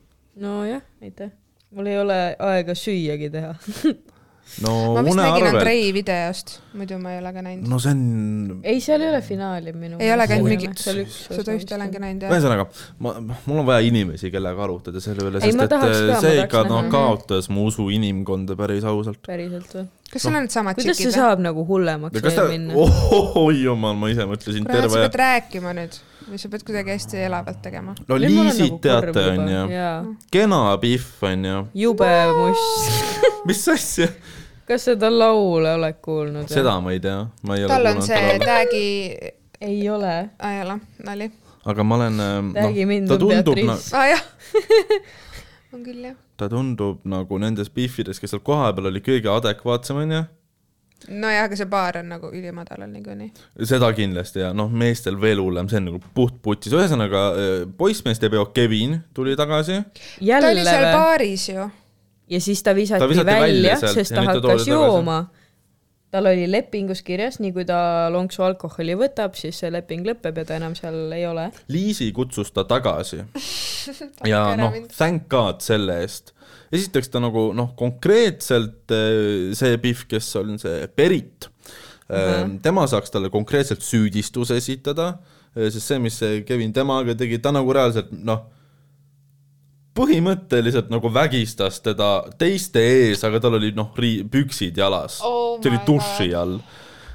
nojah, 0.46 0.84
aitäh. 1.02 1.32
mul 1.76 1.92
ei 1.92 1.98
ole 2.02 2.20
aega 2.50 2.76
süüagi 2.78 3.32
teha. 3.34 3.54
no 4.64 4.72
ma 4.94 5.02
vist 5.04 5.18
nägin 5.18 5.34
unearved, 5.42 5.58
Andrei 5.60 5.88
videost, 5.94 6.52
muidu 6.78 6.98
ma 7.02 7.12
ei 7.12 7.20
ole 7.20 7.32
ka 7.34 7.42
näinud. 7.44 7.66
no 7.68 7.78
see 7.82 7.92
on, 7.92 8.60
ei, 8.62 8.80
seal 8.84 9.04
ei 9.04 9.10
ole 9.10 9.20
finaali 9.26 9.74
minu 9.76 9.98
Ei 10.00 10.12
olegi, 10.14 10.36
ainult 10.38 10.52
mingit- 10.54 10.84
seda 10.84 11.56
ühte 11.56 11.76
olengi 11.76 12.02
näinud 12.02 12.26
jah. 12.26 12.32
ühesõnaga, 12.32 12.66
ma, 13.04 13.14
mul 13.20 13.60
on 13.62 13.68
vaja 13.68 13.84
inimesi, 13.88 14.30
kellega 14.34 14.64
arutada 14.68 15.02
selle 15.04 15.28
üle, 15.28 15.42
sest 15.42 15.58
ma 15.58 15.68
et 15.68 15.74
tahaks 15.74 16.02
ka, 16.12 16.22
see 16.24 16.40
ikka 16.44 16.64
no 16.70 16.80
näha. 16.80 16.94
kaotas 16.94 17.50
mu 17.52 17.68
usu 17.70 17.90
inimkonda 17.92 18.56
päris 18.58 18.86
ausalt. 18.88 19.22
päriselt 19.26 19.76
või? 19.76 19.86
kas 20.12 20.22
sul 20.22 20.32
on 20.32 20.44
needsamad 20.46 20.78
kuidas 20.78 20.96
see 20.96 21.04
tšikid 21.04 21.12
või? 21.12 21.20
saab 21.20 21.46
nagu 21.50 21.66
hullemaks 21.66 22.20
kas 22.22 22.38
ta 22.38 22.46
veel, 22.46 22.60
minna? 22.60 22.90
oi 23.44 23.62
jumal, 23.64 23.98
ma 23.98 24.12
ise 24.14 24.28
mõtlesin 24.30 24.64
sa 24.64 24.78
terve 24.78 25.02
pead, 25.02 25.18
rääkima 25.26 25.74
nüüd 25.76 25.98
või 26.26 26.40
sa 26.42 26.48
pead 26.50 26.64
kuidagi 26.66 26.90
hästi 26.90 27.20
elavalt 27.26 27.60
tegema. 27.62 27.94
no 28.08 28.18
Nüüd 28.18 28.32
Liisit 28.32 28.64
nagu 28.66 28.78
teate 28.82 29.26
onju, 29.32 30.14
kena 30.34 30.60
Pihv 30.82 31.26
onju, 31.30 31.60
jube 31.82 32.10
must. 32.34 33.26
mis 33.46 33.62
asja, 33.70 34.08
kas 34.66 34.86
seda 34.90 35.10
laule 35.12 35.74
oled 35.78 35.98
kuulnud? 36.04 36.50
seda 36.50 36.76
ma 36.82 36.94
ei 36.94 37.02
tea, 37.02 37.24
ma 37.46 37.58
ei 37.58 37.66
ole 37.66 37.74
tal 37.74 37.90
on 37.92 38.02
see 38.06 38.38
tag'i, 38.42 38.86
ei 39.60 39.82
ole. 39.90 40.14
aa 40.38 40.54
ei 40.54 40.62
ole, 40.64 40.78
nali. 41.06 41.30
aga 41.64 41.86
ma 41.86 42.00
olen, 42.00 42.24
Tag'i 42.56 42.86
mind 42.88 43.10
noh, 43.10 43.14
ta 43.14 43.18
on 43.18 43.28
tundub, 43.28 43.60
Beatrice. 43.60 43.96
aa 43.96 44.06
jah, 44.12 44.24
on 45.74 45.84
küll 45.86 46.08
jah. 46.10 46.16
ta 46.36 46.50
tundub 46.52 47.04
nagu 47.08 47.42
nendest 47.42 47.74
Pihvidest, 47.76 48.22
kes 48.22 48.34
seal 48.34 48.44
kohapeal 48.46 48.90
oli 48.92 49.04
kõige 49.04 49.32
adekvaatsem 49.32 50.02
onju 50.04 50.24
nojah, 51.12 51.44
aga 51.46 51.58
see 51.58 51.68
baar 51.70 52.00
on 52.00 52.08
nagu 52.10 52.30
ülimadalal 52.34 52.90
niikuinii. 52.90 53.30
seda 53.68 53.90
kindlasti 53.94 54.42
ja 54.42 54.52
noh, 54.56 54.70
meestel 54.72 55.18
veel 55.20 55.42
hullem, 55.42 55.70
see 55.70 55.80
on 55.80 55.90
nagu 55.92 56.00
puht 56.16 56.38
putis, 56.42 56.74
ühesõnaga 56.74 57.24
äh, 57.32 57.56
poissmeeste 57.78 58.30
peo 58.32 58.48
Kevin 58.56 58.98
tuli 59.14 59.36
tagasi, 59.38 59.82
ta 60.18 60.40
oli 60.50 60.64
seal 60.66 60.88
baaris 60.90 61.50
ju. 61.52 61.68
Ja 62.30 62.40
siis 62.40 62.62
ta 62.62 62.74
visati, 62.74 63.00
Ta 63.00 63.08
visati 63.08 63.26
välja 63.26 63.74
välja, 63.74 63.92
sest 63.94 64.14
ta 64.14 64.24
hakkas 64.26 64.66
jooma. 64.68 65.26
tal 66.10 66.26
oli 66.30 66.46
lepingus 66.48 67.02
kirjas, 67.04 67.40
nii 67.42 67.52
kui 67.52 67.64
ta 67.68 68.08
lonksu 68.14 68.44
alkoholi 68.46 68.94
võtab, 68.96 69.34
siis 69.36 69.58
see 69.60 69.70
leping 69.74 70.06
lõpeb 70.06 70.38
ja 70.38 70.44
ta 70.48 70.56
enam 70.56 70.76
seal 70.78 71.12
ei 71.12 71.26
ole. 71.28 71.48
Liisi 71.68 72.08
kutsus 72.16 72.52
ta 72.54 72.64
tagasi 72.64 73.20
ja 74.32 74.46
noh, 74.56 74.74
thank 74.96 75.26
god 75.32 75.60
selle 75.66 75.98
eest. 76.04 76.32
esiteks 76.72 77.10
ta 77.12 77.20
nagu 77.22 77.50
noh, 77.54 77.74
konkreetselt 77.78 78.94
eh, 78.94 79.52
see 79.58 79.82
Pihv, 79.82 80.06
kes 80.08 80.30
on 80.40 80.56
see 80.62 80.86
Berit 80.96 81.50
uh, 82.08 82.16
-huh. 82.16 82.58
tema 82.62 82.86
saaks 82.86 83.10
talle 83.10 83.30
konkreetselt 83.30 83.82
süüdistuse 83.82 84.56
esitada, 84.56 85.18
sest 85.54 85.86
see, 85.86 85.98
mis 85.98 86.18
see 86.18 86.42
Kevin 86.46 86.72
temaga 86.72 87.14
tegi, 87.14 87.38
ta 87.38 87.52
nagu 87.52 87.72
reaalselt 87.72 88.12
noh, 88.12 88.46
põhimõtteliselt 89.96 90.90
nagu 90.92 91.10
vägistas 91.12 91.80
teda 91.84 92.10
teiste 92.38 92.82
ees, 92.82 93.24
aga 93.24 93.40
tal 93.42 93.58
oli 93.58 93.72
noh, 93.76 93.92
püksid 93.96 94.76
jalas 94.78 95.20
Oh 95.24 95.46
see 95.62 95.72
oli 95.72 95.80
duši 95.86 96.34
all. 96.36 96.60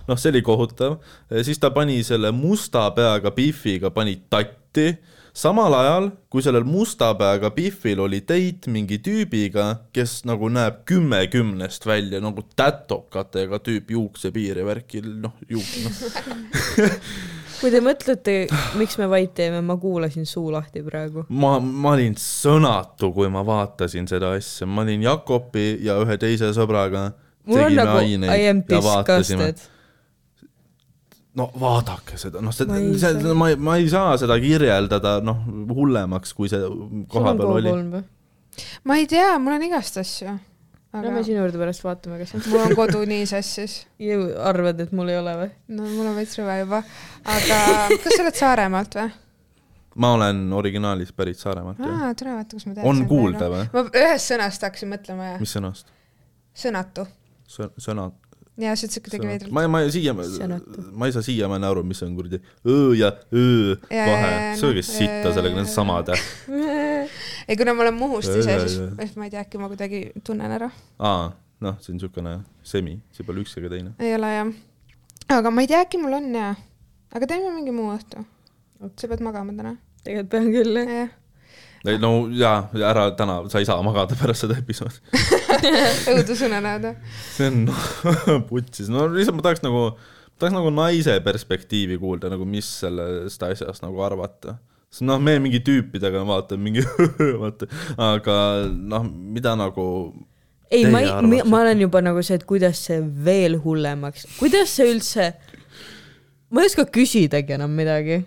noh, 0.08 0.18
see 0.18 0.32
oli 0.34 0.42
kohutav, 0.44 1.00
siis 1.46 1.60
ta 1.62 1.72
pani 1.74 2.02
selle 2.04 2.32
musta 2.36 2.88
peaga 2.96 3.32
Biffiga 3.32 3.92
pani 3.94 4.18
tatti, 4.30 4.96
samal 5.34 5.76
ajal 5.78 6.10
kui 6.32 6.44
sellel 6.44 6.66
musta 6.68 7.12
peaga 7.16 7.52
Biffil 7.56 8.02
oli 8.04 8.24
date 8.26 8.72
mingi 8.72 9.00
tüübiga, 9.04 9.68
kes 9.94 10.24
nagu 10.28 10.50
näeb 10.52 10.82
kümme 10.90 11.22
kümnest 11.32 11.86
välja 11.88 12.20
nagu 12.24 12.44
tätokatega 12.58 13.62
tüüp 13.64 13.94
juuksepiir 13.96 14.64
ja 14.64 14.68
värki, 14.68 15.04
noh, 15.06 15.38
juuk-, 15.48 15.78
noh. 15.86 16.02
kui 17.62 17.72
te 17.74 17.82
mõtlete, 17.84 18.36
miks 18.80 18.98
me 19.00 19.08
vait 19.12 19.32
teeme, 19.38 19.62
ma 19.66 19.76
kuulasin 19.80 20.26
suu 20.30 20.52
lahti 20.54 20.84
praegu. 20.86 21.26
ma, 21.30 21.58
ma 21.62 21.94
olin 21.96 22.16
sõnatu, 22.20 23.12
kui 23.16 23.30
ma 23.34 23.44
vaatasin 23.48 24.10
seda 24.10 24.34
asja, 24.38 24.68
ma 24.68 24.86
olin 24.86 25.04
Jakobi 25.06 25.68
ja 25.86 26.00
ühe 26.02 26.18
teise 26.22 26.52
sõbraga. 26.58 27.12
mul 27.46 27.68
on 27.68 27.78
nagu 27.78 28.02
I 28.02 28.48
am 28.50 28.64
disgusted. 28.68 29.62
no 31.38 31.52
vaadake 31.60 32.18
seda, 32.20 32.42
noh, 32.44 32.54
see 32.56 32.68
Ma, 32.68 32.80
ei 32.82 32.96
see, 33.00 33.14
saa. 33.22 33.36
ma 33.38 33.52
ei, 33.52 33.56
ma 33.56 33.78
ei 33.80 33.90
saa 33.90 34.18
seda 34.20 34.40
kirjeldada, 34.42 35.20
noh, 35.24 35.46
hullemaks, 35.72 36.34
kui 36.38 36.50
see 36.52 36.62
kohapeal 37.12 37.58
oli. 37.60 37.76
või? 37.96 38.08
ma 38.84 38.98
ei 39.00 39.08
tea, 39.10 39.36
mul 39.40 39.60
on 39.60 39.70
igast 39.70 40.02
asju. 40.02 40.40
Aga 40.92 41.08
Lähme 41.08 41.24
sinu 41.24 41.40
juurde 41.40 41.60
pärast 41.62 41.84
vaatame, 41.86 42.20
kas 42.20 42.34
on. 42.36 42.44
mul 42.52 42.64
on 42.66 42.76
kodu 42.76 43.02
nii 43.08 43.26
sassis. 43.30 43.78
arvad, 44.44 44.80
et 44.84 44.92
mul 44.96 45.12
ei 45.12 45.20
ole 45.22 45.36
või? 45.40 45.50
no 45.78 45.88
mul 45.88 46.12
on 46.12 46.18
veits 46.20 46.36
rõve 46.40 46.58
juba. 46.62 46.82
aga 47.24 47.60
kas 47.92 48.18
sa 48.18 48.24
oled 48.26 48.40
Saaremaalt 48.40 48.98
või? 49.00 49.14
ma 50.04 50.14
olen 50.18 50.44
originaalis 50.60 51.14
pärit 51.16 51.40
Saaremaalt, 51.40 51.80
jah. 51.80 52.08
aa, 52.08 52.14
tule 52.18 52.36
vaata, 52.36 52.58
kus 52.58 52.68
ma 52.68 52.76
tean. 52.76 52.90
on 52.92 53.06
kuulda 53.08 53.50
või? 53.54 53.64
ma 53.72 53.86
ühest 54.04 54.34
sõnast 54.34 54.68
hakkasin 54.68 54.92
mõtlema 54.92 55.32
ja 55.34 55.40
mis 55.40 55.56
sõnast? 55.56 55.94
sõnatu. 56.66 57.08
sõnad? 57.48 58.20
Ja 58.60 58.74
sa 58.76 58.86
ütlesid 58.88 59.04
kuidagi 59.06 59.28
veidralt. 59.28 59.54
ma, 59.56 59.64
ma 59.72 59.82
siia, 59.92 60.14
ma 60.14 61.08
ei 61.08 61.14
saa 61.16 61.24
siiamaani 61.24 61.68
aru, 61.70 61.84
mis 61.88 62.02
on 62.04 62.16
kuradi 62.18 62.42
õ 62.68 62.80
ja 62.98 63.12
õ 63.32 63.46
vahe 63.90 64.32
sööge 64.60 64.84
noh, 64.84 64.88
sitta 64.88 65.32
sellega, 65.36 65.56
need 65.56 65.72
samad. 65.72 66.12
ei, 67.48 67.56
kuna 67.60 67.76
ma 67.78 67.86
olen 67.86 67.96
Muhust 68.00 68.34
ise, 68.36 68.58
siis 68.68 69.16
ma 69.16 69.28
ei 69.28 69.34
tea, 69.34 69.46
äkki 69.46 69.62
ma 69.62 69.72
kuidagi 69.72 70.04
tunnen 70.28 70.52
ära. 70.58 70.68
aa, 71.00 71.32
noh, 71.64 71.80
see 71.80 71.94
on 71.94 72.00
niisugune 72.00 72.36
semi, 72.68 72.98
see 73.16 73.28
pole 73.28 73.46
üks 73.46 73.56
ega 73.62 73.72
teine. 73.72 73.96
ei 74.04 74.18
ole 74.18 74.34
jah. 74.36 74.52
aga 75.38 75.54
ma 75.54 75.64
ei 75.64 75.72
tea, 75.72 75.86
äkki 75.88 76.02
mul 76.02 76.20
on 76.20 76.30
ja. 76.36 76.52
aga 77.16 77.32
teeme 77.32 77.54
mingi 77.56 77.74
muu 77.76 77.94
õhtu. 77.96 78.26
sa 78.92 79.08
pead 79.08 79.24
magama 79.24 79.56
täna. 79.56 79.78
tegelikult 80.04 80.36
pean 80.36 80.52
küll, 80.52 80.84
jah. 80.84 81.16
ei 81.88 82.02
no 82.04 82.28
jaa, 82.36 82.68
ära 82.84 83.08
täna, 83.16 83.46
sa 83.54 83.64
ei 83.64 83.70
saa 83.70 83.80
magada 83.86 84.20
pärast 84.20 84.46
seda 84.48 84.60
episoodi. 84.60 85.00
õudusunenäod 86.14 86.88
või? 86.88 87.14
see 87.36 87.52
on 87.52 87.62
putsis, 88.50 88.90
no 88.92 89.06
lihtsalt 89.12 89.38
ma 89.38 89.46
tahaks 89.48 89.64
nagu, 89.66 89.86
tahaks 90.40 90.58
nagu 90.58 90.74
naise 90.74 91.18
perspektiivi 91.26 92.00
kuulda 92.02 92.32
nagu, 92.34 92.48
mis 92.48 92.70
sellest 92.84 93.46
asjast 93.48 93.86
nagu 93.86 94.04
arvata. 94.06 94.58
sest 94.92 95.06
noh, 95.08 95.22
me 95.24 95.38
mingi 95.44 95.64
tüüpidega 95.66 96.26
vaatame 96.28 96.70
mingi 96.70 96.86
vaata, 97.44 97.70
aga 98.12 98.36
noh, 98.72 99.08
mida 99.08 99.56
nagu 99.60 99.88
ei, 100.72 100.86
ma 100.88 101.02
ei, 101.04 101.42
ma 101.44 101.66
olen 101.66 101.84
juba 101.84 102.00
nagu 102.04 102.22
see, 102.24 102.40
et 102.40 102.48
kuidas 102.48 102.80
see 102.88 103.02
veel 103.26 103.58
hullemaks, 103.60 104.30
kuidas 104.40 104.72
see 104.78 104.94
üldse 104.94 105.34
ma 106.52 106.64
ei 106.64 106.70
oska 106.70 106.86
küsidagi 106.86 107.56
enam 107.56 107.72
midagi. 107.76 108.24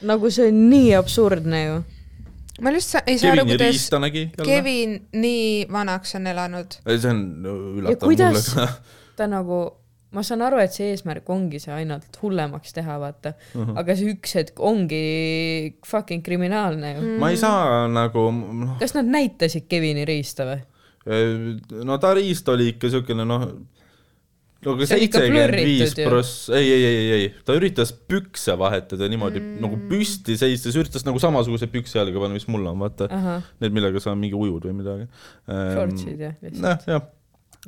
nagu 0.00 0.30
see 0.32 0.48
on 0.48 0.60
nii 0.70 0.92
absurdne 0.96 1.64
ju. 1.64 1.80
Ma 2.60 2.72
lihtsalt 2.74 3.10
ei 3.10 3.18
saa 3.20 3.34
aru, 3.34 3.46
kuidas. 3.48 3.88
Kevin 4.44 4.96
nii 5.16 5.66
vanaks 5.72 6.16
on 6.18 6.30
elanud. 6.30 6.80
see 6.86 7.10
on 7.10 7.22
üllatav 7.44 8.10
mulle 8.10 8.42
ka. 8.46 8.66
ta 9.18 9.28
nagu, 9.30 9.60
ma 10.16 10.24
saan 10.26 10.44
aru, 10.46 10.60
et 10.62 10.74
see 10.74 10.90
eesmärk 10.94 11.28
ongi 11.32 11.60
see 11.62 11.74
ainult 11.74 12.20
hullemaks 12.22 12.76
teha, 12.76 12.98
vaata 13.02 13.34
uh. 13.36 13.62
-huh. 13.62 13.74
aga 13.82 13.96
see 13.98 14.14
üks 14.14 14.36
hetk 14.40 14.60
ongi 14.72 15.02
fucking 15.86 16.24
kriminaalne 16.26 16.94
ju 16.94 17.00
mm.. 17.00 17.18
ma 17.22 17.30
ei 17.32 17.40
saa 17.40 17.86
nagu, 17.90 18.28
noh, 18.32 18.76
kas 18.82 18.96
nad 18.98 19.08
näitasid 19.10 19.68
Kevini 19.70 20.04
riista 20.08 20.48
või? 20.48 20.62
no 21.84 21.98
ta 21.98 22.14
riist 22.14 22.48
oli 22.52 22.74
ikka 22.74 22.90
siukene 22.92 23.24
noh, 23.24 23.46
no 24.64 24.74
aga 24.76 24.88
seitsekümmend 24.90 25.54
viis 25.56 25.94
pross, 25.96 26.48
ei, 26.52 26.66
ei, 26.74 26.82
ei, 26.88 27.06
ei, 27.16 27.28
ta 27.46 27.56
üritas 27.56 27.92
pükse 27.92 28.56
vahetada 28.60 29.08
niimoodi 29.10 29.40
mm. 29.40 29.60
nagu 29.64 29.78
püsti 29.90 30.36
seistes, 30.40 30.76
üritas 30.80 31.06
nagu 31.06 31.22
samasuguseid 31.22 31.72
pükse 31.72 32.00
jalga 32.00 32.20
panna, 32.20 32.36
mis 32.36 32.48
mul 32.50 32.68
on, 32.68 32.82
vaata. 32.82 33.08
Need, 33.62 33.72
millega 33.76 34.02
sa 34.02 34.16
mingi 34.18 34.36
ujud 34.36 34.68
või 34.68 34.76
midagi. 34.82 35.08
shortsid 35.48 36.26
jah, 36.26 36.36
lihtsalt. 36.44 36.86
jah, 36.90 37.00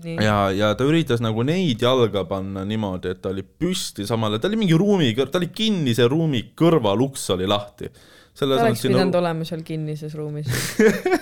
jah, 0.03 0.23
ja, 0.23 0.37
ja 0.57 0.73
ta 0.77 0.87
üritas 0.89 1.23
nagu 1.25 1.45
neid 1.47 1.83
jalga 1.83 2.25
panna 2.29 2.65
niimoodi, 2.69 3.13
et 3.13 3.23
ta 3.25 3.33
oli 3.33 3.45
püsti 3.45 4.07
samale, 4.09 4.41
ta 4.41 4.51
oli 4.51 4.61
mingi 4.65 4.77
ruumi 4.79 5.13
kõr-, 5.17 5.33
ta 5.33 5.41
oli 5.41 5.51
kinnise 5.53 6.09
ruumi 6.11 6.51
kõrvaluks 6.59 7.29
oli 7.37 7.49
lahti. 7.49 7.93
Oleks 8.41 8.81
pidanud 8.87 9.15
olema 9.19 9.45
seal 9.45 9.61
kinnises 9.67 10.15
ruumis. 10.17 10.49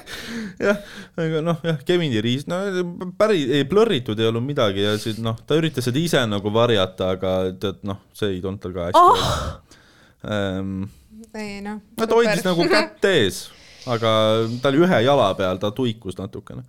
jah, 0.67 0.79
aga 1.19 1.41
noh, 1.43 1.59
jah, 1.67 1.81
Kevini 1.87 2.21
riist, 2.23 2.47
no 2.51 2.61
päris, 3.19 3.47
ei 3.59 3.65
blurritud 3.69 4.21
ei 4.21 4.29
olnud 4.31 4.47
midagi 4.47 4.85
ja 4.85 4.95
siis 5.01 5.19
noh, 5.23 5.39
ta 5.47 5.59
üritas 5.59 5.89
seda 5.89 5.99
ise 5.99 6.23
nagu 6.31 6.53
varjata, 6.55 7.13
aga 7.17 7.35
tead 7.61 7.83
noh, 7.89 7.99
see 8.17 8.37
ei 8.37 8.43
tulnud 8.45 8.63
tal 8.63 8.77
ka 8.77 8.89
hästi 8.91 9.03
Ah! 9.03 9.59
välja. 10.23 10.89
ei 11.41 11.59
noh. 11.65 11.81
no 11.97 12.07
ta 12.07 12.15
hoidis 12.19 12.45
nagu 12.47 12.67
kätt 12.71 13.05
ees, 13.11 13.43
aga 13.91 14.15
ta 14.63 14.71
oli 14.71 14.83
ühe 14.85 15.03
jala 15.07 15.31
peal, 15.39 15.59
ta 15.63 15.73
tuikus 15.75 16.19
natukene 16.21 16.63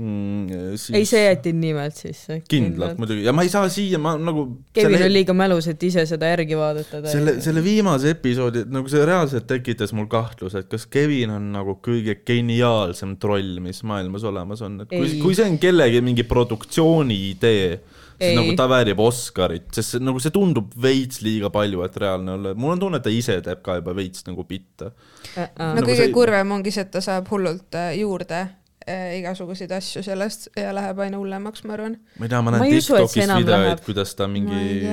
mm,. 0.00 0.94
ei, 0.96 1.04
see 1.08 1.20
jäeti 1.26 1.52
nimelt 1.56 1.98
sisse. 1.98 2.40
kindlalt. 2.48 2.98
muidugi 3.00 3.24
ja 3.26 3.34
ma 3.36 3.44
ei 3.46 3.52
saa 3.52 3.68
siia, 3.72 3.98
ma 4.02 4.14
nagu 4.18 4.46
Kevin 4.72 4.96
selle- 4.96 5.06
on 5.10 5.14
liiga 5.14 5.36
mälus, 5.36 5.68
et 5.72 5.82
ise 5.86 6.06
seda 6.08 6.30
järgi 6.32 6.56
vaadata. 6.58 7.02
selle, 7.12 7.36
selle 7.44 7.62
viimase 7.64 8.14
episoodi, 8.16 8.64
nagu 8.72 8.88
see 8.90 9.04
reaalselt 9.06 9.46
tekitas 9.50 9.92
mul 9.96 10.08
kahtluse, 10.10 10.64
et 10.64 10.70
kas 10.72 10.86
Kevin 10.90 11.34
on 11.36 11.50
nagu 11.54 11.76
kõige 11.84 12.16
geniaalsem 12.26 13.16
troll, 13.22 13.58
mis 13.64 13.82
maailmas 13.86 14.24
olemas 14.28 14.62
on, 14.66 14.80
et 14.84 14.92
kui 14.92 15.16
kui 15.20 15.36
see 15.38 15.48
on 15.50 15.58
kellegi 15.62 16.00
mingi 16.04 16.24
produktsiooni 16.28 17.16
idee, 17.30 17.80
siis 18.20 18.30
Ei. 18.32 18.36
nagu 18.36 18.52
ta 18.56 18.66
väärib 18.68 18.98
Oscarit, 19.00 19.68
sest 19.72 19.94
see, 19.96 20.00
nagu 20.04 20.20
see 20.20 20.32
tundub 20.34 20.72
veits 20.82 21.22
liiga 21.24 21.48
palju, 21.52 21.80
et 21.86 21.96
reaalne 22.02 22.34
olla, 22.36 22.54
mul 22.54 22.74
on 22.74 22.82
tunne, 22.82 23.00
et 23.00 23.06
ta 23.06 23.12
ise 23.12 23.38
teeb 23.44 23.62
ka 23.64 23.78
juba 23.80 23.94
veits 23.96 24.26
nagu 24.28 24.44
bitte. 24.48 24.90
no 25.36 25.74
Nagu 25.76 25.86
kõige 25.86 26.04
see- 26.06 26.12
kurvem 26.12 26.52
ongi 26.56 26.72
see, 26.74 26.84
et 26.84 26.90
ta 26.92 27.00
saab 27.04 27.28
hullult 27.32 27.76
äh, 27.80 27.94
juurde 28.00 28.42
äh, 28.90 29.12
igasuguseid 29.20 29.70
asju 29.74 30.02
sellest 30.04 30.48
ja 30.58 30.72
läheb 30.74 30.98
aina 31.04 31.18
hullemaks, 31.20 31.62
ma 31.68 31.76
arvan. 31.76 31.96
ma 32.18 32.26
ei 32.26 32.32
tea, 32.32 32.40
ma 32.44 32.54
näen 32.54 32.64
Tiktokis 32.74 33.30
videoid 33.30 33.82
kuidas 33.86 34.14
ta 34.18 34.26
mingi 34.30 34.88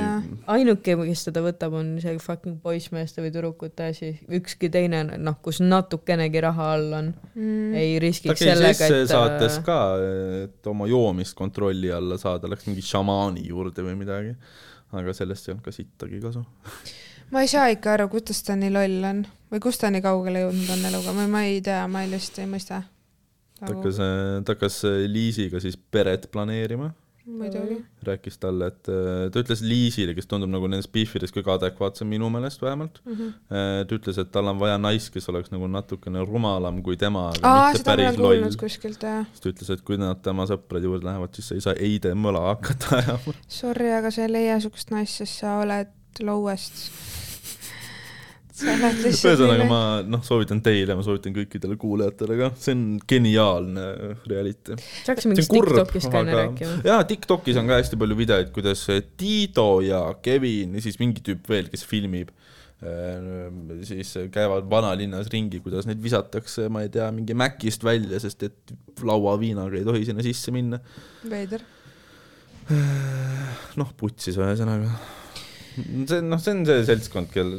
ainuke, 0.53 0.95
kes 0.99 1.25
teda 1.29 1.43
võtab, 1.45 1.77
on 1.79 1.95
see 2.03 2.17
fucking 2.21 2.59
poissmeeste 2.63 3.23
või 3.23 3.33
tüdrukute 3.33 3.89
asi, 3.91 4.11
ükski 4.39 4.69
teine, 4.73 5.03
noh, 5.17 5.39
kus 5.43 5.61
natukenegi 5.63 6.43
raha 6.45 6.69
all 6.75 6.99
on 6.99 7.11
mm., 7.33 7.73
ei 7.77 7.97
riskiks 8.03 8.45
sellega, 8.45 8.91
et 8.91 9.11
saates 9.11 9.59
ka, 9.65 9.79
et 10.43 10.71
oma 10.71 10.89
joomist 10.91 11.37
kontrolli 11.37 11.91
alla 11.93 12.19
saada, 12.21 12.49
läks 12.51 12.69
mingi 12.69 12.85
šamaani 12.85 13.47
juurde 13.49 13.85
või 13.85 13.97
midagi. 13.99 14.37
aga 14.95 15.11
sellest 15.13 15.47
ei 15.47 15.51
olnud 15.51 15.65
ka 15.65 15.73
sittagi 15.75 16.21
kasu. 16.23 16.45
ma 17.33 17.43
ei 17.43 17.49
saa 17.51 17.67
ikka 17.73 17.97
aru, 17.97 18.07
kuidas 18.13 18.39
ta 18.47 18.55
nii 18.55 18.71
loll 18.71 19.09
on 19.09 19.25
või 19.51 19.63
kus 19.63 19.79
ta 19.81 19.91
nii 19.91 20.03
kaugele 20.03 20.45
jõudnud 20.45 20.75
on 20.75 20.85
eluga, 20.91 21.15
ma, 21.15 21.27
ma 21.31 21.43
ei 21.47 21.59
tea, 21.63 21.81
ma 21.91 22.03
lihtsalt 22.07 22.43
ei 22.43 22.51
mõista. 22.51 22.81
Ta 23.59 23.73
hakkas, 23.73 23.99
ta 24.45 24.55
hakkas 24.55 24.79
Liisiga 25.09 25.61
siis 25.63 25.77
peret 25.91 26.29
planeerima, 26.31 26.91
muidugi. 27.27 27.85
rääkis 28.03 28.37
talle, 28.39 28.69
et 28.71 28.89
äh, 28.91 29.27
ta 29.31 29.41
ütles 29.41 29.61
Liisile, 29.65 30.13
kes 30.15 30.29
tundub 30.29 30.51
nagu 30.51 30.69
nendest 30.71 30.91
Beefidest 30.93 31.35
kõige 31.35 31.51
adekvaatsem 31.57 32.07
minu 32.09 32.29
meelest 32.33 32.61
vähemalt 32.63 33.01
mm. 33.03 33.13
-hmm. 33.13 33.33
ta 33.89 33.97
ütles, 33.97 34.19
et 34.21 34.31
tal 34.31 34.47
on 34.47 34.59
vaja 34.59 34.77
naist, 34.81 35.11
kes 35.13 35.27
oleks 35.33 35.51
nagu 35.51 35.67
natukene 35.71 36.23
rumalam 36.25 36.81
kui 36.83 36.97
tema, 36.97 37.27
aa, 37.41 37.73
seda 37.75 37.95
ma 37.95 38.01
olen 38.01 38.21
kuulnud. 38.21 38.57
kuskilt 38.59 39.03
jah. 39.03 39.27
siis 39.31 39.43
ta 39.43 39.51
ütles, 39.51 39.73
et 39.75 39.81
kui 39.81 39.99
nad 39.99 40.21
tema 40.23 40.47
sõprade 40.47 40.87
juurde 40.87 41.09
lähevad, 41.09 41.35
siis 41.35 41.51
sa 41.51 41.59
ei 41.59 41.67
saa 41.67 41.75
Eide 41.77 42.13
mõla 42.15 42.47
hakata 42.51 42.95
ajama. 43.01 43.37
Sorry, 43.47 43.91
aga 43.99 44.11
sa 44.11 44.23
ei 44.23 44.31
leia 44.31 44.59
siukest 44.63 44.91
naist, 44.95 45.19
sest 45.23 45.43
sa 45.43 45.59
oled 45.63 45.93
lowest. 46.23 46.87
ühesõnaga 49.07 49.65
ma 49.69 49.79
noh, 50.07 50.23
soovitan 50.25 50.61
teile, 50.65 50.95
ma 50.97 51.05
soovitan 51.05 51.35
kõikidele 51.35 51.77
kuulajatele 51.79 52.37
ka, 52.39 52.49
see 52.61 52.73
on 52.75 52.83
geniaalne 53.09 53.85
reality. 54.29 54.77
saaks 55.05 55.27
mingist 55.29 55.51
Tiktokist 55.53 56.09
ka 56.13 56.23
enne 56.23 56.37
rääkima. 56.39 56.79
jaa, 56.87 57.03
Tiktokis 57.09 57.59
on 57.61 57.69
ka 57.69 57.77
hästi 57.81 57.99
palju 58.01 58.17
videoid, 58.17 58.51
kuidas 58.55 58.83
Tiido 59.19 59.69
ja 59.85 60.01
Kevin 60.25 60.77
ja 60.77 60.83
siis 60.85 60.97
mingi 61.01 61.23
tüüp 61.25 61.49
veel, 61.51 61.69
kes 61.73 61.85
filmib, 61.87 62.33
siis 63.87 64.13
käivad 64.33 64.67
vanalinnas 64.69 65.29
ringi, 65.33 65.61
kuidas 65.65 65.87
neid 65.89 66.01
visatakse, 66.01 66.67
ma 66.73 66.83
ei 66.85 66.91
tea, 66.93 67.07
mingi 67.13 67.37
Mäkist 67.37 67.85
välja, 67.85 68.21
sest 68.21 68.45
et 68.49 68.75
lauaviinaga 69.05 69.79
ei 69.79 69.85
tohi 69.87 70.05
sinna 70.09 70.25
sisse 70.25 70.53
minna. 70.55 70.81
veider. 71.29 71.65
noh, 73.77 73.93
putsis 73.97 74.37
ühesõnaga. 74.37 74.91
See 75.77 76.19
on 76.19 76.29
noh, 76.31 76.41
see 76.41 76.53
on 76.55 76.63
see 76.67 76.85
seltskond, 76.87 77.31
kel, 77.33 77.53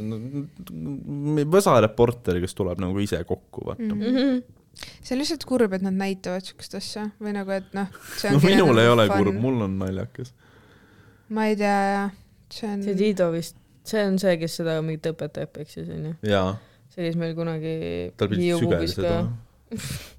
Võsa 1.52 1.76
reporter, 1.84 2.40
kes 2.42 2.56
tuleb 2.58 2.82
nagu 2.82 3.02
ise 3.02 3.20
kokku, 3.28 3.66
vaata 3.70 3.86
mm. 3.86 4.02
Mhm. 4.12 4.40
see 5.02 5.14
on 5.16 5.22
lihtsalt 5.22 5.46
kurb, 5.48 5.74
et 5.78 5.84
nad 5.86 5.96
näitavad 5.96 6.46
siukest 6.46 6.78
asja 6.78 7.08
või 7.22 7.34
nagu, 7.36 7.54
et 7.54 7.72
noh. 7.76 7.88
no 8.32 8.42
minul 8.46 8.82
ei 8.82 8.92
ole 8.92 9.08
kurb, 9.12 9.38
mul 9.38 9.64
on 9.68 9.78
naljakas. 9.82 10.34
ma 11.34 11.48
ei 11.50 11.58
tea 11.60 11.78
jah, 11.92 12.12
see 12.54 12.72
on. 12.74 12.84
see 12.86 12.98
Tiido 12.98 13.30
vist, 13.34 13.58
see 13.88 14.04
on 14.06 14.20
see, 14.22 14.36
kes 14.42 14.60
seda 14.60 14.78
mingit 14.82 15.10
õpetajat 15.12 15.54
peksis, 15.56 15.88
onju. 15.94 16.14
see 16.94 17.08
käis 17.08 17.18
meil 17.20 17.34
kunagi 17.38 17.74
tal 18.20 18.32
pidid 18.34 18.62
sügelised 18.62 19.04
olema. 19.04 19.36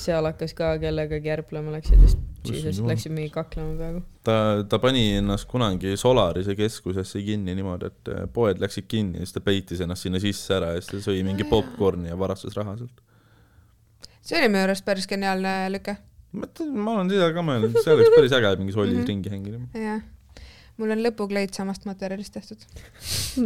seal 0.00 0.26
hakkas 0.28 0.54
ka 0.56 0.72
kellegagi 0.82 1.30
ärplema, 1.34 1.72
läksid 1.74 2.00
vist, 2.02 2.20
siis 2.46 2.80
läksid 2.84 3.12
mingi 3.14 3.30
kaklema 3.34 3.74
peaaegu. 3.78 4.02
ta, 4.26 4.36
ta 4.68 4.80
pani 4.82 5.04
ennast 5.18 5.48
kunagi 5.50 5.96
Solarise 6.00 6.56
keskusesse 6.58 7.22
kinni 7.26 7.54
niimoodi, 7.58 7.90
et 7.90 8.12
eh, 8.12 8.26
poed 8.34 8.62
läksid 8.62 8.88
kinni 8.90 9.20
ja 9.20 9.26
siis 9.26 9.36
ta 9.36 9.44
peitis 9.44 9.82
ennast 9.84 10.06
sinna 10.06 10.20
sisse 10.22 10.54
ära 10.56 10.74
ja 10.74 10.82
siis 10.82 10.92
ta 10.92 11.10
sõi 11.10 11.24
mingi 11.26 11.46
popkorni 11.48 12.12
ja 12.12 12.18
varastas 12.20 12.56
raha 12.58 12.76
sealt. 12.80 13.02
see 14.20 14.38
oli 14.40 14.52
minu 14.52 14.64
arust 14.66 14.86
päris 14.86 15.08
geniaalne 15.10 15.56
lüke. 15.74 15.96
ma 16.32 16.96
olen 16.96 17.12
seda 17.12 17.32
ka 17.36 17.44
mõelnud, 17.44 17.76
see 17.82 17.96
oleks 17.96 18.16
päris 18.16 18.38
äge 18.38 18.54
mingi 18.62 18.76
sollis 18.76 18.94
mm 18.96 19.02
-hmm. 19.02 19.10
ringi 19.12 19.34
hängida, 19.34 19.60
jah. 19.86 20.00
mul 20.80 20.96
on 20.96 21.04
lõpukleit 21.08 21.52
samast 21.56 21.84
materjalist 21.84 22.32
tehtud. 22.32 22.64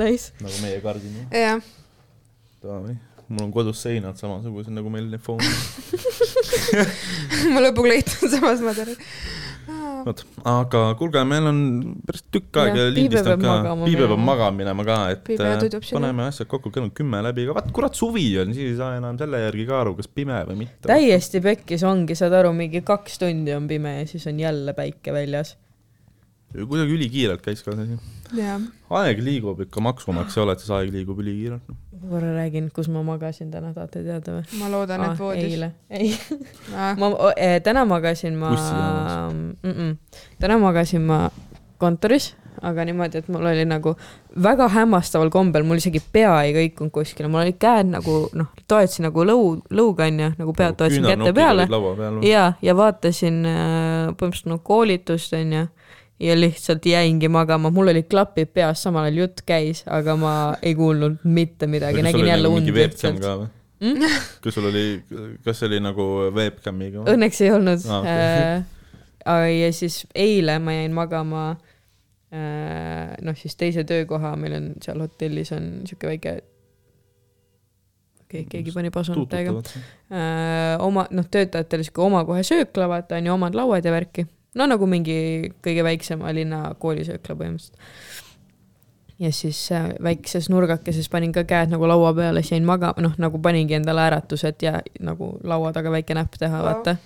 Nice. 0.03 0.33
nagu 0.41 0.55
meie 0.63 0.81
kardin. 0.85 1.27
jah, 1.33 1.61
mul 3.29 3.47
on 3.47 3.53
kodus 3.55 3.81
seinad 3.85 4.19
samasugused 4.21 4.73
nagu 4.75 4.91
meil 4.93 5.07
need 5.09 5.23
foonid. 5.25 5.49
mu 7.55 7.63
lõpukleit 7.65 8.11
on 8.21 8.33
samast 8.33 8.65
materjalist. 8.65 9.01
vot, 10.05 10.21
aga 10.51 10.83
kuulge, 10.99 11.23
meil 11.29 11.49
on 11.49 11.59
päris 12.05 12.25
tükk 12.35 12.59
aega 12.61 12.87
lindistanud 12.93 13.45
ka 13.45 13.77
Piibe 13.85 14.09
peab 14.11 14.21
magama 14.21 14.59
minema 14.59 14.85
ka, 14.87 14.99
et 15.15 15.31
äh, 15.39 15.79
paneme 15.89 16.27
asjad 16.29 16.51
kokku, 16.51 16.73
kell 16.75 16.85
on 16.85 16.93
kümme 16.97 17.23
läbi, 17.25 17.47
aga 17.49 17.57
vaat 17.61 17.73
kurat 17.77 17.97
suvi 17.97 18.27
on, 18.43 18.53
siis 18.57 18.75
ei 18.75 18.79
saa 18.81 18.99
enam 18.99 19.19
selle 19.21 19.41
järgi 19.47 19.67
ka 19.71 19.81
aru, 19.81 19.97
kas 20.01 20.11
pime 20.13 20.43
või 20.51 20.61
mitte. 20.67 20.85
täiesti 20.91 21.41
pekkis 21.45 21.87
ongi, 21.89 22.17
saad 22.19 22.37
aru, 22.43 22.53
mingi 22.57 22.85
kaks 22.85 23.17
tundi 23.23 23.57
on 23.57 23.71
pime 23.71 24.01
ja 24.03 24.09
siis 24.11 24.29
on 24.29 24.43
jälle 24.45 24.77
päike 24.77 25.17
väljas. 25.17 25.57
kuidagi 26.53 26.99
ülikiirelt 26.99 27.45
käis 27.45 27.65
ka 27.65 27.73
see 27.79 27.97
asi. 27.97 28.69
aeg 29.01 29.25
liigub 29.25 29.65
ikka 29.65 29.81
maksumaksja 29.89 30.45
oled, 30.45 30.61
siis 30.61 30.77
aeg 30.77 30.93
liigub 30.93 31.25
ülikiirelt. 31.25 31.73
Ma 32.03 32.11
korra 32.11 32.35
räägin, 32.35 32.71
kus 32.75 32.89
ma 32.89 33.03
magasin 33.03 33.51
täna, 33.51 33.73
tahate 33.75 34.03
teada 34.05 34.39
või? 34.39 34.61
ma 34.61 34.71
loodan, 34.73 35.05
et 35.09 35.19
voodis. 35.19 35.45
eile, 35.53 35.73
ei, 35.91 36.15
Ah, 36.75 36.95
ma 36.99 37.11
eh, 37.37 37.61
täna 37.63 37.85
magasin 37.89 38.39
ma 38.39 38.51
mm, 38.55 39.57
-mm, 39.63 39.97
täna 40.41 40.59
magasin 40.59 41.03
ma 41.07 41.31
kontoris, 41.79 42.35
aga 42.63 42.85
niimoodi, 42.85 43.19
et 43.19 43.29
mul 43.29 43.47
oli 43.47 43.65
nagu 43.69 43.95
väga 44.43 44.69
hämmastaval 44.69 45.31
kombel, 45.31 45.63
mul 45.67 45.83
isegi 45.83 46.01
pea 46.13 46.35
ei 46.43 46.55
kõikunud 46.55 46.93
kuskile, 46.95 47.29
mul 47.29 47.45
olid 47.45 47.59
käed 47.61 47.91
nagu 47.93 48.17
noh, 48.33 48.51
toetasin 48.69 49.09
nagu 49.09 49.25
lõu, 49.27 49.49
lõuga 49.71 50.09
onju, 50.09 50.33
nagu 50.39 50.55
pead 50.57 50.77
toetasin 50.79 51.07
käte 51.07 51.33
peale. 51.37 51.69
ja, 52.27 52.53
ja 52.63 52.77
vaatasin 52.77 53.45
äh, 53.47 54.13
põhimõtteliselt 54.15 54.53
nagu 54.55 54.63
koolitust 54.65 55.35
onju 55.37 55.67
ja 56.21 56.37
lihtsalt 56.39 56.87
jäingi 56.87 57.29
magama, 57.29 57.71
mul 57.75 57.91
olid 57.93 58.07
klapid 58.11 58.53
peas, 58.55 58.83
samal 58.83 59.09
ajal 59.09 59.25
jutt 59.25 59.43
käis, 59.47 59.83
aga 59.91 60.17
ma 60.17 60.35
ei 60.63 60.75
kuulnud 60.79 61.25
mitte 61.25 61.67
midagi, 61.67 62.03
nägin 62.07 62.27
jälle 62.27 62.49
und 62.49 62.71
webcam 62.71 63.19
lihtsalt. 63.19 63.51
Mm? 63.85 64.07
kas 64.41 64.55
sul 64.55 64.71
oli, 64.71 65.03
kas 65.45 65.59
see 65.61 65.69
oli 65.69 65.81
nagu 65.83 66.05
webcamiga? 66.33 67.03
Õnneks 67.11 67.43
ei 67.45 67.51
olnud 67.53 67.83
ah, 67.91 68.01
okay. 68.01 69.51
ja 69.65 69.73
siis 69.75 70.05
eile 70.15 70.59
ma 70.63 70.77
jäin 70.77 70.95
magama 70.95 71.57
noh, 73.23 73.37
siis 73.39 73.57
teise 73.57 73.85
töökoha, 73.87 74.35
meil 74.41 74.57
on 74.57 74.73
seal 74.83 75.03
hotellis 75.03 75.53
on 75.55 75.69
sihuke 75.87 76.09
väike 76.09 76.33
okay,, 78.25 78.45
keegi 78.51 78.75
pani 78.75 78.91
pasunat 78.95 79.29
täiega. 79.31 79.55
Äh, 80.11 80.75
oma, 80.83 81.07
noh, 81.15 81.29
töötajatele 81.31 81.87
sihuke 81.87 82.03
oma 82.05 82.25
kohe 82.27 82.43
söökla, 82.47 82.89
vaata 82.91 83.21
on 83.21 83.31
ju 83.31 83.37
omad 83.37 83.59
lauad 83.59 83.87
ja 83.87 83.93
värki. 83.95 84.27
No 84.55 84.67
nagu 84.71 84.87
mingi 84.87 85.17
kõige 85.65 85.85
väiksema 85.87 86.33
linna 86.35 86.75
koolisöökla 86.79 87.37
põhimõtteliselt. 87.41 87.79
ja 89.19 89.33
siis 89.33 89.61
äh, 89.73 89.91
väikses 90.03 90.49
nurgakeses 90.51 91.09
panin 91.09 91.33
ka 91.33 91.45
käed 91.49 91.71
nagu 91.71 91.89
laua 91.89 92.15
peale, 92.15 92.43
siis 92.43 92.57
jäin 92.57 92.67
magama, 92.69 93.07
noh 93.09 93.19
nagu 93.19 93.39
paningi 93.39 93.77
endale 93.79 94.07
äratused 94.09 94.63
ja 94.63 94.81
nagu 95.01 95.37
laua 95.45 95.73
taga 95.73 95.91
väike 95.91 96.15
näpp 96.15 96.39
teha, 96.39 96.59
Vau. 96.59 96.73
vaata. 96.73 96.97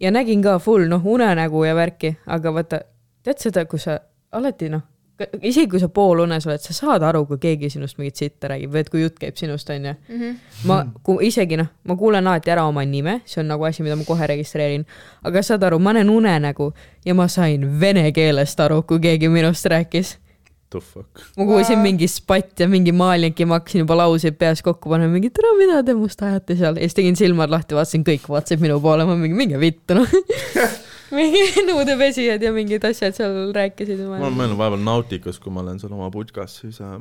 ja 0.00 0.10
nägin 0.10 0.42
ka 0.42 0.58
full 0.58 0.88
noh 0.88 1.06
unenägu 1.06 1.64
ja 1.64 1.74
värki, 1.74 2.16
aga 2.26 2.54
vaata, 2.54 2.80
tead 3.22 3.38
seda, 3.38 3.64
kui 3.64 3.78
sa 3.78 3.98
alati 4.32 4.68
noh, 4.68 4.82
isegi 5.42 5.68
kui 5.70 5.80
sa 5.82 5.88
poolunes 5.88 6.46
oled, 6.46 6.60
sa 6.64 6.72
saad 6.76 7.02
aru, 7.02 7.24
kui 7.28 7.38
keegi 7.42 7.70
sinust 7.70 7.98
mingit 7.98 8.16
sitta 8.16 8.48
räägib 8.52 8.72
või 8.72 8.80
et 8.84 8.90
kui 8.92 9.02
jutt 9.02 9.18
käib 9.20 9.36
sinust, 9.36 9.68
onju 9.70 9.94
Mhm. 10.08 10.36
ma, 10.66 10.78
kui 11.02 11.26
isegi 11.28 11.56
noh, 11.60 11.68
ma 11.84 11.96
kuulen 11.96 12.26
alati 12.26 12.50
ära 12.50 12.64
oma 12.68 12.84
nime, 12.84 13.20
see 13.24 13.40
on 13.42 13.48
nagu 13.52 13.64
asi, 13.68 13.82
mida 13.82 13.96
ma 13.96 14.04
kohe 14.04 14.26
registreerin, 14.26 14.86
aga 15.24 15.42
saad 15.42 15.62
aru, 15.62 15.78
ma 15.78 15.92
näen 15.92 16.08
unenägu 16.10 16.72
ja 17.04 17.14
ma 17.14 17.28
sain 17.28 17.68
vene 17.80 18.10
keelest 18.12 18.60
aru, 18.60 18.82
kui 18.82 18.98
keegi 19.00 19.28
minust 19.28 19.66
rääkis. 19.66 20.16
The 20.70 20.78
fuck. 20.80 21.18
ma 21.36 21.44
kuulsin 21.44 21.76
Wow. 21.76 21.82
mingi 21.82 22.06
spatt 22.08 22.60
ja 22.60 22.68
mingi 22.68 22.92
maalink 22.92 23.40
ja 23.40 23.46
ma 23.46 23.56
hakkasin 23.58 23.80
juba 23.82 23.96
lauseid 23.96 24.36
peas 24.38 24.62
kokku 24.62 24.88
panema, 24.88 25.10
mingi 25.12 25.30
tere, 25.34 25.50
mida 25.58 25.82
te 25.82 25.94
must 25.98 26.22
ajate 26.22 26.54
seal 26.56 26.76
ja 26.76 26.80
siis 26.86 26.94
tegin 26.94 27.16
silmad 27.18 27.50
lahti, 27.50 27.74
vaatasin, 27.74 28.04
kõik 28.06 28.28
vaatasid 28.30 28.60
minu 28.62 28.78
poole, 28.80 29.04
ma 29.04 29.16
mingi, 29.18 29.34
minge 29.34 29.58
vittu 29.58 29.94
noh. 29.98 30.06
mingi 31.14 31.44
nõudepesijad 31.68 32.42
ja 32.44 32.52
mingid 32.54 32.84
asjad 32.88 33.16
seal 33.16 33.38
rääkisid. 33.56 34.02
ma 34.06 34.20
olen 34.20 34.36
mõelnud 34.38 34.60
vahepeal 34.60 34.84
Nautikas, 34.86 35.40
kui 35.42 35.54
ma 35.54 35.64
olen 35.64 35.80
seal 35.82 35.94
oma 35.96 36.10
putkas, 36.14 36.60
siis 36.62 36.80
äh, 36.84 36.98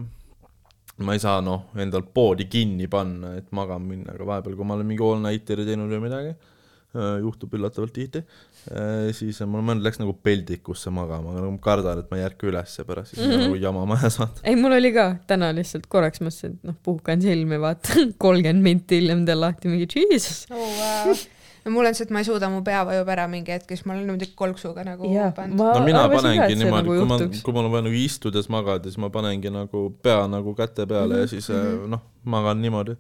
ma 1.06 1.16
ei 1.16 1.24
saa 1.24 1.40
noh, 1.46 1.70
endal 1.80 2.06
poodi 2.14 2.50
kinni 2.52 2.90
panna, 2.92 3.36
et 3.40 3.50
magama 3.56 3.94
minna, 3.94 4.16
aga 4.16 4.32
vahepeal, 4.34 4.58
kui 4.60 4.68
ma 4.68 4.78
olen 4.78 4.90
mingi 4.90 5.06
all 5.06 5.22
night'i 5.24 5.60
teinud 5.62 5.92
või 5.94 6.02
midagi 6.08 6.34
äh,, 6.34 7.16
juhtub 7.24 7.56
üllatavalt 7.56 7.94
tihti 7.96 8.24
äh,, 8.24 9.10
siis 9.16 9.40
mul 9.48 9.64
mõned 9.66 9.86
läks 9.86 10.02
nagu 10.02 10.16
peldikusse 10.26 10.92
magama, 10.94 11.34
aga 11.34 11.46
nagu 11.46 11.56
ma 11.56 11.64
kardan, 11.70 12.04
et 12.04 12.12
ma 12.12 12.20
ei 12.20 12.28
ärka 12.28 12.50
ülesse 12.52 12.86
pärast, 12.88 13.16
siis 13.16 13.26
mm 13.26 13.32
-hmm. 13.32 13.48
nagu 13.48 13.64
jama 13.64 13.88
maja 13.94 14.12
saada. 14.18 14.44
ei, 14.44 14.60
mul 14.60 14.76
oli 14.80 14.94
ka 14.96 15.10
täna 15.30 15.54
lihtsalt 15.56 15.88
korraks 15.88 16.24
mõtlesin, 16.26 16.60
et 16.60 16.72
noh, 16.72 16.80
puhkan 16.84 17.22
silmi, 17.22 17.62
vaatan 17.62 18.14
kolmkümmend 18.26 18.66
minti 18.72 19.04
hiljem 19.04 19.26
teen 19.26 19.44
lahti 19.46 19.72
mingi 19.72 19.88
jesus. 19.96 20.48
oh,. 20.52 20.58
Wow. 20.80 21.28
No 21.66 21.72
mul 21.72 21.86
on 21.90 21.96
see, 21.96 22.08
et 22.08 22.14
ma 22.14 22.22
ei 22.24 22.28
suuda, 22.28 22.50
mu 22.52 22.62
pea 22.66 22.82
vajub 22.88 23.10
ära 23.14 23.26
mingi 23.32 23.54
hetk, 23.54 23.70
siis 23.74 23.86
ma 23.88 23.94
olen 23.96 24.06
niimoodi 24.08 24.30
kolksuga 24.40 24.84
nagu 24.88 25.10
Jaa, 25.12 25.32
pannud. 25.36 25.60
no 25.60 25.86
mina 25.86 26.04
panengi 26.12 26.58
niimoodi, 26.60 26.90
nagu 26.90 27.00
kui 27.00 27.08
ma 27.10 27.18
kui 27.46 27.56
mul 27.56 27.70
on 27.70 27.74
vaja 27.76 27.88
nagu 27.88 28.00
istudes 28.00 28.50
magada, 28.54 28.90
siis 28.90 29.00
ma 29.02 29.12
panengi 29.14 29.52
nagu 29.54 29.86
pea 30.04 30.22
nagu 30.32 30.56
käte 30.58 30.88
peale 30.88 31.14
mm 31.14 31.18
-hmm. 31.18 31.22
ja 31.22 31.28
siis 31.28 31.50
mm 31.50 31.56
-hmm. 31.56 31.88
noh, 31.96 32.04
magan 32.24 32.62
niimoodi. 32.62 32.96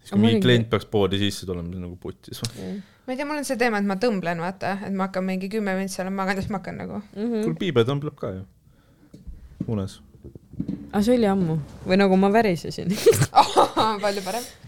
siis 0.00 0.10
kui 0.10 0.20
mingi 0.20 0.40
klient 0.40 0.70
peaks 0.70 0.86
poodi 0.86 1.18
sisse 1.18 1.46
tulema, 1.46 1.68
siis 1.68 1.80
nagu 1.80 1.96
putis. 1.96 2.40
ma 3.06 3.12
ei 3.12 3.16
tea, 3.16 3.26
mul 3.26 3.36
on 3.36 3.44
see 3.44 3.56
teema, 3.56 3.78
et 3.78 3.86
ma 3.86 3.94
tõmblen, 3.94 4.40
vaata, 4.40 4.78
et 4.86 4.92
ma 4.92 5.08
hakkan 5.08 5.24
mingi 5.24 5.48
kümme 5.48 5.74
minutit 5.74 5.96
seal 5.96 6.10
magama, 6.10 6.40
siis 6.40 6.50
ma 6.50 6.58
hakkan 6.58 6.76
nagu. 6.76 7.00
kuule, 7.14 7.54
piibe 7.58 7.84
tõmbleb 7.84 8.14
ka 8.14 8.30
ju. 8.30 8.44
unes. 9.66 10.00
aga 10.92 11.02
see 11.02 11.16
oli 11.16 11.26
ammu 11.26 11.58
või 11.86 11.96
nagu 11.96 12.16
ma 12.16 12.32
värisesin. 12.32 12.88
palju 14.04 14.22
parem. 14.24 14.63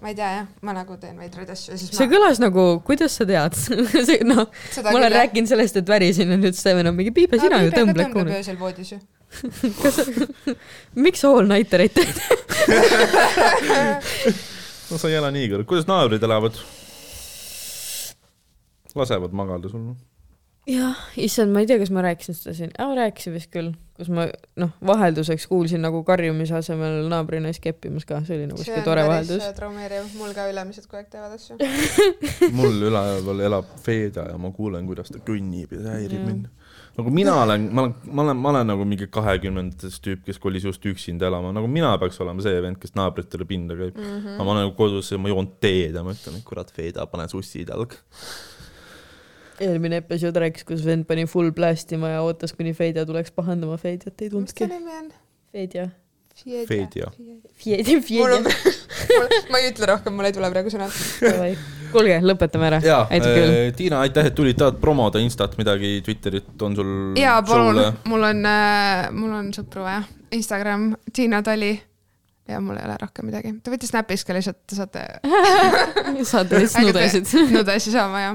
Ma 0.00 0.08
ei 0.08 0.16
tea 0.16 0.30
jah, 0.32 0.48
ma 0.64 0.74
nagu 0.76 0.96
teen 1.00 1.18
veidraid 1.20 1.50
asju 1.52 1.74
ja 1.74 1.78
siis 1.80 1.92
see 1.92 2.08
ma 2.08 2.14
kõlas 2.14 2.40
nagu, 2.40 2.66
kuidas 2.86 3.16
sa 3.18 3.26
tead 3.28 3.56
see 4.08 4.20
noh, 4.26 4.46
ma 4.86 4.94
olen 4.96 5.12
rääkinud 5.12 5.50
sellest, 5.50 5.76
et 5.80 5.88
värisin 5.90 6.32
ja 6.32 6.38
nüüd 6.40 6.56
Steven 6.56 6.88
on 6.90 6.96
mingi 6.96 7.12
piibe, 7.16 7.40
sina 7.42 7.60
ju 7.64 7.72
tõmbled 7.74 8.08
tõmbleb 8.08 8.14
kuule. 8.14 8.38
öösel 8.40 8.58
voodis 8.60 8.94
ju. 8.94 9.00
miks 11.04 11.22
sa 11.22 11.32
all 11.36 11.50
nightereid 11.50 11.94
teed? 11.96 12.16
no 14.90 14.98
sa 14.98 15.10
ei 15.10 15.18
ela 15.20 15.32
nii 15.34 15.50
kõrgel, 15.52 15.68
kuidas 15.68 15.88
naabrid 15.90 16.24
elavad? 16.26 16.56
lasevad 18.96 19.36
magada 19.36 19.70
sul? 19.70 19.92
jah, 20.70 20.98
issand, 21.20 21.52
ma 21.54 21.62
ei 21.62 21.68
tea, 21.68 21.78
kas 21.80 21.90
ma 21.94 22.02
rääkisin 22.04 22.36
seda 22.36 22.54
siin, 22.56 22.72
rääkisin 22.96 23.34
vist 23.34 23.50
küll, 23.52 23.72
kus 23.98 24.10
ma 24.12 24.26
noh, 24.60 24.72
vahelduseks 24.86 25.46
kuulsin 25.50 25.82
nagu 25.84 26.02
karjumise 26.06 26.56
asemel 26.58 27.08
naabrinaist 27.10 27.62
keppimas 27.64 28.06
ka, 28.08 28.20
see 28.26 28.38
oli 28.38 28.48
nagu 28.50 28.64
siuke 28.64 28.82
tore 28.86 29.04
vaheldus. 29.08 29.44
traumeeriv, 29.56 30.12
mul 30.20 30.34
ka 30.36 30.46
ülemised 30.50 30.86
kogu 30.86 31.00
aeg 31.00 31.10
teevad 31.12 31.36
asju. 31.36 31.58
mul 32.58 32.88
üleval 32.90 33.44
elab 33.48 33.74
Feeda 33.84 34.28
ja 34.30 34.38
ma 34.40 34.52
kuulen, 34.56 34.86
kuidas 34.88 35.12
ta 35.12 35.22
kõnnib 35.24 35.74
ja 35.74 35.82
see 35.82 35.96
häirib 35.96 36.20
Jah. 36.20 36.28
mind. 36.28 36.76
nagu 37.00 37.14
mina 37.14 37.34
olen, 37.42 37.66
ma 37.72 37.86
olen, 37.86 37.96
ma 38.04 38.24
olen, 38.26 38.40
ma 38.44 38.52
olen 38.54 38.70
nagu 38.74 38.86
mingi 38.88 39.10
kahekümnendates 39.12 39.98
tüüp, 40.04 40.22
kes 40.28 40.40
kolis 40.42 40.68
just 40.68 40.86
üksinda 40.86 41.28
elama, 41.30 41.54
nagu 41.56 41.70
mina 41.70 41.92
peaks 42.02 42.20
olema 42.22 42.44
see 42.44 42.62
vend, 42.62 42.80
kes 42.82 42.96
naabritele 42.98 43.48
pinda 43.48 43.76
käib 43.78 43.96
mm. 43.96 44.06
-hmm. 44.06 44.36
aga 44.36 44.46
ma 44.46 44.54
olen 44.54 44.64
nagu 44.68 44.76
kodus 44.78 45.12
ja 45.12 45.18
ma 45.18 45.32
joon 45.32 45.52
teed 45.60 45.98
ja 45.98 46.04
ma 46.06 46.16
ütlen, 46.16 46.40
et 46.40 46.46
kurat, 46.46 46.72
Feeda, 46.74 47.06
pane 47.10 47.28
sussid 47.32 47.72
jalga. 47.72 48.00
Eelmine 49.60 50.00
episood 50.00 50.36
rääkis, 50.40 50.64
kuidas 50.68 50.84
vend 50.86 51.06
pani 51.08 51.26
full 51.30 51.52
blast 51.56 51.92
ima 51.96 52.14
ja 52.14 52.20
ootas, 52.26 52.54
kuni 52.56 52.72
Feidja 52.76 53.06
tuleks 53.08 53.32
pahandama, 53.36 53.76
Feidjat 53.80 54.22
ei 54.22 54.30
mis 54.30 54.54
ta 54.54 54.64
tulnudki. 54.64 54.70
nimi 54.72 54.98
on? 54.98 55.10
Feidja. 55.52 55.88
Feidja.. 56.40 57.10
Feidja, 57.60 58.00
mul 58.16 58.32
on 58.38 58.46
Feidja., 58.48 59.40
ma 59.52 59.60
ei 59.60 59.68
ütle 59.72 59.88
rohkem, 59.90 60.14
mul 60.16 60.28
ei 60.28 60.32
tule 60.36 60.48
praegu 60.52 60.72
sõna. 60.72 60.86
kuulge, 61.92 62.16
lõpetame 62.24 62.68
ära. 62.70 62.78
äh,, 63.66 63.74
Tiina, 63.76 64.00
aitäh, 64.06 64.30
et 64.30 64.36
tulid, 64.38 64.56
tahad 64.60 64.78
promoda 64.80 65.20
Instat 65.20 65.58
midagi, 65.60 65.98
Twitterit 66.06 66.64
on 66.64 66.78
sul 66.78 66.92
jaa, 67.20 67.40
palun 67.46 67.82
mul 68.08 68.26
on, 68.30 68.50
mul 69.18 69.36
on 69.42 69.52
sõpru 69.56 69.84
vaja. 69.84 70.04
Instagram, 70.36 70.92
Tiina 71.12 71.42
Tali. 71.44 71.74
ja 72.48 72.60
mul 72.62 72.78
ei 72.78 72.86
ole 72.86 72.96
rohkem 73.02 73.28
midagi. 73.28 73.52
Te 73.62 73.74
võite 73.74 73.90
Snapis 73.90 74.24
ka 74.26 74.34
lihtsalt, 74.34 74.62
te 74.66 74.78
saate 74.78 75.04
saate 76.32 76.62
vist 76.62 76.80
nudesid. 76.80 77.28
nudesid 77.52 77.94
saama 77.98 78.24
ja. 78.24 78.32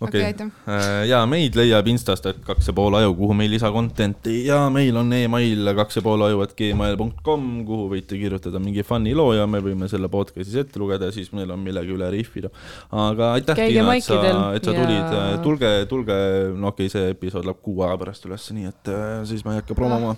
okei, 0.00 0.24
aitäh. 0.24 0.50
okay.. 0.62 1.06
ja 1.08 1.20
meid 1.30 1.56
leiab 1.58 1.88
Instast, 1.90 2.26
et 2.30 2.40
kaks 2.46 2.70
ja 2.70 2.74
pool 2.76 2.96
aju, 2.98 3.14
kuhu 3.18 3.36
meil 3.38 3.52
lisa 3.54 3.70
content'i 3.74 4.44
ja 4.48 4.64
meil 4.74 4.96
on 5.00 5.12
email 5.16 5.70
kaks 5.78 6.00
ja 6.00 6.04
pool 6.04 6.24
aju, 6.26 6.42
et 6.46 6.54
gmail.com, 6.58 7.50
kuhu 7.68 7.88
võite 7.92 8.18
kirjutada 8.20 8.62
mingi 8.62 8.84
fun'i 8.86 9.14
loo 9.16 9.34
ja 9.36 9.46
me 9.50 9.62
võime 9.64 9.88
selle 9.90 10.10
podcast'is 10.12 10.58
ette 10.64 10.82
lugeda, 10.82 11.10
siis 11.14 11.30
meil 11.36 11.52
on 11.54 11.62
millegi 11.64 11.94
üle 11.94 12.10
rihvida. 12.14 12.52
aga 12.90 13.34
aitäh, 13.38 13.62
Tiina, 13.64 13.86
et 13.94 14.08
sa 14.08 14.20
et 14.54 14.64
sa 14.64 14.74
ja- 14.74 14.80
tulid, 14.80 15.42
tulge, 15.44 15.74
tulge, 15.90 16.18
no 16.54 16.72
okei 16.72 16.88
okay,, 16.88 16.94
see 16.94 17.14
episood 17.14 17.46
läheb 17.46 17.62
kuu 17.64 17.84
aja 17.86 17.98
pärast 18.00 18.26
ülesse, 18.28 18.56
nii 18.56 18.72
et 18.72 18.92
äh, 18.92 19.20
siis 19.28 19.46
ma 19.46 19.54
ei 19.54 19.62
hakka 19.62 19.78
promoma, 19.78 20.16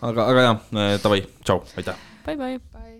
aga, 0.00 0.28
aga 0.28 0.50
jah, 0.50 0.60
davai, 1.02 1.24
tšau, 1.44 1.62
aitäh. 1.76 1.96
Bye 2.26 2.36
bye. 2.36 2.58
Bye. 2.72 2.95